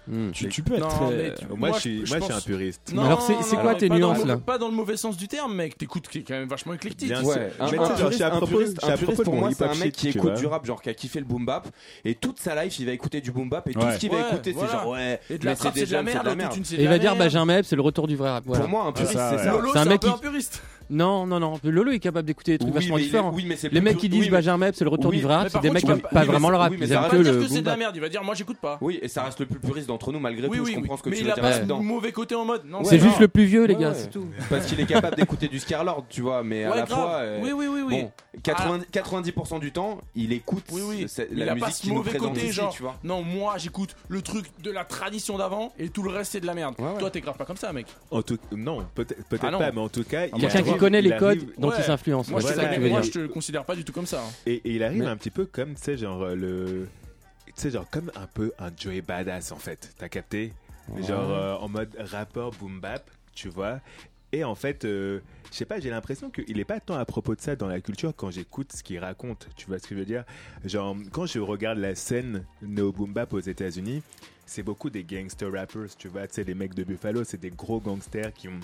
Hmm. 0.10 0.32
Tu, 0.32 0.50
tu 0.50 0.64
peux 0.64 0.74
être 0.74 0.82
Non, 0.82 0.88
très- 0.88 1.16
mais 1.16 1.34
tu- 1.36 1.46
moi, 1.48 1.58
Moi, 1.58 1.72
je 1.74 1.80
suis, 1.80 2.06
je 2.06 2.10
moi, 2.10 2.20
je 2.20 2.24
suis 2.26 2.34
un 2.34 2.42
puriste. 2.42 2.92
Non, 2.94 3.04
Alors, 3.06 3.22
c'est- 3.22 3.56
quoi 3.58 3.76
tes 3.76 3.90
nuances, 3.90 4.26
là 4.26 4.38
Pas 4.38 4.58
dans 4.58 4.68
le 4.68 4.74
mauvais 4.74 4.98
sens 4.98 5.16
du 5.16 5.28
terme, 5.28 5.54
mec. 5.56 5.78
T'écoutes 5.78 6.08
qui 6.08 6.20
est 6.20 6.22
quand 6.24 6.34
même 6.34 6.48
vachement 6.50 6.74
éclectique. 6.74 7.10
Bien 7.10 7.22
Ouais, 7.24 7.52
un, 7.60 7.70
Mais 7.72 7.78
un 7.78 7.90
puriste, 7.90 8.22
un 8.22 8.40
puriste, 8.40 8.84
un 8.84 8.98
puriste, 8.98 9.24
pour 9.24 9.36
moi, 9.36 9.50
c'est 9.56 9.64
un 9.66 9.76
mec 9.76 9.92
qui 9.94 10.10
écoute 10.10 10.34
du 10.34 10.46
rap, 10.48 10.66
genre 10.66 10.82
qui 10.82 10.90
a 10.90 10.94
kiffé 10.94 11.20
le 11.20 11.26
boom 11.26 11.46
bap, 11.46 11.68
et 12.06 12.16
toute 12.16 12.40
sa 12.40 12.62
life, 12.64 12.78
il 12.80 12.86
va 12.88 12.92
écouter 12.94 13.22
du 13.22 13.32
boom 13.32 13.50
bap, 13.50 13.68
et 13.68 13.74
tout 13.74 13.82
ce 13.82 13.98
qu'il 14.00 14.10
va 14.12 14.28
écouter, 14.30 14.56
c'est 14.60 14.68
genre 14.72 14.88
ouais, 14.90 15.20
Et 15.30 15.38
de 15.38 15.44
mais 15.44 15.52
la 15.52 15.56
trappe, 15.56 15.74
c'est 15.76 15.80
de 15.82 15.86
déjà 15.86 15.98
la 15.98 16.04
merde. 16.04 16.54
il 16.72 16.88
va 16.88 16.98
dire 16.98 17.12
merde. 17.12 17.18
Benjamin 17.20 17.58
Epps, 17.60 17.68
c'est 17.70 17.76
le 17.76 17.82
retour 17.82 18.08
du 18.08 18.16
vrai 18.16 18.30
rap. 18.32 18.46
Pour 18.46 18.68
moi, 18.68 18.86
un 18.86 18.92
puriste, 18.92 19.12
c'est 19.14 19.18
ça. 19.18 19.38
C'est 19.40 19.48
un 19.78 19.82
un 19.82 19.86
mec 19.86 20.00
qui- 20.02 20.08
un 20.08 20.18
puriste. 20.18 20.62
Non, 20.90 21.26
non, 21.28 21.40
non. 21.40 21.60
Lolo 21.64 21.92
est 21.92 22.00
capable 22.00 22.26
d'écouter 22.28 22.54
des 22.54 22.58
trucs 22.60 22.70
Oui, 22.74 22.80
vachement 22.80 22.96
mais 22.96 23.02
il 23.02 23.06
est- 23.06 23.08
différents. 23.10 23.32
oui, 23.34 23.46
mais 23.48 23.56
c'est 23.56 23.70
Les 23.70 23.76
le 23.76 23.82
mecs 23.82 23.98
qui 23.98 24.10
disent 24.10 24.22
oui, 24.22 24.26
mais- 24.32 24.38
Benjamin 24.38 24.68
Epps, 24.68 24.78
c'est 24.78 24.84
le 24.86 24.90
retour 24.90 25.12
Oui, 25.12 25.18
du 25.18 25.24
vrai 25.24 25.36
rap, 25.36 25.44
mais 25.46 25.50
c'est 25.52 25.60
des 25.60 25.70
mecs 25.70 25.82
qui 25.82 25.88
vas 25.88 25.94
aiment 25.94 26.02
pas- 26.02 26.10
pas 26.10 26.20
mais 26.22 26.26
vraiment 26.26 26.50
le 26.50 26.58
rap, 26.58 26.74
mais 26.78 26.88
ça 26.88 27.02
va 27.02 27.08
que 27.10 27.16
pas 27.18 27.24
dire 27.24 27.34
le 27.34 27.42
que 27.42 27.48
c'est 27.48 27.62
de 27.62 27.66
la 27.68 27.78
merde. 27.78 27.96
Il 27.96 28.02
va 28.02 28.10
dire, 28.10 28.24
moi, 28.24 28.34
j'écoute 28.36 28.58
pas. 28.62 28.78
Oui, 28.82 29.00
et 29.02 29.08
ça 29.08 29.24
reste 29.24 29.40
le 29.40 29.46
plus 29.46 29.60
puriste 29.60 29.88
d'entre 29.88 30.12
nous 30.12 30.20
malgré 30.20 30.48
tout. 30.48 30.54
oui. 30.54 30.72
Je 30.74 30.80
comprends 30.80 30.98
ce 30.98 31.04
que 31.04 31.10
Mais 31.10 31.16
tu 31.18 31.22
il 31.22 31.26
veux 31.26 31.32
a 31.32 31.36
dire 31.36 31.44
pas 31.44 31.50
là-dedans. 31.52 31.78
ce 31.80 31.84
mauvais 31.84 32.12
côté 32.12 32.36
en 32.36 32.46
mode. 32.46 32.64
Non, 32.66 32.84
C'est 32.84 33.00
juste 33.00 33.20
le 33.20 33.28
plus 33.28 33.46
vieux, 33.46 33.66
les 33.66 33.76
gars, 33.76 33.94
c'est 33.94 34.10
tout. 34.10 34.26
Parce 34.50 34.66
qu'il 34.66 34.80
est 34.80 34.86
capable 34.86 35.16
d'écouter 35.16 35.48
du 35.48 35.60
Scarlord, 35.60 36.06
tu 36.10 36.22
vois, 36.22 36.44
mais 36.44 36.64
à 36.64 36.76
la 36.76 36.86
fois. 36.86 37.12
euh, 37.18 37.40
Oui, 37.44 37.52
oui, 37.54 37.68
oui, 37.68 37.82
oui. 37.88 38.02
Bon, 38.02 38.12
80 38.44 38.80
90% 38.92 39.60
du 39.60 39.72
temps, 39.72 40.00
il 40.16 40.34
écoute 40.34 40.64
Il 40.72 41.38
la 41.38 41.44
a 41.54 41.56
pas 41.56 41.66
musique 41.68 41.82
qui 41.84 41.90
nous 41.90 41.96
mauvais 41.96 42.12
présente 42.12 42.34
côté, 42.34 42.46
ici, 42.46 42.54
genre. 42.54 42.72
tu 42.74 42.82
vois. 42.84 42.96
Non, 43.04 43.22
moi, 43.22 43.56
j'écoute 43.58 43.96
le 44.08 44.22
truc 44.22 44.46
de 44.64 44.72
la 44.72 44.86
tradition 44.86 45.38
d'avant 45.38 45.74
et 45.78 45.90
tout 45.90 46.04
le 46.04 46.10
reste, 46.10 46.32
c'est 46.34 46.40
de 46.40 46.48
la 46.48 46.54
merde. 46.54 46.76
Toi, 47.00 47.10
t'es 47.12 47.22
grave 47.22 47.38
pas 47.38 47.46
comme 47.46 47.58
ça, 47.58 47.72
mec. 47.74 47.86
En 48.12 48.22
tout, 48.22 48.38
non, 48.56 48.86
peut-être, 48.96 49.20
Ah 49.42 49.52
pas, 49.52 49.72
mais 49.72 49.82
en 49.82 49.90
tout 49.90 50.04
cas, 50.04 50.26
il 50.28 50.32
qui 50.34 50.46
arrive- 50.46 50.79
connaît 50.80 51.02
les 51.02 51.10
codes 51.18 51.38
arrive- 51.40 51.54
dont 51.58 51.70
Ouais. 51.70 51.76
il 51.78 51.84
s'influence. 51.84 52.30
Moi, 52.30 52.42
ouais, 52.42 52.48
je, 52.48 52.54
c'est 53.04 53.12
te- 53.12 53.28
considère 53.28 53.66
pas 53.66 53.76
du 53.76 53.84
tout 53.84 53.94
comme 53.94 54.06
ça. 54.06 54.22
hein. 54.22 54.32
Et, 54.46 54.56
et 54.56 54.76
il 54.76 54.84
arrive 54.84 55.00
Mais- 55.04 55.08
un 55.08 55.18
petit 55.18 55.32
peu 55.32 55.46
comme, 55.46 55.76
tu 55.76 55.82
sais, 55.84 55.98
genre 55.98 56.24
euh, 56.24 56.36
le. 56.36 56.88
Tu 57.48 57.54
sais, 57.56 57.72
genre 57.72 57.90
comme 57.90 58.12
un 58.16 58.28
peu 58.28 58.52
un 58.60 58.70
Joey 58.78 59.02
Badass 59.02 59.52
en 59.52 59.58
fait. 59.58 59.94
T'as 59.98 60.10
capté? 60.10 60.54
Genre 61.08 61.30
euh, 61.32 61.56
en 61.56 61.70
mode 61.70 61.96
rappeur 62.00 62.52
boom 62.52 62.80
bap, 62.80 63.10
tu 63.36 63.50
vois. 63.50 63.80
Et 64.32 64.44
en 64.44 64.54
fait, 64.56 64.86
euh, 64.86 65.20
je 65.52 65.58
sais 65.58 65.66
pas, 65.66 65.80
j'ai 65.80 65.90
l'impression 65.90 66.30
qu'il 66.30 66.60
est 66.60 66.66
pas 66.66 66.80
tant 66.80 66.96
à 66.96 67.06
propos 67.06 67.36
de 67.36 67.42
ça 67.42 67.56
dans 67.56 67.68
la 67.68 67.82
culture 67.82 68.14
quand 68.16 68.30
j'écoute 68.32 68.72
ce 68.74 68.84
qu'il 68.84 69.00
raconte. 69.00 69.48
Tu 69.56 69.66
vois 69.66 69.80
ce 69.80 69.88
que 69.88 69.96
je 69.96 70.00
veux 70.00 70.06
dire? 70.06 70.24
Genre, 70.66 70.96
quand 71.12 71.26
je 71.26 71.40
regarde 71.40 71.80
la 71.80 71.96
scène 71.96 72.46
néo 72.62 72.92
boom 72.92 73.12
bap 73.12 73.34
aux 73.34 73.40
États-Unis, 73.40 74.04
c'est 74.46 74.62
beaucoup 74.64 74.90
des 74.92 75.04
gangster 75.04 75.52
rappers, 75.52 75.96
tu 75.98 76.08
vois. 76.10 76.28
Tu 76.28 76.36
sais, 76.36 76.44
les 76.44 76.54
mecs 76.54 76.76
de 76.76 76.84
Buffalo, 76.84 77.24
c'est 77.24 77.40
des 77.40 77.50
gros 77.52 77.80
gangsters 77.80 78.32
qui 78.34 78.48
ont. 78.48 78.60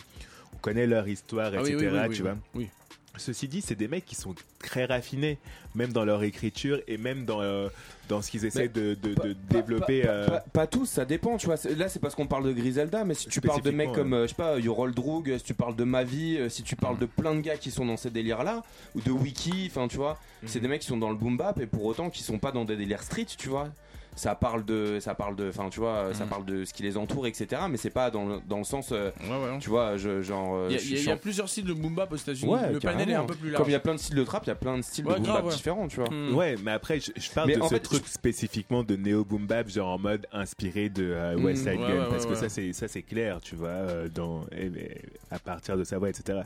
On 0.55 0.57
connaît 0.59 0.87
leur 0.87 1.07
histoire, 1.07 1.51
Ah 1.55 1.61
etc. 1.61 1.75
oui, 1.79 1.87
oui, 2.09 2.15
tu 2.15 2.21
vois. 2.23 2.37
Oui. 2.55 2.69
Ceci 3.17 3.47
dit, 3.47 3.61
c'est 3.61 3.75
des 3.75 3.87
mecs 3.87 4.05
qui 4.05 4.15
sont 4.15 4.35
très 4.59 4.83
raffinés, 4.83 5.37
même 5.73 5.93
dans 5.93 6.03
leur 6.03 6.21
écriture 6.23 6.81
et 6.85 6.97
même 6.97 7.23
dans, 7.23 7.41
euh, 7.41 7.69
dans 8.09 8.21
ce 8.21 8.29
qu'ils 8.29 8.43
essaient 8.43 8.67
de, 8.67 8.93
de- 9.01 9.13
de 9.13 9.33
développer. 9.49 10.01
Pas, 10.01 10.09
euh, 10.09 10.27
pas- 10.27 10.39
pas 10.51 10.67
tous, 10.67 10.85
ça 10.85 11.05
dépend, 11.05 11.37
tu 11.37 11.45
vois. 11.45 11.55
Là, 11.77 11.87
c'est 11.87 11.99
parce 12.01 12.13
qu'on 12.13 12.27
parle 12.27 12.43
de 12.43 12.51
Griselda, 12.51 13.05
mais 13.05 13.13
si 13.13 13.29
tu 13.29 13.39
parles 13.39 13.61
de 13.61 13.71
mecs 13.71 13.93
comme, 13.93 14.13
euh, 14.13 14.23
je 14.23 14.27
sais 14.29 14.35
pas, 14.35 14.59
Yorol 14.59 14.93
Droog, 14.93 15.33
si 15.37 15.43
tu 15.45 15.53
parles 15.53 15.77
de 15.77 15.85
Mavi, 15.85 16.35
euh, 16.37 16.49
si 16.49 16.61
tu 16.63 16.75
parles 16.75 16.99
de 16.99 17.05
plein 17.05 17.33
de 17.35 17.39
gars 17.39 17.55
qui 17.55 17.71
sont 17.71 17.85
dans 17.85 17.95
ces 17.95 18.09
délires-là, 18.09 18.63
ou 18.95 19.01
de 19.01 19.11
Wiki, 19.11 19.69
enfin, 19.71 19.87
tu 19.87 19.95
vois, 19.95 20.19
c'est 20.45 20.59
des 20.59 20.67
mecs 20.67 20.81
qui 20.81 20.87
sont 20.87 20.97
dans 20.97 21.09
le 21.09 21.15
boom 21.15 21.37
bap 21.37 21.57
et 21.61 21.67
pour 21.67 21.85
autant 21.85 22.09
qui 22.09 22.21
sont 22.21 22.37
pas 22.37 22.51
dans 22.51 22.65
des 22.65 22.75
délires 22.75 23.01
street, 23.01 23.27
tu 23.37 23.47
vois. 23.47 23.69
Ça 24.15 24.33
parle 24.33 24.63
de, 24.65 24.99
ça 25.01 25.13
parle 25.13 25.35
de, 25.35 25.49
enfin 25.49 25.69
tu 25.69 25.79
vois, 25.79 26.13
ça 26.13 26.23
Mhm. 26.23 26.29
parle 26.29 26.45
de 26.45 26.63
ce 26.65 26.73
qui 26.73 26.83
les 26.83 26.95
entoure, 26.97 27.27
etc. 27.27 27.61
Mais 27.69 27.77
c'est 27.77 27.89
pas 27.89 28.09
dans 28.09 28.25
le, 28.25 28.39
dans 28.47 28.57
le 28.59 28.63
sens, 28.63 28.89
euh, 28.91 29.11
Ouais, 29.21 29.29
ouais. 29.29 29.57
tu 29.59 29.69
vois, 29.69 29.97
je, 29.97 30.21
genre. 30.21 30.55
euh, 30.55 30.67
Il 30.71 30.75
y, 30.75 30.97
a- 30.97 31.11
y 31.11 31.15
y 31.15 31.19
plusieurs 31.19 31.49
styles 31.49 31.65
de 31.65 31.73
boom 31.73 31.93
bap 31.95 32.11
aux 32.11 32.15
États-Unis. 32.15 32.51
Ouais, 32.51 32.71
le 32.71 32.79
panel 32.79 33.09
est 33.09 33.13
un 33.13 33.25
peu 33.25 33.35
plus 33.35 33.49
large. 33.49 33.61
Comme 33.61 33.69
il 33.69 33.73
y 33.73 33.75
a 33.75 33.79
plein 33.79 33.93
de 33.95 33.99
styles 33.99 34.15
de 34.15 34.23
trap, 34.23 34.43
il 34.45 34.47
y 34.47 34.51
a 34.51 34.55
plein 34.55 34.77
de 34.77 34.81
styles 34.83 35.05
Ouais, 35.05 35.13
de 35.13 35.17
boom 35.19 35.25
grave, 35.25 35.37
bap 35.37 35.45
ouais. 35.45 35.55
différents, 35.55 35.87
tu 35.87 35.99
vois. 35.99 36.09
Hmm. 36.09 36.33
Ouais, 36.35 36.55
mais 36.63 36.71
après, 36.71 36.99
je, 36.99 37.11
je 37.15 37.29
parle 37.31 37.47
Mais 37.47 37.55
de 37.57 37.61
en 37.61 37.67
ce 37.69 37.73
fait, 37.75 37.79
truc 37.81 38.07
spécifiquement 38.07 38.83
de 38.83 38.95
néo 38.95 39.25
boom 39.25 39.45
bap, 39.45 39.67
genre 39.69 39.89
en 39.89 39.99
mode 39.99 40.25
inspiré 40.31 40.89
de 40.89 41.03
euh, 41.11 41.37
Mm, 41.37 41.43
West 41.45 41.63
Side 41.63 41.73
Gun, 41.79 41.87
ouais, 41.87 42.09
parce 42.09 42.23
ouais, 42.25 42.29
que 42.31 42.35
ça 42.35 42.47
c'est 42.49 42.71
ça 42.73 42.87
c'est 42.87 43.01
clair, 43.01 43.39
tu 43.41 43.55
vois, 43.55 43.67
euh, 43.69 44.07
dans 44.07 44.45
et- 44.51 44.65
et 44.67 45.01
à 45.31 45.39
partir 45.39 45.77
de 45.77 45.83
sa 45.83 45.97
voix, 45.97 46.09
etc. 46.09 46.39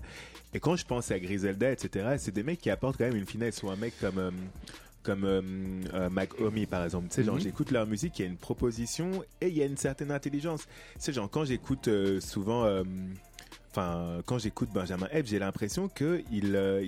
Et 0.53 0.59
quand 0.59 0.75
je 0.75 0.85
pense 0.85 1.11
à 1.11 1.19
Griselda, 1.19 1.71
etc., 1.71 2.15
c'est 2.17 2.33
des 2.33 2.41
mecs 2.43 2.59
qui 2.59 2.71
apportent 2.71 2.97
quand 2.97 3.03
même 3.05 3.15
une 3.15 3.25
finesse 3.27 3.61
ou 3.61 3.69
un 3.69 3.75
mec 3.75 3.93
comme 4.01 4.17
euh, 4.17 4.31
comme 5.09 5.23
euh, 5.25 5.41
euh, 5.93 6.09
Mac 6.09 6.39
Homie 6.39 6.65
par 6.67 6.83
exemple. 6.83 7.07
Tu 7.09 7.15
sais, 7.15 7.23
genre 7.23 7.35
Mhm. 7.35 7.41
j'écoute 7.41 7.71
leur 7.71 7.87
musique, 7.87 8.19
il 8.19 8.21
y 8.21 8.25
a 8.25 8.27
une 8.27 8.37
proposition 8.37 9.23
et 9.41 9.47
il 9.47 9.57
y 9.57 9.63
a 9.63 9.65
une 9.65 9.77
certaine 9.77 10.11
intelligence. 10.11 10.65
Tu 10.93 10.99
sais, 10.99 11.13
genre 11.13 11.29
quand 11.29 11.45
j'écoute 11.45 11.87
euh, 11.87 12.19
souvent. 12.21 12.65
euh, 12.65 12.83
Enfin, 13.71 14.21
quand 14.25 14.39
j'écoute 14.39 14.69
Benjamin 14.73 15.07
Epps, 15.11 15.29
j'ai 15.29 15.37
l'impression 15.37 15.89
qu'il 15.89 16.23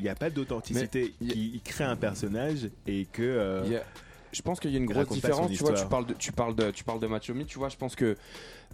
n'y 0.01 0.09
a 0.09 0.15
pas 0.15 0.31
d'authenticité. 0.31 1.13
Il 1.21 1.31
Il, 1.31 1.55
il 1.55 1.61
crée 1.61 1.83
un 1.83 1.95
personnage 1.95 2.69
et 2.87 3.05
que. 3.05 3.21
euh, 3.21 3.61
Il 3.67 3.81
je 4.31 4.41
pense 4.41 4.59
qu'il 4.59 4.71
y 4.71 4.75
a 4.75 4.77
une 4.77 4.85
grosse 4.85 5.09
différence. 5.09 5.51
Tu 5.51 5.57
vois, 5.63 5.73
tu 5.73 5.85
parles 5.85 6.05
de, 6.05 6.13
tu 6.13 6.31
parles 6.31 6.55
de, 6.55 6.71
tu 6.71 6.83
parles 6.83 6.99
de 6.99 7.07
Machomi, 7.07 7.45
tu 7.45 7.57
vois. 7.59 7.69
Je 7.69 7.77
pense 7.77 7.95
que 7.95 8.15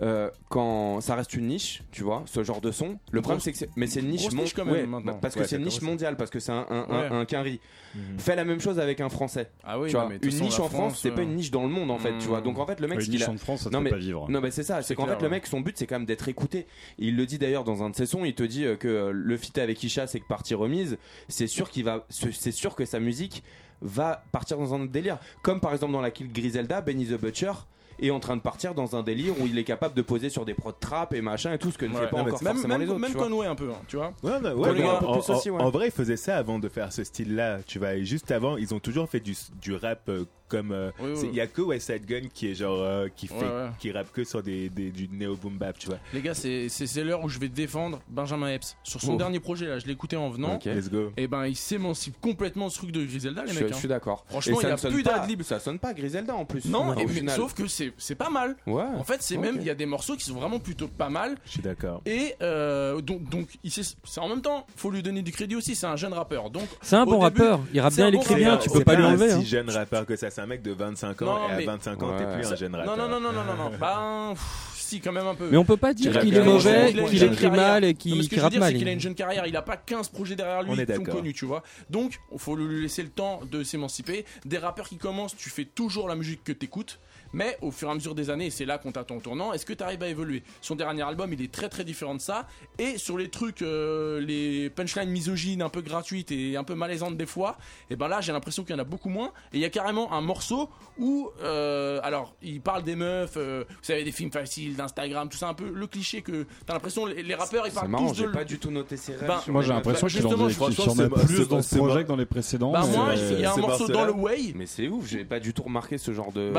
euh, 0.04 0.30
quand 0.50 1.02
ça 1.02 1.16
reste 1.16 1.34
une 1.34 1.48
niche, 1.48 1.82
tu 1.92 2.04
vois, 2.04 2.24
ce 2.26 2.44
genre 2.44 2.62
de 2.62 2.72
son. 2.72 3.00
Le 3.12 3.22
problème, 3.22 3.40
c'est 3.40 3.52
que 3.52 3.58
c'est, 3.58 3.70
mais 3.76 3.88
c'est 3.88 4.02
une 4.02 4.10
niche, 4.10 4.32
mon- 4.32 4.44
niche 4.44 4.54
quand 4.54 4.66
même, 4.66 4.74
ouais, 4.76 4.86
maintenant. 4.86 5.16
parce 5.20 5.34
que 5.34 5.40
Ouais, 5.40 5.48
c'est 5.48 5.56
une 5.58 5.64
niche 5.66 5.82
mondiale, 5.82 6.18
parce 6.18 6.30
que 6.30 6.40
c'est 6.40 6.52
un, 6.52 6.66
un, 6.70 6.84
Ouais. 6.88 7.08
un, 7.12 7.20
un 7.22 7.26
quinri. 7.26 7.60
mhm. 7.96 8.20
Fais 8.20 8.36
la 8.36 8.46
même 8.46 8.60
chose 8.60 8.80
avec 8.80 9.02
un 9.02 9.10
français. 9.10 9.50
Ah 9.64 9.80
oui, 9.80 9.90
tu 9.90 9.96
vois, 9.96 10.10
une 10.22 10.40
niche 10.40 10.60
en 10.60 10.70
France, 10.70 11.00
c'est 11.02 11.10
euh, 11.10 11.16
pas 11.16 11.24
une 11.24 11.36
niche 11.36 11.50
dans 11.50 11.64
le 11.64 11.70
monde 11.70 11.90
en 11.90 11.98
fait, 11.98 12.16
tu 12.20 12.28
vois. 12.28 12.42
Hmm. 12.42 12.44
Donc 12.44 12.60
en 12.60 12.68
fait, 12.68 12.80
le 12.80 12.88
mec, 12.88 13.00
Une 13.00 13.06
ce 13.06 13.10
qu'il 13.10 13.16
niche 13.20 13.28
a- 13.28 13.32
en 13.32 13.38
France, 13.38 13.62
ça 13.64 13.70
Non, 13.72 13.80
ne 13.80 13.86
mais- 13.86 13.90
peut 13.90 13.96
pas 13.96 14.02
vivre. 14.02 14.30
Non 14.30 14.40
mais 14.42 14.52
c'est 14.52 14.64
ça, 14.64 14.82
c'est 14.84 14.94
qu'en 14.94 15.08
fait 15.08 15.22
le 15.22 15.30
mec 15.30 15.48
son 15.48 15.62
but 15.62 15.76
c'est 15.78 15.88
quand 15.88 15.96
même 15.96 16.06
d'être 16.06 16.28
écouté. 16.30 16.68
Il 17.00 17.16
le 17.16 17.26
dit 17.26 17.40
d'ailleurs 17.40 17.64
dans 17.64 17.82
un 17.84 17.90
de 17.90 17.96
ses 17.96 18.06
sons, 18.06 18.24
il 18.24 18.36
te 18.36 18.44
dit 18.44 18.66
euh, 18.66 18.76
que 18.76 18.88
euh, 18.88 19.12
le 19.12 19.38
feat 19.38 19.58
avec 19.58 19.82
Isha 19.84 20.06
c'est 20.06 20.20
que 20.20 20.28
partie 20.28 20.54
remise, 20.54 20.98
c'est 21.28 21.48
sûr 21.48 21.70
qu'il 21.72 21.84
va 21.86 22.06
c'est 22.10 22.52
sûr 22.52 22.76
que 22.76 22.86
sa 22.86 23.00
musique 23.00 23.44
va 23.82 24.24
partir 24.32 24.58
dans 24.58 24.74
un 24.74 24.82
autre 24.82 24.92
délire. 24.92 25.18
Comme 25.44 25.60
par 25.60 25.74
exemple 25.74 25.94
dans 25.94 26.02
la 26.02 26.12
kill 26.12 26.32
Griselda, 26.32 26.82
Benny 26.82 27.06
the 27.08 27.20
Butcher 27.20 27.52
est 28.00 28.12
en 28.12 28.20
train 28.20 28.36
de 28.38 28.42
partir 28.42 28.76
dans 28.76 28.96
un 28.96 29.02
délire 29.02 29.34
où 29.42 29.48
il 29.48 29.58
est 29.58 29.64
capable 29.64 29.96
de 29.96 30.04
poser 30.04 30.30
sur 30.30 30.46
des 30.46 30.54
prods 30.54 30.72
trap 30.72 31.16
et 31.16 31.22
machin 31.22 31.54
et 31.54 31.58
tout 31.58 31.72
ce 31.72 31.80
que 31.80 31.86
ne 31.86 31.94
Ouais. 31.96 32.02
fait 32.02 32.08
pas 32.12 32.18
mais 32.24 32.30
encore 32.32 32.44
même, 32.44 32.54
forcément 32.54 32.74
même, 32.78 32.82
les 32.82 32.90
autres. 32.92 33.00
même 33.00 33.12
vois. 33.12 33.24
Conway 33.28 33.48
un 33.48 33.56
peu, 33.56 33.72
hein, 33.72 33.82
tu 33.88 33.96
vois. 33.96 34.14
Ouais, 34.22 34.40
ouais, 34.40 35.24
aussi, 35.30 35.50
en 35.50 35.70
vrai, 35.72 35.88
ils 35.88 35.92
faisaient 35.92 36.16
ça 36.18 36.38
avant 36.38 36.60
de 36.60 36.70
faire 36.70 36.94
ce 36.94 37.04
style-là, 37.04 37.60
tu 37.66 37.80
vois. 37.80 37.96
Et 37.96 38.06
juste 38.06 38.30
avant, 38.30 38.56
ils 38.58 38.74
ont 38.76 38.80
toujours 38.80 39.10
fait 39.10 39.20
du, 39.20 39.36
du 39.60 39.74
rap 39.76 40.10
euh, 40.10 40.26
comme. 40.48 40.72
euh, 40.72 40.92
Oui, 41.00 41.10
oui. 41.12 41.18
c'est- 41.18 41.28
Il 41.28 41.36
y 41.36 41.42
a 41.42 41.48
que 41.48 41.62
West 41.62 41.88
Side 41.92 42.06
Gun 42.06 42.28
qui 42.34 42.48
est 42.50 42.56
genre 42.56 42.80
euh, 42.82 43.08
qui 43.16 43.28
fait, 43.28 43.36
Ouais, 43.36 43.42
ouais. 43.44 43.70
qui 43.80 43.92
rappe 43.92 44.12
que 44.12 44.24
sur 44.24 44.42
des, 44.42 44.70
des- 44.70 44.92
du 44.92 45.08
néo 45.10 45.36
boom 45.36 45.58
bap, 45.58 45.78
tu 45.78 45.88
vois. 45.88 45.98
Les 46.14 46.22
gars, 46.22 46.34
c'est 46.34 46.70
c'est- 46.70 46.88
l'heure 47.04 47.24
où 47.24 47.30
je 47.30 47.40
vais 47.40 47.50
défendre 47.50 48.00
Benjamin 48.10 48.48
Epps. 48.50 48.76
Sur 48.84 49.02
son 49.02 49.14
Oh. 49.14 49.18
dernier 49.18 49.40
projet, 49.40 49.68
là, 49.68 49.80
je 49.80 49.86
écouté 49.92 50.16
en 50.16 50.30
venant. 50.30 50.56
Ok. 50.56 50.66
Let's 50.66 50.90
go. 50.90 51.12
Et 51.18 51.28
ben, 51.28 51.46
il 51.48 51.56
s'émancipe 51.56 52.20
complètement 52.22 52.70
ce 52.70 52.78
truc 52.78 52.92
de 52.92 53.04
Griselda, 53.06 53.44
les 53.44 53.54
Je, 53.54 53.60
mecs. 53.60 53.70
je 53.70 53.74
hein. 53.74 53.78
suis 53.78 53.88
d'accord. 53.88 54.26
Franchement, 54.28 54.60
il 54.62 54.64
y 54.64 54.68
a 54.68 54.72
ne 54.74 54.78
sonne 54.78 54.94
plus 54.94 55.04
pas- 55.04 55.20
d'adlib. 55.20 55.42
Ça 55.44 55.60
sonne 55.60 55.80
pas 55.80 55.94
Griselda 55.94 56.36
en 56.36 56.46
plus. 56.46 56.66
Non, 56.66 56.94
et- 56.96 57.30
sauf 57.30 57.54
que 57.54 57.68
c'est 57.68 57.94
c'est 57.98 58.16
pas 58.16 58.30
mal. 58.30 58.56
Ouais. 58.66 58.84
En 58.98 59.04
fait, 59.04 59.22
c'est 59.22 59.38
même, 59.38 59.58
il 59.60 59.64
y 59.66 59.70
a 59.70 59.76
des 59.76 59.86
morceaux 59.86 60.16
qui 60.16 60.24
sont 60.26 60.36
vraiment 60.36 60.60
plutôt 60.60 60.88
pas 60.88 61.10
mal. 61.10 61.36
Je 61.46 61.52
suis 61.52 61.62
d'accord. 61.62 62.02
Et 62.06 62.36
euh, 62.42 63.00
donc, 63.02 63.30
donc 63.30 63.48
il 63.64 63.72
c'est 63.72 64.20
en 64.20 64.28
même 64.30 64.42
temps, 64.42 64.66
faut 64.76 64.90
lui 64.92 65.02
donner 65.04 65.22
du 65.22 65.32
crédit 65.32 65.56
aussi. 65.56 65.76
C'est 65.76 65.86
un 65.88 65.96
jeune 65.96 66.14
rappeur. 66.14 66.50
Donc, 66.50 66.68
C'est 66.82 66.96
un 66.96 67.06
bon 67.06 67.12
début, 67.24 67.42
rappeur. 67.44 67.60
Il 67.74 67.80
rappe 67.80 67.94
bien, 67.96 68.10
il 68.10 68.18
rappeur. 68.18 68.36
bien. 68.38 68.58
Tu 68.58 68.70
peux 68.70 68.84
pas 68.84 68.96
lui 68.96 69.04
enlever. 69.04 69.30
si 69.30 69.36
hein. 69.36 69.44
jeune 69.44 69.70
rappeur 69.70 70.06
que 70.06 70.16
ça. 70.16 70.30
C'est 70.38 70.44
un 70.44 70.46
mec 70.46 70.62
de 70.62 70.72
25 70.72 71.20
ans 71.24 71.26
Non, 71.26 71.50
et 71.50 71.52
à 71.54 71.58
mais- 71.58 71.66
25 71.66 72.04
ans, 72.04 72.16
t'es 72.16 72.24
Ouais. 72.24 72.36
plus 72.36 72.52
un 72.52 72.56
jeune 72.56 72.72
non, 72.74 72.78
rappeur. 72.78 72.96
non, 72.96 73.08
non, 73.10 73.20
non, 73.20 73.32
non, 73.32 73.44
non, 73.44 73.56
non. 73.56 73.72
Ben, 73.80 74.34
pff, 74.36 74.72
si, 74.76 75.02
quand 75.02 75.12
même 75.12 75.26
un 75.26 75.34
peu. 75.34 75.48
Mais 75.50 75.58
on 75.58 75.66
peut 75.66 75.78
pas 75.78 75.96
dire 75.96 76.20
qu'il 76.20 76.38
est 76.38 76.44
mauvais, 76.44 76.94
qu'il 77.10 77.24
écrit 77.24 77.50
mal 77.50 77.84
et 77.84 77.96
qu'il 77.96 78.24
ce 78.24 78.30
que 78.30 78.30
qu'il 78.30 78.30
je 78.30 78.36
veux 78.36 78.42
rappe 78.44 78.52
dire, 78.52 78.60
mal. 78.60 78.72
c'est 78.72 78.78
qu'il 78.78 78.88
a 78.88 78.92
une 78.92 79.00
jeune 79.00 79.16
carrière. 79.16 79.48
Il 79.48 79.58
a 79.58 79.64
pas 79.64 79.78
15 79.78 80.10
projets 80.10 80.36
derrière 80.36 80.62
lui 80.62 80.70
On 80.72 80.78
est 80.78 80.86
qui 80.86 80.94
sont 80.94 81.02
connus, 81.02 81.34
tu 81.34 81.46
vois. 81.46 81.64
Donc, 81.90 82.20
il 82.32 82.38
faut 82.38 82.56
lui 82.56 82.84
laisser 82.84 83.02
le 83.02 83.10
temps 83.10 83.40
de 83.52 83.64
s'émanciper. 83.64 84.26
Des 84.46 84.60
rappeurs 84.60 84.88
qui 84.88 84.98
commencent, 84.98 85.36
tu 85.36 85.50
fais 85.50 85.66
toujours 85.66 86.08
la 86.08 86.14
musique 86.16 86.44
que 86.44 86.52
t'écoutes. 86.52 87.00
Mais 87.34 87.58
au 87.62 87.72
fur 87.72 87.88
et 87.88 87.92
à 87.92 87.96
mesure 87.96 88.16
des 88.16 88.30
années, 88.30 88.48
et 88.48 88.50
c'est 88.52 88.66
là 88.66 88.78
qu'on 88.78 88.92
t'attend 88.92 89.16
au 89.18 89.22
tournant, 89.22 89.54
est-ce 89.54 89.66
que 89.66 89.74
tu 89.74 89.84
arrives 89.84 90.02
à 90.04 90.08
évoluer? 90.08 90.44
Son 90.62 90.76
dernier 90.76 91.02
album, 91.04 91.32
il 91.34 91.42
est 91.42 91.52
très 91.52 91.70
très 91.70 91.84
différent 91.84 92.16
de 92.16 92.22
ça. 92.22 92.48
Et 92.80 92.98
sur 92.98 93.18
les 93.18 93.30
trucs, 93.30 93.62
euh, 93.62 94.20
les 94.22 94.70
punchlines 94.70 95.10
misogynes, 95.10 95.62
un 95.62 95.70
peu 95.70 95.82
gratuites 95.82 96.32
et 96.32 96.58
un 96.58 96.64
peu 96.64 96.76
malaisantes 96.76 97.18
des 97.18 97.26
fois, 97.26 97.58
et 97.90 97.96
ben 97.96 98.08
là, 98.08 98.22
j'ai 98.22 98.32
l'impression 98.32 98.64
qu'il 98.64 98.76
y 98.76 98.78
en 98.78 98.82
a 98.82 98.86
beaucoup 98.86 99.10
moins. 99.10 99.28
Et 99.54 99.58
il 99.58 99.60
y 99.60 99.66
a 99.66 99.70
carrément 99.70 100.14
un 100.14 100.22
morceau 100.22 100.70
où, 100.98 101.30
euh, 101.44 102.00
alors, 102.04 102.36
il 102.42 102.62
parle 102.62 102.84
des 102.84 102.96
meufs, 102.96 103.34
euh, 103.38 103.64
vous 103.70 103.76
savez, 103.82 104.04
des 104.04 104.12
films 104.12 104.32
faciles, 104.32 104.76
d'Instagram, 104.76 105.30
tout 105.30 105.38
ça, 105.38 105.48
un 105.48 105.54
peu 105.54 105.70
le 105.70 105.88
cliché 105.88 106.22
que 106.22 106.46
t'as 106.66 106.74
l'impression, 106.74 107.06
les, 107.06 107.24
les 107.24 107.36
rappeurs, 107.36 107.68
ils 107.68 107.74
parlent 107.74 107.88
marrant, 107.90 108.08
tous 108.14 108.22
de. 108.24 108.28
pas 108.28 108.44
du 108.44 108.60
tout 108.60 108.72
noté 108.72 108.98
ses 108.98 109.14
rêves. 109.16 109.28
Ben, 109.28 109.40
sur 109.40 109.52
Moi, 109.54 109.62
les 109.62 109.68
j'ai 109.68 109.74
l'impression 109.74 110.08
Bah, 110.08 110.12
qu'il 110.14 110.26
en, 110.26 110.30
justement, 110.30 110.48
qu'il 110.48 110.56
franchement, 110.56 110.94
en 110.94 111.00
a 111.16 111.20
c'est- 111.20 111.26
plus 111.36 111.48
dans 111.48 111.62
ce 111.62 111.76
projet 111.76 112.04
que 112.04 112.08
dans 112.08 112.16
les 112.16 112.26
précédents. 112.26 112.72
Bah, 112.72 112.86
moi, 112.86 113.14
il 113.16 113.40
y 113.40 113.46
a 113.46 113.54
un 113.54 113.58
morceau 113.58 113.88
dans 113.88 114.06
le 114.06 114.12
Way. 114.14 114.54
Mais 114.56 114.66
c'est 114.66 114.88
ouf, 114.88 115.08
j'ai 115.08 115.24
pas 115.26 115.40
du 115.40 115.54
tout 115.54 115.64
remarqué 115.64 115.98
ce 115.98 116.12
genre 116.14 116.32
de. 116.32 116.52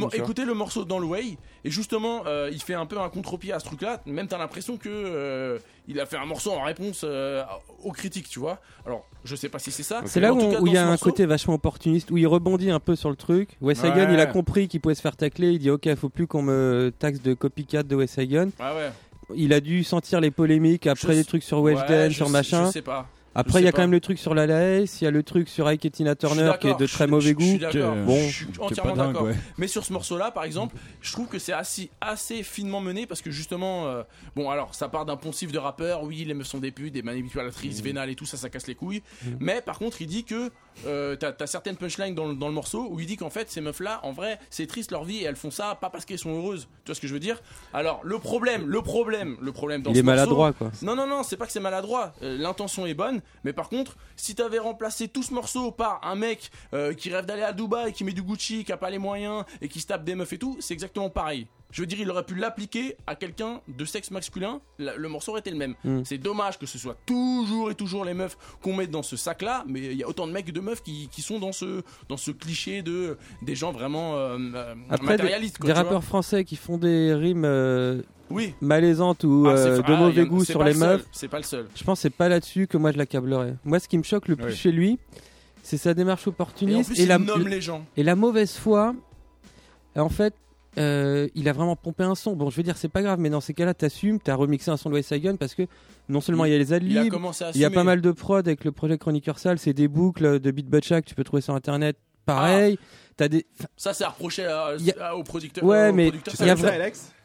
Mo- 0.00 0.10
écoutez 0.12 0.44
le 0.44 0.54
morceau 0.54 0.84
dans 0.84 0.98
le 0.98 1.06
Way 1.06 1.36
et 1.64 1.70
justement 1.70 2.22
euh, 2.26 2.48
il 2.52 2.60
fait 2.60 2.74
un 2.74 2.86
peu 2.86 2.98
un 3.00 3.08
contre-pied 3.08 3.52
à 3.52 3.58
ce 3.60 3.64
truc-là. 3.66 4.00
Même 4.06 4.26
t'as 4.28 4.38
l'impression 4.38 4.76
que 4.76 4.88
euh, 4.88 5.58
il 5.88 5.98
a 6.00 6.06
fait 6.06 6.16
un 6.16 6.26
morceau 6.26 6.50
en 6.52 6.62
réponse 6.62 7.02
euh, 7.04 7.42
aux 7.82 7.92
critiques, 7.92 8.28
tu 8.28 8.38
vois. 8.38 8.58
Alors 8.86 9.06
je 9.24 9.34
sais 9.36 9.48
pas 9.48 9.58
si 9.58 9.70
c'est 9.70 9.82
ça. 9.82 10.02
C'est 10.06 10.20
mais 10.20 10.26
là 10.28 10.34
en 10.34 10.36
où 10.36 10.40
tout 10.40 10.50
cas, 10.50 10.60
où 10.60 10.66
il 10.66 10.72
y 10.72 10.76
a 10.76 10.84
un 10.86 10.90
morceau- 10.90 11.04
côté 11.06 11.26
vachement 11.26 11.54
opportuniste, 11.54 12.10
où 12.10 12.16
il 12.18 12.26
rebondit 12.26 12.70
un 12.70 12.80
peu 12.80 12.96
sur 12.96 13.10
le 13.10 13.16
truc. 13.16 13.56
Wes 13.60 13.82
Hagen, 13.84 14.06
Ouais. 14.08 14.14
il 14.14 14.20
a 14.20 14.26
compris 14.26 14.68
qu'il 14.68 14.80
pouvait 14.80 14.94
se 14.94 15.00
faire 15.02 15.16
tacler. 15.16 15.50
Il 15.52 15.58
dit 15.58 15.70
Ok, 15.70 15.92
faut 15.96 16.08
plus 16.08 16.26
qu'on 16.26 16.42
me 16.42 16.92
taxe 16.98 17.20
de 17.22 17.34
copycat 17.34 17.82
de 17.82 17.94
Wes 17.96 18.18
Hagen. 18.18 18.50
Ouais, 18.58 18.66
ouais. 18.76 18.90
Il 19.36 19.52
a 19.52 19.60
dû 19.60 19.84
sentir 19.84 20.20
les 20.20 20.32
polémiques 20.32 20.86
après 20.88 21.12
Je 21.12 21.18
les 21.18 21.24
trucs 21.24 21.44
sur 21.44 21.60
Ouais, 21.60 21.74
Weshden, 21.74 22.10
je 22.10 22.16
sur 22.16 22.26
sais- 22.26 22.32
machin. 22.32 22.66
Je 22.66 22.72
sais 22.72 22.82
pas. 22.82 23.06
Après, 23.34 23.60
il 23.60 23.64
y 23.64 23.68
a 23.68 23.72
quand 23.72 23.82
même 23.82 23.92
le 23.92 24.00
truc 24.00 24.18
sur 24.18 24.34
la 24.34 24.46
Laes, 24.46 24.98
il 25.00 25.04
y 25.04 25.06
a 25.06 25.10
le 25.12 25.22
truc 25.22 25.48
sur 25.48 25.66
Ike 25.68 25.84
et 25.84 25.90
Tina 25.90 26.16
Turner 26.16 26.52
qui 26.60 26.66
est 26.66 26.78
de 26.78 26.86
très 26.86 27.06
mauvais 27.06 27.32
goût. 27.32 27.58
Que- 27.70 28.04
Bon. 28.04 28.16
je 28.28 28.28
suis 28.28 28.46
entièrement 28.58 28.96
d'accord. 28.96 29.22
ouais. 29.22 29.34
Mais 29.56 29.68
sur 29.68 29.84
ce 29.84 29.92
morceau-là, 29.92 30.32
par 30.32 30.42
exemple, 30.44 30.74
je 31.00 31.12
trouve 31.12 31.28
que 31.28 31.38
c'est 31.38 31.52
assez, 31.52 31.90
assez 32.00 32.42
finement 32.42 32.80
mené 32.80 33.06
parce 33.06 33.22
que 33.22 33.30
justement, 33.30 33.86
euh, 33.86 34.02
bon, 34.34 34.50
alors 34.50 34.74
ça 34.74 34.88
part 34.88 35.06
d'un 35.06 35.16
poncif 35.16 35.52
de 35.52 35.58
rappeur, 35.58 36.02
oui, 36.02 36.24
les 36.24 36.34
meufs 36.34 36.48
sont 36.48 36.58
des 36.58 36.72
putes, 36.72 36.92
des 36.92 37.02
manipulatrices 37.02 37.80
vénales 37.82 38.10
et 38.10 38.16
tout 38.16 38.26
ça, 38.26 38.36
ça 38.36 38.50
casse 38.50 38.66
les 38.66 38.74
couilles. 38.74 39.02
Mais 39.38 39.60
par 39.60 39.78
contre, 39.78 40.02
il 40.02 40.06
dit 40.08 40.24
que 40.24 40.50
euh, 40.86 41.14
t'as 41.16 41.32
as 41.38 41.46
certaines 41.46 41.76
punchlines 41.76 42.14
dans, 42.14 42.26
le- 42.26 42.34
dans 42.34 42.48
le 42.48 42.54
morceau 42.54 42.88
où 42.90 42.98
il 43.00 43.06
dit 43.06 43.16
qu'en 43.16 43.30
fait, 43.30 43.50
ces 43.50 43.60
meufs-là, 43.60 44.00
en 44.02 44.12
vrai, 44.12 44.38
c'est 44.50 44.66
triste 44.66 44.90
leur 44.90 45.04
vie 45.04 45.18
et 45.18 45.24
elles 45.24 45.36
font 45.36 45.50
ça 45.50 45.76
pas 45.80 45.90
parce 45.90 46.04
qu'elles 46.04 46.18
sont 46.18 46.36
heureuses. 46.36 46.68
Tu 46.84 46.88
vois 46.88 46.94
ce 46.96 47.00
que 47.00 47.06
je 47.06 47.12
veux 47.12 47.20
dire? 47.20 47.40
Alors, 47.72 48.00
le 48.02 48.18
problème, 48.18 48.66
le 48.66 48.82
problème, 48.82 49.36
le 49.40 49.52
problème 49.52 49.82
dans 49.82 49.90
Il 49.90 49.94
ce 49.96 50.00
est 50.00 50.02
morceau- 50.02 50.16
maladroit, 50.16 50.52
quoi. 50.52 50.70
non, 50.82 50.96
non, 50.96 51.06
non, 51.06 51.22
c'est 51.22 51.36
pas 51.36 51.46
que 51.46 51.52
c'est 51.52 51.60
maladroit. 51.60 52.12
Euh, 52.22 52.36
L'intention 52.38 52.86
est 52.86 52.94
bonne, 52.94 53.19
mais 53.44 53.52
par 53.52 53.68
contre, 53.68 53.96
si 54.16 54.34
t'avais 54.34 54.58
remplacé 54.58 55.08
tout 55.08 55.22
ce 55.22 55.32
morceau 55.34 55.70
par 55.70 56.00
un 56.04 56.14
mec 56.14 56.50
euh, 56.74 56.94
qui 56.94 57.10
rêve 57.10 57.26
d'aller 57.26 57.42
à 57.42 57.52
Dubaï, 57.52 57.92
qui 57.92 58.04
met 58.04 58.12
du 58.12 58.22
Gucci, 58.22 58.64
qui 58.64 58.72
a 58.72 58.76
pas 58.76 58.90
les 58.90 58.98
moyens 58.98 59.44
et 59.60 59.68
qui 59.68 59.80
se 59.80 59.86
tape 59.86 60.04
des 60.04 60.14
meufs 60.14 60.32
et 60.32 60.38
tout, 60.38 60.56
c'est 60.60 60.74
exactement 60.74 61.10
pareil. 61.10 61.46
Je 61.70 61.82
veux 61.82 61.86
dire, 61.86 62.00
il 62.00 62.10
aurait 62.10 62.24
pu 62.24 62.34
l'appliquer 62.34 62.96
à 63.06 63.14
quelqu'un 63.14 63.60
de 63.68 63.84
sexe 63.84 64.10
masculin, 64.10 64.60
le 64.78 65.08
morceau 65.08 65.30
aurait 65.32 65.40
été 65.40 65.50
le 65.50 65.56
même. 65.56 65.74
Mm. 65.84 66.02
C'est 66.04 66.18
dommage 66.18 66.58
que 66.58 66.66
ce 66.66 66.78
soit 66.78 66.96
toujours 67.06 67.70
et 67.70 67.74
toujours 67.74 68.04
les 68.04 68.14
meufs 68.14 68.36
qu'on 68.60 68.74
met 68.74 68.88
dans 68.88 69.02
ce 69.04 69.16
sac-là, 69.16 69.64
mais 69.68 69.80
il 69.80 69.96
y 69.96 70.02
a 70.02 70.08
autant 70.08 70.26
de 70.26 70.32
mecs 70.32 70.46
que 70.46 70.50
de 70.50 70.60
meufs 70.60 70.82
qui, 70.82 71.08
qui 71.08 71.22
sont 71.22 71.38
dans 71.38 71.52
ce, 71.52 71.82
dans 72.08 72.16
ce 72.16 72.32
cliché 72.32 72.82
de 72.82 73.16
des 73.42 73.54
gens 73.54 73.72
vraiment 73.72 74.16
euh, 74.16 74.36
euh, 74.54 74.74
Après, 74.88 75.06
matérialistes. 75.12 75.58
quoi, 75.58 75.68
des 75.68 75.72
vois. 75.74 75.82
rappeurs 75.82 76.04
français 76.04 76.44
qui 76.44 76.56
font 76.56 76.76
des 76.78 77.14
rimes 77.14 77.44
euh, 77.44 78.02
oui. 78.30 78.54
malaisantes 78.60 79.24
ou 79.24 79.44
Ah, 79.46 79.50
euh, 79.56 79.78
de 79.78 79.82
ah, 79.86 79.96
mauvais 79.96 80.26
goût 80.26 80.44
sur 80.44 80.62
les 80.64 80.72
le 80.72 80.78
meufs, 80.78 81.04
C'est 81.12 81.28
pas 81.28 81.38
le 81.38 81.42
seul. 81.44 81.66
je 81.74 81.84
pense 81.84 81.98
que 81.98 82.02
c'est 82.02 82.10
pas 82.10 82.28
là-dessus 82.28 82.66
que 82.66 82.76
moi 82.76 82.92
je 82.92 82.98
l'accablerais. 82.98 83.54
Moi, 83.64 83.78
ce 83.80 83.88
qui 83.88 83.98
me 83.98 84.02
choque 84.02 84.28
le 84.28 84.36
plus 84.36 84.46
Oui. 84.46 84.56
chez 84.56 84.72
lui, 84.72 84.98
c'est 85.62 85.76
sa 85.76 85.94
démarche 85.94 86.22
Et 86.26 86.30
en 86.30 86.32
opportuniste 86.32 86.90
plus, 86.90 87.00
et, 87.00 87.02
il 87.02 87.08
la, 87.08 87.18
nomme 87.18 87.46
les 87.48 87.60
gens. 87.60 87.84
et 87.96 88.02
la 88.02 88.14
mauvaise 88.16 88.52
foi. 88.56 88.94
En 89.96 90.08
fait, 90.08 90.34
euh, 90.78 91.28
il 91.34 91.48
a 91.48 91.52
vraiment 91.52 91.74
pompé 91.76 92.04
un 92.04 92.14
son. 92.14 92.36
Bon, 92.36 92.48
je 92.48 92.56
veux 92.56 92.62
dire, 92.62 92.76
c'est 92.76 92.88
pas 92.88 93.02
grave, 93.02 93.18
mais 93.18 93.28
dans 93.30 93.40
ces 93.40 93.54
cas-là, 93.54 93.74
t'assumes, 93.74 94.20
t'as 94.20 94.34
remixé 94.36 94.70
un 94.70 94.76
son 94.76 94.88
de 94.88 94.94
West 94.94 95.12
Gun 95.14 95.36
parce 95.36 95.54
que 95.54 95.62
non 96.08 96.20
seulement 96.20 96.44
il 96.44 96.52
y 96.52 96.54
a 96.54 96.58
les 96.58 96.72
adlibs, 96.72 97.12
il 97.54 97.60
y 97.60 97.64
a 97.64 97.70
pas 97.70 97.84
mal 97.84 98.00
de 98.00 98.10
prod 98.12 98.46
avec 98.46 98.64
le 98.64 98.72
projet 98.72 98.96
Chroniqueur 98.96 99.38
Sale, 99.38 99.58
c'est 99.58 99.72
des 99.72 99.88
boucles 99.88 100.38
de 100.40 100.50
Beat 100.50 100.68
Butchak, 100.68 101.04
tu 101.04 101.14
peux 101.14 101.24
trouver 101.24 101.42
sur 101.42 101.54
internet. 101.54 101.96
Pareil, 102.26 102.78
t'as 103.20 103.28
des, 103.28 103.44
Ça, 103.76 103.92
c'est 103.92 104.04
à 104.04 104.08
reprocher 104.08 104.46
à- 104.46 104.76
producteur. 105.22 105.62
Ouais, 105.62 105.76
euh, 105.76 105.92
mais 105.92 106.08
Il 106.08 106.14
y 106.46 106.50
a 106.50 106.54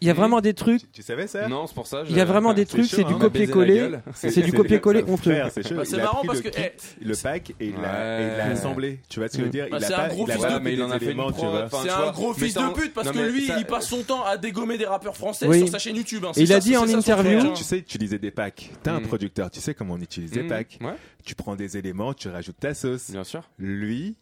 il 0.01 0.07
y 0.09 0.11
a 0.11 0.13
vraiment 0.13 0.41
des 0.41 0.53
trucs. 0.53 0.81
tu, 0.81 0.87
tu 0.91 1.01
savais 1.01 1.25
ça 1.25 1.47
Non, 1.47 1.67
c'est 1.67 1.73
pour 1.73 1.87
ça. 1.87 2.03
je- 2.03 2.09
Il 2.11 2.17
y 2.17 2.19
a 2.19 2.25
vraiment 2.25 2.53
des 2.53 2.65
trucs, 2.65 2.85
c'est 2.85 3.03
hein. 3.03 3.07
du 3.07 3.13
la 3.13 3.19
copier-coller. 3.19 3.91
C'est 4.13 4.41
du 4.41 4.51
copier-coller 4.53 5.03
honteux. 5.07 5.31
frère, 5.31 5.51
c'est. 5.53 5.73
Bah, 5.73 5.85
a 5.85 5.97
marrant 5.97 6.21
parce 6.27 6.41
que, 6.41 6.49
eh, 6.49 6.73
le 7.03 7.15
pack 7.15 7.51
et 7.61 7.67
il 7.67 7.75
l'a 7.81 8.45
assemblé. 8.51 8.99
Tu 9.09 9.19
vois 9.19 9.29
ce 9.29 9.33
que 9.33 9.39
je 9.39 9.43
veux 9.45 9.49
dire? 9.49 9.67
Bah, 9.71 9.77
a 9.77 9.87
c'est 9.87 9.93
un 9.93 10.07
gros 10.09 10.25
il 10.27 10.31
a 10.31 10.35
fils 10.35 10.43
de 10.43 10.49
a 10.49 11.69
C'est 11.69 11.89
un 11.89 12.11
gros 12.11 12.33
fils 12.33 12.57
pute 12.73 12.93
parce 12.93 13.09
que 13.11 13.19
lui, 13.19 13.49
il 13.57 13.65
passe 13.65 13.87
son 13.87 14.03
temps 14.03 14.23
à 14.25 14.35
dégommer 14.37 14.77
des 14.77 14.85
rappeurs 14.85 15.15
français 15.15 15.51
sur 15.57 15.69
sa 15.69 15.79
chaîne 15.79 15.95
YouTube. 15.95 16.25
hein. 16.25 16.31
Il 16.35 16.51
a 16.51 16.59
dit 16.59 16.75
en 16.75 16.85
interview- 16.87 17.39
hein. 17.39 17.53
Tu 17.55 17.63
sais, 17.63 17.81
tu 17.81 17.97
disais 17.97 18.19
des 18.19 18.31
packs. 18.31 18.71
T'as 18.83 18.91
un 18.93 18.99
Mm. 18.99 19.07
producteur, 19.07 19.49
tu 19.49 19.61
sais 19.61 19.73
comment 19.73 19.93
on 19.93 20.01
utilise 20.01 20.31
des 20.31 20.43
Mm, 20.43 20.47
packs. 20.49 20.77
Tu 21.23 21.35
prends 21.35 21.55
des 21.55 21.77
éléments, 21.77 22.13
tu 22.13 22.27
rajoutes 22.27 22.59
ta 22.59 22.73
sauce. 22.73 23.09
bien 23.11 23.23
sûr. 23.23 23.49
Lui, 23.57 24.15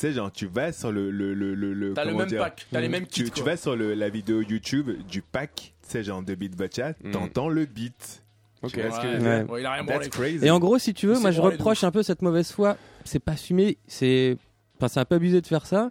sais, 0.00 0.12
genre, 0.12 0.30
tu 0.32 0.46
vas 0.46 0.72
sur 0.72 0.92
le. 0.92 1.10
le, 1.10 1.34
le, 1.34 1.54
le, 1.54 1.72
le- 1.72 1.94
T'as 1.94 2.04
le 2.04 2.14
même 2.14 2.26
dire, 2.26 2.40
pack, 2.40 2.66
t'as 2.70 2.80
les 2.80 2.88
mêmes 2.88 3.06
kits. 3.06 3.24
Tu, 3.24 3.30
tu 3.30 3.42
vas 3.42 3.56
sur 3.56 3.76
le, 3.76 3.94
la 3.94 4.08
vidéo 4.08 4.40
YouTube 4.42 4.90
du 5.08 5.22
pack, 5.22 5.54
tu 5.82 5.88
sais, 5.90 6.02
genre 6.02 6.22
de 6.22 6.34
beat 6.34 6.56
boccia, 6.56 6.94
Mm. 7.02 7.10
t'entends 7.12 7.48
le 7.48 7.64
beat. 7.66 8.22
Ok. 8.62 8.72
Tu 8.72 8.76
que 8.80 8.82
Ouais. 9.52 9.60
il 9.60 9.66
a 9.66 9.72
rien. 9.72 9.84
That's 9.84 10.08
crazy. 10.08 10.44
Et 10.46 10.50
en 10.50 10.58
gros, 10.58 10.78
si 10.78 10.94
tu 10.94 11.06
veux, 11.06 11.18
moi 11.18 11.30
je 11.30 11.40
reproche 11.40 11.84
un 11.84 11.90
peu 11.90 12.02
cette 12.02 12.22
mauvaise 12.22 12.50
foi. 12.52 12.76
C'est 13.04 13.18
pas 13.20 13.32
assumé, 13.32 13.78
c'est. 13.86 14.36
Enfin, 14.78 14.88
c'est 14.88 15.00
un 15.00 15.04
peu 15.04 15.14
abusé 15.16 15.40
de 15.40 15.46
faire 15.46 15.66
ça. 15.66 15.90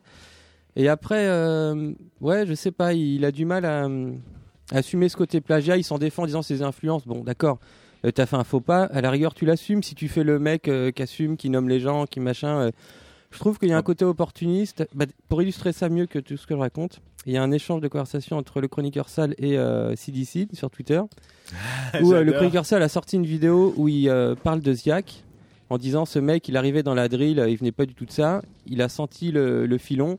Et 0.75 0.89
après, 0.89 1.25
euh, 1.27 1.93
ouais, 2.21 2.45
je 2.45 2.53
sais 2.53 2.71
pas, 2.71 2.93
il 2.93 3.23
a 3.23 3.31
du 3.31 3.45
mal 3.45 3.63
à, 3.65 3.85
à 3.85 4.77
assumer 4.77 5.07
ce 5.09 5.15
côté 5.17 5.39
plagiat. 5.41 5.77
Il 5.77 5.83
s'en 5.83 5.97
défend 5.97 6.23
en 6.23 6.25
disant 6.25 6.41
ses 6.41 6.61
influences. 6.63 7.07
Bon, 7.07 7.23
d'accord, 7.23 7.59
euh, 8.05 8.11
t'as 8.11 8.25
fait 8.25 8.35
un 8.35 8.43
faux 8.43 8.59
pas. 8.59 8.83
À 8.83 8.99
la 9.01 9.09
rigueur, 9.09 9.33
tu 9.33 9.45
l'assumes. 9.45 9.81
Si 9.83 9.95
tu 9.95 10.07
fais 10.09 10.23
le 10.23 10.37
mec 10.37 10.67
euh, 10.67 10.91
qui 10.91 11.01
assume, 11.01 11.37
qui 11.37 11.49
nomme 11.49 11.69
les 11.69 11.79
gens, 11.79 12.05
qui 12.05 12.19
machin. 12.19 12.71
Je 13.35 13.39
trouve 13.39 13.59
qu'il 13.59 13.69
y 13.69 13.73
a 13.73 13.77
un 13.77 13.83
côté 13.83 14.05
opportuniste. 14.05 14.87
Bah, 14.95 15.05
pour 15.27 15.41
illustrer 15.41 15.73
ça 15.73 15.89
mieux 15.89 16.05
que 16.05 16.19
tout 16.19 16.37
ce 16.37 16.47
que 16.47 16.55
je 16.55 16.59
raconte, 16.59 17.01
il 17.25 17.33
y 17.33 17.37
a 17.37 17.43
un 17.43 17.51
échange 17.51 17.81
de 17.81 17.87
conversation 17.89 18.37
entre 18.37 18.61
le 18.61 18.67
chroniqueur 18.69 19.09
Sal 19.09 19.35
et 19.37 19.57
euh, 19.57 19.95
CDC 19.95 20.47
sur 20.53 20.69
Twitter 20.69 21.01
où 22.01 22.13
euh, 22.13 22.23
le 22.23 22.31
chroniqueur 22.31 22.65
Sal 22.65 22.81
a 22.81 22.89
sorti 22.89 23.17
une 23.17 23.25
vidéo 23.25 23.73
où 23.75 23.87
il 23.89 24.09
euh, 24.09 24.35
parle 24.35 24.61
de 24.61 24.73
Ziak 24.73 25.23
en 25.69 25.77
disant 25.77 26.05
ce 26.05 26.19
mec 26.19 26.47
il 26.47 26.55
arrivait 26.55 26.83
dans 26.83 26.93
la 26.93 27.09
drill, 27.09 27.39
euh, 27.39 27.49
il 27.49 27.57
venait 27.57 27.71
pas 27.71 27.85
du 27.85 27.93
tout 27.93 28.05
de 28.05 28.11
ça, 28.11 28.41
il 28.67 28.81
a 28.81 28.87
senti 28.89 29.31
le, 29.31 29.65
le 29.65 29.77
filon, 29.77 30.17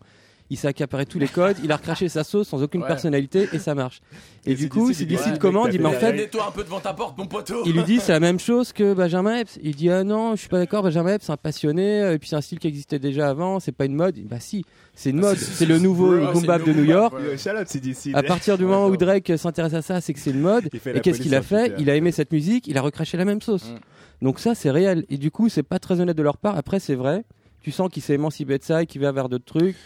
il 0.50 0.56
s'est 0.56 0.68
accaparé 0.68 1.06
tous 1.06 1.18
les 1.18 1.28
codes, 1.28 1.56
il 1.64 1.72
a 1.72 1.76
recraché 1.76 2.08
sa 2.08 2.24
sauce 2.24 2.48
sans 2.48 2.62
aucune 2.62 2.82
Ouais. 2.82 2.88
personnalité 2.88 3.48
et 3.52 3.58
ça 3.58 3.74
marche. 3.74 4.00
Et, 4.44 4.52
Et 4.52 4.54
du 4.54 4.68
coup, 4.68 4.92
c'est 4.92 5.04
d'ici 5.04 5.32
de 5.32 5.38
commande, 5.38 5.74
il 5.74 5.80
fait 5.80 6.12
Nettoie 6.12 6.46
un 6.48 6.50
peu 6.52 6.62
devant 6.62 6.80
ta 6.80 6.94
porte, 6.94 7.18
mon 7.18 7.26
poteau. 7.26 7.62
il 7.66 7.72
lui 7.72 7.82
dit 7.84 7.98
c'est 8.00 8.12
la 8.12 8.20
même 8.20 8.38
chose 8.38 8.72
que 8.72 8.94
Benjamin 8.94 9.38
Epps. 9.38 9.58
Il 9.62 9.74
dit 9.74 9.90
ah 9.90 10.04
non, 10.04 10.36
je 10.36 10.40
suis 10.40 10.48
pas 10.48 10.58
d'accord, 10.58 10.82
Benjamin 10.82 11.14
Epps 11.14 11.26
c'est 11.26 11.32
un 11.32 11.36
passionné, 11.36 12.02
euh, 12.02 12.14
et 12.14 12.18
puis 12.18 12.28
c'est 12.28 12.36
un 12.36 12.40
style 12.40 12.58
qui 12.58 12.68
existait 12.68 12.98
déjà 12.98 13.28
avant, 13.28 13.58
c'est 13.60 13.72
pas 13.72 13.86
une 13.86 13.94
mode. 13.94 14.16
Bah 14.24 14.38
si, 14.40 14.64
c'est 14.94 15.10
une 15.10 15.20
mode, 15.20 15.36
c'est 15.36 15.66
le 15.66 15.78
nouveau 15.78 16.16
boom 16.32 16.46
bap 16.46 16.64
de 16.64 16.72
New 16.72 16.84
York. 16.84 17.14
À 18.14 18.22
partir 18.22 18.56
du 18.56 18.64
moment 18.64 18.86
où 18.86 18.96
Drake 18.96 19.32
s'intéresse 19.36 19.74
à 19.74 19.82
ça, 19.82 20.00
c'est 20.00 20.12
que 20.12 20.20
c'est 20.20 20.30
une 20.30 20.40
mode. 20.40 20.68
Et 20.94 21.00
qu'est-ce 21.00 21.20
qu'il 21.20 21.34
a 21.34 21.42
fait. 21.42 21.74
Il 21.78 21.90
a 21.90 21.96
aimé 21.96 22.12
cette 22.12 22.32
musique, 22.32 22.66
il 22.68 22.78
a 22.78 22.82
recraché 22.82 23.16
la 23.16 23.24
même 23.24 23.42
sauce. 23.42 23.70
Mm. 23.70 24.24
Donc 24.24 24.40
ça, 24.40 24.54
c'est 24.54 24.70
réel. 24.70 25.04
Et 25.10 25.18
du 25.18 25.30
coup, 25.30 25.48
c'est 25.48 25.62
pas 25.62 25.78
très 25.78 26.00
honnête 26.00 26.16
de 26.16 26.22
leur 26.22 26.38
part. 26.38 26.56
Après, 26.56 26.80
c'est 26.80 26.94
vrai. 26.94 27.24
Tu 27.60 27.70
sens 27.72 27.90
qu'il 27.90 28.02
s'est 28.02 28.14
émancipé 28.14 28.58
de 28.58 28.62
ça 28.64 28.82
et 28.82 28.86
qu'il 28.86 29.00
va 29.00 29.12
vers 29.12 29.28
d'autres 29.28 29.44
trucs. 29.44 29.76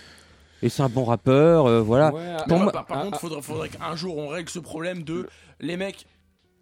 Et 0.62 0.68
c'est 0.68 0.82
un 0.82 0.88
bon 0.88 1.04
rappeur, 1.04 1.66
euh, 1.66 1.80
voilà. 1.80 2.12
Ouais, 2.12 2.20
Mais 2.22 2.36
Pour 2.48 2.56
ouais, 2.58 2.62
moi- 2.64 2.72
par, 2.72 2.86
par 2.86 3.02
contre, 3.02 3.18
faudrait, 3.20 3.42
faudrait 3.42 3.68
qu'un 3.70 3.96
jour 3.96 4.18
on 4.18 4.28
règle 4.28 4.48
ce 4.50 4.58
problème 4.58 5.02
de 5.02 5.28
les 5.60 5.76
mecs, 5.76 6.06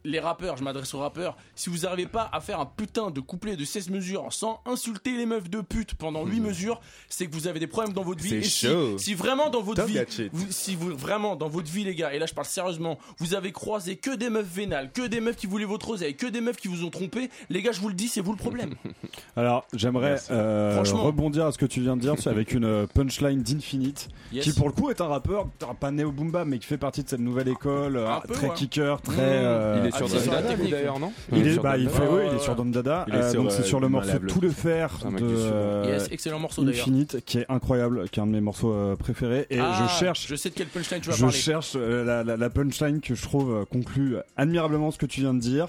les 0.05 0.21
rappeurs, 0.21 0.57
je 0.57 0.65
m'adresse 0.65 0.95
aux 0.95 0.99
rappeurs, 1.01 1.37
si 1.55 1.71
vous 1.71 1.79
n'arrivez 1.79 2.07
pas 2.07 2.29
à 2.33 2.41
faire 2.41 2.61
un 2.61 2.67
putain 2.67 3.11
de 3.11 3.21
couplet 3.21 3.57
de 3.57 3.65
16 3.65 3.91
mesures 3.91 4.27
sans 4.33 4.61
insulter 4.67 5.17
les 5.17 5.27
meufs 5.27 5.51
de 5.51 5.61
pute 5.61 5.95
pendant 5.95 6.25
8 6.25 6.41
mesures, 6.41 6.81
c'est 7.09 7.27
que 7.27 7.35
vous 7.35 7.47
avez 7.47 7.61
des 7.61 7.67
problèmes 7.67 7.93
dans 7.95 8.03
votre 8.05 8.23
vie. 8.23 8.29
C'est 8.31 8.37
Et 8.37 8.43
si, 8.43 8.67
chaud. 8.67 8.99
si 8.99 9.15
vraiment 9.15 9.51
dans 9.51 9.61
votre 9.63 9.85
vie, 9.85 9.99
vous- 10.33 10.47
si 10.51 10.75
vous 10.77 10.97
vraiment 10.97 11.37
dans 11.37 11.49
votre 11.49 11.71
vie 11.71 11.85
les 11.85 11.95
gars, 11.95 12.13
et 12.15 12.19
là 12.19 12.27
je 12.27 12.35
parle 12.35 12.47
sérieusement, 12.47 12.99
vous 13.19 13.35
avez 13.35 13.53
croisé 13.53 13.97
que 13.97 14.15
des 14.15 14.31
meufs 14.31 14.47
vénales, 14.47 14.91
que 14.93 15.07
des 15.07 15.21
meufs 15.21 15.37
qui 15.37 15.47
voulaient 15.47 15.65
votre 15.65 15.91
oseille, 15.91 16.15
que 16.17 16.27
des 16.27 16.41
meufs 16.41 16.57
qui 16.57 16.69
vous 16.69 16.85
ont 16.85 16.91
trompé, 16.91 17.31
les 17.51 17.63
gars 17.63 17.73
je 17.73 17.81
vous 17.81 17.89
le 17.89 17.95
dis, 17.95 18.09
c'est 18.09 18.21
vous 18.21 18.33
le 18.33 18.39
problème. 18.39 18.75
Alors, 19.37 19.67
j'aimerais 19.75 20.17
euh, 20.31 20.83
rebondir 20.93 21.47
à 21.47 21.53
ce 21.53 21.59
que 21.59 21.67
tu 21.67 21.81
viens 21.81 21.97
de 21.97 22.03
dire 22.03 22.15
avec 22.27 22.53
une 22.53 22.65
euh, 22.65 22.87
punchline 22.87 23.43
d'Infinite, 23.43 24.09
Yes. 24.31 24.45
qui 24.45 24.53
pour 24.53 24.67
le 24.69 24.75
coup 24.75 24.91
est 24.91 25.01
un 25.01 25.07
rappeur, 25.07 25.47
pas 25.81 25.91
né 25.91 26.05
au 26.05 26.13
boom 26.13 26.31
bap, 26.31 26.47
mais 26.47 26.59
qui 26.59 26.67
fait 26.67 26.77
partie 26.77 27.03
de 27.03 27.09
cette 27.09 27.21
nouvelle 27.21 27.49
école, 27.49 27.97
euh, 27.97 28.07
peu, 28.27 28.35
très 28.35 28.49
ouais. 28.49 28.55
kicker, 28.55 29.01
très. 29.01 29.15
Mmh. 29.17 29.45
euh, 29.45 29.88
est 29.89 29.97
sur 29.97 30.33
ah, 30.33 30.43
Dada, 30.43 30.57
d'ailleurs, 30.57 30.99
non 30.99 31.13
il 31.33 31.47
est, 31.47 31.53
sur 31.55 31.63
bah, 31.63 31.77
Dada. 31.79 32.11
ouais. 32.13 32.39
sur 32.39 32.55
Don 32.55 32.67
Dada. 32.67 33.05
Il 33.09 33.15
est 33.15 33.19
euh, 33.19 33.31
sur, 33.31 33.43
donc 33.43 33.53
c'est 33.53 33.61
euh, 33.61 33.65
sur 33.65 33.81
le 33.81 33.89
morceau. 33.89 34.19
Tout 34.29 34.41
le 34.41 34.51
fer 34.51 34.99
de 35.05 35.17
euh, 35.21 36.07
excellent 36.11 36.39
morceau 36.39 36.63
d'ailleurs. 36.65 36.81
Infinite, 36.81 37.25
qui 37.25 37.39
est 37.39 37.47
incroyable, 37.49 38.09
qui 38.09 38.21
est 38.21 38.23
un 38.23 38.27
de 38.27 38.33
mes 38.33 38.41
morceaux 38.41 38.73
euh, 38.73 38.97
préférés. 38.97 39.47
Et 39.51 39.59
Ah, 39.59 39.87
je 39.89 39.99
cherche 39.99 40.27
Je 40.29 40.35
sais 40.37 40.51
de 40.51 40.55
quel 40.55 40.67
punchline 40.69 41.01
tu 41.01 41.11
vas 41.11 41.17
Je 41.17 41.21
parler. 41.23 41.37
cherche 41.37 41.73
euh, 41.77 42.25
la, 42.25 42.51
punchline 42.51 43.01
que 43.01 43.15
je 43.15 43.23
trouve 43.23 43.53
euh, 43.53 43.65
conclut 43.65 44.17
admirablement 44.37 44.91
ce 44.91 44.99
que 44.99 45.07
tu 45.07 45.21
viens 45.21 45.35
de 45.35 45.41
dire. 45.41 45.69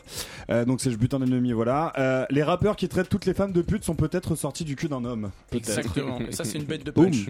Euh, 0.49 0.65
donc 0.65 0.81
c'est 0.81 0.91
je 0.91 0.97
bute 0.97 1.13
un 1.13 1.21
ennemi, 1.21 1.51
voilà. 1.51 1.93
Euh, 1.97 2.25
les 2.29 2.43
rappeurs 2.43 2.75
qui 2.75 2.87
traitent 2.87 3.09
toutes 3.09 3.25
les 3.25 3.33
femmes 3.33 3.51
de 3.53 3.61
putes 3.61 3.83
sont 3.83 3.95
peut-être 3.95 4.35
sortis 4.35 4.63
du 4.63 4.75
cul 4.75 4.87
d'un 4.87 5.03
homme. 5.05 5.31
Peut-être. 5.49 5.69
Exactement. 5.69 6.19
Et 6.19 6.31
ça, 6.31 6.43
c'est 6.43 6.57
une 6.57 6.65
bête 6.65 6.85
de 6.85 6.91
punch. 6.91 7.27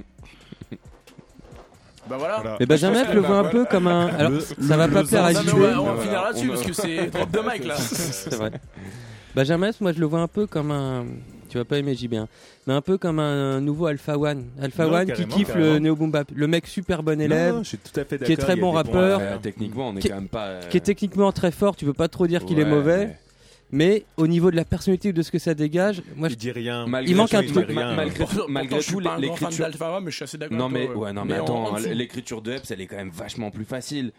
Bah 2.09 2.15
voilà. 2.17 2.39
Voilà. 2.41 2.57
Mais 2.59 2.65
Benjamin, 2.65 3.03
je 3.07 3.13
le 3.13 3.21
vois 3.21 3.37
un 3.39 3.43
peu 3.45 3.65
comme 3.65 3.87
un. 3.87 4.07
Alors, 4.07 4.31
Le- 4.31 4.39
ça 4.41 4.77
va 4.77 4.87
le- 4.87 4.93
pas 4.93 5.01
le 5.01 5.07
plaire 5.07 5.25
à 5.25 5.33
Non, 5.33 5.41
JB. 5.41 5.53
on 5.77 5.83
va, 5.83 6.01
finir 6.01 6.21
là-dessus 6.23 6.47
parce 6.49 6.63
que 6.63 6.73
c'est 6.73 7.07
drop 7.11 7.31
de 7.31 7.39
mic 7.39 7.65
là. 7.65 7.75
C'est 7.77 8.35
vrai. 8.35 8.51
Benjamin, 9.35 9.69
moi 9.79 9.91
je 9.93 9.99
le 9.99 10.05
vois 10.05 10.19
un 10.21 10.27
peu 10.27 10.47
comme 10.47 10.71
un. 10.71 11.05
Tu 11.49 11.57
vas 11.57 11.65
pas 11.65 11.79
aimer 11.79 11.95
JB, 11.95 12.13
hein. 12.13 12.27
mais 12.67 12.75
un 12.75 12.81
peu 12.81 12.99
comme 12.99 13.17
un 13.17 13.59
nouveau 13.59 13.87
Alpha 13.87 14.17
One. 14.19 14.45
Alpha 14.61 14.85
Non, 14.85 14.93
One 14.93 15.05
qui 15.05 15.11
carrément, 15.13 15.35
kiffe 15.35 15.55
le 15.55 15.79
néo 15.79 15.95
boom 15.95 16.11
bap. 16.11 16.27
Le 16.35 16.45
mec 16.47 16.67
super 16.67 17.01
bon 17.01 17.17
Non, 17.17 17.25
élève, 17.25 17.55
non, 17.55 17.63
je 17.63 17.69
suis 17.69 17.77
tout 17.79 17.99
à 17.99 18.05
fait 18.05 18.19
euh, 23.71 23.75
mais 23.77 23.89
mais 23.89 24.03
au 24.17 24.27
niveau 24.27 24.51
de 24.51 24.55
la 24.55 24.65
personnalité 24.65 25.09
ou 25.09 25.13
de 25.13 25.21
ce 25.21 25.31
que 25.31 25.39
ça 25.39 25.53
dégage, 25.53 26.01
moi 26.15 26.27
je 26.29 26.33
Il 26.33 26.37
dit 26.37 26.51
rien. 26.51 26.85
Malgré 26.87 27.11
Il 27.11 27.15
manque 27.17 27.33
un 27.33 27.43
truc. 27.43 27.67
rien. 27.67 27.95
Malgré 27.95 28.13
tout, 28.25 28.25
Pourtant, 28.25 28.45
malgré 28.49 28.79
tout, 28.79 28.99
l'écriture. 28.99 29.65
One, 29.81 30.03
mais 30.03 30.11
je 30.11 30.15
suis 30.15 30.23
assez 30.23 30.37
d'accord. 30.37 30.57
Non 30.57 30.69
mais 30.69 30.85
toi, 30.87 30.97
ouais 30.97 31.13
non 31.13 31.25
mais 31.25 31.39
en- 31.39 31.43
attends 31.43 31.77
l'écriture 31.77 32.41
de 32.41 32.51
Epps 32.53 32.71
elle 32.71 32.81
est 32.81 32.87
quand 32.87 32.97
même 32.97 33.11
vachement 33.11 33.51
plus 33.51 33.65
facile. 33.65 34.11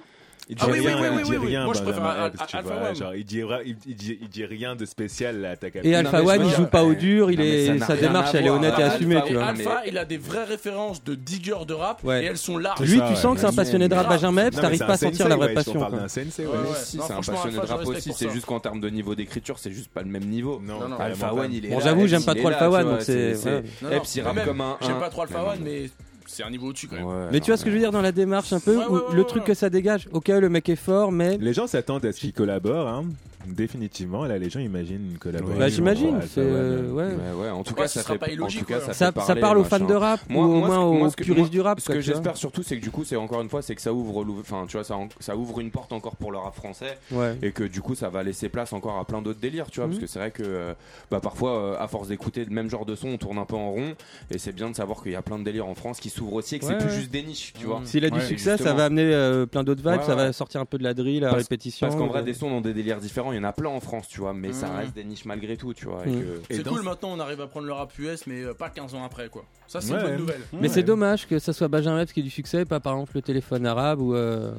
Il 0.50 0.56
dit 0.56 0.62
Ah 0.64 0.70
oui, 0.72 0.80
rien, 0.80 0.96
oui, 0.96 1.02
oui, 1.02 1.08
il 1.10 1.16
oui, 1.16 1.22
dit 1.24 1.30
oui, 1.30 1.36
oui. 1.42 1.46
rien, 1.46 1.64
Moi, 1.64 1.74
je 1.74 1.82
préfère 1.82 2.04
Alpha 2.04 2.60
vois, 2.60 2.88
One. 2.90 2.96
genre, 2.96 3.14
il 3.14 3.24
dit, 3.24 3.40
il, 3.64 3.76
il 3.86 3.94
dit, 3.94 4.18
il 4.20 4.28
dit 4.28 4.44
rien 4.44 4.74
de 4.74 4.84
spécial 4.84 5.44
à 5.44 5.56
ta 5.56 5.68
et 5.68 5.70
capitale. 5.70 6.06
Alpha 6.06 6.22
One 6.24 6.44
il 6.44 6.50
joue 6.56 6.66
pas 6.66 6.82
au 6.82 6.94
dur, 6.94 7.30
il 7.30 7.38
non, 7.38 7.44
mais 7.44 7.66
ça 7.66 7.74
est 7.74 7.78
sa 7.78 7.96
démarche 7.96 8.34
elle 8.34 8.46
est 8.46 8.50
honnête 8.50 8.74
et 8.76 8.82
assumée, 8.82 9.14
Alpha, 9.14 9.28
tu 9.28 9.34
vois. 9.34 9.44
Alpha, 9.46 9.82
il 9.86 9.96
a 9.96 10.04
des 10.04 10.18
vraies 10.18 10.42
références 10.44 11.04
de 11.04 11.14
digger 11.14 11.54
de 11.68 11.72
rap 11.72 12.02
et 12.04 12.24
elles 12.24 12.36
sont 12.36 12.58
larges. 12.58 12.80
Lui, 12.80 13.00
tu 13.08 13.14
sens 13.16 13.34
que 13.34 13.40
c'est 13.40 13.46
un 13.46 13.52
passionné 13.52 13.88
de 13.88 13.94
rap. 13.94 14.08
Benjamin 14.08 14.50
t'arrives 14.50 14.80
pas 14.80 14.94
à 14.94 14.96
sentir 14.96 15.28
la 15.28 15.36
vraie 15.36 15.54
passion. 15.54 15.74
On 15.76 15.78
parle 15.78 15.92
quoi. 15.92 16.00
d'un 16.00 16.08
sensei, 16.08 16.44
Ouais, 16.46 16.52
ouais. 16.52 16.58
ouais. 16.58 16.64
si 16.82 16.96
Non, 16.98 17.04
c'est 17.06 17.12
un 17.12 17.16
passionné 17.16 17.56
de 17.56 17.60
rap 17.60 17.86
aussi 17.86 18.12
c'est 18.12 18.30
juste 18.30 18.46
qu'en 18.46 18.58
termes 18.60 18.80
de 18.80 18.88
niveau 18.90 19.14
d'écriture 19.14 19.58
c'est 19.58 19.70
juste 19.70 19.90
pas 19.90 20.02
le 20.02 20.08
même 20.08 20.24
niveau. 20.24 20.60
Non, 20.60 20.88
non, 20.88 20.98
Alpha 20.98 21.32
One 21.32 21.52
il 21.52 21.66
est 21.66 21.68
Bon, 21.68 21.78
j'avoue, 21.80 22.06
j'aime 22.08 22.24
pas 22.24 22.34
trop 22.34 22.48
Alpha 22.48 22.68
One, 22.70 22.84
donc 22.90 23.02
c'est. 23.02 23.34
même, 23.44 24.44
comme 24.44 24.60
un- 24.60 24.76
J'aime 24.80 24.98
pas 24.98 25.10
trop 25.10 25.22
Alpha 25.22 25.44
One, 25.44 25.58
mais 25.62 25.90
c'est 26.32 26.42
un 26.44 26.50
niveau 26.50 26.68
au-dessus 26.68 26.86
quand 26.88 26.96
même. 26.96 27.06
Ouais, 27.06 27.26
Mais 27.32 27.40
tu 27.40 27.50
vois 27.50 27.56
ce 27.56 27.64
que 27.64 27.70
je 27.70 27.74
veux 27.74 27.80
dire 27.80 27.92
dans 27.92 28.02
la 28.02 28.12
démarche 28.12 28.52
un 28.52 28.60
peu, 28.60 28.76
Ouais, 28.76 28.84
où 28.86 28.92
ouais, 28.94 29.00
ouais, 29.00 29.14
le 29.14 29.18
ouais. 29.22 29.26
truc 29.26 29.44
que 29.44 29.54
ça 29.54 29.68
dégage. 29.70 30.08
Ok, 30.12 30.28
le 30.28 30.48
mec 30.48 30.68
est 30.68 30.76
fort, 30.76 31.12
mais 31.12 31.36
Les 31.38 31.52
gens 31.52 31.66
s'attendent 31.66 32.04
à 32.06 32.12
ce 32.12 32.20
qu'ils 32.20 32.32
collaborent, 32.32 32.88
hein. 32.88 33.04
Définitivement. 33.46 34.24
Là, 34.24 34.38
les 34.38 34.50
gens 34.50 34.60
imaginent 34.60 35.10
une 35.12 35.18
collaboration. 35.18 35.58
bah 35.58 35.68
j'imagine. 35.68 36.20
C'est 36.28 36.40
euh, 36.40 36.90
ouais. 36.92 37.04
Ouais, 37.04 37.42
ouais, 37.44 37.50
en 37.50 37.62
tout 37.62 37.74
cas, 37.74 37.86
ça 37.88 38.02
sera 38.02 38.14
fait, 38.14 38.18
pas 38.18 38.26
en 38.26 38.30
illogique, 38.30 38.60
tout 38.60 38.66
cas, 38.66 38.80
quoi. 38.80 38.92
ça, 38.94 39.12
parle 39.12 39.58
aux 39.58 39.62
machin. 39.62 39.78
fans 39.78 39.86
de 39.86 39.94
rap 39.94 40.20
Moi, 40.28 40.44
ou 40.44 40.48
au 40.48 40.58
moi, 40.58 40.68
moins 40.68 41.06
aux 41.08 41.10
puristes 41.10 41.50
du 41.50 41.60
rap. 41.60 41.80
Ce 41.80 41.86
quoi, 41.86 41.94
que 41.96 42.00
j'espère 42.00 42.36
surtout, 42.36 42.62
c'est 42.62 42.76
que 42.78 42.82
du 42.82 42.90
coup, 42.90 43.04
c'est 43.04 43.16
encore 43.16 43.40
une 43.42 43.48
fois, 43.48 43.62
c'est 43.62 43.74
que 43.74 43.82
ça 43.82 43.92
ouvre, 43.92 44.24
enfin, 44.40 44.64
tu 44.68 44.76
vois, 44.78 44.84
ça, 44.84 45.36
ouvre 45.36 45.60
une 45.60 45.70
porte 45.70 45.92
encore 45.92 46.16
pour 46.16 46.32
le 46.32 46.38
rap 46.38 46.54
français 46.54 46.98
Ouais. 47.12 47.36
et 47.42 47.52
que 47.52 47.64
du 47.64 47.80
coup, 47.80 47.94
ça 47.94 48.08
va 48.08 48.22
laisser 48.22 48.48
place 48.48 48.72
encore 48.72 48.98
à 48.98 49.04
plein 49.04 49.22
d'autres 49.22 49.40
délires, 49.40 49.70
tu 49.70 49.80
vois, 49.80 49.86
Mhm. 49.86 49.92
parce 49.92 50.00
que 50.02 50.06
c'est 50.06 50.18
vrai 50.18 50.30
que, 50.30 50.42
euh, 50.44 50.74
bah, 51.10 51.20
parfois, 51.20 51.58
euh, 51.58 51.76
à 51.78 51.88
force 51.88 52.08
d'écouter 52.08 52.44
le 52.44 52.50
même 52.54 52.68
genre 52.70 52.84
de 52.86 52.94
son, 52.94 53.08
on 53.08 53.16
tourne 53.18 53.38
un 53.38 53.44
peu 53.44 53.56
en 53.56 53.70
rond 53.70 53.94
et 54.30 54.38
c'est 54.38 54.52
bien 54.52 54.70
de 54.70 54.76
savoir 54.76 55.02
qu'il 55.02 55.12
y 55.12 55.16
a 55.16 55.22
plein 55.22 55.38
de 55.38 55.44
délires 55.44 55.66
en 55.66 55.74
France 55.74 56.00
qui 56.00 56.10
s'ouvrent 56.10 56.34
aussi 56.34 56.56
et 56.56 56.58
que 56.58 56.66
Ouais, 56.66 56.76
c'est 56.78 56.86
plus 56.86 56.94
juste 56.94 57.10
des 57.10 57.22
niches, 57.22 57.52
tu 57.58 57.66
vois. 57.66 57.80
Mhm. 57.80 57.86
S'il 57.86 58.04
a 58.04 58.10
du 58.10 58.20
succès, 58.20 58.56
ça 58.56 58.74
va 58.74 58.84
amener 58.84 59.02
euh, 59.12 59.46
plein 59.46 59.64
d'autres 59.64 59.88
vibes, 59.88 60.02
ça 60.02 60.14
va 60.14 60.32
sortir 60.32 60.60
un 60.60 60.64
peu 60.66 60.78
de 60.78 60.84
la 60.84 60.94
drill, 60.94 61.22
la 61.22 61.32
répétition. 61.32 61.86
Parce 61.86 61.98
qu'en 61.98 62.06
vrai, 62.06 62.20
de- 62.20 62.26
des 62.26 62.34
sons 62.34 62.50
dans 62.50 62.60
des 62.60 62.72
délires 62.74 62.98
différents, 63.00 63.32
y 63.40 63.44
en 63.44 63.48
a 63.48 63.52
plein 63.52 63.70
en 63.70 63.80
France, 63.80 64.06
tu 64.08 64.20
vois, 64.20 64.32
mais 64.34 64.52
ça 64.52 64.68
Mhm. 64.68 64.76
reste 64.76 64.94
des 64.94 65.04
niches 65.04 65.24
malgré 65.24 65.56
tout, 65.56 65.72
tu 65.74 65.86
vois. 65.86 66.02
et 66.06 66.10
Mhm. 66.10 66.20
que- 66.48 66.54
C'est 66.54 66.62
dans 66.62 66.72
cool 66.72 66.82
maintenant, 66.82 67.10
on 67.12 67.20
arrive 67.20 67.40
à 67.40 67.46
prendre 67.46 67.66
le 67.66 67.72
rap 67.72 67.96
US, 67.98 68.26
mais 68.26 68.42
euh, 68.42 68.54
pas 68.54 68.68
15 68.70 68.94
ans 68.94 69.04
après 69.04 69.28
quoi. 69.28 69.44
Ça, 69.68 69.80
c'est 69.80 69.92
Ouais. 69.92 70.00
une 70.00 70.06
bonne 70.06 70.16
nouvelle. 70.18 70.40
Mais 70.52 70.68
c'est 70.68 70.82
dommage 70.82 71.26
que 71.28 71.38
ça 71.38 71.52
soit 71.52 71.68
Benjamin 71.68 72.00
Epps 72.00 72.12
qui 72.12 72.20
ait 72.20 72.22
du 72.24 72.30
succès, 72.30 72.64
pas 72.64 72.80
par 72.80 72.94
exemple 72.94 73.12
le 73.14 73.22
téléphone 73.22 73.66
arabe 73.66 74.00
ou, 74.00 74.14
euh, 74.14 74.52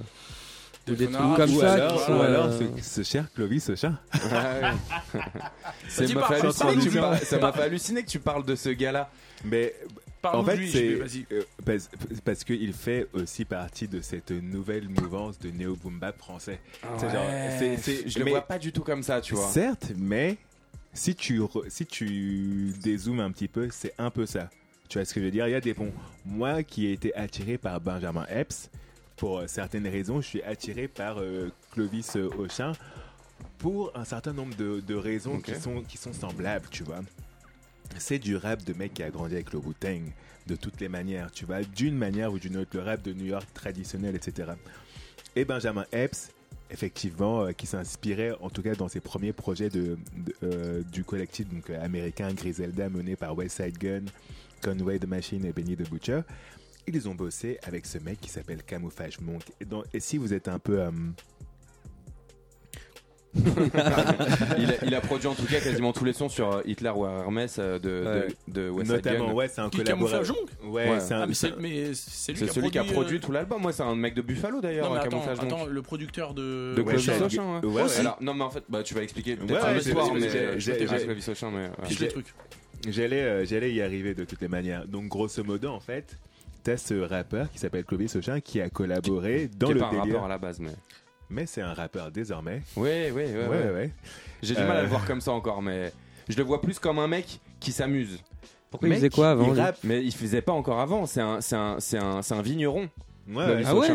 ou 0.89 0.93
des 0.95 1.05
trucs 1.07 1.35
comme 1.35 1.53
Ou 1.53 1.59
ça. 1.59 1.73
alors, 1.73 1.93
qui 1.93 2.05
sont, 2.05 2.17
ou 2.17 2.21
alors 2.21 2.45
euh, 2.45 2.59
ce, 2.77 2.83
ce 2.83 3.03
cher 3.03 3.25
Clovis, 3.35 3.63
ce 3.65 3.75
chat. 3.75 3.93
Parles- 6.15 7.19
ça 7.23 7.37
m'a 7.39 7.51
fait 7.51 7.61
halluciner 7.63 8.03
que 8.03 8.09
tu 8.09 8.19
parles 8.19 8.45
de 8.45 8.55
ce 8.55 8.69
gars-là. 8.69 9.09
Mais 9.43 9.73
en 10.23 10.43
fait, 10.43 10.67
c'est 10.67 10.99
euh, 11.31 11.43
parce, 11.65 11.89
parce 12.23 12.43
qu'il 12.43 12.73
fait 12.73 13.07
aussi 13.13 13.45
partie 13.45 13.87
de 13.87 14.01
cette 14.01 14.31
nouvelle 14.31 14.87
mouvance 14.89 15.39
de 15.39 15.49
néo 15.49 15.75
boom 15.75 15.99
bap 15.99 16.17
français. 16.17 16.59
Genre, 16.99 17.25
c'est- 17.77 18.07
je 18.09 18.19
le 18.19 18.25
mais- 18.25 18.31
vois 18.31 18.41
pas 18.41 18.59
du 18.59 18.71
tout 18.71 18.83
comme 18.83 19.03
ça, 19.03 19.19
tu 19.21 19.33
vois. 19.35 19.47
Certes, 19.49 19.91
mais 19.97 20.37
si 20.93 21.15
tu 21.15 21.39
re- 21.39 21.69
si 21.69 21.85
tu 21.85 22.73
dézoomes 22.81 23.19
un 23.19 23.31
petit 23.31 23.47
peu, 23.47 23.69
c'est 23.71 23.93
un 23.97 24.09
peu 24.09 24.25
ça. 24.25 24.49
Tu 24.89 24.97
vois 24.97 25.05
ce 25.05 25.13
que 25.13 25.19
je 25.21 25.25
veux 25.25 25.31
dire? 25.31 25.47
Il 25.47 25.51
y 25.51 25.55
a 25.55 25.61
des 25.61 25.73
ponts. 25.73 25.93
Moi, 26.25 26.63
qui 26.63 26.87
ai 26.87 26.91
été 26.91 27.15
attiré 27.15 27.57
par 27.57 27.79
Benjamin 27.79 28.25
Epps, 28.29 28.69
pour 29.15 29.39
euh, 29.39 29.47
certaines 29.47 29.87
raisons, 29.87 30.19
je 30.21 30.27
suis 30.27 30.43
attiré 30.43 30.87
par 30.87 31.19
euh, 31.19 31.49
Clovis 31.71 32.15
Auchin 32.37 32.73
pour 33.57 33.91
un 33.95 34.03
certain 34.03 34.33
nombre 34.33 34.55
de, 34.55 34.81
de 34.81 34.95
raisons 34.95 35.39
qui 35.39 35.55
sont 35.55 35.81
qui 35.83 35.97
sont 35.97 36.13
semblables, 36.13 36.67
tu 36.71 36.83
vois. 36.83 36.99
C'est 37.97 38.19
du 38.19 38.35
rap 38.35 38.63
de 38.63 38.73
mec 38.73 38.93
qui 38.93 39.03
a 39.03 39.09
grandi 39.09 39.35
avec 39.35 39.53
le 39.53 39.59
Wu-Tang, 39.59 40.01
de 40.47 40.55
toutes 40.55 40.81
les 40.81 40.89
manières, 40.89 41.31
tu 41.31 41.45
vois, 41.45 41.61
d'une 41.61 41.95
manière 41.95 42.31
ou 42.33 42.39
d'une 42.39 42.57
autre, 42.57 42.71
le 42.73 42.81
rap 42.81 43.01
de 43.01 43.13
New 43.13 43.25
York 43.25 43.47
traditionnel, 43.53 44.15
etc. 44.15 44.51
Et 45.35 45.45
Benjamin 45.45 45.85
Epps, 45.91 46.31
effectivement, 46.69 47.43
euh, 47.43 47.51
qui 47.51 47.67
s'inspirait, 47.67 48.33
en 48.41 48.49
tout 48.49 48.61
cas 48.61 48.75
dans 48.75 48.87
ses 48.87 48.99
premiers 48.99 49.33
projets 49.33 49.69
de, 49.69 49.97
euh, 50.43 50.81
du 50.91 51.03
collectif 51.03 51.47
donc, 51.49 51.69
euh, 51.69 51.83
américain 51.83 52.33
Griselda 52.33 52.89
mené 52.89 53.15
par 53.15 53.37
West 53.37 53.57
Side 53.57 53.77
Gun, 53.77 54.05
Conway 54.61 54.99
the 54.99 55.07
Machine 55.07 55.45
et 55.45 55.53
Benny 55.53 55.75
the 55.75 55.89
Butcher. 55.89 56.21
Ils 56.87 57.07
ont 57.07 57.15
bossé 57.15 57.59
avec 57.63 57.85
ce 57.85 57.99
mec 57.99 58.19
qui 58.19 58.29
s'appelle 58.29 58.63
Camouflage 58.63 59.19
Monk. 59.19 59.43
Et, 59.93 59.99
si 59.99 60.17
vous 60.17 60.33
êtes 60.33 60.47
un 60.47 60.57
peu... 60.57 60.81
il, 64.57 64.69
a, 64.69 64.85
il 64.85 64.95
a 64.95 65.01
produit 65.01 65.27
en 65.27 65.35
tout 65.35 65.45
cas 65.45 65.59
quasiment 65.59 65.93
tous 65.93 66.03
les 66.03 66.13
sons 66.13 66.27
sur 66.29 66.51
euh, 66.53 66.61
Hitler 66.65 66.91
ou 66.95 67.05
Hermès 67.05 67.55
euh, 67.59 67.79
de, 67.79 68.03
Ouais. 68.05 68.27
de, 68.47 68.61
de 68.63 68.69
West 68.69 68.87
Side 68.91 68.95
notamment, 69.05 69.27
Gun. 69.27 69.33
ouais, 69.33 69.47
c'est 69.47 69.61
un 69.61 69.69
collaborateur. 69.69 70.35
Ouais, 70.65 70.89
Ouais. 70.89 70.99
c'est 70.99 71.13
un... 71.13 71.27
Ah, 71.29 71.33
celui 71.33 72.71
qui 72.71 72.77
a 72.77 72.83
produit 72.83 73.17
euh, 73.17 73.19
tout 73.21 73.31
l'album. 73.31 73.61
Moi, 73.61 73.71
c'est 73.71 73.83
un 73.83 73.95
mec 73.95 74.13
de 74.15 74.21
Buffalo 74.21 74.59
d'ailleurs, 74.61 74.93
attends, 74.95 75.65
le 75.65 75.81
producteur 75.81 76.33
de. 76.33 76.73
De 76.75 76.81
Ouais, 76.81 76.95
Clovis 76.95 77.21
Auchin. 77.21 77.61
Ouais, 77.63 77.83
ouais. 77.83 77.97
Alors, 77.99 78.17
non, 78.21 78.33
mais 78.33 78.43
en 78.43 78.49
fait, 78.49 78.63
bah, 78.69 78.83
tu 78.83 78.93
vas 78.93 79.01
expliquer 79.03 79.35
peut-être 79.35 79.51
Ouais, 79.63 79.69
un 79.69 79.75
ouais, 79.75 79.81
soir, 79.81 80.13
mais 80.13 80.59
j'ai- 80.59 80.77
Clovis 80.85 81.29
Auchin, 81.29 81.51
mais. 81.51 81.65
ouais. 81.67 81.87
Piche 81.87 81.99
les 81.99 82.07
trucs. 82.09 82.33
J'allais, 82.89 83.45
j'allais 83.45 83.71
y 83.73 83.81
arriver 83.81 84.13
de 84.15 84.23
toutes 84.25 84.41
les 84.41 84.47
manières. 84.47 84.87
Donc, 84.87 85.07
grosso 85.07 85.43
modo, 85.43 85.69
en 85.69 85.79
fait, 85.79 86.17
t'as 86.63 86.77
ce 86.77 86.95
rappeur 86.95 87.51
qui 87.51 87.59
s'appelle 87.59 87.85
Clovis 87.85 88.15
Auchin 88.15 88.39
qui 88.41 88.59
a 88.59 88.69
collaboré 88.69 89.49
dans 89.55 89.67
Qui 89.67 89.71
est 89.71 89.75
le 89.75 89.79
pas 89.79 89.85
un 89.87 89.89
délire. 89.91 90.03
rappeur 90.05 90.23
à 90.25 90.27
la 90.29 90.37
base, 90.37 90.59
mais. 90.59 90.71
Mais 91.31 91.45
c'est 91.45 91.61
un 91.61 91.73
rappeur 91.73 92.11
désormais. 92.11 92.61
Oui, 92.75 92.89
oui, 93.05 93.11
oui. 93.13 93.23
Ouais, 93.33 93.47
ouais, 93.47 93.71
ouais. 93.71 93.91
J'ai 94.43 94.53
du 94.53 94.61
mal 94.61 94.71
à 94.71 94.79
Euh. 94.79 94.83
le 94.83 94.87
voir 94.89 95.05
comme 95.05 95.21
ça 95.21 95.31
encore, 95.31 95.61
mais 95.61 95.93
je 96.27 96.35
le 96.37 96.43
vois 96.43 96.61
plus 96.61 96.77
comme 96.77 96.99
un 96.99 97.07
mec 97.07 97.39
qui 97.59 97.71
s'amuse. 97.71 98.19
Pourquoi 98.69 98.89
il 98.89 98.95
faisait 98.95 99.09
quoi 99.09 99.31
avant 99.31 99.47
il 99.47 99.53
lui 99.53 99.61
rappe. 99.61 99.77
Mais 99.83 100.03
il 100.03 100.13
faisait 100.13 100.41
pas 100.41 100.51
encore 100.53 100.79
avant. 100.79 101.05
C'est 101.05 101.21
un, 101.21 101.39
c'est 101.41 101.55
un, 101.55 101.77
c'est 101.79 101.97
un, 101.97 102.21
c'est 102.21 102.33
un 102.33 102.41
vigneron. 102.41 102.89
Ouais, 103.29 103.45
Clovis 103.45 103.65
ouais. 103.65 103.71
Ah 103.71 103.75
ouais 103.75 103.87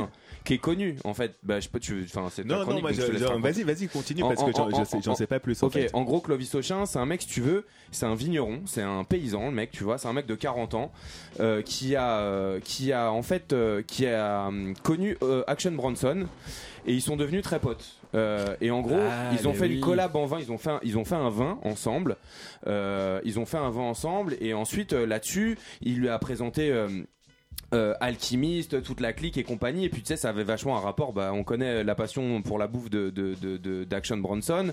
qui 0.46 0.54
est 0.54 0.58
connu 0.58 0.96
en 1.04 1.12
fait. 1.12 1.34
Bah, 1.42 1.60
je 1.60 1.68
peux, 1.68 1.78
tu, 1.80 2.04
enfin, 2.06 2.28
c'est 2.32 2.44
Non, 2.46 2.64
non, 2.64 2.80
vas-y, 2.80 3.62
vas-y, 3.64 3.88
continue 3.88 4.22
parce 4.22 4.36
que 4.42 4.50
en- 4.50 4.70
j'en, 4.70 4.70
en- 4.80 4.84
je 4.84 5.12
sais- 5.14 5.26
pas 5.26 5.40
plus 5.40 5.62
en 5.62 5.66
Ok, 5.66 5.78
en 5.92 6.02
gros, 6.04 6.20
Clovis 6.20 6.54
Auchin, 6.54 6.86
c'est 6.86 6.98
un 6.98 7.06
mec, 7.06 7.22
si 7.22 7.28
tu 7.28 7.40
veux, 7.40 7.66
c'est 7.90 8.06
un 8.06 8.14
vigneron, 8.14 8.60
c'est 8.64 8.82
un 8.82 9.04
paysan, 9.04 9.46
le 9.46 9.54
mec, 9.54 9.70
tu 9.72 9.84
vois, 9.84 9.98
c'est 9.98 10.08
un 10.08 10.12
mec 10.12 10.26
de 10.26 10.34
40 10.34 10.74
ans 10.74 10.92
euh, 11.40 11.60
qui 11.62 11.96
a, 11.96 12.18
euh, 12.20 12.60
qui 12.60 12.92
a 12.92 13.10
en 13.12 13.22
fait, 13.22 13.52
euh, 13.52 13.82
qui 13.86 14.06
a 14.06 14.46
hum, 14.46 14.74
connu 14.82 15.18
Action 15.46 15.72
Bronson 15.72 16.26
et 16.86 16.92
ils 16.94 17.02
sont 17.02 17.16
devenus 17.16 17.42
très 17.42 17.58
potes. 17.58 17.96
Euh, 18.14 18.54
et 18.60 18.70
en 18.70 18.80
gros, 18.80 18.96
Ah, 18.98 19.32
ils 19.32 19.48
ont 19.48 19.52
fait 19.52 19.66
oui. 19.66 19.74
une 19.74 19.80
collab 19.80 20.14
en 20.16 20.26
vin, 20.26 20.38
ils 20.38 20.52
ont 20.52 20.58
fait, 20.58 20.70
un, 20.70 20.80
ils 20.84 20.96
ont 20.96 21.04
fait 21.04 21.16
un 21.16 21.28
vin 21.28 21.58
ensemble, 21.64 22.16
euh, 22.68 23.20
ils 23.24 23.38
ont 23.40 23.44
fait 23.46 23.58
un 23.58 23.68
vin 23.70 23.82
ensemble 23.82 24.36
et 24.40 24.54
ensuite 24.54 24.92
euh, 24.92 25.04
là-dessus, 25.06 25.58
il 25.82 25.98
lui 25.98 26.08
a 26.08 26.18
présenté. 26.18 26.70
Euh, 27.74 27.94
alchimiste, 28.00 28.80
toute 28.82 29.00
la 29.00 29.12
clique 29.12 29.36
et 29.38 29.42
compagnie. 29.42 29.84
Et 29.84 29.88
puis 29.88 30.00
tu 30.02 30.08
sais, 30.08 30.16
ça 30.16 30.28
avait 30.28 30.44
vachement 30.44 30.76
un 30.76 30.80
rapport. 30.80 31.12
Bah, 31.12 31.32
on 31.34 31.42
connaît 31.42 31.82
la 31.82 31.94
passion 31.96 32.40
pour 32.42 32.58
la 32.58 32.68
bouffe 32.68 32.90
de 32.90 33.10
de- 33.10 33.34
de- 33.34 33.56
de- 33.56 33.84
d'Action 33.84 34.16
Bronson. 34.18 34.72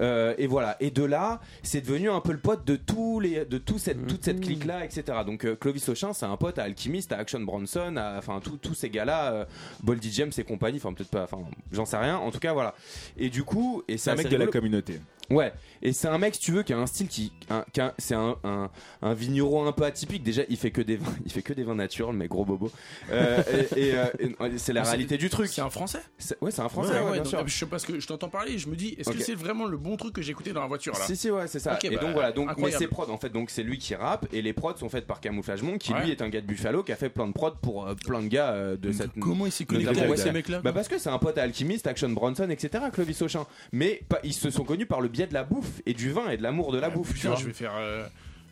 Euh, 0.00 0.34
et 0.38 0.46
voilà. 0.46 0.76
Et 0.80 0.90
de 0.92 1.02
là, 1.02 1.40
c'est 1.64 1.80
devenu 1.80 2.10
un 2.10 2.20
peu 2.20 2.30
le 2.32 2.38
pote 2.38 2.64
de 2.64 2.76
tous 2.76 3.18
les, 3.18 3.44
de 3.44 3.58
tout 3.58 3.78
cette, 3.78 4.06
toute 4.06 4.24
cette 4.24 4.40
clique 4.40 4.64
là, 4.64 4.84
etc. 4.84 5.02
Donc 5.26 5.44
euh, 5.44 5.56
Clovis 5.56 5.88
Auchin, 5.88 6.12
c'est 6.12 6.26
un 6.26 6.36
pote 6.36 6.58
à 6.60 6.62
Alchimiste, 6.62 7.10
à 7.12 7.18
Action 7.18 7.40
Bronson, 7.40 7.96
à, 7.96 8.16
enfin 8.18 8.40
tous 8.42 8.56
tous 8.56 8.74
ces 8.74 8.88
gars-là, 8.88 9.32
euh, 9.32 9.44
Boldy 9.82 10.12
James 10.12 10.32
et 10.38 10.44
compagnie. 10.44 10.78
Enfin 10.78 10.92
peut-être 10.92 11.10
pas. 11.10 11.24
Enfin, 11.24 11.38
j'en 11.72 11.86
sais 11.86 11.96
rien. 11.96 12.18
En 12.18 12.30
tout 12.30 12.38
cas, 12.40 12.52
voilà. 12.52 12.74
Et 13.16 13.30
du 13.30 13.42
coup, 13.42 13.82
et 13.88 13.98
C'est 13.98 14.10
un 14.10 14.14
mec 14.14 14.28
de 14.28 14.36
la 14.36 14.46
communauté. 14.52 15.00
Ouais, 15.30 15.52
et 15.82 15.92
c'est 15.92 16.08
un 16.08 16.16
mec, 16.18 16.34
si 16.34 16.40
tu 16.40 16.52
veux, 16.52 16.62
qui 16.62 16.72
a 16.72 16.78
un 16.78 16.86
style 16.86 17.08
qui, 17.08 17.32
un- 17.50 17.64
qui 17.72 17.80
a- 17.80 17.94
c'est 17.98 18.14
un, 18.14 18.36
un, 18.44 18.70
un 19.02 19.14
vigneron 19.14 19.66
un 19.66 19.72
peu 19.72 19.84
atypique. 19.84 20.22
Déjà, 20.22 20.42
il 20.48 20.56
fait 20.56 20.70
que 20.70 20.80
des 20.80 20.96
vins, 20.96 21.12
il 21.26 21.30
fait 21.32 21.42
que 21.42 21.52
des 21.52 21.64
vins 21.64 21.74
naturels, 21.74 22.14
mais 22.14 22.28
gros 22.28 22.44
bobo. 22.44 22.70
Euh, 23.10 23.42
et 23.74 23.88
et, 23.88 23.94
euh, 23.98 24.04
et 24.46 24.58
c'est 24.58 24.72
la 24.72 24.84
c'est- 24.84 24.90
réalité 24.90 25.18
du 25.18 25.28
truc. 25.28 25.48
C'est 25.48 25.60
un 25.60 25.70
français 25.70 26.00
C'est- 26.18 26.36
Ouais, 26.40 26.50
c'est 26.50 26.62
un 26.62 26.68
français, 26.68 26.92
Ouais, 26.92 26.98
ouais, 27.00 27.04
ouais, 27.04 27.12
bien 27.12 27.22
donc, 27.22 27.26
sûr. 27.28 27.46
Je 27.46 27.56
sais 27.58 27.66
pas 27.66 27.78
ce 27.78 27.86
que 27.86 28.00
je 28.00 28.06
t'entends 28.06 28.28
parler 28.28 28.56
je 28.58 28.68
me 28.68 28.76
dis, 28.76 28.94
est-ce 28.98 29.10
Ok. 29.10 29.16
que 29.18 29.22
c'est 29.22 29.34
vraiment 29.34 29.66
le 29.66 29.76
bon 29.76 29.96
truc 29.96 30.14
que 30.14 30.22
j'ai 30.22 30.30
écouté 30.32 30.52
dans 30.52 30.60
la 30.62 30.66
voiture 30.66 30.92
là? 30.94 31.04
Si 31.04 31.16
si 31.16 31.30
ouais 31.30 31.46
c'est 31.46 31.58
ça. 31.58 31.74
Ok, 31.74 31.84
et 31.84 31.90
bah, 31.90 32.00
donc 32.00 32.12
voilà 32.14 32.32
donc 32.32 32.46
mais 32.46 32.52
incroyable. 32.52 32.82
c'est 32.82 32.88
prod 32.88 33.10
en 33.10 33.18
fait 33.18 33.28
donc 33.30 33.50
c'est 33.50 33.62
lui 33.62 33.78
qui 33.78 33.94
rappe 33.94 34.26
et 34.32 34.40
les 34.42 34.52
prods 34.52 34.76
sont 34.76 34.88
faites 34.88 35.06
par 35.06 35.20
Camouflage 35.20 35.62
Monk 35.62 35.78
qui 35.78 35.92
Ouais. 35.92 36.04
lui 36.04 36.10
est 36.10 36.22
un 36.22 36.28
gars 36.28 36.40
de 36.40 36.46
Buffalo 36.46 36.82
qui 36.82 36.92
a 36.92 36.96
fait 36.96 37.08
plein 37.10 37.26
de 37.26 37.32
prods 37.32 37.56
pour 37.62 37.86
euh, 37.86 37.94
plein 37.94 38.22
de 38.22 38.28
gars 38.28 38.50
euh, 38.52 38.76
de 38.76 38.92
cette 38.92 39.10
Comment 39.20 39.46
il 39.46 39.52
s'est 39.52 39.64
connecté 39.64 40.00
avec 40.00 40.18
ces 40.18 40.32
mecs 40.32 40.48
là 40.48 40.60
Bah 40.60 40.72
parce 40.72 40.88
que 40.88 40.98
c'est 40.98 41.10
un 41.10 41.18
pote 41.18 41.36
à 41.38 41.42
Alchimiste, 41.42 41.86
Action 41.86 42.08
Bronson, 42.10 42.48
etc. 42.50 42.84
Clovis 42.92 43.20
Auchin. 43.22 43.46
Mais 43.72 44.00
pas- 44.08 44.20
ils 44.24 44.32
se 44.32 44.50
sont 44.50 44.64
connus 44.64 44.86
par 44.86 45.00
le 45.00 45.08
biais 45.18 45.26
de 45.26 45.34
la 45.34 45.42
bouffe 45.44 45.82
et 45.84 45.94
du 45.94 46.10
vin 46.12 46.30
et 46.30 46.36
de 46.36 46.42
l'amour 46.42 46.70
de 46.72 46.78
la 46.78 46.90
bouffe. 46.90 47.08
tu 47.08 47.14
Putain, 47.14 47.30
vois. 47.30 47.38
je 47.40 47.46
vais 47.46 47.52
faire. 47.52 47.72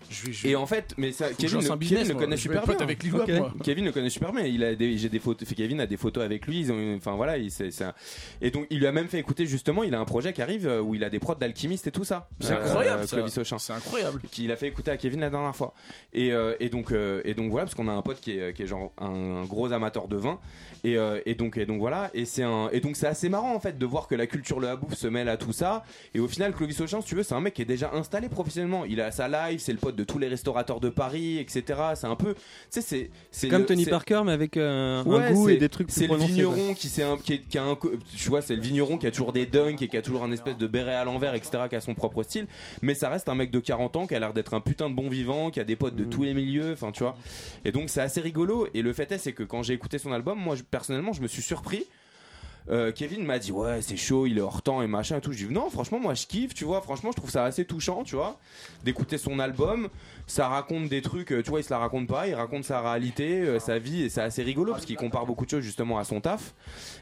Euh, 0.08 0.12
Je 0.14 0.26
vais. 0.26 0.32
je 0.32 0.48
Et 0.48 0.56
en 0.56 0.66
fait, 0.66 0.94
mais 0.96 1.12
ça, 1.12 1.28
Kevin, 1.32 1.60
le- 1.60 1.76
business, 1.76 2.02
Kevin 2.02 2.12
le 2.14 2.18
connaît 2.24 2.36
super 2.36 2.64
bien. 2.66 2.76
avec 2.80 3.02
moi. 3.04 3.54
Kevin 3.62 3.84
le 3.84 3.92
connaît 3.92 4.10
super 4.10 4.32
bien. 4.32 4.44
Il 4.44 4.62
a 4.64 4.74
des, 4.74 4.96
j'ai 4.98 5.08
des 5.08 5.18
photos. 5.18 5.48
Kevin 5.54 5.80
a 5.80 5.86
des 5.86 5.96
photos 5.96 6.24
avec 6.24 6.46
lui. 6.46 6.60
Ils 6.60 6.72
ont, 6.72 6.96
enfin 6.96 7.14
voilà, 7.16 7.36
il, 7.38 7.50
c'est, 7.50 7.70
c'est 7.70 7.84
un- 7.84 7.94
et 8.40 8.50
donc 8.50 8.66
il 8.70 8.78
lui 8.78 8.86
a 8.86 8.92
même 8.92 9.08
fait 9.08 9.18
écouter 9.18 9.46
justement. 9.46 9.82
Il 9.82 9.94
a 9.94 10.00
un 10.00 10.04
projet 10.04 10.32
qui 10.32 10.42
arrive 10.42 10.66
euh, 10.66 10.80
où 10.80 10.94
il 10.94 11.04
a 11.04 11.10
des 11.10 11.18
prods 11.18 11.34
d'alchimiste 11.34 11.86
et 11.86 11.90
tout 11.92 12.04
ça. 12.04 12.28
C'est 12.40 12.52
Euh, 12.52 12.64
incroyable, 12.64 13.04
Auchin 13.04 13.58
C'est 13.58 13.72
incroyable. 13.72 14.20
qu'il 14.30 14.50
a 14.52 14.56
fait 14.56 14.68
écouter 14.68 14.90
à 14.90 14.96
Kevin 14.96 15.20
la 15.20 15.30
dernière 15.30 15.54
fois. 15.56 15.74
Et, 16.12 16.32
euh, 16.32 16.54
et 16.60 16.68
donc 16.68 16.92
euh, 16.92 17.20
et 17.24 17.34
donc 17.34 17.50
voilà 17.50 17.64
parce 17.66 17.74
qu'on 17.74 17.88
a 17.88 17.92
un 17.92 18.02
pote 18.02 18.20
qui 18.20 18.32
est, 18.38 18.52
qui 18.54 18.62
est 18.62 18.66
genre 18.66 18.92
un, 18.98 19.06
un 19.42 19.44
gros 19.44 19.72
amateur 19.72 20.08
de 20.08 20.16
vin 20.16 20.38
et, 20.84 20.96
euh, 20.96 21.20
et 21.26 21.34
donc 21.34 21.56
et 21.56 21.66
donc 21.66 21.78
voilà 21.80 22.10
et 22.14 22.24
c'est 22.24 22.42
un 22.42 22.68
et 22.70 22.80
donc 22.80 22.96
c'est 22.96 23.06
assez 23.06 23.28
marrant 23.28 23.54
en 23.54 23.60
fait 23.60 23.76
de 23.78 23.86
voir 23.86 24.06
que 24.08 24.14
la 24.14 24.26
culture 24.26 24.60
de 24.60 24.66
la 24.66 24.76
bouffe 24.76 24.94
se 24.94 25.06
mêle 25.08 25.28
à 25.28 25.36
tout 25.36 25.52
ça 25.52 25.84
et 26.14 26.20
au 26.20 26.28
final 26.28 26.52
Clovis 26.54 26.80
Auchin 26.80 27.00
si 27.00 27.08
tu 27.08 27.14
veux 27.16 27.22
c'est 27.22 27.34
un 27.34 27.40
mec 27.40 27.54
qui 27.54 27.62
est 27.62 27.66
déjà 27.66 27.90
installé 27.92 28.28
professionnellement 28.28 28.84
il 28.84 29.00
a 29.00 29.10
sa 29.10 29.28
live 29.28 29.58
c'est 29.58 29.72
le 29.72 29.78
pote 29.78 29.95
de 29.96 30.04
tous 30.04 30.18
les 30.18 30.28
restaurateurs 30.28 30.78
de 30.80 30.88
Paris 30.88 31.38
etc 31.38 31.80
c'est 31.94 32.06
un 32.06 32.14
peu 32.16 32.34
tu 32.34 32.40
sais 32.70 32.80
c'est 32.82 33.10
c'est 33.30 33.48
Comme 33.48 33.60
le- 33.62 33.66
Tony 33.66 33.84
c'est- 33.84 33.90
Parker, 33.90 34.22
mais 34.24 34.32
avec 34.32 34.56
euh, 34.56 35.00
un 35.04 35.32
goût 35.32 35.46
c'est- 35.48 35.54
et 35.54 35.56
des 35.56 35.68
trucs 35.68 35.90
c'est 35.90 36.06
le 36.06 36.16
vigneron 36.16 36.74
qui, 36.74 36.88
s'est 36.88 37.02
un, 37.02 37.16
qui, 37.16 37.40
a 37.58 37.62
un 37.64 37.76
tu 38.16 38.28
vois 38.28 38.42
c'est 38.42 38.54
le 38.56 38.62
vigneron 38.62 38.98
qui 38.98 39.06
a 39.06 39.10
toujours 39.10 39.32
des 39.32 39.46
dunks 39.46 39.80
et 39.82 39.88
qui 39.88 39.96
a 39.96 40.02
toujours 40.02 40.22
un 40.22 40.30
espèce 40.32 40.56
de 40.56 40.66
béret 40.66 40.94
à 40.94 41.04
l'envers 41.04 41.34
etc 41.34 41.64
qui 41.68 41.76
a 41.76 41.80
son 41.80 41.94
propre 41.94 42.22
style. 42.22 42.46
Mais 42.82 42.94
ça 42.94 43.08
reste 43.08 43.28
un 43.28 43.34
mec 43.34 43.50
de 43.50 43.58
40 43.60 43.96
ans 43.96 44.06
qui 44.06 44.14
a 44.14 44.18
l'air 44.20 44.32
d'être 44.32 44.54
un 44.54 44.60
putain 44.60 44.88
de 44.90 44.94
bon 44.94 45.08
vivant 45.08 45.50
qui 45.50 45.60
a 45.60 45.64
des 45.64 45.76
potes 45.76 45.96
de 45.96 46.04
Mm. 46.04 46.10
tous 46.10 46.22
les 46.24 46.34
milieux 46.34 46.72
enfin 46.72 46.92
tu 46.92 47.02
vois. 47.02 47.16
Et 47.64 47.72
donc 47.72 47.88
c'est 47.90 48.00
assez 48.00 48.20
rigolo. 48.20 48.68
Et 48.74 48.82
le 48.82 48.92
fait 48.92 49.10
est 49.12 49.18
c'est 49.18 49.32
que 49.32 49.42
quand 49.42 49.62
j'ai 49.62 49.72
écouté 49.74 49.98
son 49.98 50.12
album 50.12 50.38
moi 50.38 50.54
je- 50.54 50.62
personnellement 50.62 51.12
je 51.12 51.22
me 51.22 51.26
suis 51.28 51.42
surpris 51.42 51.84
Euh, 52.68 52.90
Kevin 52.92 53.24
m'a 53.24 53.38
dit 53.38 53.52
ouais 53.52 53.80
c'est 53.80 53.96
chaud 53.96 54.26
il 54.26 54.38
est 54.38 54.40
hors 54.40 54.62
temps 54.62 54.82
et 54.82 54.86
machin 54.86 55.18
et 55.18 55.20
tout. 55.20 55.32
Je 55.32 55.46
dis 55.46 55.52
non 55.52 55.70
franchement 55.70 56.00
moi 56.00 56.14
je 56.14 56.26
kiffe 56.26 56.54
tu 56.54 56.64
vois. 56.64 56.80
Franchement 56.80 57.10
je 57.12 57.16
trouve 57.16 57.30
ça 57.30 57.44
assez 57.44 57.64
touchant 57.64 58.02
tu 58.04 58.16
vois 58.16 58.38
d'écouter 58.84 59.18
son 59.18 59.38
album. 59.38 59.88
Ça 60.26 60.48
raconte 60.48 60.88
des 60.88 61.02
trucs 61.02 61.32
euh, 61.32 61.42
tu 61.42 61.50
vois 61.50 61.60
il 61.60 61.64
se 61.64 61.70
la 61.70 61.78
raconte 61.78 62.08
pas 62.08 62.26
il 62.26 62.34
raconte 62.34 62.64
sa 62.64 62.80
réalité 62.80 63.40
euh, 63.42 63.58
sa 63.60 63.78
vie 63.78 64.02
et 64.02 64.08
c'est 64.08 64.20
assez 64.20 64.42
rigolo 64.42 64.72
parce 64.72 64.84
qu'il 64.84 64.96
compare 64.96 65.26
beaucoup 65.26 65.44
de 65.44 65.50
choses 65.50 65.62
justement 65.62 65.98
à 65.98 66.04
son 66.04 66.20
taf. 66.20 66.54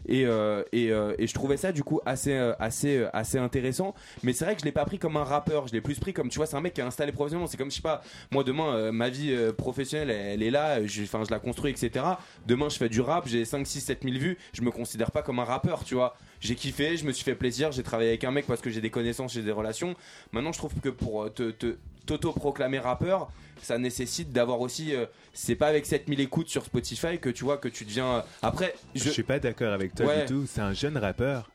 Et 0.07 0.25
et, 0.73 0.89
et 0.89 1.27
je 1.27 1.35
trouvais 1.35 1.57
ça 1.57 1.73
du 1.73 1.83
coup 1.83 2.01
assez 2.05 2.35
assez 2.59 3.07
assez 3.13 3.39
intéressant. 3.39 3.95
Mais 4.23 4.33
c'est 4.33 4.45
vrai 4.45 4.55
que 4.55 4.61
je 4.61 4.67
l'ai 4.67 4.73
pas 4.73 4.85
pris 4.85 4.99
comme 4.99 5.17
un 5.17 5.25
rappeur 5.25 5.67
je 5.67 5.73
l'ai 5.73 5.81
plus 5.81 5.99
pris 5.99 6.13
comme 6.13 6.29
tu 6.29 6.39
vois 6.39 6.47
c'est 6.47 6.57
un 6.57 6.61
mec 6.61 6.75
qui 6.75 6.81
est 6.81 6.85
installé 6.85 7.13
professionnellement. 7.13 7.47
C'est 7.47 7.57
comme 7.57 7.71
je 7.71 7.77
sais 7.77 7.83
pas 7.83 8.03
moi 8.31 8.45
demain 8.45 8.93
ma 8.93 9.09
vie 9.09 9.35
professionnelle 9.57 10.11
elle, 10.11 10.43
est 10.43 10.51
là 10.51 10.85
je 10.87 11.05
je 11.05 11.31
la 11.31 11.39
construis 11.39 11.71
etc 11.71 12.05
demain 12.47 12.69
je 12.69 12.77
fais 12.77 12.89
du 12.89 13.01
rap 13.01 13.27
j'ai 13.27 13.45
5 13.45 13.67
6 13.67 13.81
7 13.81 14.03
000 14.03 14.17
vues 14.17 14.39
je 14.53 14.63
me 14.63 14.71
considère 14.71 15.11
pas 15.11 15.23
comme 15.23 15.39
un 15.39 15.45
rappeur 15.45 15.54
tu 15.85 15.95
vois 15.95 16.17
j'ai 16.41 16.55
kiffé 16.55 16.97
je 16.97 17.05
me 17.05 17.13
suis 17.13 17.25
fait 17.25 17.35
plaisir 17.35 17.73
j'ai 17.73 17.83
travaillé 17.83 18.11
avec 18.11 18.25
un 18.25 18.31
mec 18.31 18.47
parce 18.47 18.61
que 18.61 18.71
j'ai 18.71 18.81
des 18.81 18.91
connaissances 18.91 19.33
j'ai 19.33 19.43
des 19.43 19.53
relations 19.53 19.95
maintenant 20.33 20.53
je 20.53 20.59
trouve 20.59 20.73
que 20.83 20.89
pour 20.91 21.25
euh, 21.25 21.29
te 21.31 21.51
te 21.51 21.77
t'auto-proclamer 22.07 22.79
rappeur 22.81 23.31
ça 23.63 23.79
nécessite 23.79 24.31
d'avoir 24.33 24.61
aussi 24.61 24.95
euh, 24.95 25.07
c'est 25.33 25.55
pas 25.57 25.69
avec 25.69 25.87
7000 25.87 26.21
écoutes 26.21 26.49
sur 26.49 26.65
Spotify 26.65 27.19
que 27.19 27.31
tu 27.31 27.45
vois 27.45 27.57
que 27.57 27.69
tu 27.69 27.85
deviens 27.85 28.17
euh, 28.17 28.21
après 28.43 28.75
Je 28.95 29.05
je 29.05 29.11
suis 29.11 29.23
pas 29.23 29.39
d'accord 29.39 29.73
avec 29.73 29.95
toi 29.95 30.07
Ouais. 30.07 30.21
du 30.27 30.27
tout. 30.35 30.45
C'est 30.47 30.61
un 30.61 30.75
jeune 30.75 30.99
rappeur, 30.99 31.51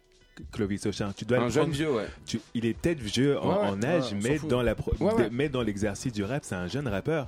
Clovis 0.52 0.86
Auchin. 0.88 1.14
Tu 1.16 1.26
dois 1.26 1.38
un 1.38 1.44
le 1.46 1.50
jeune 1.50 1.64
prendre- 1.64 1.76
vieux 1.76 1.92
ouais 1.94 2.08
tu- 2.26 2.42
il 2.56 2.66
est 2.66 2.74
peut-être 2.74 3.00
vieux 3.00 3.38
en, 3.40 3.48
Ouais, 3.50 3.62
ouais. 3.62 3.68
en 3.70 3.84
âge, 3.84 4.14
dans 4.48 4.62
la 4.64 4.74
pro- 4.76 4.94
mais 5.32 5.50
dans 5.50 5.62
l'exercice 5.62 6.14
du 6.14 6.24
rap, 6.24 6.44
c'est 6.44 6.56
un 6.56 6.68
jeune 6.68 6.88
rappeur. 6.88 7.28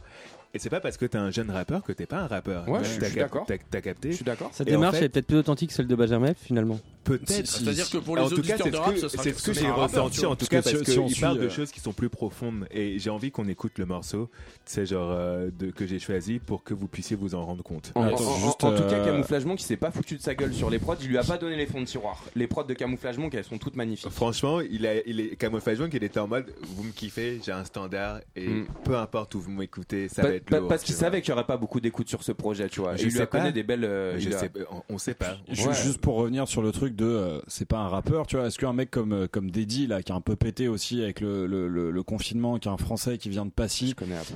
Et 0.54 0.60
c'est 0.60 0.70
pas 0.70 0.82
parce 0.82 0.98
que 0.98 1.06
t'es 1.06 1.18
un 1.18 1.32
jeune 1.32 1.50
rappeur 1.50 1.82
que 1.82 1.94
t'es 1.94 2.06
pas 2.06 2.18
un 2.20 2.28
rappeur. 2.28 2.68
Ouais, 2.68 2.80
T'as 2.80 2.84
je 2.84 2.90
suis 2.90 3.16
d'accord. 3.16 3.46
T'as 3.48 3.82
capté 3.82 4.12
je 4.12 4.16
suis 4.18 4.26
d'accord 4.26 4.50
Sa 4.54 4.64
en 4.64 4.66
démarche 4.66 4.98
fait- 4.98 5.06
est 5.06 5.10
peut-être 5.10 5.28
plus 5.28 5.38
authentique 5.38 5.70
que 5.70 5.76
celle 5.76 5.88
de 5.88 5.96
Benjamin 5.96 6.34
finalement. 6.34 6.78
Peut-être. 7.04 7.48
C'est-à-dire 7.48 7.90
que 7.90 7.98
pour 7.98 8.16
les 8.16 8.22
en 8.22 8.30
tout 8.30 8.36
cas, 8.42 8.56
auditeurs 8.56 8.60
c'est 8.64 8.70
de 8.72 8.76
ce 8.76 8.82
rap, 8.82 8.94
que, 8.94 9.00
ce 9.00 9.08
sera 9.10 9.24
c'est 9.24 9.34
ce 9.38 9.44
que 9.44 9.54
ce 9.54 9.60
j'ai 9.60 9.70
ressenti 9.70 10.26
en 10.26 10.36
tout 10.36 10.46
cas 10.46 10.62
parce 10.62 10.78
si- 10.78 10.86
si 10.86 11.00
qu'il 11.00 11.10
suit, 11.12 11.22
parle 11.22 11.40
de 11.40 11.46
euh, 11.46 11.50
choses 11.50 11.72
qui 11.72 11.80
sont 11.80 11.94
plus 11.94 12.10
profondes 12.10 12.68
et 12.72 13.00
j'ai 13.00 13.10
envie 13.10 13.32
qu'on 13.32 13.48
écoute 13.48 13.74
le 13.78 13.86
morceau, 13.86 14.30
c'est 14.66 14.86
genre 14.86 15.10
euh, 15.12 15.50
de, 15.58 15.72
que 15.72 15.88
j'ai 15.88 16.00
choisi 16.00 16.40
pour 16.40 16.64
que 16.64 16.74
vous 16.74 16.88
puissiez 16.88 17.16
vous 17.16 17.34
en 17.36 17.44
rendre 17.46 17.64
compte. 17.64 17.92
En, 17.96 18.04
Attends, 18.04 18.24
en- 18.24 18.40
juste, 18.46 18.64
en 18.64 18.76
tout 18.76 18.84
cas, 18.84 18.94
euh, 19.00 19.06
Camouflagement 19.06 19.56
qui 19.56 19.64
s'est 19.64 19.78
pas 19.78 19.92
foutu 19.92 20.16
de 20.18 20.22
sa 20.22 20.36
gueule 20.36 20.54
sur 20.54 20.70
les 20.70 20.80
prods, 20.80 20.96
il 21.02 21.08
lui 21.08 21.18
a 21.18 21.24
pas 21.24 21.38
donné 21.38 21.56
les 21.56 21.66
fonds 21.66 21.82
de 21.82 21.86
tiroir. 21.86 22.24
Les 22.36 22.48
prods 22.48 22.64
de 22.66 22.74
Camouflagement, 22.74 23.30
elles 23.34 23.44
sont 23.44 23.58
toutes 23.58 23.76
magnifiques. 23.76 24.12
Franchement, 24.12 24.60
il, 24.62 24.86
a, 24.86 24.96
il 25.08 25.20
est 25.20 25.36
camouflage 25.36 25.80
qu'il 25.90 26.04
était 26.04 26.20
en 26.20 26.28
mode 26.28 26.54
vous 26.76 26.84
me 26.84 26.92
kiffez, 26.92 27.40
j'ai 27.44 27.52
un 27.52 27.66
standard 27.66 28.20
et 28.36 28.48
Mm. 28.48 28.66
peu 28.84 28.96
importe 28.98 29.34
où 29.36 29.42
vous 29.42 29.52
m'écoutez, 29.52 30.08
ça 30.10 30.22
Pa- 30.22 30.28
va 30.30 30.34
être 30.36 30.46
pa- 30.46 30.60
lourd. 30.60 30.68
parce 30.68 30.84
qu'il 30.84 30.94
savait 30.96 31.22
qu'il 31.22 31.30
y 31.30 31.34
aurait 31.34 31.46
pas 31.46 31.58
beaucoup 31.58 31.80
d'écoute 31.80 32.10
sur 32.10 32.22
ce 32.24 32.32
projet, 32.32 32.68
tu 32.70 32.82
vois. 32.82 32.94
Il 33.00 33.08
lui 33.10 33.22
a 33.22 33.52
des 33.52 33.64
belles. 33.64 33.86
euh, 33.86 34.20
on, 34.72 34.84
on 34.96 34.98
sait 34.98 35.14
pas. 35.14 35.38
Juste 35.50 36.00
pour 36.00 36.16
revenir 36.16 36.48
sur 36.48 36.62
le 36.62 36.72
truc 36.72 36.91
de 36.96 37.06
euh, 37.06 37.42
c'est 37.48 37.66
pas 37.66 37.80
un 37.80 37.88
rappeur, 37.88 38.28
tu 38.28 38.36
vois. 38.36 38.48
Est-ce 38.48 38.60
qu'un 38.60 38.74
mec 38.74 38.92
comme 38.92 39.14
euh, 39.14 39.28
comme 39.28 39.52
Deddy 39.52 39.88
là 39.88 40.02
qui 40.04 40.12
a 40.12 40.16
un 40.16 40.22
peu 40.22 40.36
pété 40.36 40.68
aussi 40.68 41.02
avec 41.02 41.22
le, 41.22 41.46
le, 41.48 41.68
le, 41.68 41.92
le 41.92 42.04
confinement, 42.04 42.60
qui 42.60 42.68
est 42.68 42.72
un 42.72 42.78
français 42.78 43.18
qui 43.18 43.30
vient 43.30 43.46
de 43.46 43.52
Passy, 43.52 43.96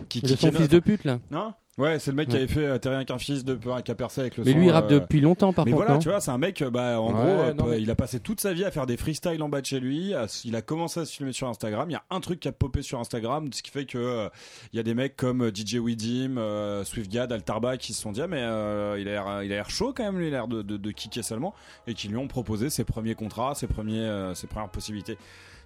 qui 0.09 0.19
Il 0.19 0.31
est 0.31 0.35
qui 0.35 0.37
son 0.37 0.51
fils 0.51 0.69
de 0.69 0.79
pute, 0.79 1.03
là. 1.03 1.19
Non 1.31 1.53
Ouais, 1.77 1.99
c'est 1.99 2.11
le 2.11 2.15
mec 2.15 2.29
qui 2.29 2.37
avait 2.37 2.47
fait 2.47 2.65
euh, 2.65 2.77
T'es 2.77 2.87
rien 2.87 3.03
qu'un 3.03 3.17
fils 3.17 3.43
de 3.43 3.55
qui 3.83 3.91
a 3.91 3.95
percé 3.95 4.21
avec 4.21 4.37
le 4.37 4.45
Mais 4.45 4.53
lui, 4.53 4.67
il 4.67 4.71
rappe 4.71 4.89
euh, 4.91 4.99
depuis 5.01 5.19
longtemps, 5.19 5.51
par 5.51 5.65
mais 5.65 5.71
contre. 5.71 5.83
voilà, 5.83 5.95
non 5.95 5.99
tu 5.99 6.07
vois, 6.07 6.21
c'est 6.21 6.31
un 6.31 6.37
mec, 6.37 6.61
euh, 6.61 6.69
bah, 6.69 7.01
en 7.01 7.07
Ouais, 7.07 7.11
gros, 7.13 7.21
euh, 7.27 7.53
non, 7.53 7.65
mais- 7.67 7.81
il 7.81 7.91
a 7.91 7.95
passé 7.95 8.21
toute 8.21 8.39
sa 8.39 8.53
vie 8.53 8.63
à 8.63 8.71
faire 8.71 8.85
des 8.85 8.95
freestyles 8.95 9.43
en 9.43 9.49
bas 9.49 9.59
de 9.59 9.65
chez 9.65 9.81
lui. 9.81 10.13
à- 10.13 10.27
il 10.45 10.55
a 10.55 10.61
commencé 10.61 11.01
à 11.01 11.05
se 11.05 11.11
filmer 11.13 11.33
sur 11.33 11.49
Instagram. 11.49 11.89
Il 11.89 11.93
y 11.93 11.97
a 11.97 12.03
un 12.11 12.21
truc 12.21 12.39
qui 12.39 12.47
a 12.47 12.53
popé 12.53 12.81
sur 12.81 12.97
Instagram, 13.01 13.49
ce 13.51 13.61
qui 13.61 13.71
fait 13.71 13.85
que 13.85 13.97
euh, 13.97 14.29
il 14.71 14.77
y 14.77 14.79
a 14.79 14.83
des 14.83 14.93
mecs 14.93 15.17
comme 15.17 15.49
DJ 15.53 15.75
Widim, 15.79 16.37
euh, 16.37 16.85
SwiftGad, 16.85 17.33
Altarba 17.33 17.75
qui 17.75 17.91
se 17.93 18.01
sont 18.01 18.13
dit, 18.13 18.21
ah, 18.21 18.27
mais 18.27 18.39
euh, 18.41 18.95
il 18.97 19.09
a 19.09 19.11
l'air, 19.11 19.43
il 19.43 19.51
a 19.51 19.55
l'air 19.55 19.69
chaud 19.69 19.91
quand 19.93 20.03
même, 20.05 20.17
lui, 20.17 20.27
il 20.27 20.33
a 20.33 20.37
l'air 20.37 20.47
de, 20.47 20.61
de, 20.61 20.77
de 20.77 20.91
kicker 20.91 21.23
seulement, 21.25 21.53
et 21.87 21.93
qui 21.93 22.07
lui 22.07 22.15
ont 22.15 22.29
proposé 22.29 22.69
ses 22.69 22.85
premiers 22.85 23.15
contrats, 23.15 23.53
ses 23.53 23.67
premiers, 23.67 23.99
euh, 23.99 24.33
ses 24.33 24.47
premières 24.47 24.69
possibilités. 24.69 25.17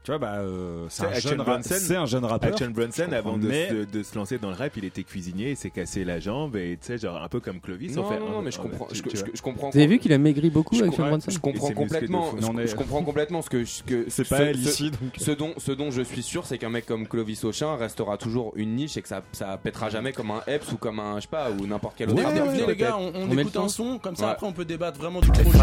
Tu 0.10 0.18
vois, 0.18 0.27
bah, 0.27 0.38
euh, 0.40 0.88
c'est 0.90 1.03
un, 1.03 1.10
C'est 1.11 1.15
Action 1.18 1.45
jeune 1.45 1.61
c'est 1.61 1.95
un 1.95 2.06
jeune 2.07 2.26
rappeur. 2.26 2.49
Action 2.49 2.72
Bronson, 2.72 3.03
je 3.11 3.15
avant 3.15 3.38
de, 3.38 3.48
mais- 3.48 3.69
se, 3.69 3.73
de 3.86 4.02
se 4.02 4.15
lancer 4.15 4.40
dans 4.40 4.49
le 4.49 4.56
rap, 4.56 4.76
il 4.76 4.84
était 4.86 5.03
cuisinier, 5.03 5.52
il 5.52 5.56
s'est 5.56 5.69
cassé 5.69 6.03
la 6.03 6.19
jambe 6.19 6.56
et 6.56 6.80
tu 6.81 6.88
sais, 6.88 6.98
genre 6.98 7.22
un 7.22 7.27
peu 7.27 7.40
comme 7.40 7.60
Clovis 7.60 7.95
Non, 7.95 8.02
en 8.06 8.10
fait. 8.10 8.19
non, 8.19 8.31
non, 8.31 8.41
mais 8.41 8.49
je 8.49 8.57
en- 8.57 8.64
comprends. 8.64 8.88
Je, 8.91 9.03
je- 9.03 9.23
je 9.31 9.41
comprends. 9.44 9.69
Vous 9.69 9.77
avez 9.77 9.86
vu 9.86 9.99
qu'il 9.99 10.11
a 10.11 10.18
maigri 10.18 10.49
beaucoup 10.49 10.73
Sean 10.76 10.88
Bronson 10.88 11.30
je 11.30 11.38
comprends 11.38 11.69
de 11.69 11.76
complètement. 11.76 12.31
Je, 12.65 12.76
comprends 12.76 13.03
complètement 13.03 13.44
ce 13.44 13.52
que 13.52 13.65
ce 13.65 13.84
que 13.84 14.06
C'est 14.10 14.23
ce- 14.23 14.30
pas 14.30 14.41
elle 14.41 14.57
ce- 14.57 14.68
ici, 14.69 14.90
donc. 14.90 15.11
Ce 15.19 15.30
dont, 15.30 15.53
ce 15.57 15.72
dont 15.73 15.91
je 15.91 16.02
suis 16.02 16.23
sûr, 16.23 16.44
c'est 16.48 16.57
qu'un 16.57 16.69
mec 16.72 16.88
comme 16.88 17.07
Clovis 17.07 17.44
Auchin 17.44 17.76
restera 17.76 18.18
toujours 18.18 18.53
une 18.56 18.73
niche 18.77 18.98
et 18.98 19.03
que 19.03 19.07
ça, 19.10 19.22
ça 19.31 19.60
pètera 19.61 19.90
jamais 19.91 20.11
comme 20.11 20.31
un 20.31 20.41
Epps 20.48 20.72
ou 20.72 20.77
comme 20.77 20.99
un, 20.99 21.18
je 21.18 21.22
sais 21.22 21.27
pas, 21.27 21.52
ou 21.52 21.68
n'importe 21.68 21.94
quel 21.99 22.10
autre. 22.10 22.19
Vois. 22.19 22.65
les 22.68 22.76
gars, 22.76 22.98
on, 22.98 23.38
écoute 23.38 23.56
un 23.57 23.68
son 23.69 23.99
comme 23.99 24.15
ça 24.15 24.31
après 24.31 24.48
on 24.48 24.53
peut 24.53 24.65
débattre 24.65 24.98
vraiment 24.98 25.22
du 25.22 25.30
projet. 25.30 25.60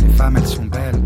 Les 0.00 0.12
femmes, 0.14 0.36
elles 0.38 0.46
sont 0.46 0.64
belles, 0.64 0.96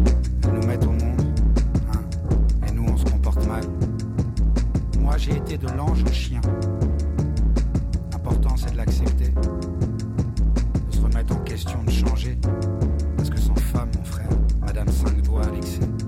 J'ai 5.18 5.36
été 5.36 5.56
de 5.56 5.68
l'ange 5.68 6.02
au 6.02 6.12
chien. 6.12 6.40
L'important, 8.10 8.56
c'est 8.56 8.72
de 8.72 8.76
l'accepter. 8.76 9.28
De 9.28 10.94
se 10.94 11.01
remettre 11.01 11.36
en 11.36 11.40
question, 11.40 11.82
de 11.84 11.90
changer. 11.90 12.39
Parce 13.16 13.30
que 13.30 13.39
sans 13.39 13.55
femme, 13.55 13.90
mon 13.97 14.05
frère, 14.05 14.28
Madame 14.60 14.89
5 14.89 15.22
doigts 15.22 15.43
à. 15.43 16.01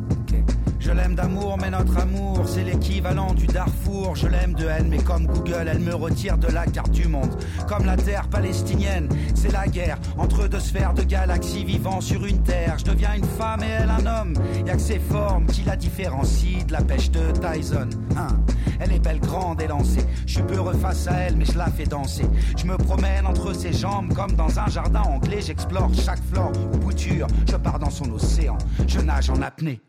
Je 0.84 0.90
l'aime 0.90 1.14
d'amour, 1.14 1.56
mais 1.58 1.70
notre 1.70 1.96
amour, 1.96 2.42
c'est 2.46 2.62
l'équivalent 2.62 3.32
du 3.32 3.46
Darfour. 3.46 4.16
Je 4.16 4.26
l'aime 4.26 4.52
de 4.52 4.66
haine, 4.66 4.88
mais 4.90 4.98
comme 4.98 5.24
Google, 5.26 5.66
elle 5.66 5.78
me 5.78 5.94
retire 5.94 6.36
de 6.36 6.48
la 6.48 6.66
carte 6.66 6.90
du 6.90 7.08
monde. 7.08 7.34
Comme 7.66 7.86
la 7.86 7.96
terre 7.96 8.28
palestinienne, 8.28 9.08
c'est 9.34 9.50
la 9.50 9.66
guerre 9.66 9.98
entre 10.18 10.46
deux 10.46 10.60
sphères 10.60 10.92
de 10.92 11.02
galaxies 11.02 11.64
vivant 11.64 12.02
sur 12.02 12.26
une 12.26 12.42
terre. 12.42 12.76
Je 12.78 12.84
deviens 12.84 13.14
une 13.14 13.24
femme 13.24 13.62
et 13.62 13.68
elle 13.80 13.88
un 13.88 14.04
homme. 14.04 14.34
Y'a 14.66 14.74
que 14.74 14.82
ses 14.82 14.98
formes 14.98 15.46
qui 15.46 15.62
la 15.62 15.76
différencient 15.76 16.66
de 16.66 16.72
la 16.72 16.82
pêche 16.82 17.10
de 17.10 17.30
Tyson. 17.30 17.88
Hein. 18.18 18.36
Elle 18.78 18.92
est 18.92 18.98
belle, 18.98 19.20
grande 19.20 19.62
et 19.62 19.66
lancée. 19.66 20.04
Je 20.26 20.34
suis 20.34 20.42
peureux 20.42 20.74
face 20.74 21.08
à 21.08 21.12
elle, 21.12 21.36
mais 21.36 21.46
je 21.46 21.56
la 21.56 21.70
fais 21.70 21.86
danser. 21.86 22.26
Je 22.58 22.66
me 22.66 22.76
promène 22.76 23.24
entre 23.26 23.54
ses 23.54 23.72
jambes 23.72 24.12
comme 24.12 24.32
dans 24.32 24.58
un 24.58 24.66
jardin 24.66 25.00
anglais. 25.00 25.40
J'explore 25.40 25.90
chaque 25.94 26.22
flore 26.30 26.52
ou 26.74 26.76
bouture. 26.76 27.26
Je 27.50 27.56
pars 27.56 27.78
dans 27.78 27.90
son 27.90 28.10
océan. 28.12 28.58
Je 28.86 29.00
nage 29.00 29.30
en 29.30 29.40
apnée. 29.40 29.80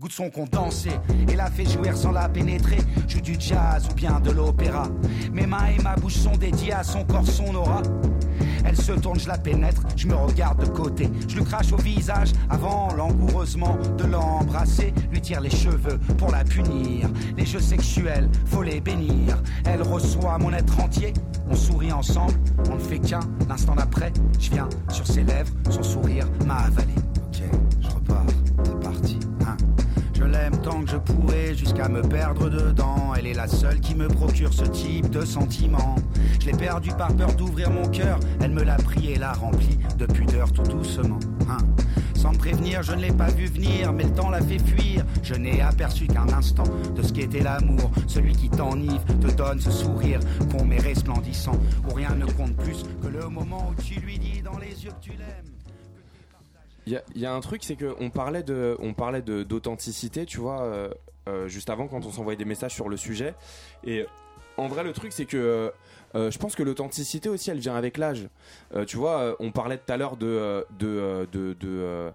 Goûte 0.00 0.10
son 0.10 0.28
condensé 0.28 0.90
et 1.28 1.36
la 1.36 1.48
fait 1.48 1.66
jouir 1.66 1.96
sans 1.96 2.10
la 2.10 2.28
pénétrer. 2.28 2.78
Joue 3.06 3.20
du 3.20 3.36
jazz 3.38 3.86
ou 3.88 3.94
bien 3.94 4.18
de 4.18 4.32
l'opéra. 4.32 4.88
Mes 5.32 5.46
mains 5.46 5.66
et 5.66 5.80
ma 5.80 5.94
bouche 5.94 6.16
sont 6.16 6.36
dédiées 6.36 6.72
à 6.72 6.82
son 6.82 7.04
corps, 7.04 7.24
son 7.24 7.54
aura. 7.54 7.80
Elle 8.64 8.76
se 8.76 8.90
tourne, 8.90 9.20
je 9.20 9.28
la 9.28 9.38
pénètre, 9.38 9.82
je 9.94 10.08
me 10.08 10.16
regarde 10.16 10.64
de 10.64 10.68
côté. 10.68 11.08
Je 11.28 11.36
lui 11.36 11.44
crache 11.44 11.72
au 11.72 11.76
visage 11.76 12.32
avant 12.50 12.92
langoureusement 12.92 13.78
de 13.96 14.04
l'embrasser. 14.04 14.92
Lui 15.12 15.20
tire 15.20 15.40
les 15.40 15.50
cheveux 15.50 15.98
pour 16.18 16.32
la 16.32 16.42
punir. 16.42 17.08
Les 17.36 17.46
jeux 17.46 17.60
sexuels, 17.60 18.28
faut 18.46 18.64
les 18.64 18.80
bénir. 18.80 19.40
Elle 19.64 19.82
reçoit 19.82 20.38
mon 20.38 20.52
être 20.52 20.80
entier. 20.80 21.12
On 21.48 21.54
sourit 21.54 21.92
ensemble, 21.92 22.34
on 22.68 22.74
ne 22.74 22.80
fait 22.80 22.98
qu'un. 22.98 23.20
L'instant 23.48 23.76
d'après, 23.76 24.12
je 24.40 24.50
viens 24.50 24.68
sur 24.88 25.06
ses 25.06 25.22
lèvres, 25.22 25.52
son 25.70 25.84
sourire 25.84 26.26
m'a 26.44 26.56
avalé. 26.56 26.94
Ok, 27.28 27.42
je 27.80 27.88
repars. 27.90 28.26
L'aime 30.54 30.62
tant 30.62 30.82
que 30.82 30.90
je 30.90 30.96
pourrais 30.96 31.54
jusqu'à 31.54 31.88
me 31.88 32.00
perdre 32.02 32.48
dedans. 32.48 33.12
Elle 33.16 33.26
est 33.26 33.34
la 33.34 33.48
seule 33.48 33.80
qui 33.80 33.94
me 33.94 34.06
procure 34.06 34.52
ce 34.52 34.64
type 34.64 35.10
de 35.10 35.24
sentiment. 35.24 35.96
Je 36.40 36.46
l'ai 36.46 36.56
perdu 36.56 36.90
par 36.90 37.12
peur 37.14 37.34
d'ouvrir 37.34 37.70
mon 37.70 37.88
cœur. 37.88 38.20
Elle 38.40 38.52
me 38.52 38.62
l'a 38.62 38.76
pris 38.76 39.12
et 39.12 39.16
l'a 39.16 39.32
rempli 39.32 39.78
de 39.98 40.06
pudeur 40.06 40.52
tout 40.52 40.62
doucement. 40.62 41.18
Hein. 41.50 41.58
Sans 42.14 42.32
prévenir, 42.32 42.82
je 42.84 42.92
ne 42.92 43.00
l'ai 43.00 43.12
pas 43.12 43.30
vu 43.30 43.46
venir, 43.46 43.92
mais 43.92 44.04
le 44.04 44.12
temps 44.12 44.30
l'a 44.30 44.40
fait 44.40 44.60
fuir. 44.60 45.04
Je 45.22 45.34
n'ai 45.34 45.60
aperçu 45.60 46.06
qu'un 46.06 46.28
instant 46.32 46.64
de 46.94 47.02
ce 47.02 47.12
qu'était 47.12 47.42
l'amour. 47.42 47.90
Celui 48.06 48.32
qui 48.32 48.48
t'enivre, 48.48 49.04
te 49.20 49.32
donne 49.32 49.58
ce 49.58 49.72
sourire 49.72 50.20
qu'on 50.52 50.64
met 50.64 50.78
resplendissant. 50.78 51.58
Où 51.88 51.94
rien 51.94 52.14
ne 52.14 52.26
compte 52.26 52.54
plus 52.56 52.84
que 53.02 53.08
le 53.08 53.28
moment 53.28 53.72
où 53.72 53.82
tu 53.82 53.98
lui 53.98 54.18
dis 54.18 54.40
dans 54.42 54.58
les 54.58 54.84
yeux 54.84 54.90
que 54.90 55.04
tu 55.04 55.10
l'aimes. 55.10 55.53
Il 56.86 56.92
y, 57.16 57.26
a- 57.26 57.32
un 57.34 57.40
truc, 57.40 57.64
c'est 57.64 57.76
qu'on 57.76 58.10
parlait 58.10 58.42
de, 58.42 58.76
on 58.80 58.92
parlait 58.94 59.22
d'authenticité, 59.22 60.26
tu 60.26 60.38
vois, 60.40 60.62
euh, 60.62 60.90
euh, 61.28 61.48
juste 61.48 61.70
avant 61.70 61.86
quand 61.88 62.04
on 62.04 62.10
s'envoyait 62.10 62.36
des 62.36 62.44
messages 62.44 62.74
sur 62.74 62.88
le 62.88 62.96
sujet. 62.96 63.34
Et 63.84 64.04
en 64.56 64.68
vrai, 64.68 64.84
le 64.84 64.92
truc, 64.92 65.12
c'est 65.12 65.24
que 65.24 65.72
euh, 66.14 66.30
je 66.30 66.38
pense 66.38 66.54
que 66.54 66.62
l'authenticité 66.62 67.28
aussi, 67.28 67.50
elle 67.50 67.58
vient 67.58 67.74
avec 67.74 67.96
l'âge. 67.96 68.28
Euh, 68.74 68.84
tu 68.84 68.96
vois, 68.96 69.18
euh, 69.20 69.34
on 69.40 69.50
parlait 69.50 69.78
tout 69.78 69.92
à 69.92 69.96
l'heure 69.96 70.16
de 70.16 70.26
euh, 70.26 70.62
de 70.78 70.86
euh, 70.86 71.26
de, 71.32 71.56
euh, 71.64 72.10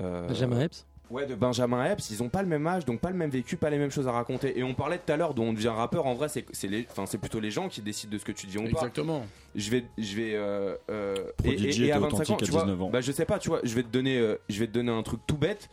euh, 0.00 0.26
Benjamin 0.28 0.60
Epps. 0.60 0.84
Ouais, 1.12 1.26
de 1.26 1.34
Benjamin 1.34 1.84
Epps, 1.84 2.10
ils 2.10 2.22
ont 2.22 2.30
pas 2.30 2.40
le 2.40 2.48
même 2.48 2.66
âge, 2.66 2.86
donc 2.86 2.98
pas 3.00 3.10
le 3.10 3.16
même 3.16 3.28
vécu, 3.30 3.56
pas 3.56 3.68
les 3.68 3.76
mêmes 3.76 3.90
choses 3.90 4.08
à 4.08 4.12
raconter. 4.12 4.58
Et 4.58 4.62
on 4.62 4.72
parlait 4.72 4.98
tout 4.98 5.12
à 5.12 5.16
l'heure 5.18 5.34
dont 5.34 5.44
on 5.44 5.52
devient 5.52 5.68
rappeur. 5.68 6.06
En 6.06 6.14
vrai, 6.14 6.28
c'est 6.30 6.46
c'est 6.52 6.68
les, 6.68 6.86
enfin 6.90 7.04
c'est 7.06 7.18
plutôt 7.18 7.38
les 7.38 7.50
gens 7.50 7.68
qui 7.68 7.82
décident 7.82 8.12
de 8.14 8.18
ce 8.18 8.24
que 8.24 8.32
tu 8.32 8.46
dis 8.46 8.56
ou 8.56 8.62
pas. 8.62 8.68
Exactement. 8.68 9.26
Je 9.54 9.70
vais, 9.70 9.84
je 9.98 10.16
vais. 10.16 10.32
Euh, 10.34 10.74
euh, 10.90 11.14
Prodigy 11.36 11.84
était 11.88 11.98
authentique 11.98 12.42
à 12.42 12.44
tu 12.46 12.50
vois, 12.50 12.62
19 12.62 12.82
ans. 12.82 12.90
bah 12.90 13.02
je 13.02 13.12
sais 13.12 13.26
pas, 13.26 13.38
tu 13.38 13.50
vois, 13.50 13.60
je 13.62 13.74
vais 13.74 13.82
te 13.82 13.88
donner, 13.88 14.16
euh, 14.18 14.36
je 14.48 14.58
vais 14.58 14.66
te 14.66 14.72
donner 14.72 14.90
un 14.90 15.02
truc 15.02 15.20
tout 15.26 15.36
bête. 15.36 15.68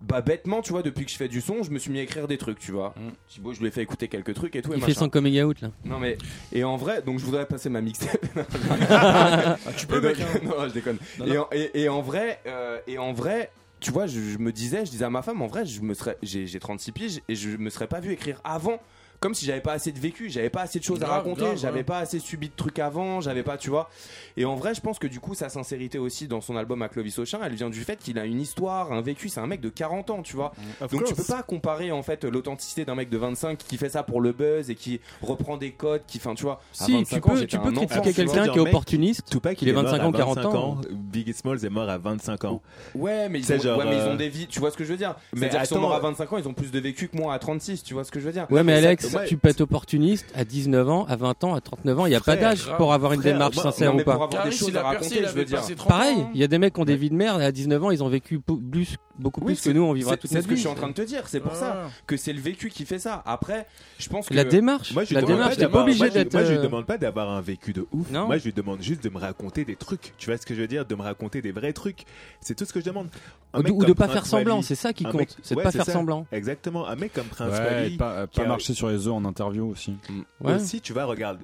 Bah 0.00 0.20
bêtement, 0.20 0.62
tu 0.62 0.70
vois, 0.70 0.82
depuis 0.84 1.04
que 1.04 1.10
je 1.10 1.16
fais 1.16 1.26
du 1.26 1.40
son, 1.40 1.64
je 1.64 1.72
me 1.72 1.78
suis 1.80 1.90
mis 1.90 1.98
à 1.98 2.02
écrire 2.02 2.28
des 2.28 2.38
trucs, 2.38 2.60
tu 2.60 2.70
vois. 2.70 2.94
Mm. 2.96 3.08
Thibaut, 3.30 3.52
je 3.52 3.58
lui 3.58 3.66
ai 3.66 3.70
fait 3.72 3.82
écouter 3.82 4.06
quelques 4.06 4.32
trucs 4.34 4.54
et 4.54 4.62
tout. 4.62 4.72
et 4.72 4.76
Il 4.76 4.80
fait 4.80 4.90
machin. 4.90 5.00
son 5.00 5.08
coming 5.08 5.42
out 5.42 5.60
là. 5.60 5.70
Non 5.84 5.98
mais 5.98 6.16
et 6.52 6.62
en 6.62 6.76
vrai, 6.76 7.02
donc 7.02 7.18
je 7.18 7.24
voudrais 7.24 7.46
passer 7.46 7.68
ma 7.68 7.80
mixtape. 7.80 8.24
tu 9.76 9.86
peux, 9.88 9.98
Et 9.98 10.00
donc- 10.00 10.18
mec, 10.18 10.20
hein. 10.20 10.40
non, 10.44 10.68
je 10.68 10.72
déconne. 10.72 10.98
Non, 11.18 11.26
et, 11.26 11.34
non. 11.34 11.40
En, 11.42 11.46
et, 11.50 11.70
et 11.74 11.88
en 11.88 12.00
vrai, 12.00 12.40
euh, 12.46 12.78
et 12.86 12.96
en 12.98 13.12
vrai, 13.12 13.50
tu 13.80 13.90
vois, 13.90 14.06
je, 14.06 14.38
me 14.38 14.52
disais, 14.52 14.84
je 14.84 14.90
disais 14.90 15.04
à 15.04 15.10
ma 15.10 15.22
femme, 15.22 15.42
en 15.42 15.46
vrai, 15.46 15.64
je 15.64 15.80
me 15.80 15.94
serais, 15.94 16.16
j'ai, 16.22 16.46
j'ai 16.46 16.60
36 16.60 16.92
piges 16.92 17.20
et 17.28 17.34
je 17.34 17.50
me 17.56 17.70
serais 17.70 17.86
pas 17.86 18.00
vu 18.00 18.12
écrire 18.12 18.40
avant. 18.44 18.80
Comme 19.20 19.34
si 19.34 19.44
j'avais 19.46 19.60
pas 19.60 19.72
assez 19.72 19.90
de 19.92 19.98
vécu, 19.98 20.28
j'avais 20.30 20.50
pas 20.50 20.62
assez 20.62 20.78
de 20.78 20.84
choses 20.84 21.02
à 21.02 21.08
raconter, 21.08 21.56
j'avais 21.56 21.78
ouais. 21.78 21.84
pas 21.84 21.98
assez 21.98 22.18
subi 22.20 22.48
de 22.48 22.54
trucs 22.54 22.78
avant, 22.78 23.20
j'avais 23.20 23.42
pas, 23.42 23.56
tu 23.56 23.68
vois. 23.70 23.90
Et 24.36 24.44
en 24.44 24.54
vrai, 24.54 24.74
je 24.74 24.80
pense 24.80 24.98
que 24.98 25.06
du 25.08 25.18
coup, 25.18 25.34
sa 25.34 25.48
sincérité 25.48 25.98
aussi 25.98 26.28
dans 26.28 26.40
son 26.40 26.56
album 26.56 26.82
à 26.82 26.88
Clovis 26.88 27.18
Auchin, 27.18 27.40
elle 27.44 27.54
vient 27.54 27.70
du 27.70 27.80
fait 27.82 27.98
qu'il 27.98 28.18
a 28.18 28.24
une 28.24 28.40
histoire, 28.40 28.92
un 28.92 29.00
vécu. 29.00 29.28
C'est 29.28 29.40
un 29.40 29.46
mec 29.46 29.60
de 29.60 29.68
40 29.68 30.10
ans, 30.10 30.22
tu 30.22 30.36
vois. 30.36 30.52
Donc 30.92 31.04
tu 31.04 31.14
peux 31.14 31.24
pas 31.24 31.42
comparer 31.42 31.90
en 31.90 32.02
fait 32.02 32.24
l'authenticité 32.24 32.84
d'un 32.84 32.94
mec 32.94 33.08
de 33.10 33.18
25 33.18 33.58
qui 33.58 33.76
fait 33.76 33.88
ça 33.88 34.02
pour 34.02 34.20
le 34.20 34.32
buzz 34.32 34.70
et 34.70 34.74
qui 34.74 35.00
reprend 35.22 35.56
des 35.56 35.72
codes, 35.72 36.02
qui, 36.06 36.18
enfin, 36.18 36.34
tu 36.34 36.44
vois. 36.44 36.60
à 36.80 36.84
Si, 36.84 36.92
25 36.92 37.14
tu 37.16 37.28
peux, 37.28 37.46
tu 37.46 37.58
peux 37.58 37.72
critiquer 37.72 38.12
quelqu'un 38.12 38.48
qui 38.48 38.58
est 38.58 38.60
opportuniste. 38.60 39.28
Tupac, 39.30 39.60
Il 39.60 39.64
il 39.64 39.68
est 39.68 39.72
est 39.72 39.74
mort 39.74 39.84
25 39.84 40.00
à 40.00 40.06
ans, 40.06 40.12
40 40.12 40.36
25 40.36 40.54
ans. 40.54 40.80
Biggie 40.90 41.32
Smalls 41.32 41.64
est 41.64 41.70
mort 41.70 41.88
à 41.88 41.98
25 41.98 42.44
ans. 42.44 42.62
Ouais, 42.94 43.28
mais 43.28 43.40
ils, 43.40 43.44
C'est 43.44 43.56
ont, 43.56 43.62
genre, 43.62 43.78
ouais, 43.78 43.84
mais 43.84 43.96
ils 43.96 44.00
euh, 44.00 44.12
ont 44.12 44.16
des 44.16 44.28
vies, 44.28 44.46
tu 44.46 44.60
vois 44.60 44.70
ce 44.70 44.76
que 44.76 44.84
je 44.84 44.90
veux 44.90 44.96
dire 44.96 45.14
Mais 45.34 45.48
qu'ils 45.48 45.58
sont 45.66 45.76
attends, 45.76 45.80
morts 45.80 45.94
à 45.94 45.98
euh, 45.98 46.02
25 46.02 46.32
ans, 46.32 46.38
ils 46.38 46.48
ont 46.48 46.54
plus 46.54 46.70
de 46.70 46.78
vécu 46.78 47.08
que 47.08 47.16
moi 47.16 47.34
à 47.34 47.38
36, 47.38 47.82
tu 47.82 47.94
vois 47.94 48.04
ce 48.04 48.10
que 48.10 48.20
je 48.20 48.26
veux 48.26 48.32
dire 48.32 48.46
Ouais, 48.50 48.62
mais 48.62 48.74
Alex, 48.74 49.07
ouais. 49.16 49.26
tu 49.26 49.36
peux 49.36 49.48
être 49.48 49.60
opportuniste 49.60 50.26
à 50.34 50.44
19 50.44 50.88
ans, 50.88 51.04
à 51.06 51.16
20 51.16 51.44
ans, 51.44 51.54
à 51.54 51.60
39 51.60 51.98
ans. 52.00 52.06
Il 52.06 52.10
n'y 52.10 52.14
a 52.16 52.20
pas 52.20 52.36
d'âge 52.36 52.64
pour 52.76 52.92
avoir 52.92 53.12
une 53.12 53.20
Frère, 53.20 53.32
démarche 53.34 53.56
sincère 53.56 53.92
non, 53.94 54.00
ou 54.00 54.04
pas. 54.04 54.14
pour 54.14 54.24
avoir 54.24 54.28
des 54.30 54.36
Caris, 54.36 54.56
choses 54.56 54.68
il 54.70 54.76
à 54.76 54.86
a 54.86 54.90
percé, 54.92 55.14
raconter, 55.14 55.14
il 55.16 55.20
je 55.28 55.32
veux 55.32 55.36
avait 55.40 55.44
dire. 55.44 55.56
passé 55.60 55.74
30 55.74 55.88
Pareil, 55.88 56.26
il 56.34 56.40
y 56.40 56.44
a 56.44 56.48
des 56.48 56.58
mecs 56.58 56.74
qui 56.74 56.80
ont 56.80 56.84
des 56.84 56.96
vies 56.96 57.10
de 57.10 57.14
merde 57.14 57.40
et 57.40 57.44
à 57.44 57.52
19 57.52 57.82
ans, 57.84 57.90
ils 57.90 58.02
ont 58.04 58.08
vécu 58.08 58.38
plus, 58.40 58.96
beaucoup 59.18 59.40
Oui, 59.40 59.46
plus 59.46 59.54
que 59.56 59.60
c'est- 59.62 59.72
nous, 59.72 59.82
on 59.82 59.92
vivra 59.92 60.12
c'est- 60.12 60.18
toute 60.18 60.30
C'est 60.30 60.36
notre 60.36 60.44
ce 60.44 60.48
que 60.48 60.54
je 60.54 60.56
vie. 60.56 60.60
suis 60.62 60.68
en 60.70 60.74
train 60.74 60.88
de 60.88 60.92
te 60.94 61.02
dire, 61.02 61.22
c'est 61.26 61.40
pour 61.40 61.54
ça 61.56 61.88
que 62.06 62.16
c'est 62.16 62.32
le 62.32 62.40
vécu 62.40 62.68
qui 62.70 62.84
fait 62.84 62.98
ça. 63.00 63.22
Après, 63.26 63.66
je 63.98 64.08
pense 64.08 64.28
que. 64.28 64.34
La 64.34 64.44
démarche, 64.44 64.92
Moi, 64.92 65.04
je 65.04 65.08
lui 65.10 65.14
la 65.16 65.22
demande 65.22 65.36
démarche, 65.36 65.54
t'es 65.56 65.62
pas 65.62 65.66
d'avoir- 65.68 65.82
obligé 65.84 66.10
d'être. 66.10 66.32
Moi, 66.32 66.44
je 66.44 66.50
lui 66.52 66.58
euh, 66.58 66.62
demande 66.62 66.86
pas 66.86 66.98
d'avoir 66.98 67.30
un 67.30 67.40
vécu 67.40 67.72
de 67.72 67.86
ouf. 67.92 68.10
Non. 68.10 68.26
Moi, 68.26 68.38
je 68.38 68.44
lui 68.44 68.52
demande 68.52 68.80
juste 68.82 69.02
de 69.02 69.08
me 69.08 69.18
raconter 69.18 69.64
des 69.64 69.76
trucs. 69.76 70.12
Tu 70.18 70.26
vois 70.26 70.36
ce 70.36 70.46
que 70.46 70.54
je 70.54 70.60
veux 70.60 70.68
dire? 70.68 70.84
De 70.86 70.94
me 70.94 71.02
raconter 71.02 71.42
des 71.42 71.50
vrais 71.52 71.72
trucs. 71.72 72.04
C'est 72.40 72.54
tout 72.54 72.64
ce 72.64 72.72
que 72.72 72.80
je 72.80 72.84
demande. 72.84 73.08
Un 73.54 73.60
Ou 73.60 73.62
de, 73.62 73.68
mec 73.68 73.76
ou 73.76 73.80
de 73.80 73.86
comme 73.86 73.94
pas 73.94 74.04
Prince 74.04 74.14
faire 74.14 74.26
semblant, 74.26 74.54
Wally- 74.56 74.64
c'est 74.66 74.74
ça 74.74 74.92
qui 74.92 75.06
un 75.06 75.10
compte. 75.10 75.20
mec- 75.20 75.30
C'est 75.42 75.54
de 75.54 75.58
ouais, 75.58 75.64
pas 75.64 75.70
faire 75.70 75.84
ça. 75.86 75.92
semblant. 75.92 76.26
Exactement. 76.32 76.86
Un 76.86 76.96
mec 76.96 77.12
comme 77.14 77.26
Prince 77.26 77.52
Ouais, 77.58 77.64
Wally. 77.64 77.94
et 77.94 77.96
pas, 77.96 78.26
qui 78.26 78.40
pas 78.40 78.44
a- 78.46 78.48
marcher 78.48 78.74
sur 78.74 78.88
les 78.88 79.06
œufs 79.06 79.12
en 79.14 79.24
interview 79.24 79.66
aussi. 79.68 79.96
Ouais. 80.40 80.54
Aussi, 80.54 80.80
tu 80.82 80.92
vois, 80.92 81.04
regarde. 81.06 81.40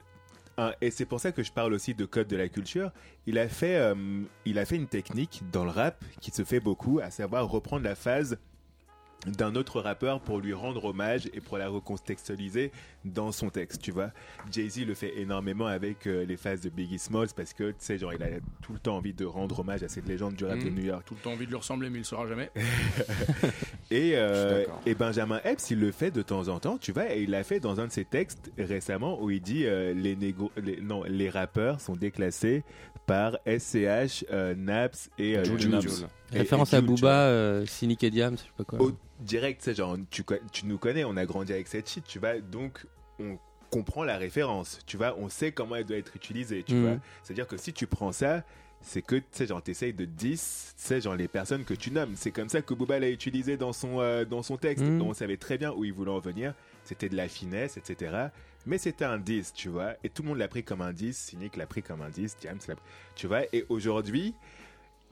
et 0.80 0.90
c'est 0.90 1.06
pour 1.06 1.18
ça 1.18 1.32
que 1.32 1.42
je 1.42 1.50
parle 1.50 1.72
aussi 1.72 1.94
de 1.94 2.04
code 2.04 2.28
de 2.28 2.36
la 2.36 2.48
culture. 2.48 2.92
Il 3.26 3.38
a 3.38 3.48
fait, 3.48 3.76
euh, 3.76 3.94
il 4.44 4.58
a 4.58 4.64
fait 4.66 4.76
une 4.76 4.86
technique 4.86 5.42
dans 5.50 5.64
le 5.64 5.70
rap 5.70 6.04
qui 6.20 6.30
se 6.30 6.44
fait 6.44 6.60
beaucoup, 6.60 7.00
à 7.02 7.10
savoir 7.10 7.48
reprendre 7.48 7.82
la 7.84 7.94
phase 7.94 8.38
d'un 9.26 9.54
autre 9.54 9.80
rappeur 9.80 10.20
pour 10.20 10.40
lui 10.40 10.52
rendre 10.52 10.84
hommage 10.84 11.28
et 11.32 11.40
pour 11.40 11.58
la 11.58 11.68
recontextualiser 11.68 12.72
dans 13.04 13.32
son 13.32 13.50
texte, 13.50 13.82
tu 13.82 13.90
vois. 13.90 14.10
Jay-Z 14.50 14.86
le 14.86 14.94
fait 14.94 15.18
énormément 15.18 15.66
avec 15.66 16.06
euh, 16.06 16.24
les 16.24 16.36
phases 16.36 16.60
de 16.60 16.70
Biggie 16.70 16.98
Smalls 16.98 17.28
parce 17.36 17.52
que, 17.52 17.70
tu 17.70 17.76
sais, 17.78 17.98
genre, 17.98 18.12
il 18.12 18.22
a 18.22 18.28
tout 18.62 18.72
le 18.72 18.78
temps 18.78 18.96
envie 18.96 19.12
de 19.12 19.24
rendre 19.24 19.60
hommage 19.60 19.82
à 19.82 19.88
cette 19.88 20.06
légende 20.06 20.34
du 20.34 20.44
rap 20.44 20.58
de 20.58 20.70
New 20.70 20.84
York. 20.84 21.04
Tout 21.06 21.14
le 21.14 21.20
temps 21.20 21.32
envie 21.32 21.46
de 21.46 21.50
lui 21.50 21.58
ressembler, 21.58 21.90
mais 21.90 21.96
il 21.96 22.00
le 22.00 22.04
saura 22.04 22.26
jamais. 22.26 22.50
Et, 23.90 24.12
euh, 24.14 24.64
et 24.86 24.94
Benjamin 24.94 25.40
Epps, 25.44 25.70
il 25.70 25.78
le 25.78 25.92
fait 25.92 26.10
de 26.10 26.22
temps 26.22 26.48
en 26.48 26.58
temps, 26.58 26.78
tu 26.78 26.92
vois, 26.92 27.14
et 27.14 27.22
il 27.22 27.30
l'a 27.30 27.44
fait 27.44 27.60
dans 27.60 27.80
un 27.80 27.86
de 27.86 27.92
ses 27.92 28.04
textes 28.04 28.50
récemment 28.58 29.22
où 29.22 29.30
il 29.30 29.40
dit 29.40 29.66
euh, 29.66 29.92
les, 29.92 30.16
négo 30.16 30.50
les, 30.56 30.80
non, 30.80 31.04
les 31.04 31.28
rappeurs 31.28 31.80
sont 31.80 31.94
déclassés 31.94 32.64
par 33.06 33.38
SCH, 33.46 34.24
euh, 34.30 34.54
Naps 34.56 35.10
et 35.18 35.36
euh, 35.36 35.44
Jul 35.44 35.56
et 35.56 35.60
Jul. 35.60 35.70
Naps. 35.70 36.04
Et- 36.32 36.38
Référence 36.38 36.72
et 36.72 36.76
à. 36.76 36.80
Booba, 36.80 37.26
euh, 37.28 37.66
Cynic 37.66 38.02
et 38.04 38.10
Diams, 38.10 38.36
je 38.36 38.42
sais 38.42 38.48
pas 38.56 38.64
quoi. 38.64 38.80
Au 38.80 38.92
direct, 39.20 39.60
tu 39.60 39.66
sais, 39.66 39.74
genre, 39.74 39.96
tu, 40.10 40.24
nous 40.64 40.78
connais, 40.78 41.04
on 41.04 41.16
a 41.16 41.24
grandi 41.26 41.52
avec 41.52 41.68
cette 41.68 41.88
shit, 41.88 42.04
tu 42.04 42.18
vois, 42.18 42.40
donc 42.40 42.86
on 43.20 43.38
comprend 43.70 44.04
la 44.04 44.16
référence, 44.18 44.78
tu 44.86 44.96
vois, 44.96 45.14
on 45.18 45.28
sait 45.28 45.52
comment 45.52 45.76
elle 45.76 45.84
doit 45.84 45.96
être 45.96 46.14
utilisée, 46.16 46.62
tu 46.62 46.80
vois. 46.80 46.96
C'est-à-dire 47.22 47.46
que 47.46 47.56
si 47.56 47.72
tu 47.72 47.86
prends 47.86 48.12
ça, 48.12 48.42
c'est 48.80 49.00
que, 49.02 49.16
tu 49.16 49.24
sais, 49.30 49.46
genre, 49.46 49.62
t'essayes 49.62 49.94
de 49.94 50.04
10, 50.04 50.74
tu 50.76 50.82
sais, 50.84 51.00
genre, 51.00 51.16
les 51.16 51.26
personnes 51.28 51.64
que 51.64 51.72
tu 51.74 51.90
nommes. 51.90 52.12
C'est 52.16 52.30
comme 52.32 52.48
ça 52.50 52.60
que 52.60 52.74
Booba 52.74 52.98
l'a 52.98 53.08
utilisé 53.08 53.56
dans 53.56 53.72
son, 53.72 54.00
euh, 54.00 54.24
dans 54.26 54.42
son 54.42 54.58
texte. 54.58 54.84
Mhm. 54.84 55.00
On 55.00 55.14
savait 55.14 55.38
très 55.38 55.56
bien 55.56 55.72
où 55.72 55.84
il 55.84 55.92
voulait 55.92 56.10
en 56.10 56.18
venir. 56.20 56.52
C'était 56.84 57.08
de 57.08 57.16
la 57.16 57.28
finesse, 57.28 57.78
etc. 57.78 58.26
Mais 58.66 58.78
c'était 58.78 59.04
un 59.04 59.18
10, 59.18 59.52
tu 59.52 59.68
vois. 59.68 59.94
Et 60.02 60.08
tout 60.08 60.22
le 60.22 60.28
monde 60.28 60.38
l'a 60.38 60.48
pris 60.48 60.64
comme 60.64 60.80
un 60.80 60.92
10. 60.92 61.16
Cynic 61.16 61.56
l'a 61.56 61.66
pris 61.66 61.82
comme 61.82 62.02
un 62.02 62.08
10. 62.08 62.38
James 62.42 62.58
l'a 62.68 62.74
tu 63.14 63.26
vois. 63.26 63.42
Et 63.52 63.66
aujourd'hui, 63.68 64.34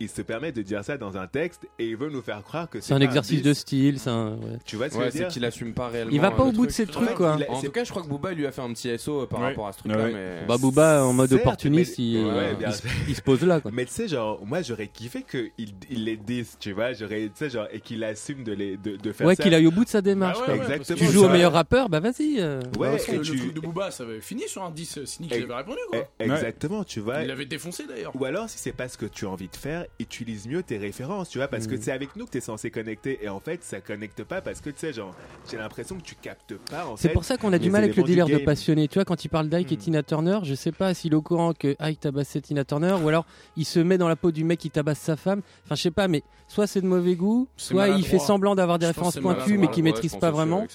il 0.03 0.09
se 0.09 0.23
permet 0.23 0.53
de 0.53 0.63
dire 0.63 0.85
ça 0.85 0.97
dans 0.99 1.17
un 1.17 1.27
texte 1.27 1.67
et 1.79 1.87
il 1.87 1.97
veut 1.97 2.11
nous 2.11 2.23
faire 2.23 2.43
croire 2.43 2.69
que 2.69 2.81
c'est 2.81 2.93
un 2.95 3.01
exercice 3.01 3.43
10. 3.43 3.49
de 3.49 3.55
style, 3.55 3.99
un. 4.07 4.31
ouais. 4.33 4.59
Tu 4.65 4.77
vois 4.77 4.89
ce 4.89 4.95
que 4.95 4.99
Ouais, 4.99 5.05
je 5.05 5.07
veux 5.07 5.13
c'est 5.13 5.19
dire 5.19 5.29
qu'il 5.29 5.45
assume 5.45 5.73
pas 5.75 5.89
réellement. 5.89 6.13
Il 6.13 6.21
va 6.21 6.31
pas 6.31 6.43
euh, 6.43 6.47
au 6.47 6.53
bout 6.53 6.67
de 6.67 6.73
ses 6.73 6.87
trucs, 6.87 7.15
quoi. 7.15 7.35
a- 7.35 7.51
En 7.51 7.61
tout 7.63 7.71
cas, 7.71 7.85
je 7.85 7.91
crois 7.91 8.03
que 8.03 8.09
Booba 8.09 8.33
lui 8.33 8.47
a 8.47 8.53
fait 8.53 8.63
un 8.63 8.73
petit 8.73 8.97
SO 8.99 9.23
euh, 9.23 9.27
par 9.27 9.41
Ouais. 9.41 9.47
rapport 9.49 9.69
à 9.69 9.73
ce 9.73 9.79
truc-là. 9.79 9.99
Ouais. 10.05 10.13
mais... 10.13 10.47
Bah, 10.47 10.57
Booba, 10.59 11.05
en 11.05 11.13
mode 11.13 11.33
opportuniste, 11.33 11.99
mais- 11.99 12.05
il, 12.05 12.25
Ouais, 12.27 12.73
se- 12.73 12.83
il 13.09 13.15
se 13.15 13.23
pose 13.23 13.43
là, 13.43 13.61
quoi. 13.61 13.71
Mais 13.73 13.85
tu 13.85 13.93
sais, 13.93 14.09
genre, 14.09 14.41
moi 14.45 14.63
j'aurais 14.63 14.89
kiffé 14.89 15.23
qu'il 15.23 15.51
il 15.91 16.05
les 16.05 16.17
dise, 16.17 16.57
tu 16.59 16.73
vois, 16.73 16.93
j'aurais, 16.93 17.25
tu 17.27 17.31
sais, 17.35 17.51
genre, 17.51 17.67
et 17.73 17.81
qu'il 17.81 18.03
assume 18.05 18.45
de, 18.45 18.53
les, 18.53 18.77
de, 18.77 18.97
de 18.97 19.13
faire 19.13 19.27
Ouais, 19.27 19.35
ça. 19.37 19.43
qu'il 19.43 19.55
aille 19.55 19.67
au 19.67 19.71
bout 19.71 19.85
de 19.85 19.91
sa 19.91 20.01
démarche, 20.03 20.39
Bah 20.41 20.45
quoi. 20.47 20.55
ouais, 20.55 20.61
ouais, 20.61 20.77
Exactement. 20.77 20.99
Tu 20.99 21.13
joues 21.15 21.25
au 21.25 21.29
meilleur 21.29 21.53
rappeur, 21.53 21.89
bah 21.89 22.01
vas-y. 22.01 22.37
euh. 22.41 22.61
Ouais, 22.79 22.97
et 23.09 23.17
le 23.17 23.23
tu- 23.23 23.37
truc 23.39 23.55
de 23.55 23.61
Booba, 23.61 23.91
ça 23.91 24.03
avait 24.05 24.21
fini 24.21 24.43
sur 24.49 24.63
un 24.65 24.71
10 24.71 25.05
Cynic, 25.05 25.33
il 25.37 25.43
avait 25.45 25.55
répondu 25.55 25.79
quoi. 25.91 26.09
Eh, 26.21 26.25
Exactement, 26.25 26.85
tu 26.85 27.01
vois. 27.01 27.23
Il 27.23 27.29
l'avait 27.29 27.47
défoncé 27.47 27.85
d'ailleurs. 27.87 28.13
Ou 28.19 28.25
alors, 28.25 28.49
si 28.49 28.59
c'est 28.59 28.73
pas 28.73 28.89
ce 28.89 28.97
que 28.99 29.07
tu 29.07 29.27
as 29.27 29.29
envie 29.31 29.49
de 29.49 29.57
faire, 29.57 29.85
utilise 30.01 30.47
mieux 30.49 30.63
tes 30.63 30.79
références, 30.79 31.29
tu 31.29 31.39
vois, 31.39 31.49
parce 31.49 31.67
que 31.67 31.75
Mm. 31.77 31.81
c'est 31.83 31.93
avec 31.93 32.17
nous 32.17 32.27
que 32.27 32.31
tu 32.33 32.39
es 32.39 32.41
censé 32.41 32.71
connecter, 32.71 33.21
et 33.23 33.29
en 33.29 33.41
fait, 33.41 33.63
ça 33.63 33.81
connecte 33.81 34.25
pas 34.25 34.41
parce 34.41 34.61
que, 34.61 34.71
tu 34.71 34.79
sais, 34.79 34.93
genre, 34.93 35.15
j'ai 35.51 35.57
l'impression 35.57 35.97
que 35.97 36.03
tu 36.03 36.15
captes 36.17 36.57
pas, 36.71 36.87
C'est 36.97 37.11
pour 37.11 37.25
ça 37.25 37.37
qu'on 37.37 37.53
a 37.53 37.59
du 37.59 37.71
mal 37.71 37.85
avec 37.85 37.97
le 37.97 38.03
délire 38.03 38.27
de 38.27 38.39
passionné. 38.39 38.89
Tu 38.89 38.95
vois, 38.95 39.05
quand 39.05 39.25
il 39.25 39.29
parle 39.29 39.49
d'Ike 39.49 39.71
et 39.73 39.77
Hmm. 39.77 39.79
Tina 39.79 40.03
Turner, 40.03 40.39
je 40.43 40.55
sais 40.55 40.73
pas 40.73 40.95
s'il 40.95 41.13
est 41.13 41.17
au 41.17 41.23
courant 41.23 41.53
que 41.53 41.77
Ike 41.79 42.01
tabassait 42.01 42.41
Tina 42.41 42.65
Turner 42.65 42.95
ou 43.03 43.09
alors 43.09 43.25
il 43.57 43.65
se 43.65 43.79
met 43.81 43.99
dans 43.99 44.09
la 44.09 44.17
peau 44.17 44.31
du 44.33 44.45
mec 44.45 44.59
qui 44.61 44.71
tabasse 44.71 44.99
sa 44.99 45.17
femme. 45.17 45.43
Enfin, 45.65 45.75
je 45.77 45.83
sais 45.83 45.91
pas, 45.91 46.09
mais 46.09 46.23
soit 46.49 46.67
c'est 46.67 46.81
de 46.81 46.87
mauvais 46.87 47.15
goût, 47.15 47.49
soit 47.57 47.89
il 47.89 48.05
fait 48.05 48.19
semblant 48.19 48.55
d'avoir 48.55 48.79
des 48.79 48.87
Je 48.87 48.91
références 48.91 49.19
pointues 49.19 49.53
mais 49.53 49.57
maladroit. 49.59 49.75
qui 49.75 49.81
Ouais, 49.81 49.85
maîtrise 49.85 50.17
pas 50.17 50.31
vraiment. 50.31 50.67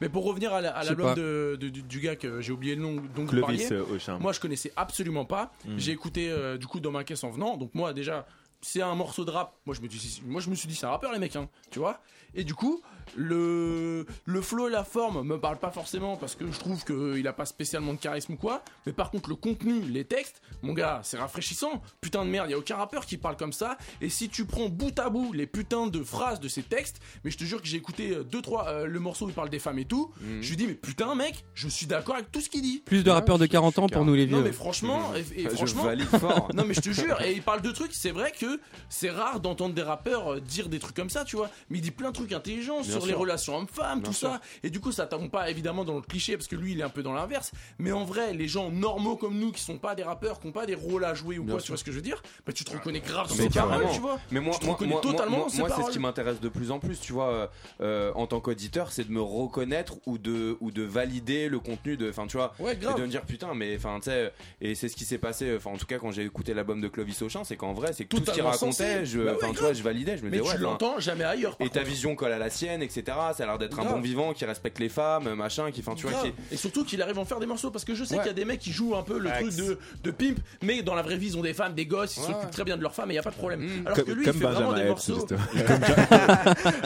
Mais 0.00 0.08
pour 0.08 0.24
revenir 0.24 0.52
à 0.52 0.60
la- 0.60 0.82
l'album 0.82 1.14
du, 1.58 2.00
gars 2.00 2.16
que 2.16 2.40
j'ai 2.40 2.52
oublié 2.52 2.74
le 2.74 2.82
nom 2.82 2.96
vous 3.14 3.24
Clovis 3.26 3.68
parliez, 3.68 3.72
euh, 3.72 4.18
moi 4.20 4.32
je 4.32 4.40
connaissais 4.40 4.72
absolument 4.76 5.24
pas. 5.24 5.52
Mm. 5.64 5.74
J'ai 5.78 5.92
écouté 5.92 6.28
euh, 6.30 6.56
du 6.58 6.66
coup 6.66 6.80
dans 6.80 6.90
ma 6.90 7.04
caisse 7.04 7.24
en 7.24 7.30
venant. 7.30 7.56
Donc 7.56 7.70
moi 7.74 7.92
déjà, 7.92 8.26
c'est 8.60 8.82
un 8.82 8.94
morceau 8.94 9.24
de 9.24 9.30
rap. 9.30 9.54
Moi 9.66 9.74
je 9.74 9.80
me, 9.80 10.54
suis 10.54 10.68
dit 10.68 10.74
c'est 10.74 10.86
un 10.86 10.90
rappeur 10.90 11.12
les 11.12 11.18
mecs, 11.18 11.36
hein, 11.36 11.48
tu 11.70 11.78
vois. 11.78 12.00
Et 12.34 12.44
du 12.44 12.54
coup, 12.54 12.82
le, 13.16 14.06
le 14.24 14.40
flow 14.40 14.68
et 14.68 14.70
la 14.70 14.84
forme 14.84 15.22
me 15.26 15.38
parlent 15.38 15.58
pas 15.58 15.70
forcément 15.70 16.16
parce 16.16 16.34
que 16.34 16.50
je 16.50 16.58
trouve 16.58 16.84
qu'il 16.84 17.26
a 17.26 17.32
pas 17.32 17.46
spécialement 17.46 17.92
de 17.94 17.98
charisme 17.98 18.32
ou 18.34 18.36
quoi. 18.36 18.62
Mais 18.86 18.92
par 18.92 19.10
contre, 19.10 19.28
le 19.28 19.36
contenu, 19.36 19.80
les 19.82 20.04
textes, 20.04 20.40
mon 20.62 20.72
gars, 20.72 21.00
c'est 21.02 21.18
rafraîchissant. 21.18 21.82
Putain 22.00 22.24
de 22.24 22.30
merde, 22.30 22.50
y 22.50 22.54
a 22.54 22.58
aucun 22.58 22.76
rappeur 22.76 23.06
qui 23.06 23.16
parle 23.16 23.36
comme 23.36 23.52
ça. 23.52 23.76
Et 24.00 24.08
si 24.08 24.28
tu 24.28 24.44
prends 24.44 24.68
bout 24.68 24.98
à 24.98 25.10
bout 25.10 25.32
les 25.32 25.46
putains 25.46 25.86
de 25.86 26.02
phrases 26.02 26.40
de 26.40 26.48
ces 26.48 26.62
textes, 26.62 27.00
mais 27.24 27.30
je 27.30 27.38
te 27.38 27.44
jure 27.44 27.60
que 27.60 27.68
j'ai 27.68 27.76
écouté 27.76 28.10
euh, 28.10 28.24
deux 28.24 28.42
trois 28.42 28.68
euh, 28.68 28.86
le 28.86 29.00
morceau 29.00 29.26
où 29.26 29.28
il 29.28 29.34
parle 29.34 29.50
des 29.50 29.58
femmes 29.58 29.78
et 29.78 29.84
tout. 29.84 30.12
Mhm. 30.20 30.42
Je 30.42 30.48
lui 30.50 30.56
dis 30.56 30.66
mais 30.66 30.74
putain 30.74 31.14
mec, 31.14 31.44
je 31.54 31.68
suis 31.68 31.86
d'accord 31.86 32.14
avec 32.16 32.30
tout 32.32 32.40
ce 32.40 32.48
qu'il 32.48 32.62
dit. 32.62 32.82
Plus 32.84 33.04
de 33.04 33.10
rappeurs 33.10 33.38
de 33.38 33.46
40 33.46 33.78
ans 33.78 33.88
pour 33.88 34.04
nous 34.04 34.14
les 34.14 34.26
Non 34.26 34.38
vieux. 34.38 34.46
mais 34.46 34.52
franchement, 34.52 35.12
et, 35.14 35.40
et 35.40 35.44
Je 35.44 35.48
franchement, 35.50 35.84
valide 35.84 36.06
fort. 36.06 36.48
non 36.54 36.64
mais 36.66 36.74
je 36.74 36.80
te 36.80 36.90
jure, 36.90 37.20
et 37.22 37.32
il 37.32 37.42
parle 37.42 37.62
de 37.62 37.70
trucs, 37.70 37.92
c'est 37.94 38.10
vrai 38.10 38.32
que 38.38 38.60
c'est 38.88 39.10
rare 39.10 39.40
d'entendre 39.40 39.74
des 39.74 39.82
rappeurs 39.82 40.34
euh, 40.34 40.40
dire 40.40 40.68
des 40.68 40.78
trucs 40.78 40.96
comme 40.96 41.10
ça, 41.10 41.24
tu 41.24 41.36
vois, 41.36 41.50
mais 41.70 41.78
il 41.78 41.80
dit 41.82 41.90
plein 41.90 42.08
de 42.08 42.14
trucs 42.14 42.32
intelligents 42.32 42.80
Bien 42.82 42.95
sur 43.00 43.06
les 43.06 43.14
relations 43.14 43.56
hommes-femmes, 43.56 44.02
tout 44.02 44.12
sûr. 44.12 44.28
ça, 44.30 44.40
et 44.62 44.70
du 44.70 44.80
coup 44.80 44.92
ça 44.92 45.06
tombe 45.06 45.30
pas 45.30 45.50
évidemment 45.50 45.84
dans 45.84 45.94
le 45.96 46.02
cliché 46.02 46.36
parce 46.36 46.48
que 46.48 46.56
lui 46.56 46.72
il 46.72 46.80
est 46.80 46.84
un 46.84 46.88
peu 46.88 47.02
dans 47.02 47.12
l'inverse, 47.12 47.52
mais 47.78 47.92
en 47.92 48.04
vrai 48.04 48.32
les 48.34 48.48
gens 48.48 48.70
normaux 48.70 49.16
comme 49.16 49.38
nous 49.38 49.52
qui 49.52 49.62
sont 49.62 49.78
pas 49.78 49.94
des 49.94 50.02
rappeurs, 50.02 50.40
qui 50.40 50.46
ont 50.48 50.52
pas 50.52 50.66
des 50.66 50.74
rôles 50.74 51.04
à 51.04 51.14
jouer 51.14 51.38
ou 51.38 51.44
Bien 51.44 51.54
quoi, 51.54 51.60
sûr. 51.60 51.66
tu 51.66 51.72
vois 51.72 51.78
ce 51.78 51.84
que 51.84 51.90
je 51.92 51.96
veux 51.96 52.02
dire, 52.02 52.22
bah 52.46 52.52
tu 52.52 52.64
te 52.64 52.72
reconnais 52.72 53.00
grave 53.00 53.28
dans 53.28 53.34
Mais 53.36 53.42
ces 53.44 53.50
paroles, 53.50 53.86
tu 53.92 54.00
vois. 54.00 54.18
Mais 54.30 54.40
moi, 54.40 54.54
Tu 54.54 54.60
te 54.60 54.64
moi, 54.66 54.74
reconnais 54.74 54.92
moi, 54.92 55.00
totalement 55.00 55.36
moi, 55.38 55.46
dans 55.50 55.58
moi, 55.58 55.70
c'est 55.76 55.82
ce 55.84 55.90
qui 55.90 55.98
m'intéresse 55.98 56.40
de 56.40 56.48
plus 56.48 56.70
en 56.70 56.78
plus, 56.78 56.98
tu 57.00 57.12
vois, 57.12 57.28
euh, 57.28 57.46
euh, 57.80 58.12
en 58.14 58.26
tant 58.26 58.40
qu'auditeur, 58.40 58.90
c'est 58.92 59.04
de 59.04 59.12
me 59.12 59.20
reconnaître 59.20 59.94
ou 60.06 60.18
de 60.18 60.56
ou 60.60 60.70
de 60.70 60.82
valider 60.82 61.48
le 61.48 61.58
contenu 61.60 61.96
de, 61.96 62.08
enfin, 62.10 62.26
tu 62.26 62.36
vois, 62.36 62.52
Ouais, 62.58 62.72
et 62.72 62.76
de 62.76 62.86
me 63.02 63.06
dire 63.08 63.22
putain, 63.22 63.54
mais 63.54 63.76
enfin, 63.76 63.98
tu 64.00 64.10
sais, 64.10 64.32
et 64.60 64.74
c'est 64.74 64.88
ce 64.88 64.96
qui 64.96 65.04
s'est 65.04 65.18
passé, 65.18 65.54
enfin, 65.56 65.70
en 65.70 65.76
tout 65.76 65.86
cas, 65.86 65.98
quand 65.98 66.10
j'ai 66.10 66.24
écouté 66.24 66.54
l'album 66.54 66.80
de 66.80 66.88
Clovis 66.88 67.20
Auchin, 67.22 67.44
c'est 67.44 67.56
qu'en 67.56 67.72
vrai, 67.72 67.92
c'est 67.92 68.04
que 68.04 68.16
tout 68.16 68.24
ce 68.24 68.30
qu'il 68.30 68.42
racontait, 68.42 69.04
je, 69.06 69.20
Bah 69.20 69.32
enfin, 69.36 69.52
tu 69.52 69.58
vois, 69.60 69.72
je 69.72 69.82
validais, 69.82 70.16
je 70.16 70.24
me 70.24 70.30
disais 70.30 70.42
tu 70.42 70.48
ouais, 70.48 70.54
enfin, 70.54 70.62
l'entends 70.62 70.98
jamais 71.00 71.24
ailleurs. 71.24 71.56
et 71.60 71.68
ta 71.70 71.82
vision 71.82 72.14
colle 72.16 72.32
à 72.32 72.38
la 72.38 72.50
sienne, 72.50 72.82
etc. 72.86 73.02
Ça 73.36 73.42
a 73.42 73.46
l'air 73.46 73.58
d'être 73.58 73.78
un 73.78 73.84
bon 73.84 74.00
vivant 74.00 74.32
qui 74.32 74.44
respecte 74.46 74.78
les 74.78 74.88
femmes, 74.88 75.34
machin, 75.34 75.70
qui, 75.70 75.80
enfin, 75.80 75.94
tu 75.94 76.06
vois, 76.06 76.22
qui, 76.22 76.32
Et 76.50 76.56
surtout 76.56 76.84
qu'il 76.84 77.02
arrive 77.02 77.18
à 77.18 77.20
en 77.20 77.24
faire 77.26 77.38
des 77.40 77.46
morceaux 77.46 77.70
parce 77.70 77.84
que 77.84 77.94
je 77.94 78.02
sais 78.04 78.14
Ouais. 78.16 78.20
qu'il 78.22 78.28
y 78.28 78.30
a 78.30 78.34
des 78.34 78.44
mecs 78.46 78.60
qui 78.60 78.72
jouent 78.72 78.96
un 78.96 79.02
peu 79.02 79.18
le 79.18 79.30
Axe. 79.30 79.56
truc 79.56 79.66
de, 79.66 79.78
de 80.04 80.10
pimp, 80.10 80.38
mais 80.62 80.82
dans 80.82 80.94
la 80.94 81.02
vraie 81.02 81.16
vie 81.18 81.26
ils 81.26 81.36
ont 81.36 81.42
des 81.42 81.52
femmes, 81.54 81.74
des 81.74 81.84
gosses, 81.86 82.16
ils 82.16 82.20
Ouais. 82.20 82.26
s'occupent 82.32 82.50
très 82.50 82.64
bien 82.64 82.76
de 82.78 82.82
leurs 82.82 82.94
femmes 82.94 83.10
et 83.10 83.14
y 83.14 83.18
a 83.18 83.22
pas 83.22 83.30
de 83.30 83.34
problème. 83.36 83.60
Mm. 83.60 83.86
Alors 83.86 83.98
que 83.98 84.10
lui, 84.10 84.24
il 84.26 84.32
fait 84.32 84.38
vraiment 84.46 84.72
des 84.72 84.84
morceaux. 84.84 85.26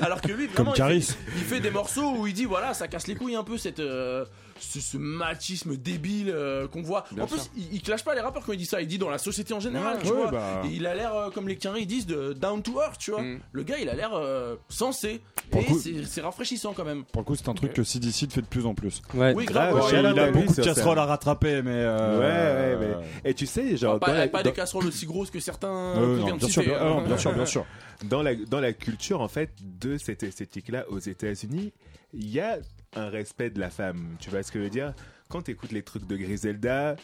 Alors 0.02 0.20
que 0.20 0.32
lui, 0.32 0.48
Comme 0.48 0.72
il, 0.76 0.96
il 0.96 1.02
fait 1.44 1.60
des 1.60 1.70
morceaux 1.70 2.16
où 2.16 2.26
il 2.26 2.34
dit 2.34 2.44
voilà, 2.44 2.74
ça 2.74 2.88
casse 2.88 3.06
les 3.06 3.14
couilles 3.14 3.36
un 3.36 3.44
peu 3.44 3.58
cette 3.58 3.80
euh, 3.80 4.24
ce, 4.60 4.80
ce 4.80 4.96
machisme 4.96 5.76
débile 5.76 6.30
euh, 6.30 6.68
qu'on 6.68 6.82
voit. 6.82 7.04
Bien 7.12 7.24
en 7.24 7.26
plus, 7.26 7.50
il, 7.56 7.74
il 7.74 7.82
clash 7.82 8.04
pas 8.04 8.14
les 8.14 8.20
rappeurs 8.20 8.44
quand 8.44 8.52
il 8.52 8.58
dit 8.58 8.66
ça. 8.66 8.80
Il 8.80 8.86
dit 8.88 8.98
dans 8.98 9.10
la 9.10 9.18
société 9.18 9.52
en 9.54 9.60
général, 9.60 9.96
Ouais, 9.96 10.02
tu 10.02 10.08
ouais, 10.10 10.16
vois. 10.16 10.30
bah. 10.30 10.62
Et 10.64 10.68
il 10.68 10.86
a 10.86 10.94
l'air 10.94 11.14
euh, 11.14 11.30
comme 11.30 11.48
les 11.48 11.56
Quinri 11.56 11.86
disent 11.86 12.06
de 12.06 12.32
down 12.32 12.62
to 12.62 12.80
earth, 12.80 12.98
tu 12.98 13.10
vois. 13.10 13.22
Mm. 13.22 13.40
Le 13.52 13.62
gars, 13.62 13.78
il 13.78 13.88
a 13.88 13.94
l'air 13.94 14.10
euh, 14.14 14.56
sensé. 14.68 15.20
Pour 15.50 15.60
et 15.62 15.64
coup- 15.64 15.78
c'est 15.80 16.04
c'est 16.04 16.20
rafraîchissant 16.20 16.72
quand 16.74 16.84
même. 16.84 17.04
Pour 17.04 17.22
le 17.22 17.26
coup, 17.26 17.34
c'est 17.34 17.48
un 17.48 17.54
truc 17.54 17.72
que 17.72 17.82
CDC 17.82 18.30
fait 18.30 18.42
de 18.42 18.46
plus 18.46 18.66
en 18.66 18.74
plus. 18.74 19.02
Ouais. 19.14 19.32
Oui, 19.34 19.46
Grave, 19.46 19.74
grave. 19.76 19.92
ouais, 19.92 20.00
il 20.12 20.18
a 20.18 20.30
beaucoup 20.30 20.54
de 20.54 20.62
casseroles 20.62 20.96
ça. 20.96 21.02
à 21.02 21.06
rattraper, 21.06 21.62
mais. 21.62 21.70
euh, 21.74 22.18
Ouais, 22.18 22.78
ouais, 22.86 22.96
mais- 23.24 23.30
Et 23.30 23.34
tu 23.34 23.46
sais, 23.46 23.76
genre, 23.76 23.98
pas, 23.98 24.12
la- 24.12 24.28
pas 24.28 24.42
dans- 24.42 24.50
des 24.50 24.54
casseroles 24.56 24.86
aussi 24.86 25.06
grosses 25.06 25.30
que 25.30 25.40
certains 25.40 25.94
non, 25.94 26.16
de 26.16 26.36
bien, 26.38 26.48
sûr, 26.48 26.62
bien, 26.62 26.74
hein. 26.74 26.96
ah 26.98 27.06
bien 27.06 27.18
sûr, 27.18 27.32
bien 27.32 27.46
sûr. 27.46 27.66
dans 28.04 28.22
la, 28.22 28.34
dans 28.34 28.60
la 28.60 28.72
culture 28.72 29.20
en 29.20 29.28
fait 29.28 29.50
de 29.80 29.96
cette 29.98 30.22
esthétique-là 30.22 30.84
aux 30.90 30.98
États-Unis, 30.98 31.72
il 32.14 32.28
y 32.30 32.40
a 32.40 32.58
un 32.96 33.08
respect 33.08 33.50
de 33.50 33.60
la 33.60 33.70
femme. 33.70 34.16
Tu 34.18 34.30
vois 34.30 34.42
ce 34.42 34.50
que 34.52 34.58
je 34.58 34.64
veux 34.64 34.70
dire? 34.70 34.94
Quand 35.28 35.42
tu 35.42 35.52
écoutes 35.52 35.72
les 35.72 35.82
trucs 35.82 36.06
de 36.06 36.16
Griselda, 36.16 36.96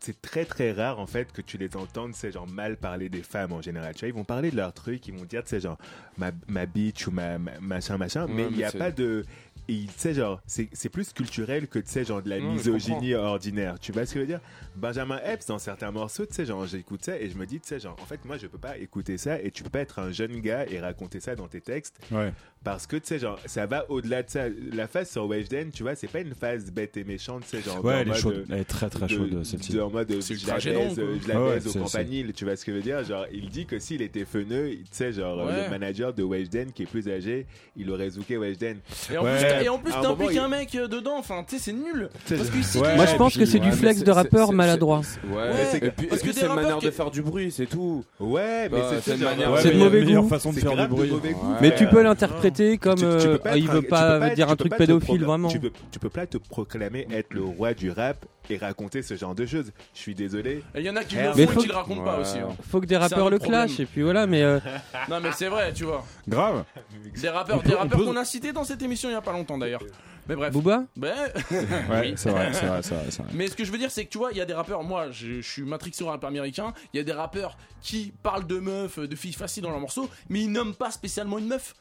c'est 0.00 0.20
très 0.22 0.44
très 0.46 0.72
rare 0.72 0.98
en 0.98 1.06
fait 1.06 1.30
que 1.32 1.42
tu 1.42 1.58
les 1.58 1.76
entendes, 1.76 2.14
c'est 2.14 2.32
genre 2.32 2.46
mal 2.46 2.76
parler 2.78 3.08
des 3.08 3.22
femmes 3.22 3.52
en 3.52 3.60
général. 3.60 3.94
Tu 3.94 4.00
vois, 4.00 4.08
ils 4.08 4.14
vont 4.14 4.24
parler 4.24 4.50
de 4.50 4.56
leurs 4.56 4.72
trucs, 4.72 5.06
ils 5.08 5.14
vont 5.14 5.24
dire, 5.24 5.42
tu 5.42 5.50
sais, 5.50 5.60
genre 5.60 5.78
ma, 6.16 6.30
ma 6.48 6.64
bitch 6.66 7.06
ou 7.06 7.10
ma, 7.10 7.38
ma- 7.38 7.58
machin 7.60 7.98
machin, 7.98 8.26
Ouais, 8.26 8.32
mais 8.34 8.46
il 8.50 8.56
n'y 8.56 8.64
a 8.64 8.72
pas 8.78 8.90
de. 8.90 9.24
Et, 9.70 9.86
Tu 9.86 9.92
sais, 9.96 10.14
genre, 10.14 10.40
c'est 10.46 10.68
c'est 10.72 10.88
plus 10.88 11.12
culturel 11.12 11.66
que, 11.68 11.78
tu 11.78 11.90
sais, 11.90 12.04
genre 12.04 12.22
de 12.22 12.28
la 12.30 12.40
misogynie 12.40 13.14
ordinaire. 13.14 13.78
Tu 13.80 13.92
vois 13.92 14.06
ce 14.06 14.14
que 14.14 14.20
je 14.20 14.24
veux 14.24 14.26
dire? 14.28 14.40
Benjamin 14.76 15.18
Epps, 15.24 15.46
dans 15.46 15.58
certains 15.58 15.90
morceaux, 15.90 16.26
tu 16.26 16.34
sais, 16.34 16.44
genre, 16.46 16.66
j'écoute 16.66 17.04
ça 17.04 17.18
et 17.18 17.28
je 17.30 17.36
me 17.36 17.46
dis, 17.46 17.60
tu 17.60 17.68
sais, 17.68 17.80
genre, 17.80 17.96
en 18.00 18.04
fait, 18.06 18.24
moi, 18.24 18.36
je 18.38 18.46
peux 18.46 18.58
pas 18.58 18.76
écouter 18.78 19.18
ça 19.18 19.40
et 19.40 19.50
tu 19.50 19.62
peux 19.62 19.70
pas 19.70 19.80
être 19.80 19.98
un 19.98 20.10
jeune 20.12 20.40
gars 20.40 20.66
et 20.66 20.80
raconter 20.80 21.20
ça 21.20 21.34
dans 21.36 21.48
tes 21.48 21.60
textes 21.60 21.98
Ouais. 22.10 22.32
parce 22.64 22.86
que, 22.86 22.96
tu 22.96 23.06
sais, 23.06 23.18
genre, 23.18 23.38
ça 23.46 23.66
va 23.66 23.90
au-delà 23.90 24.22
de 24.22 24.30
ça. 24.30 24.44
La 24.72 24.86
phase 24.86 25.10
sur 25.10 25.26
Weshden, 25.26 25.70
tu 25.70 25.82
vois, 25.82 25.94
c'est 25.94 26.08
pas 26.08 26.20
une 26.20 26.34
phase 26.34 26.70
bête 26.70 26.96
et 26.96 27.04
méchante, 27.04 27.42
tu 27.48 27.56
sais, 27.56 27.62
genre. 27.62 27.84
Ouais, 27.84 28.00
elle 28.00 28.08
est 28.08 28.14
chaude. 28.14 28.34
euh, 28.36 28.44
Elle 28.54 28.60
est 28.60 28.64
très 28.64 28.88
très 28.90 29.06
de- 29.06 29.14
chaude, 29.14 29.44
celle-ci. 29.44 29.72
de- 29.72 29.80
en 29.80 29.90
mode 29.90 30.08
je 30.10 30.32
ultra 30.34 30.58
la 30.58 30.60
baise, 30.60 31.00
je 31.22 31.28
la 31.28 31.40
ouais, 31.42 31.54
baise 31.54 31.66
au 31.66 31.70
c'est- 31.70 31.78
campanile, 31.78 32.32
tu 32.32 32.44
vois 32.44 32.56
ce 32.56 32.64
que 32.64 32.72
je 32.72 32.76
veux 32.76 32.82
dire? 32.82 33.04
Genre 33.04 33.26
il 33.32 33.48
dit 33.50 33.66
que 33.66 33.78
s'il 33.78 34.02
était 34.02 34.24
feneux 34.24 34.70
tu 34.70 34.84
sais 34.90 35.12
genre 35.12 35.44
Ouais. 35.46 35.64
le 35.64 35.70
manager 35.70 36.12
de 36.14 36.22
Weshden 36.22 36.72
qui 36.72 36.82
est 36.82 36.86
plus 36.86 37.08
âgé 37.08 37.46
il 37.76 37.90
aurait 37.90 38.10
zouké 38.10 38.36
Weshden 38.36 38.78
Et 39.12 39.16
en 39.18 39.24
Ouais. 39.24 39.38
Et 39.64 39.68
en 39.68 39.78
plus, 39.78 39.92
t'impliques 39.92 40.36
un 40.36 40.48
mec 40.48 40.74
euh, 40.74 40.88
dedans, 40.88 41.16
enfin, 41.18 41.44
tu 41.46 41.56
sais, 41.56 41.62
c'est 41.64 41.72
nul. 41.72 42.08
Parce 42.28 42.48
que 42.50 42.78
Ouais, 42.80 42.96
Moi, 42.96 43.06
je 43.06 43.16
pense 43.16 43.36
que 43.36 43.44
c'est 43.44 43.58
du 43.58 43.72
flex 43.72 44.02
de 44.02 44.10
rappeur 44.10 44.52
maladroit. 44.52 45.00
c'est- 45.04 45.20
Ouais, 45.28 45.42
Ouais, 45.50 45.78
et 45.86 45.90
puis, 45.90 46.06
parce 46.06 46.22
que 46.22 46.32
c'est 46.32 46.46
une 46.46 46.54
manière 46.54 46.78
de 46.78 46.90
faire 46.90 47.10
du 47.10 47.22
bruit, 47.22 47.50
c'est 47.50 47.66
tout. 47.66 48.04
ouais 48.18 48.68
mais 48.70 48.78
c'est 49.02 49.14
une 49.16 49.22
manière- 49.22 49.58
C'est 49.60 49.72
de 49.72 49.78
mauvais 49.78 50.04
goût. 50.04 50.28
façon 50.28 50.52
de 50.52 50.58
faire 50.60 50.76
du 50.76 50.86
bruit. 50.86 51.12
Mais 51.60 51.74
tu 51.74 51.86
peux 51.86 52.02
l'interpréter 52.02 52.78
comme 52.78 52.98
euh, 53.02 53.38
il 53.56 53.68
veut 53.68 53.82
pas 53.82 54.30
dire 54.30 54.50
un 54.50 54.56
truc 54.56 54.76
pédophile 54.76 55.24
vraiment. 55.24 55.48
Tu 55.48 55.58
peux, 55.60 55.70
tu 55.90 55.98
peux 55.98 56.10
pas 56.10 56.26
te 56.26 56.38
proclamer 56.38 57.06
être 57.12 57.32
le 57.34 57.42
roi 57.44 57.74
du 57.74 57.90
rap 57.90 58.24
et 58.48 58.56
raconter 58.56 59.02
ce 59.02 59.14
genre 59.14 59.34
de 59.34 59.46
choses. 59.46 59.70
Je 59.94 60.00
suis 60.00 60.14
désolé. 60.14 60.62
Il 60.74 60.82
y 60.82 60.90
en 60.90 60.96
a 60.96 61.04
qui 61.04 61.14
Mais 61.16 61.28
le 61.28 61.46
font 61.46 61.60
et 61.60 61.62
qui 61.62 61.68
le 61.68 61.74
racontent 61.74 62.02
pas 62.02 62.18
aussi. 62.18 62.38
hein. 62.38 62.48
Faut 62.68 62.80
que 62.80 62.86
des 62.86 62.96
rappeurs 62.96 63.30
le 63.30 63.38
clash 63.38 63.68
problème. 63.70 63.76
et 63.80 63.86
puis 63.86 64.02
voilà 64.02 64.26
mais 64.26 64.42
euh, 64.42 64.58
Non, 65.08 65.18
mais 65.22 65.30
c'est 65.36 65.46
vrai, 65.48 65.72
tu 65.72 65.84
vois. 65.84 66.04
Grave. 66.26 66.64
Des 67.20 67.28
rappeurs, 67.28 67.62
qu'on 67.62 68.16
a 68.16 68.24
cités 68.24 68.52
dans 68.52 68.64
cette 68.64 68.82
émission 68.82 69.08
il 69.08 69.12
y 69.12 69.16
a 69.16 69.20
pas 69.20 69.32
longtemps 69.32 69.49
d'ailleurs. 69.58 69.82
Mais 70.28 70.36
bref. 70.36 70.52
Booba 70.52 70.84
Ben, 70.96 71.14
Ouais, 71.90 72.14
c'est 72.16 72.30
vrai, 72.30 72.52
c'est 72.52 72.66
vrai, 72.66 72.82
c'est 72.82 72.94
vrai, 72.94 73.04
c'est 73.10 73.22
vrai. 73.22 73.32
Mais 73.34 73.48
ce 73.48 73.56
que 73.56 73.64
je 73.64 73.72
veux 73.72 73.78
dire, 73.78 73.90
c'est 73.90 74.04
que 74.04 74.10
tu 74.10 74.18
vois, 74.18 74.30
il 74.30 74.38
y 74.38 74.40
a 74.40 74.44
des 74.44 74.54
rappeurs, 74.54 74.82
moi 74.84 75.10
je, 75.10 75.40
je 75.40 75.48
suis 75.50 75.62
matrixé 75.62 76.04
au 76.04 76.06
rap 76.06 76.22
américain, 76.24 76.72
il 76.92 76.98
y 76.98 77.00
a 77.00 77.04
des 77.04 77.12
rappeurs 77.12 77.56
qui 77.82 78.12
parlent 78.22 78.46
de 78.46 78.58
meufs, 78.58 78.98
de 78.98 79.16
filles 79.16 79.32
faciles 79.32 79.62
dans 79.62 79.70
leurs 79.70 79.80
morceaux, 79.80 80.08
mais 80.28 80.42
ils 80.42 80.52
nomment 80.52 80.74
pas 80.74 80.90
spécialement 80.90 81.38
une 81.38 81.48
meuf. 81.48 81.74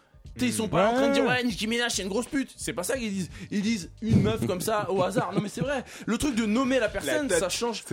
Ils 0.45 0.53
sont 0.53 0.67
pas 0.67 0.89
en 0.89 0.93
train 0.93 1.07
de 1.09 1.13
dire 1.13 1.25
ouais 1.25 1.43
Nicki 1.43 1.67
Minaj 1.67 1.93
c'est 1.93 2.03
une 2.03 2.09
grosse 2.09 2.27
pute. 2.27 2.51
C'est 2.55 2.73
pas 2.73 2.83
ça 2.83 2.97
qu'ils 2.97 3.11
disent. 3.11 3.29
Ils 3.51 3.61
disent 3.61 3.89
une 4.01 4.21
meuf 4.21 4.45
comme 4.45 4.61
ça 4.61 4.89
au 4.89 5.01
hasard. 5.03 5.31
Non 5.33 5.41
mais 5.41 5.49
c'est 5.49 5.61
vrai. 5.61 5.83
Le 6.05 6.17
truc 6.17 6.35
de 6.35 6.45
nommer 6.45 6.79
la 6.79 6.89
personne, 6.89 7.29
ça 7.29 7.49
change. 7.49 7.83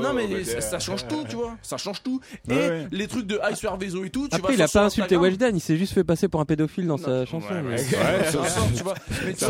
Non 0.00 0.12
mais 0.12 0.44
ça, 0.44 0.78
change 0.78 1.06
tout, 1.06 1.24
tu 1.28 1.36
vois. 1.36 1.56
Ça 1.62 1.76
change 1.76 2.02
tout. 2.02 2.20
Et 2.48 2.86
les 2.90 3.08
trucs 3.08 3.26
de 3.26 3.40
Ice 3.50 3.64
Vezo 3.78 4.04
et 4.04 4.10
tout. 4.10 4.28
Tu 4.28 4.36
Après 4.36 4.54
il 4.54 4.62
a 4.62 4.68
pas 4.68 4.84
insulté 4.84 5.16
Weshden, 5.16 5.56
il 5.56 5.60
s'est 5.60 5.76
juste 5.76 5.92
fait 5.92 6.04
passer 6.04 6.28
pour 6.28 6.40
un 6.40 6.44
pédophile 6.44 6.86
dans 6.86 6.98
sa 6.98 7.24
chanson. 7.26 7.46
Ouais, 7.50 7.78
ça, 7.78 8.38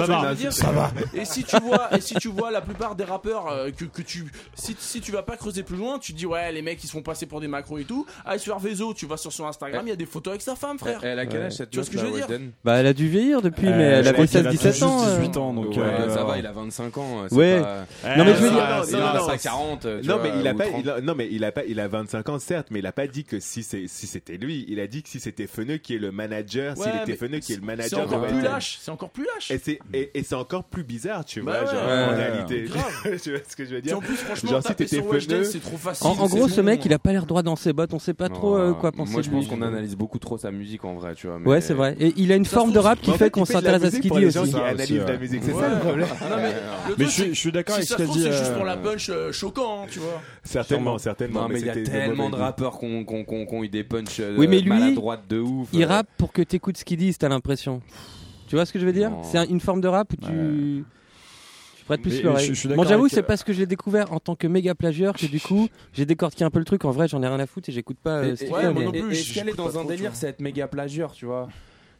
va. 0.06 0.34
Ça 0.50 0.72
va. 0.72 0.90
Et 1.14 1.24
si 1.24 1.44
tu 1.44 1.56
vois, 1.60 1.96
et 1.96 2.00
si 2.00 2.14
tu 2.14 2.28
vois 2.28 2.50
la 2.50 2.60
plupart 2.60 2.94
des 2.94 3.04
rappeurs 3.04 3.48
euh, 3.48 3.70
que, 3.70 4.02
tu, 4.02 4.30
si, 4.54 4.76
si 4.78 5.00
tu 5.00 5.12
vas 5.12 5.22
pas 5.22 5.36
creuser 5.36 5.62
plus 5.62 5.76
loin, 5.76 5.98
tu 5.98 6.12
te 6.12 6.18
dis 6.18 6.26
ouais 6.26 6.52
les 6.52 6.62
mecs 6.62 6.82
ils 6.82 6.86
se 6.86 6.92
font 6.92 7.02
passer 7.02 7.26
pour 7.26 7.40
des 7.40 7.48
macros 7.48 7.78
et 7.78 7.84
tout. 7.84 8.06
Ice 8.34 8.48
Vezo, 8.60 8.94
tu 8.94 9.06
vas 9.06 9.16
sur 9.16 9.32
son 9.32 9.46
Instagram, 9.46 9.86
il 9.86 9.90
y 9.90 9.92
a 9.92 9.96
des 9.96 10.06
photos 10.06 10.32
avec 10.32 10.42
sa 10.42 10.56
femme, 10.56 10.78
frère. 10.78 11.00
Tu 11.00 11.76
vois 11.76 11.84
ce 11.84 11.90
que 11.90 11.98
je 11.98 12.06
veux 12.06 12.12
dire 12.12 12.19
bah, 12.64 12.76
elle 12.76 12.86
a 12.86 12.92
dû 12.92 13.08
vieillir 13.08 13.42
depuis, 13.42 13.68
euh, 13.68 13.76
mais 13.76 13.84
elle 13.84 14.08
avait 14.08 14.24
16-17 14.24 14.84
ans. 14.84 15.02
Euh. 15.02 15.18
18 15.18 15.36
ans, 15.36 15.54
donc 15.54 15.76
euh, 15.76 16.08
ça 16.08 16.24
va, 16.24 16.38
il 16.38 16.46
a 16.46 16.52
25 16.52 16.98
ans. 16.98 17.22
Hein, 17.22 17.34
ouais. 17.34 17.60
Non, 17.60 18.24
mais 18.24 18.34
je 18.34 18.42
veux 18.42 18.50
dire, 18.50 19.40
40. 19.42 19.86
Non, 20.04 20.18
mais 20.22 20.32
il 20.38 20.46
a 20.46 20.54
pas, 20.54 20.64
non, 21.02 21.14
mais 21.14 21.28
il 21.30 21.44
a 21.44 21.52
pas, 21.52 21.64
il 21.66 21.80
a 21.80 21.88
25 21.88 22.28
ans, 22.28 22.38
certes, 22.38 22.68
mais 22.70 22.80
il 22.80 22.86
a 22.86 22.92
pas 22.92 23.06
dit 23.06 23.24
que 23.24 23.40
si 23.40 23.62
c'est, 23.62 23.86
si 23.86 24.06
c'était 24.06 24.36
lui, 24.36 24.64
il 24.68 24.80
a 24.80 24.86
dit 24.86 25.02
que 25.02 25.08
si 25.08 25.20
c'était 25.20 25.46
Feneux 25.46 25.78
qui 25.78 25.94
est 25.94 25.98
le 25.98 26.12
manager, 26.12 26.76
s'il 26.76 26.94
était 27.02 27.16
Feneux 27.16 27.38
qui 27.38 27.52
est 27.52 27.56
le 27.56 27.66
manager 27.66 28.06
de 28.06 28.16
plus 28.16 28.42
lâche, 28.42 28.78
c'est 28.80 28.90
encore 28.90 29.10
plus 29.10 29.26
lâche. 29.34 29.50
Et 29.92 30.22
c'est 30.22 30.34
encore 30.34 30.64
plus 30.64 30.84
bizarre, 30.84 31.24
tu 31.24 31.42
bah 31.42 31.64
vois, 31.64 31.72
en 31.72 32.16
réalité. 32.16 32.66
Tu 33.22 33.30
vois 33.30 33.40
ce 33.46 33.56
que 33.56 33.64
je 33.64 33.74
veux 33.74 33.82
dire? 33.82 33.98
en 33.98 34.00
plus, 34.00 34.16
franchement, 34.16 34.60
c'est 34.62 35.60
trop 35.60 35.76
facile. 35.76 36.06
En 36.06 36.26
gros, 36.26 36.48
ce 36.48 36.60
mec, 36.60 36.84
il 36.84 36.92
a 36.92 36.98
pas 36.98 37.12
l'air 37.12 37.26
droit 37.26 37.42
dans 37.42 37.56
ses 37.56 37.72
bottes, 37.72 37.94
on 37.94 37.98
sait 37.98 38.14
pas 38.14 38.28
trop 38.28 38.74
quoi 38.74 38.92
penser. 38.92 39.12
Moi, 39.12 39.22
je 39.22 39.30
pense 39.30 39.46
qu'on 39.46 39.62
analyse 39.62 39.96
beaucoup 39.96 40.18
trop 40.18 40.38
sa 40.38 40.50
musique 40.50 40.84
en 40.84 40.94
vrai, 40.94 41.14
tu 41.14 41.26
vois. 41.26 41.38
Ouais, 41.38 41.60
c'est 41.60 41.74
vrai. 41.74 41.96
Et 42.00 42.14
il 42.16 42.32
a 42.32 42.36
une 42.36 42.46
forme 42.46 42.72
de 42.72 42.78
rap 42.78 43.00
qui 43.00 43.12
fait 43.12 43.30
qu'on 43.30 43.44
s'intéresse 43.44 43.84
à 43.84 43.90
ce 43.90 43.98
qu'il 43.98 44.10
dit 44.10 44.26
aussi. 44.26 44.38
c'est 44.50 45.52
ça 45.52 45.68
le 45.68 45.78
problème. 45.78 46.08
Mais 46.98 47.04
je 47.08 47.32
suis 47.32 47.52
d'accord 47.52 47.76
avec 47.76 47.88
ce 47.88 47.94
qu'elle 47.94 48.08
dit. 48.08 48.22
C'est 48.22 48.32
juste 48.32 48.46
euh, 48.46 48.56
pour 48.56 48.64
la 48.64 48.76
punch 48.76 49.10
euh, 49.10 49.32
choquant, 49.32 49.86
tu 49.90 49.98
vois. 49.98 50.20
Certainement, 50.42 50.98
certainement. 50.98 51.48
mais 51.48 51.60
il 51.60 51.66
y 51.66 51.70
a 51.70 51.82
tellement 51.82 52.30
de 52.30 52.36
rappeurs 52.36 52.78
qui 52.78 52.86
ont 52.86 53.64
eu 53.64 53.68
des 53.68 53.84
punchs 53.84 54.20
euh, 54.20 54.62
maladroites 54.64 55.28
de 55.28 55.38
ouf. 55.38 55.68
Il 55.72 55.84
rappe 55.84 56.08
pour 56.16 56.32
que 56.32 56.42
t'écoutes 56.42 56.78
ce 56.78 56.84
qu'il 56.84 56.90
qu'ils 56.90 57.06
disent, 57.06 57.18
t'as 57.18 57.28
l'impression. 57.28 57.82
Tu 58.48 58.56
vois 58.56 58.66
ce 58.66 58.72
que 58.72 58.80
je 58.80 58.86
veux 58.86 58.92
dire? 58.92 59.12
C'est 59.22 59.44
une 59.44 59.60
forme 59.60 59.80
de 59.80 59.86
rap 59.86 60.12
où 60.12 60.16
tu 60.16 60.84
plus 61.98 62.22
Moi 62.22 62.76
bon, 62.76 62.84
j'avoue, 62.84 63.08
c'est 63.08 63.20
euh... 63.20 63.22
parce 63.22 63.44
que 63.44 63.52
j'ai 63.52 63.66
découvert 63.66 64.12
en 64.12 64.20
tant 64.20 64.34
que 64.34 64.46
méga 64.46 64.74
plagieur 64.74 65.14
que 65.14 65.26
du 65.26 65.40
coup, 65.40 65.68
j'ai 65.92 66.06
décortiqué 66.06 66.44
un 66.44 66.50
peu 66.50 66.58
le 66.58 66.64
truc. 66.64 66.84
En 66.84 66.90
vrai, 66.90 67.08
j'en 67.08 67.22
ai 67.22 67.26
rien 67.26 67.40
à 67.40 67.46
foutre 67.46 67.68
et 67.68 67.72
j'écoute 67.72 67.98
pas. 68.02 68.18
Euh, 68.18 68.36
ce 68.36 68.44
ouais, 68.44 68.72
mais... 68.72 68.84
non 68.84 68.92
plus. 68.92 69.12
Est-ce 69.12 69.56
dans 69.56 69.78
un 69.78 69.84
délire, 69.84 70.14
c'est 70.14 70.28
être 70.28 70.40
méga 70.40 70.68
plagieur, 70.68 71.12
tu 71.12 71.26
vois? 71.26 71.48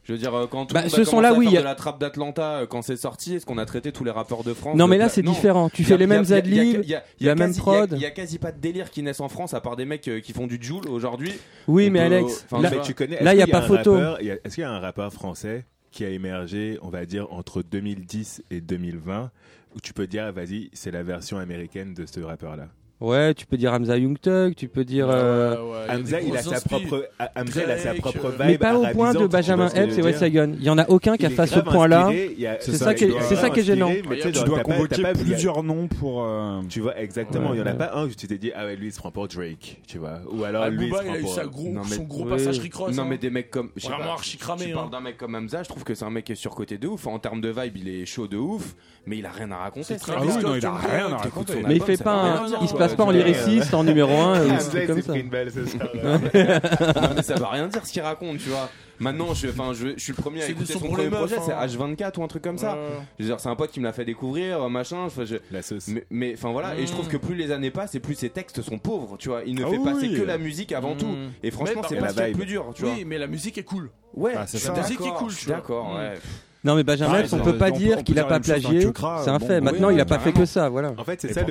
Je 0.03 0.13
veux 0.13 0.17
dire, 0.17 0.47
quand 0.49 0.65
tout 0.65 0.73
bah, 0.73 0.89
ce 0.89 1.03
sont 1.03 1.19
là, 1.19 1.33
il 1.39 1.55
a... 1.55 1.59
de 1.59 1.65
la 1.65 1.75
trappe 1.75 1.99
d'Atlanta 1.99 2.65
quand 2.67 2.81
c'est 2.81 2.97
sorti, 2.97 3.35
est-ce 3.35 3.45
qu'on 3.45 3.59
a 3.59 3.65
traité 3.65 3.91
tous 3.91 4.03
les 4.03 4.11
rapports 4.11 4.43
de 4.43 4.53
France 4.53 4.75
Non, 4.75 4.87
mais 4.87 4.97
là 4.97 5.09
c'est 5.09 5.21
différent. 5.21 5.69
Tu 5.69 5.83
fais 5.83 5.97
les 5.97 6.07
mêmes 6.07 6.31
adlibs, 6.31 6.83
la 7.19 7.35
même 7.35 7.55
prod. 7.55 7.91
Il 7.93 8.01
y, 8.01 8.05
a 8.05 8.11
quasi 8.11 8.39
pas 8.39 8.51
de 8.51 8.59
délire 8.59 8.89
qui 8.89 9.03
naissent 9.03 9.19
en 9.19 9.29
France 9.29 9.53
à 9.53 9.61
part 9.61 9.75
des 9.75 9.85
mecs 9.85 10.09
qui 10.23 10.33
font 10.33 10.47
du 10.47 10.57
joule 10.61 10.87
aujourd'hui. 10.87 11.33
Oui, 11.67 11.89
mais 11.89 11.99
Alex, 11.99 12.45
là 12.51 12.71
tu 12.83 12.93
connais. 12.93 13.21
Là, 13.23 13.33
il 13.33 13.39
y 13.39 13.43
a 13.43 13.47
pas 13.47 13.61
photo. 13.61 13.97
Est-ce 14.19 14.55
qu'il 14.55 14.61
y 14.61 14.65
a 14.65 14.71
un 14.71 14.79
rappeur 14.79 15.11
français 15.13 15.65
qui 15.91 16.05
a 16.05 16.09
émergé, 16.09 16.79
on 16.81 16.89
va 16.89 17.05
dire, 17.05 17.31
entre 17.33 17.61
2010 17.61 18.43
et 18.49 18.61
2020, 18.61 19.29
où 19.75 19.79
tu 19.81 19.93
peux 19.93 20.07
dire, 20.07 20.31
vas-y, 20.31 20.69
c'est 20.73 20.91
la 20.91 21.03
version 21.03 21.37
américaine 21.37 21.93
de 21.93 22.05
ce 22.05 22.21
rappeur-là 22.21 22.69
Ouais, 23.01 23.33
tu 23.33 23.47
peux 23.47 23.57
dire 23.57 23.73
Hamza 23.73 23.97
Youngtug, 23.97 24.53
tu 24.55 24.67
peux 24.67 24.85
dire. 24.85 25.07
Euh, 25.09 25.87
Hamza, 25.89 26.21
il 26.21 26.37
a 26.37 26.43
sa 26.43 26.61
propre, 26.61 27.09
euh, 27.23 28.29
vibe. 28.29 28.45
Mais 28.45 28.57
pas 28.59 28.77
au 28.77 28.85
point 28.93 29.13
de 29.13 29.25
Benjamin 29.25 29.69
Epps 29.69 29.97
et 29.97 30.03
West 30.03 30.23
Il 30.27 30.63
y 30.63 30.69
en 30.69 30.77
a 30.77 30.87
aucun 30.87 31.17
qui 31.17 31.25
a 31.25 31.31
fait 31.31 31.47
ce 31.47 31.59
point-là. 31.59 32.11
C'est 32.59 32.77
ça, 32.77 32.93
qui 32.93 33.59
est 33.59 33.63
gênant. 33.63 33.91
Tu 34.21 34.31
dois 34.43 34.59
convoquer 34.59 35.01
plusieurs 35.19 35.63
noms 35.63 35.87
pour. 35.87 36.23
Euh, 36.23 36.61
tu 36.69 36.79
vois, 36.79 36.99
exactement. 36.99 37.53
Il 37.53 37.59
y 37.59 37.63
en 37.63 37.65
a 37.65 37.73
pas 37.73 37.91
un 37.95 38.07
que 38.07 38.13
tu 38.13 38.27
t'es 38.27 38.37
dit, 38.37 38.51
ah 38.55 38.65
ouais, 38.65 38.75
lui, 38.75 38.87
il 38.87 38.91
se 38.93 38.99
prend 38.99 39.09
pour 39.09 39.27
Drake, 39.27 39.81
tu 39.87 39.97
vois. 39.97 40.19
Ou 40.31 40.43
alors 40.43 40.69
lui, 40.69 40.87
il 40.87 40.93
se 40.93 41.01
prend 41.01 41.03
pour. 41.19 41.37
a 41.39 41.83
eu 41.83 41.85
son 41.89 42.03
gros 42.03 42.25
passage 42.25 42.59
Ricross. 42.59 42.95
Non, 42.95 43.05
mais 43.05 43.15
hein. 43.15 43.19
des 43.19 43.29
mecs 43.31 43.49
comme. 43.49 43.71
Vraiment 43.81 44.13
archi 44.13 44.37
cramé. 44.37 44.65
Je 44.65 44.71
hein. 44.71 44.75
parle 44.75 44.91
d'un 44.91 45.01
mec 45.01 45.17
comme 45.17 45.33
Hamza, 45.33 45.63
je 45.63 45.69
trouve 45.69 45.83
que 45.83 45.95
c'est 45.95 46.05
un 46.05 46.11
mec 46.11 46.25
qui 46.25 46.33
est 46.33 46.35
surcoté 46.35 46.77
de 46.77 46.87
ouf. 46.87 47.07
En 47.07 47.17
termes 47.17 47.41
de 47.41 47.49
vibe, 47.49 47.77
il 47.77 47.87
est 47.89 48.05
chaud 48.05 48.27
de 48.27 48.37
ouf, 48.37 48.75
mais 49.07 49.17
il 49.17 49.25
a 49.25 49.31
rien 49.31 49.49
à 49.51 49.57
raconter. 49.57 49.95
Ah 50.07 50.23
non, 50.23 50.55
il 50.55 50.65
a 50.65 50.75
rien 50.75 51.13
à 51.13 51.17
raconter. 51.17 51.63
Mais 51.67 51.77
il 51.77 51.83
fait 51.83 51.97
pas. 51.97 52.45
Se 52.90 52.90
passe 52.91 52.97
pas 52.97 53.03
en 53.05 53.11
lyriciste, 53.11 53.73
en 53.73 53.83
numéro 53.83 54.11
1. 54.11 54.39
Euh, 54.39 54.59
c'est 54.59 54.85
comme 54.85 55.01
ça. 55.01 55.15
Une 55.15 55.29
belle, 55.29 55.51
ça 55.51 55.59
non, 57.01 57.09
mais 57.15 57.23
ça 57.23 57.35
va 57.35 57.49
rien 57.49 57.67
dire 57.67 57.85
ce 57.85 57.91
qu'il 57.91 58.01
raconte, 58.01 58.37
tu 58.37 58.49
vois. 58.49 58.69
Maintenant, 58.99 59.33
je, 59.33 59.47
je, 59.47 59.93
je 59.95 59.99
suis 59.99 60.13
le 60.15 60.21
premier 60.21 60.43
à 60.43 60.49
écouter 60.49 60.73
son 60.73 60.79
premier 60.79 61.09
projet, 61.09 61.37
c'est 61.43 61.53
hein. 61.53 61.65
H24 61.65 62.19
ou 62.19 62.23
un 62.23 62.27
truc 62.27 62.43
comme 62.43 62.57
ça. 62.57 62.77
C'est 63.19 63.47
un 63.47 63.55
pote 63.55 63.71
qui 63.71 63.79
me 63.79 63.85
l'a 63.85 63.93
fait 63.93 64.05
découvrir, 64.05 64.63
euh, 64.63 64.69
machin. 64.69 65.07
Je, 65.09 65.37
la 65.51 65.61
sauce. 65.61 65.89
Mais 66.09 66.33
enfin 66.35 66.51
voilà, 66.51 66.77
et 66.77 66.85
je 66.85 66.91
trouve 66.91 67.07
mm. 67.07 67.11
que 67.11 67.17
plus 67.17 67.35
les 67.35 67.51
années 67.51 67.71
passent 67.71 67.95
et 67.95 67.99
plus 67.99 68.15
ses 68.15 68.29
textes 68.29 68.61
sont 68.61 68.77
pauvres, 68.77 69.17
tu 69.17 69.29
vois. 69.29 69.41
Il 69.45 69.55
ne 69.55 69.65
ah 69.65 69.69
fait 69.69 69.79
passer 69.79 70.09
que 70.09 70.21
la 70.21 70.37
musique 70.37 70.71
avant 70.71 70.95
mm. 70.95 70.97
tout. 70.97 71.15
Et 71.43 71.51
franchement, 71.51 71.81
c'est 71.87 71.95
pas 71.95 72.09
ce 72.09 72.15
qui 72.15 72.21
est 72.21 72.27
le 72.27 72.33
plus 72.33 72.45
dur, 72.45 72.71
tu 72.75 72.83
vois. 72.83 72.93
Oui, 72.93 73.05
mais 73.05 73.17
la 73.17 73.27
musique 73.27 73.57
est 73.57 73.63
cool. 73.63 73.89
Ouais, 74.13 74.33
ah, 74.35 74.45
c'est 74.45 74.63
la 74.67 74.81
musique 74.81 75.01
est 75.01 75.13
cool, 75.17 75.31
je 75.31 75.37
suis 75.37 75.47
d'accord. 75.47 75.95
Mm. 75.95 76.17
Non, 76.63 76.75
mais 76.75 76.83
Benjamin, 76.83 77.23
on 77.31 77.39
peut 77.39 77.57
pas 77.57 77.71
dire 77.71 78.03
qu'il 78.03 78.19
a 78.19 78.25
pas 78.25 78.39
plagié. 78.39 78.91
C'est 79.23 79.29
un 79.29 79.39
fait. 79.39 79.61
Maintenant, 79.61 79.89
il 79.89 79.99
a 79.99 80.05
pas 80.05 80.19
fait 80.19 80.33
que 80.33 80.45
ça, 80.45 80.69
voilà. 80.69 80.93
En 80.97 81.03
fait, 81.03 81.21
c'est 81.21 81.33
ça. 81.33 81.41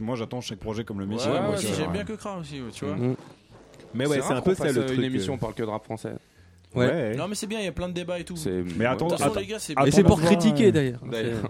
Moi, 0.00 0.16
j'attends 0.16 0.40
chaque 0.40 0.58
projet 0.58 0.84
comme 0.84 1.00
le 1.00 1.06
mien. 1.06 1.16
J'aime 1.76 1.92
bien 1.92 2.04
que 2.04 2.14
Kra 2.14 2.38
aussi, 2.38 2.60
tu 2.72 2.84
vois. 2.84 2.96
Mm. 2.96 3.16
Mais 3.94 4.06
ouais, 4.06 4.20
c'est 4.20 4.34
un 4.34 4.40
peu 4.40 4.54
ça 4.54 4.70
le 4.70 4.78
euh, 4.78 4.86
truc. 4.86 4.98
Une 4.98 5.04
émission, 5.04 5.32
euh. 5.32 5.36
on 5.36 5.38
parle 5.38 5.54
que 5.54 5.62
de 5.62 5.68
rap 5.68 5.84
français. 5.84 6.12
Non, 7.16 7.28
mais 7.28 7.34
c'est 7.34 7.46
bien, 7.46 7.58
il 7.60 7.64
y 7.64 7.68
a 7.68 7.72
plein 7.72 7.88
de 7.88 7.94
débats 7.94 8.18
et 8.18 8.24
tout. 8.24 8.36
Mais 8.76 8.86
attends, 8.86 9.08
c'est 9.58 9.74
Et 9.86 9.90
c'est 9.90 10.04
pour 10.04 10.20
critiquer 10.20 10.72
d'ailleurs. 10.72 11.00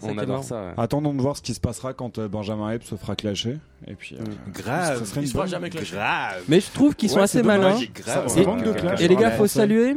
On 0.03 0.17
adore 0.19 0.45
ça. 0.45 0.75
Attendons 0.77 1.15
de 1.15 1.21
voir 1.21 1.37
ce 1.37 1.43
qui 1.43 1.55
se 1.55 1.61
passera 1.61 1.93
quand 1.93 2.19
euh, 2.19 2.29
Benjamin 2.29 2.71
Epps 2.71 2.87
se 2.87 2.97
fera 2.97 3.17
clasher. 3.17 3.59
Et 3.87 3.95
puis, 3.95 4.17
euh, 4.17 4.25
grave, 4.53 5.05
ce 5.05 5.21
il 5.21 5.29
se 5.29 5.33
fera 5.33 5.47
jamais 5.47 5.71
clasher. 5.71 5.97
Grave. 5.97 6.43
Mais 6.49 6.61
je 6.61 6.71
trouve 6.71 6.95
qu'ils 6.95 7.11
sont 7.11 7.21
assez 7.21 7.43
malins. 7.43 7.79
Et, 8.99 9.09
les 9.09 9.17
gars, 9.17 9.31
faut 9.33 9.47
saluer. 9.47 9.97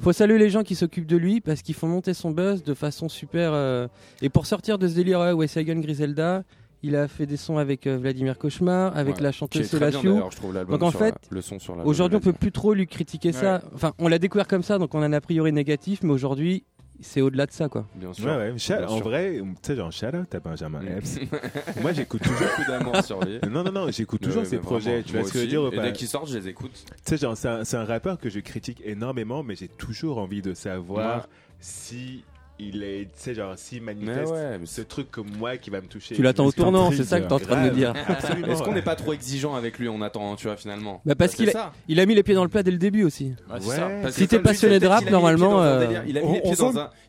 Faut 0.00 0.12
saluer 0.12 0.38
les 0.38 0.50
gens 0.50 0.62
qui 0.62 0.74
s'occupent 0.74 1.06
de 1.06 1.16
lui 1.16 1.40
parce 1.40 1.62
qu'ils 1.62 1.74
font 1.74 1.88
monter 1.88 2.14
son 2.14 2.30
buzz 2.30 2.62
de 2.62 2.74
façon 2.74 3.08
super. 3.08 3.50
Euh, 3.52 3.88
et 4.20 4.28
pour 4.28 4.46
sortir 4.46 4.78
de 4.78 4.88
ce 4.88 4.94
délire, 4.94 5.20
ouais, 5.20 5.32
Wes 5.32 5.56
Hagen, 5.56 5.80
Griselda, 5.80 6.42
il 6.82 6.96
a 6.96 7.06
fait 7.06 7.26
des 7.26 7.36
sons 7.36 7.58
avec 7.58 7.86
euh, 7.86 7.96
Vladimir 7.96 8.38
Cauchemar, 8.38 8.96
avec 8.96 9.16
ouais, 9.16 9.22
la 9.22 9.32
chanteuse 9.32 9.68
Solaciou. 9.68 10.20
Donc 10.68 10.82
en 10.82 10.90
fait, 10.90 11.14
la, 11.30 11.36
le 11.36 11.40
son 11.40 11.58
sur 11.58 11.76
aujourd'hui 11.86 12.16
on 12.16 12.20
peut 12.20 12.32
plus 12.32 12.50
trop 12.50 12.74
lui 12.74 12.86
critiquer 12.86 13.28
ouais. 13.28 13.32
ça. 13.32 13.62
Enfin, 13.74 13.92
on 13.98 14.08
l'a 14.08 14.18
découvert 14.18 14.48
comme 14.48 14.62
ça, 14.62 14.78
donc 14.78 14.94
on 14.94 15.02
a 15.02 15.06
un 15.06 15.12
a 15.12 15.20
priori 15.20 15.52
négatif, 15.52 16.00
mais 16.02 16.12
aujourd'hui 16.12 16.64
c'est 17.02 17.20
au-delà 17.20 17.46
de 17.46 17.52
ça, 17.52 17.68
quoi. 17.68 17.86
Bien 17.94 18.12
sûr. 18.12 18.26
Ouais, 18.26 18.52
ouais, 18.52 18.84
en 18.84 19.00
vrai, 19.00 19.40
tu 19.40 19.46
sais, 19.62 19.76
genre, 19.76 19.92
shout 19.92 20.06
out 20.14 20.34
à 20.34 20.40
Benjamin 20.40 20.80
Epps. 20.82 21.18
moi, 21.82 21.92
j'écoute 21.92 22.22
toujours. 22.22 22.48
d'amour 22.66 23.02
sur 23.04 23.24
lui. 23.24 23.40
Non, 23.50 23.64
non, 23.64 23.72
non, 23.72 23.90
j'écoute 23.90 24.20
toujours 24.20 24.46
ses 24.46 24.58
projets. 24.58 25.02
Tu 25.02 25.12
vois 25.12 25.24
ce 25.24 25.32
que 25.32 25.38
je 25.38 25.44
veux 25.44 25.50
dire 25.50 25.68
Et 25.72 25.80
dès 25.80 25.92
qu'ils 25.92 26.08
sortent, 26.08 26.28
je 26.28 26.38
les 26.38 26.48
écoute. 26.48 26.72
Tu 26.72 26.92
sais, 27.04 27.16
genre, 27.16 27.36
c'est 27.36 27.48
un, 27.48 27.80
un, 27.80 27.84
rappeur 27.84 28.18
que 28.18 28.30
je 28.30 28.40
critique 28.40 28.82
énormément, 28.84 29.42
mais 29.42 29.56
j'ai 29.56 29.68
toujours 29.68 30.18
envie 30.18 30.42
de 30.42 30.54
savoir 30.54 31.28
si 31.60 32.24
il 32.68 32.82
est, 32.82 33.04
tu 33.04 33.10
sais, 33.16 33.34
genre, 33.34 33.54
s'il 33.56 33.82
manifeste 33.82 34.32
ce 34.64 34.82
truc 34.82 35.10
comme 35.10 35.28
moi 35.38 35.56
qui 35.56 35.70
va 35.70 35.80
me 35.80 35.86
toucher. 35.86 36.14
Tu 36.14 36.22
l'attends 36.22 36.46
au 36.46 36.52
tournant, 36.52 36.90
c'est 36.90 37.04
ça 37.04 37.20
que 37.20 37.26
t'es 37.26 37.32
en 37.32 37.38
train 37.38 37.64
de 37.64 37.70
me 37.70 37.74
dire. 37.74 37.92
Est-ce 38.48 38.62
qu'on 38.62 38.72
n'est 38.72 38.82
pas 38.82 38.96
trop 38.96 39.12
exigeant 39.12 39.54
avec 39.54 39.78
lui 39.78 39.88
en 39.88 40.00
attendant, 40.02 40.36
tu 40.36 40.46
vois, 40.46 40.56
finalement 40.56 41.00
bah 41.04 41.14
Parce 41.14 41.32
bah, 41.32 41.36
qu'il 41.44 41.56
a, 41.56 41.72
il 41.88 42.00
a 42.00 42.06
mis 42.06 42.14
les 42.14 42.22
pieds 42.22 42.34
dans 42.34 42.44
le 42.44 42.48
plat 42.48 42.62
dès 42.62 42.70
le 42.70 42.78
début 42.78 43.04
aussi. 43.04 43.32
Ouais. 43.50 43.60
ça. 43.60 44.10
Si 44.10 44.28
t'es 44.28 44.38
passionné 44.38 44.80
de 44.80 44.86
rap, 44.86 45.08
normalement. 45.10 45.62
Euh, 45.62 46.02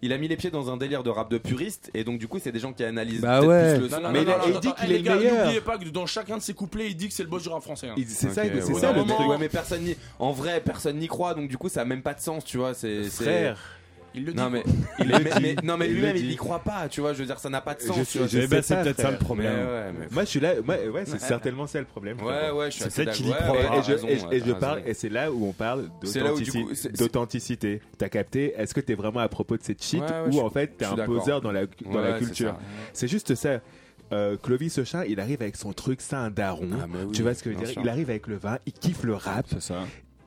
il 0.01 0.11
a 0.11 0.17
mis 0.17 0.27
les 0.27 0.37
pieds 0.37 0.51
dans 0.51 0.71
un 0.71 0.77
délire 0.77 1.03
de 1.03 1.09
rap 1.09 1.29
de 1.29 1.37
puriste, 1.37 1.89
et 1.93 2.03
donc 2.03 2.19
du 2.19 2.27
coup, 2.27 2.39
c'est 2.39 2.51
des 2.51 2.59
gens 2.59 2.73
qui 2.73 2.83
analysent. 2.83 3.21
Bah 3.21 3.41
ouais. 3.41 3.79
Mais 4.11 4.25
il 4.47 4.59
dit 4.59 4.73
qu'il 4.73 4.91
est 4.91 4.99
eh, 4.99 5.01
le 5.01 5.15
meilleur. 5.15 5.37
N'oubliez 5.45 5.61
pas 5.61 5.77
que 5.77 5.89
dans 5.89 6.05
chacun 6.05 6.37
de 6.37 6.41
ses 6.41 6.53
couplets, 6.53 6.87
il 6.87 6.95
dit 6.95 7.07
que 7.07 7.13
c'est 7.13 7.23
le 7.23 7.29
boss 7.29 7.43
du 7.43 7.49
rap 7.49 7.61
français. 7.61 7.87
Hein. 7.87 7.95
C'est 8.07 8.29
ça, 8.29 8.43
c'est 8.43 8.73
ça 8.73 8.93
le 8.93 9.03
mais 9.39 9.49
personne 9.49 9.83
en 10.19 10.31
vrai, 10.31 10.61
personne 10.61 10.97
n'y 10.97 11.07
croit, 11.07 11.33
donc 11.33 11.49
du 11.49 11.57
coup, 11.57 11.69
ça 11.69 11.81
a 11.81 11.85
même 11.85 12.01
pas 12.01 12.13
de 12.13 12.21
sens, 12.21 12.45
tu 12.45 12.57
vois. 12.57 12.73
C'est 12.73 13.03
frère. 13.03 13.57
Il 14.13 14.25
le 14.25 14.33
dit. 14.33 14.37
Non, 14.43 14.49
mais, 14.49 14.63
il 14.99 15.11
est, 15.11 15.39
mais, 15.39 15.55
non, 15.63 15.77
mais 15.77 15.87
lui-même, 15.87 16.17
il 16.17 16.27
n'y 16.27 16.35
croit 16.35 16.59
pas, 16.59 16.87
tu 16.89 17.01
vois. 17.01 17.13
Je 17.13 17.19
veux 17.19 17.25
dire, 17.25 17.39
ça 17.39 17.49
n'a 17.49 17.61
pas 17.61 17.75
de 17.75 17.81
sens. 17.81 17.97
c'est 18.07 18.47
peut-être 18.47 19.01
ça 19.01 19.11
le 19.11 19.17
problème. 19.17 19.93
Moi, 20.11 20.23
je 20.23 20.29
suis 20.29 20.39
là. 20.39 20.59
ouais, 20.59 21.03
c'est 21.05 21.19
certainement 21.19 21.67
ça 21.67 21.79
le 21.79 21.85
problème. 21.85 22.17
C'est 22.71 22.93
peut-être 22.93 23.13
qu'il 23.13 23.29
y 23.29 23.33
croit 23.33 23.57
Et, 24.31 24.39
je, 24.39 24.51
parle, 24.53 24.81
et 24.85 24.93
c'est 24.93 25.09
là 25.09 25.31
où 25.31 25.47
on 25.47 25.53
parle 25.53 25.89
d'authenticité. 26.97 27.81
T'as 27.97 28.09
capté? 28.09 28.53
Est-ce 28.57 28.73
que 28.73 28.81
t'es 28.81 28.95
vraiment 28.95 29.19
à 29.19 29.27
propos 29.27 29.57
de 29.57 29.63
cette 29.63 29.83
shit 29.83 30.03
ou 30.31 30.39
en 30.39 30.49
fait 30.49 30.77
t'es 30.77 30.85
un 30.85 30.95
poseur 31.05 31.41
dans 31.41 31.51
la 31.51 31.65
culture? 32.19 32.55
C'est 32.93 33.07
juste 33.07 33.35
ça. 33.35 33.59
Euh, 34.11 34.37
Clovis 34.37 34.77
Auchin, 34.77 35.03
il 35.05 35.19
arrive 35.19 35.41
avec 35.41 35.55
son 35.55 35.73
truc, 35.73 35.99
c'est 36.01 36.15
un 36.15 36.29
daron. 36.29 36.69
Ah, 36.73 36.85
tu 37.13 37.23
vois 37.23 37.33
ce 37.33 37.41
que 37.41 37.51
je 37.51 37.57
veux 37.57 37.65
dire? 37.65 37.81
Il 37.81 37.89
arrive 37.89 38.09
avec 38.09 38.27
le 38.27 38.35
vin, 38.35 38.59
il 38.67 38.73
kiffe 38.73 39.03
le 39.03 39.15
rap. 39.15 39.45
C'est 39.49 39.61
ça 39.61 39.79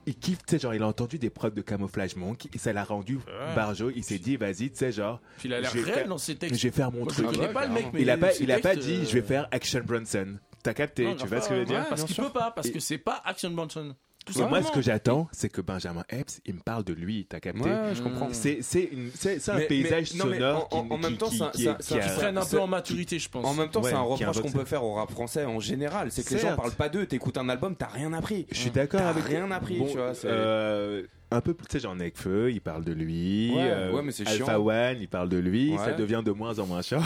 il 0.07 0.17
kiffe, 0.17 0.39
tu 0.47 0.53
sais, 0.53 0.59
genre, 0.59 0.75
il 0.75 0.83
a 0.83 0.87
entendu 0.87 1.19
des 1.19 1.31
prods 1.31 1.51
de 1.51 1.61
camouflage 1.63 2.17
monk, 2.17 2.47
et 2.55 2.59
ça 2.59 2.73
l'a 2.73 2.85
rendu 2.85 3.19
barjo, 3.55 3.91
il 3.95 4.05
s'est 4.05 4.19
dit, 4.19 4.37
vas-y, 4.37 4.71
tu 4.71 4.77
sais, 4.77 4.93
genre, 4.93 5.21
Puis 5.39 5.49
il 5.49 5.55
a 5.55 5.61
l'air 5.61 5.71
Je 5.71 5.79
vais 5.79 5.85
réel 5.85 5.95
faire- 5.99 6.09
dans 6.09 6.19
ses 6.19 6.33
je 6.33 6.39
textes. 6.39 6.63
vais 6.63 6.71
faire 6.71 6.93
mon 6.93 7.01
Moi, 7.05 7.09
je 7.11 7.15
truc. 7.23 7.27
connais 7.27 7.47
ouais, 7.49 7.53
pas 7.53 7.67
le 7.67 7.73
mec, 7.73 7.83
carrément. 7.83 7.91
mais 7.95 8.03
il 8.03 8.11
a 8.11 8.17
pas, 8.17 8.35
il 8.39 8.53
a 8.53 8.59
pas 8.61 8.77
dit, 8.77 8.95
euh, 9.03 9.05
je 9.05 9.13
vais 9.15 9.23
faire 9.23 9.49
Action 9.51 9.81
Bronson. 9.85 10.37
T'as 10.63 10.75
capté, 10.75 11.05
non, 11.05 11.15
tu 11.17 11.27
vois 11.27 11.41
ce 11.41 11.49
que 11.49 11.55
je 11.55 11.61
veux 11.61 11.67
dire? 11.67 11.87
Parce 11.89 12.05
qu'il 12.05 12.17
peut 12.17 12.31
pas, 12.31 12.51
parce 12.51 12.71
que 12.71 12.81
c'est 12.81 12.99
pas 12.99 13.23
Action 13.25 13.51
Bronson. 13.51 13.95
Tout 14.27 14.45
moi, 14.49 14.61
ce 14.63 14.73
que 14.73 14.81
j'attends, 14.83 15.29
c'est 15.33 15.49
que 15.49 15.61
Benjamin 15.61 16.03
Epps, 16.09 16.41
il 16.47 16.55
me 16.55 16.61
parle 16.61 16.83
de 16.85 16.93
lui, 16.93 17.27
t'as 17.29 17.39
capté? 17.41 17.63
Ouais, 17.71 17.95
je 17.95 18.03
comprends. 18.03 18.29
C'est 18.33 18.59
c'est 18.61 18.91
c'est- 19.15 19.39
c'est 19.39 19.51
un 19.53 19.57
Mais- 19.59 19.67
paysage 19.67 20.13
mais- 20.15 20.19
non, 20.19 20.27
mais 20.27 20.37
sonore 20.39 20.69
en- 20.73 20.79
en- 20.91 20.99
même 20.99 21.17
temps, 21.17 21.31
ça- 21.31 21.53
freine 21.53 22.37
un 22.39 22.43
c'est- 22.43 22.57
peu 22.57 22.63
en 22.63 22.67
maturité, 22.67 23.19
je 23.19 23.29
pense. 23.29 23.45
En 23.47 23.55
même 23.55 23.69
temps, 23.71 23.81
Ouais, 23.83 23.91
c'est 23.91 23.97
un 23.97 24.01
reproche 24.01 24.41
qu'on 24.43 24.51
peut 24.51 24.65
faire 24.65 24.83
au 24.85 24.95
rap 24.95 25.11
français 25.13 25.45
en 25.45 25.61
général. 25.61 26.11
C'est 26.11 26.25
que 26.27 26.35
les 26.35 26.41
gens 26.41 26.57
parlent 26.57 26.73
pas 26.73 26.89
d'eux. 26.89 27.07
T'écoutes 27.07 27.39
un 27.39 27.49
album, 27.49 27.77
t'as 27.77 27.87
rien 27.87 28.13
appris. 28.13 28.47
Je 28.51 28.59
suis 28.59 28.71
d'accord 28.71 29.01
T'as 29.01 29.11
avec 29.11 29.25
rien 29.25 29.49
appris, 29.53 29.79
Bon, 29.79 29.87
tu 29.87 29.97
vois. 29.97 30.13
c'est- 30.15 30.27
euh, 30.29 31.05
un 31.31 31.41
peu 31.41 31.55
plus, 31.55 31.67
tu 31.67 31.73
sais, 31.73 31.81
genre 31.81 31.95
Nekfeu, 31.97 32.53
il 32.53 32.61
parle 32.61 32.85
de 32.85 32.93
lui. 32.93 33.51
Ouais, 33.55 33.63
euh, 33.63 33.93
ouais, 33.93 34.03
mais 34.03 34.13
c'est 34.13 34.27
Alpha 34.29 34.45
chiant. 34.45 34.65
One, 34.67 34.97
il 35.01 35.09
parle 35.09 35.29
de 35.29 35.39
lui. 35.39 35.73
Ouais. 35.73 35.79
Ça 35.79 35.93
devient 35.93 36.23
de 36.25 36.31
moins 36.31 36.59
en 36.59 36.67
moins 36.67 36.83
chiant. 36.83 37.01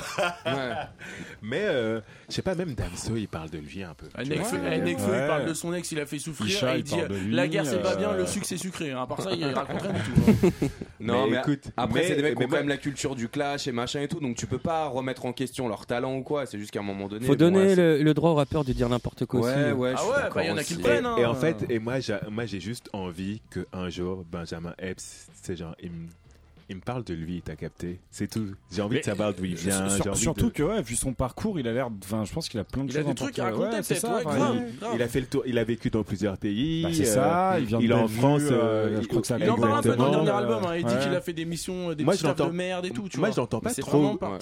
Ouais. 0.47 0.53
Mais, 1.43 1.63
euh, 1.65 2.01
je 2.29 2.35
sais 2.35 2.43
pas, 2.43 2.55
même 2.55 2.75
Damso, 2.75 3.17
il 3.17 3.29
parle 3.29 3.49
de 3.51 3.59
lui 3.59 3.83
un 3.83 3.95
peu. 3.95 4.07
Ah, 4.15 4.23
tu 4.23 4.31
Nekfeu, 4.31 4.59
vois. 4.59 4.77
Nekfeu, 4.79 5.11
Ouais. 5.11 5.23
il 5.23 5.27
parle 5.27 5.47
de 5.47 5.55
son 5.55 5.73
ex, 5.73 5.91
il 5.93 6.01
a 6.01 6.07
fait 6.07 6.19
souffrir. 6.19 6.49
Isha, 6.49 6.77
et 6.77 6.81
il 6.81 6.81
il 6.81 6.85
dit 6.85 7.25
lui, 7.27 7.35
La 7.35 7.49
guerre, 7.49 7.65
c'est 7.67 7.81
pas 7.83 7.95
euh, 7.95 7.97
bien, 7.97 8.13
le 8.13 8.27
sucre, 8.27 8.45
c'est 8.47 8.57
sucré. 8.59 8.91
À 8.93 9.07
part 9.07 9.23
ça, 9.23 9.31
il 9.33 9.45
raconte 9.55 9.83
rien 9.83 9.93
du 9.93 10.01
tout. 10.01 10.47
hein. 10.47 10.69
Non, 11.01 11.25
Mais 11.25 11.31
mais, 11.33 11.39
écoute, 11.41 11.65
après, 11.77 12.05
c'est 12.05 12.17
des 12.17 12.23
mecs 12.23 12.35
qui 12.35 12.39
mais 12.41 12.45
ont 12.45 12.49
quand 12.49 12.57
même 12.57 12.69
la 12.69 12.77
culture 12.77 13.15
du 13.17 13.29
clash 13.29 13.67
et 13.67 13.73
machin 13.73 14.01
et 14.03 14.09
tout. 14.09 14.21
Donc 14.21 14.37
tu 14.37 14.47
peux 14.47 14.59
pas 14.59 14.87
remettre 14.89 15.25
en 15.25 15.33
question 15.33 15.67
leur 15.69 15.87
talent 15.87 16.15
ou 16.17 16.23
quoi. 16.23 16.45
C'est 16.47 16.59
juste 16.59 16.71
qu'à 16.73 16.81
un 16.81 16.83
moment 16.83 17.09
donné. 17.09 17.25
Faut 17.27 17.33
bon, 17.33 17.39
donner 17.39 17.59
ouais, 17.69 17.75
le, 17.77 18.03
le 18.03 18.15
droit 18.15 18.31
aux 18.31 18.35
rappeurs 18.35 18.65
de 18.65 18.73
dire 18.75 18.89
n'importe 18.89 19.25
quoi 19.25 19.41
aussi. 19.41 19.49
Ouais, 19.51 19.73
ouais, 19.73 19.91
je 19.93 19.95
Ah 19.97 19.99
suis 20.01 20.09
ouais, 20.11 20.17
d'accord 20.17 20.35
bah, 20.35 20.45
y 20.45 20.51
en 20.51 20.57
a 20.59 20.63
qui 20.65 20.75
le 20.75 20.81
prennent, 20.81 21.07
hein. 21.07 21.17
Et 21.19 21.25
en 21.25 21.35
fait, 21.35 21.65
et 21.71 21.79
moi, 21.79 22.01
j'ai, 22.01 22.17
moi, 22.31 22.45
j'ai 22.45 22.61
juste 22.61 22.91
envie 22.93 23.41
que 23.51 23.67
un 23.73 23.89
jour, 23.89 24.10
Benjamin 24.17 24.75
Epps, 24.79 25.29
c'est 25.33 25.57
genre, 25.57 25.75
il 26.71 26.77
me 26.77 26.81
parle 26.81 27.05
de 27.05 27.13
lui, 27.13 27.43
t'as 27.45 27.57
capté 27.57 27.99
C'est 28.11 28.31
tout. 28.31 28.47
J'ai 28.73 28.81
envie 28.81 28.95
Mais, 28.95 29.01
de 29.01 29.05
savoir 29.05 29.35
d'où 29.35 29.45
il 29.45 29.55
vient. 29.57 29.89
Sur- 29.91 30.17
surtout 30.17 30.47
de- 30.47 30.53
que, 30.53 30.63
ouais, 30.63 30.81
vu 30.83 30.95
son 30.97 31.13
parcours, 31.13 31.59
il 31.61 31.67
a 31.69 31.73
l'air. 31.73 31.89
Enfin, 32.05 32.25
je 32.25 32.33
pense 32.33 32.49
qu'il 32.49 32.59
a 32.61 32.65
plein 32.65 32.85
de 32.85 32.91
Il 32.91 32.97
a 32.97 33.01
choses 33.01 33.09
des 33.09 33.15
trucs 33.15 33.39
à 33.41 33.45
raconter, 33.45 33.77
Ouais, 33.77 33.83
ça, 33.83 34.17
ouais, 34.17 34.23
grave, 34.23 34.63
il- 34.69 34.79
grave. 34.79 34.93
Il 34.95 35.03
a 35.03 35.09
fait 35.09 35.21
le 35.21 35.27
tour, 35.27 35.43
il 35.47 35.59
a 35.59 35.65
vécu 35.65 35.91
dans 35.91 36.03
plusieurs 36.05 36.39
pays. 36.39 36.83
Bah, 36.85 36.89
c'est 36.93 37.09
euh, 37.09 37.15
ça, 37.15 37.57
il 37.59 37.67
vient 37.67 37.79
de 37.79 37.85
il 37.85 37.91
est 37.91 37.95
en 37.95 38.09
France, 38.09 38.43
euh, 38.45 38.53
euh, 38.53 39.03
je 39.03 39.07
crois 39.09 39.21
que 39.21 39.27
ça 39.27 39.37
Il 39.39 39.51
en 39.51 39.57
parle 39.57 39.79
un 39.79 39.83
peu 39.83 39.97
dans 39.97 40.05
le 40.07 40.11
dernier 40.13 40.31
album. 40.31 40.65
hein. 40.67 40.77
Il 40.77 40.85
dit 40.85 40.97
qu'il 41.03 41.15
a 41.15 41.21
fait 41.21 41.33
des 41.33 41.45
missions, 41.45 41.93
des 41.93 42.05
Moi, 42.05 42.15
petits 42.15 42.25
je 42.27 42.33
tafs 42.33 42.49
de 42.49 42.53
merde 42.55 42.87
et 42.87 42.91
tout. 42.91 43.09
Tu 43.09 43.19
moi, 43.19 43.31
je 43.31 43.37
l'entends 43.37 43.61
pas 43.61 43.71
Mais 43.71 43.75
C'est 43.75 43.83
trop. 43.83 43.99
vraiment 44.01 44.17
par 44.17 44.39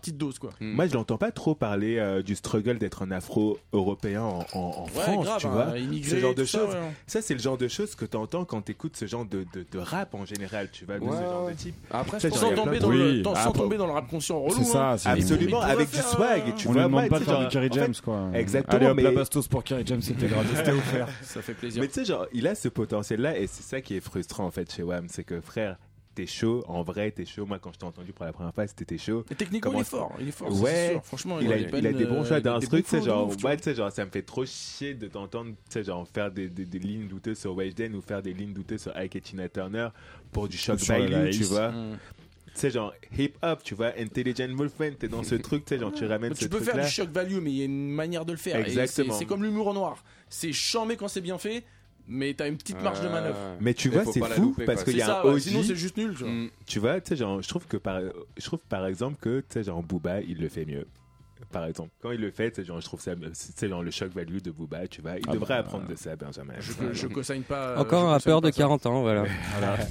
petite, 0.00 0.16
dose, 0.16 0.38
quoi. 0.38 0.50
Mm. 0.60 0.72
Moi, 0.72 0.86
je 0.86 0.94
l'entends 0.94 1.18
pas 1.18 1.30
trop 1.30 1.54
parler 1.54 1.98
euh, 1.98 2.22
du 2.22 2.34
struggle 2.34 2.78
d'être 2.78 3.02
un 3.02 3.10
afro-européen 3.12 4.22
en, 4.22 4.44
en- 4.52 4.58
en 4.58 4.84
Ouais, 4.84 4.90
France, 5.02 5.28
tu 5.38 5.46
hein, 5.46 5.50
vois. 5.50 5.66
Ce 6.02 6.16
genre 6.18 6.34
de 6.34 6.44
choses. 6.44 6.76
Ça, 7.06 7.22
c'est 7.22 7.34
le 7.34 7.40
genre 7.40 7.58
de 7.58 7.68
choses 7.68 7.94
que 7.94 8.04
tu 8.04 8.16
entends 8.16 8.44
quand 8.44 8.62
tu 8.62 8.72
écoutes 8.72 8.96
ce 8.96 9.06
genre 9.06 9.24
de, 9.24 9.46
rap 9.78 10.14
en 10.14 10.24
général, 10.24 10.70
tu 10.72 10.84
vois, 10.84 10.96
ce 10.98 11.00
genre 11.04 11.48
de 11.48 11.54
Après, 11.90 12.18
je 12.20 12.28
Sans 12.28 12.52
tomber, 12.54 12.78
dans 12.78 12.90
le, 12.90 13.10
Oui, 13.16 13.22
dans- 13.22 13.34
sans 13.34 13.52
tomber 13.52 13.76
dans 13.76 13.86
le 13.86 13.92
rap 13.92 14.08
conscient 14.08 14.40
relou. 14.40 14.54
C'est 14.54 14.76
hein. 14.76 14.96
ça, 14.96 14.98
c'est 14.98 15.08
Absolument, 15.08 15.60
avec 15.60 15.90
du 15.90 15.96
swag, 15.98 16.54
tu 16.56 16.68
On 16.68 16.72
moi, 16.72 16.82
demande 16.84 17.08
pas 17.08 17.18
de 17.18 17.24
faire 17.24 17.38
du 17.40 17.48
Kerry 17.48 17.68
James, 17.72 17.94
quoi. 18.04 18.30
exactement, 18.34 18.76
Allez 18.76 18.86
hop, 18.86 18.96
mais- 18.96 19.02
la 19.02 19.10
bastos 19.12 19.48
pour 19.48 19.64
Kerry 19.64 19.82
James, 19.86 20.02
c'était 20.02 20.26
gratuit, 20.26 20.56
c'était 20.56 20.70
offert. 20.72 21.08
Ça 21.22 21.42
fait 21.42 21.54
plaisir. 21.54 21.80
Mais 21.82 21.88
tu 21.88 21.94
sais, 21.94 22.04
genre, 22.04 22.26
il 22.32 22.46
a 22.46 22.54
ce 22.54 22.68
potentiel-là 22.68 23.38
et 23.38 23.46
c'est 23.46 23.62
ça 23.62 23.80
qui 23.80 23.96
est 23.96 24.00
frustrant 24.00 24.44
en 24.46 24.50
fait 24.50 24.72
chez 24.72 24.82
Wam. 24.82 25.06
C'est 25.08 25.24
que 25.24 25.40
frère, 25.40 25.76
t'es 26.16 26.26
chaud, 26.26 26.64
en 26.66 26.82
vrai, 26.82 27.10
t'es 27.12 27.26
chaud. 27.26 27.44
Moi, 27.46 27.58
quand 27.60 27.72
je 27.72 27.78
t'ai 27.78 27.84
entendu 27.84 28.12
pour 28.12 28.24
la 28.24 28.32
première 28.32 28.52
fois, 28.52 28.66
c'était 28.66 28.86
t'es 28.86 28.98
chaud. 28.98 29.24
Et 29.30 29.34
techniquement, 29.34 29.70
Comment- 29.70 29.80
il 29.80 29.82
est 29.82 29.90
fort. 29.90 30.12
Il 30.18 30.28
est 30.28 30.32
fort. 30.32 30.60
Ouais. 30.62 30.70
c'est 30.74 30.92
sûr. 30.92 31.04
Franchement, 31.04 31.38
Il 31.40 31.52
a, 31.52 31.56
a 31.56 31.58
il 31.58 31.96
des 31.96 32.04
bons 32.06 32.24
choix 32.24 32.40
d'instru, 32.40 32.82
de 32.82 33.00
genre, 33.04 33.28
ouais, 33.44 33.56
tu 33.58 33.62
sais, 33.64 33.74
genre, 33.74 33.92
ça 33.92 34.04
me 34.04 34.10
fait 34.10 34.22
trop 34.22 34.44
chier 34.46 34.94
de 34.94 35.06
t'entendre, 35.06 35.50
tu 35.50 35.56
sais, 35.68 35.84
genre, 35.84 36.08
faire 36.08 36.30
des, 36.32 36.48
des, 36.48 36.64
des 36.64 36.78
lignes 36.78 37.06
douteuses 37.06 37.38
sur 37.38 37.54
Weshden 37.54 37.94
ou 37.94 38.00
faire 38.00 38.22
des 38.22 38.32
lignes 38.32 38.54
douteuses 38.54 38.80
sur 38.82 38.96
Ike 38.96 39.14
et 39.16 39.20
Tina 39.20 39.48
Turner 39.48 39.88
pour 40.32 40.48
du 40.48 40.56
shock 40.56 40.78
value, 40.80 41.30
tu 41.30 41.44
vois. 41.44 41.70
Mm. 41.70 41.98
Tu 42.54 42.60
sais, 42.62 42.70
genre, 42.70 42.94
hip-hop, 43.18 43.62
tu 43.62 43.74
vois, 43.74 43.92
Intelligent 43.98 44.48
Movement, 44.48 44.92
t'es 44.98 45.08
dans 45.08 45.22
ce 45.22 45.34
truc, 45.46 45.66
tu 45.66 45.74
sais, 45.74 45.80
genre, 45.80 45.92
tu 45.92 46.06
ramènes 46.06 46.30
Mais 46.30 46.34
ce 46.36 46.44
tu 46.44 46.48
peux 46.48 46.60
faire 46.60 46.82
du 46.82 46.90
shock 46.90 47.10
value, 47.10 47.38
mais 47.42 47.50
il 47.50 47.56
y 47.58 47.62
a 47.62 47.66
une 47.66 47.90
manière 47.90 48.24
de 48.24 48.32
le 48.32 48.38
faire. 48.38 48.56
C'est- 48.64 48.70
Exactement. 48.70 49.12
C'est 49.12 49.26
comme 49.26 49.44
l'humour 49.44 49.74
noir. 49.74 50.02
C'est 50.30 50.54
chambé 50.54 50.96
quand 50.96 51.08
c'est 51.08 51.20
bien 51.20 51.36
fait, 51.36 51.62
mais 52.08 52.34
t'as 52.34 52.48
une 52.48 52.56
petite 52.56 52.80
marge 52.82 53.00
de 53.00 53.08
manœuvre. 53.08 53.36
Ouais. 53.38 53.56
Mais 53.60 53.74
tu 53.74 53.88
vois, 53.88 54.04
c'est 54.04 54.20
pas 54.20 54.26
fou 54.30 54.42
louper, 54.46 54.64
parce 54.64 54.84
qu'il 54.84 54.94
y 54.94 54.96
C'est 54.96 55.02
a 55.02 55.06
ça, 55.06 55.20
un 55.20 55.24
ouais, 55.24 55.32
OG. 55.34 55.38
sinon 55.40 55.62
c'est 55.62 55.76
juste 55.76 55.96
nul. 55.96 56.14
tu 56.16 56.22
vois. 56.24 56.32
Mm. 56.32 56.50
Tu 56.66 56.78
vois, 56.78 57.00
tu 57.00 57.08
sais, 57.10 57.16
genre, 57.16 57.42
je 57.42 57.48
trouve 57.48 57.66
que 57.66 57.76
par, 57.76 58.00
je 58.36 58.44
trouve 58.44 58.60
par 58.68 58.86
exemple 58.86 59.16
que, 59.20 59.40
tu 59.40 59.46
sais, 59.50 59.64
genre, 59.64 59.82
Booba, 59.82 60.20
il 60.20 60.38
le 60.40 60.48
fait 60.48 60.64
mieux. 60.64 60.86
Par 61.52 61.64
exemple, 61.66 61.90
quand 62.00 62.10
il 62.12 62.20
le 62.20 62.30
fait, 62.30 62.50
tu 62.50 62.56
sais, 62.62 62.64
genre, 62.66 62.80
je 62.80 62.86
trouve 62.86 63.00
ça, 63.00 63.12
c'est 63.32 63.68
genre 63.68 63.82
le 63.82 63.90
shock 63.90 64.10
value 64.12 64.38
de 64.38 64.50
Booba, 64.50 64.88
tu 64.88 65.02
vois. 65.02 65.16
Il 65.18 65.24
Ah 65.28 65.32
devrait 65.32 65.54
bah, 65.54 65.60
apprendre 65.60 65.86
de 65.86 65.94
ça, 65.94 66.16
Benjamin. 66.16 66.54
Je, 66.60 66.72
je 66.92 67.06
co-signe 67.08 67.42
pas. 67.42 67.68
euh, 67.70 67.76
Encore 67.78 68.00
je 68.02 68.06
un 68.06 68.10
rappeur 68.10 68.40
de 68.40 68.48
co-signe 68.48 68.62
pas 68.66 68.78
ça. 68.78 68.84
40 68.84 68.86
ans, 68.86 69.00
voilà. 69.02 69.24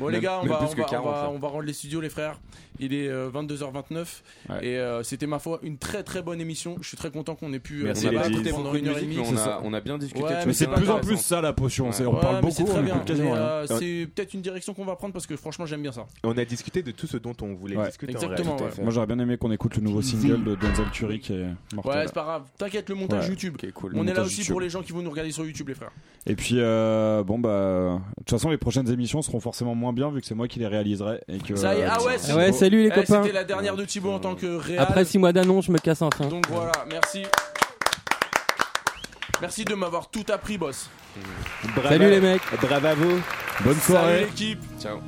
Bon 0.00 0.08
les 0.08 0.20
gars, 0.20 0.40
on 0.42 0.46
va, 0.46 0.62
on, 0.62 0.66
va, 0.66 0.84
40, 0.84 1.06
on, 1.06 1.10
va, 1.10 1.22
là. 1.24 1.30
on 1.30 1.38
va 1.38 1.48
rendre 1.48 1.64
les 1.64 1.72
studios 1.72 2.00
les 2.00 2.08
frères. 2.08 2.40
Il 2.78 2.94
est 2.94 3.08
euh, 3.08 3.28
22h29 3.30 4.06
Ouais. 4.48 4.66
et 4.66 4.78
euh, 4.78 5.02
c'était 5.02 5.26
ma 5.26 5.38
foi 5.38 5.58
une 5.62 5.76
très 5.76 6.02
très 6.02 6.22
bonne 6.22 6.40
émission. 6.40 6.76
Je 6.80 6.88
suis 6.88 6.96
très 6.96 7.10
content 7.10 7.34
qu'on 7.34 7.52
ait 7.52 7.58
pu. 7.58 7.82
euh, 7.82 7.84
Merci, 7.86 8.08
les 8.08 8.50
pendant 8.50 8.74
une 8.74 8.88
heure 8.88 8.96
et 8.98 9.02
musique, 9.04 9.20
mais 9.20 9.26
demie. 9.30 9.38
on 9.38 9.48
a, 9.50 9.60
on 9.62 9.72
a 9.74 9.80
bien 9.80 9.98
discuté. 9.98 10.24
Ouais, 10.24 10.46
mais 10.46 10.52
c'est 10.54 10.66
de 10.66 10.72
plus 10.74 10.88
en 10.90 10.98
plus 11.00 11.18
ça 11.18 11.40
la 11.42 11.52
potion. 11.52 11.90
Ouais. 11.90 11.94
On 12.06 12.14
Ouais, 12.14 12.20
parle 12.20 12.40
beaucoup, 12.40 12.54
c'est 12.54 12.62
euh, 12.66 13.66
c'est 13.66 14.08
peut-être 14.14 14.32
une 14.34 14.40
direction 14.40 14.72
qu'on 14.74 14.84
va 14.86 14.96
prendre 14.96 15.12
parce 15.12 15.26
que 15.26 15.36
franchement 15.36 15.66
j'aime 15.66 15.82
bien 15.82 15.92
ça. 15.92 16.06
On 16.24 16.36
a 16.38 16.44
discuté 16.44 16.82
de 16.82 16.90
tout 16.90 17.06
ce 17.06 17.18
dont 17.18 17.34
on 17.42 17.52
voulait 17.54 17.76
Ouais. 17.76 17.86
discuter 17.88 18.12
Exactement, 18.12 18.56
ouais. 18.56 18.70
Moi 18.80 18.90
j'aurais 18.90 19.06
bien 19.06 19.18
aimé 19.18 19.36
qu'on 19.36 19.52
écoute 19.52 19.76
le 19.76 19.82
nouveau 19.82 20.00
single 20.02 20.42
de 20.44 20.54
Denzel 20.54 20.90
Curry 20.92 21.20
qui 21.20 21.34
est 21.34 21.42
Ouais, 21.42 21.54
mortel. 21.74 22.02
c'est 22.06 22.14
pas 22.14 22.22
grave. 22.22 22.42
T'inquiète, 22.56 22.88
le 22.88 22.94
montage 22.94 23.24
Ouais. 23.24 23.30
YouTube. 23.30 23.56
On 23.94 24.06
est 24.06 24.14
là 24.14 24.22
aussi 24.22 24.44
pour 24.44 24.60
les 24.60 24.70
gens 24.70 24.82
qui 24.82 24.92
vont 24.92 25.02
nous 25.02 25.10
regarder 25.10 25.32
sur 25.32 25.44
YouTube, 25.44 25.68
les 25.68 25.74
frères. 25.74 25.92
Et 26.26 26.34
puis 26.34 26.54
euh, 26.58 27.22
bon 27.24 27.38
bah 27.38 28.00
de 28.10 28.14
toute 28.24 28.30
façon 28.30 28.50
les 28.50 28.58
prochaines 28.58 28.90
émissions 28.90 29.20
seront 29.22 29.40
forcément 29.40 29.74
moins 29.74 29.89
bien 29.92 30.10
vu 30.10 30.20
que 30.20 30.26
c'est 30.26 30.34
moi 30.34 30.48
qui 30.48 30.58
les 30.58 30.66
réaliserai 30.66 31.20
et 31.28 31.38
que 31.38 31.56
Ça 31.56 31.74
y 31.74 31.80
est, 31.80 31.84
ah 31.84 32.02
ouais, 32.02 32.14
euh, 32.14 32.16
c'est 32.18 32.32
Ah 32.32 32.36
ouais, 32.36 32.50
beau. 32.50 32.56
salut 32.56 32.82
les 32.82 32.88
Eh, 32.88 33.00
copains. 33.00 33.22
C'était 33.22 33.34
la 33.34 33.44
dernière 33.44 33.76
de 33.76 33.84
Thibaut 33.84 34.12
en 34.12 34.18
tant 34.18 34.34
que 34.34 34.46
réal. 34.56 34.80
Après 34.82 35.04
6 35.04 35.18
mois 35.18 35.32
d'annonce, 35.32 35.66
je 35.66 35.72
me 35.72 35.78
casse 35.78 36.02
enfin. 36.02 36.26
Donc 36.26 36.46
voilà, 36.48 36.72
merci. 36.88 37.24
Merci 39.40 39.64
de 39.64 39.74
m'avoir 39.74 40.10
tout 40.10 40.24
appris, 40.32 40.58
boss. 40.58 40.90
Bravo- 41.74 41.88
Salut 41.88 42.10
les 42.10 42.20
mecs. 42.20 42.42
Bravo. 42.60 43.06
bonne 43.64 43.80
soirée. 43.80 44.12
Salut 44.14 44.26
l'équipe. 44.26 44.60
Ciao. 44.80 44.98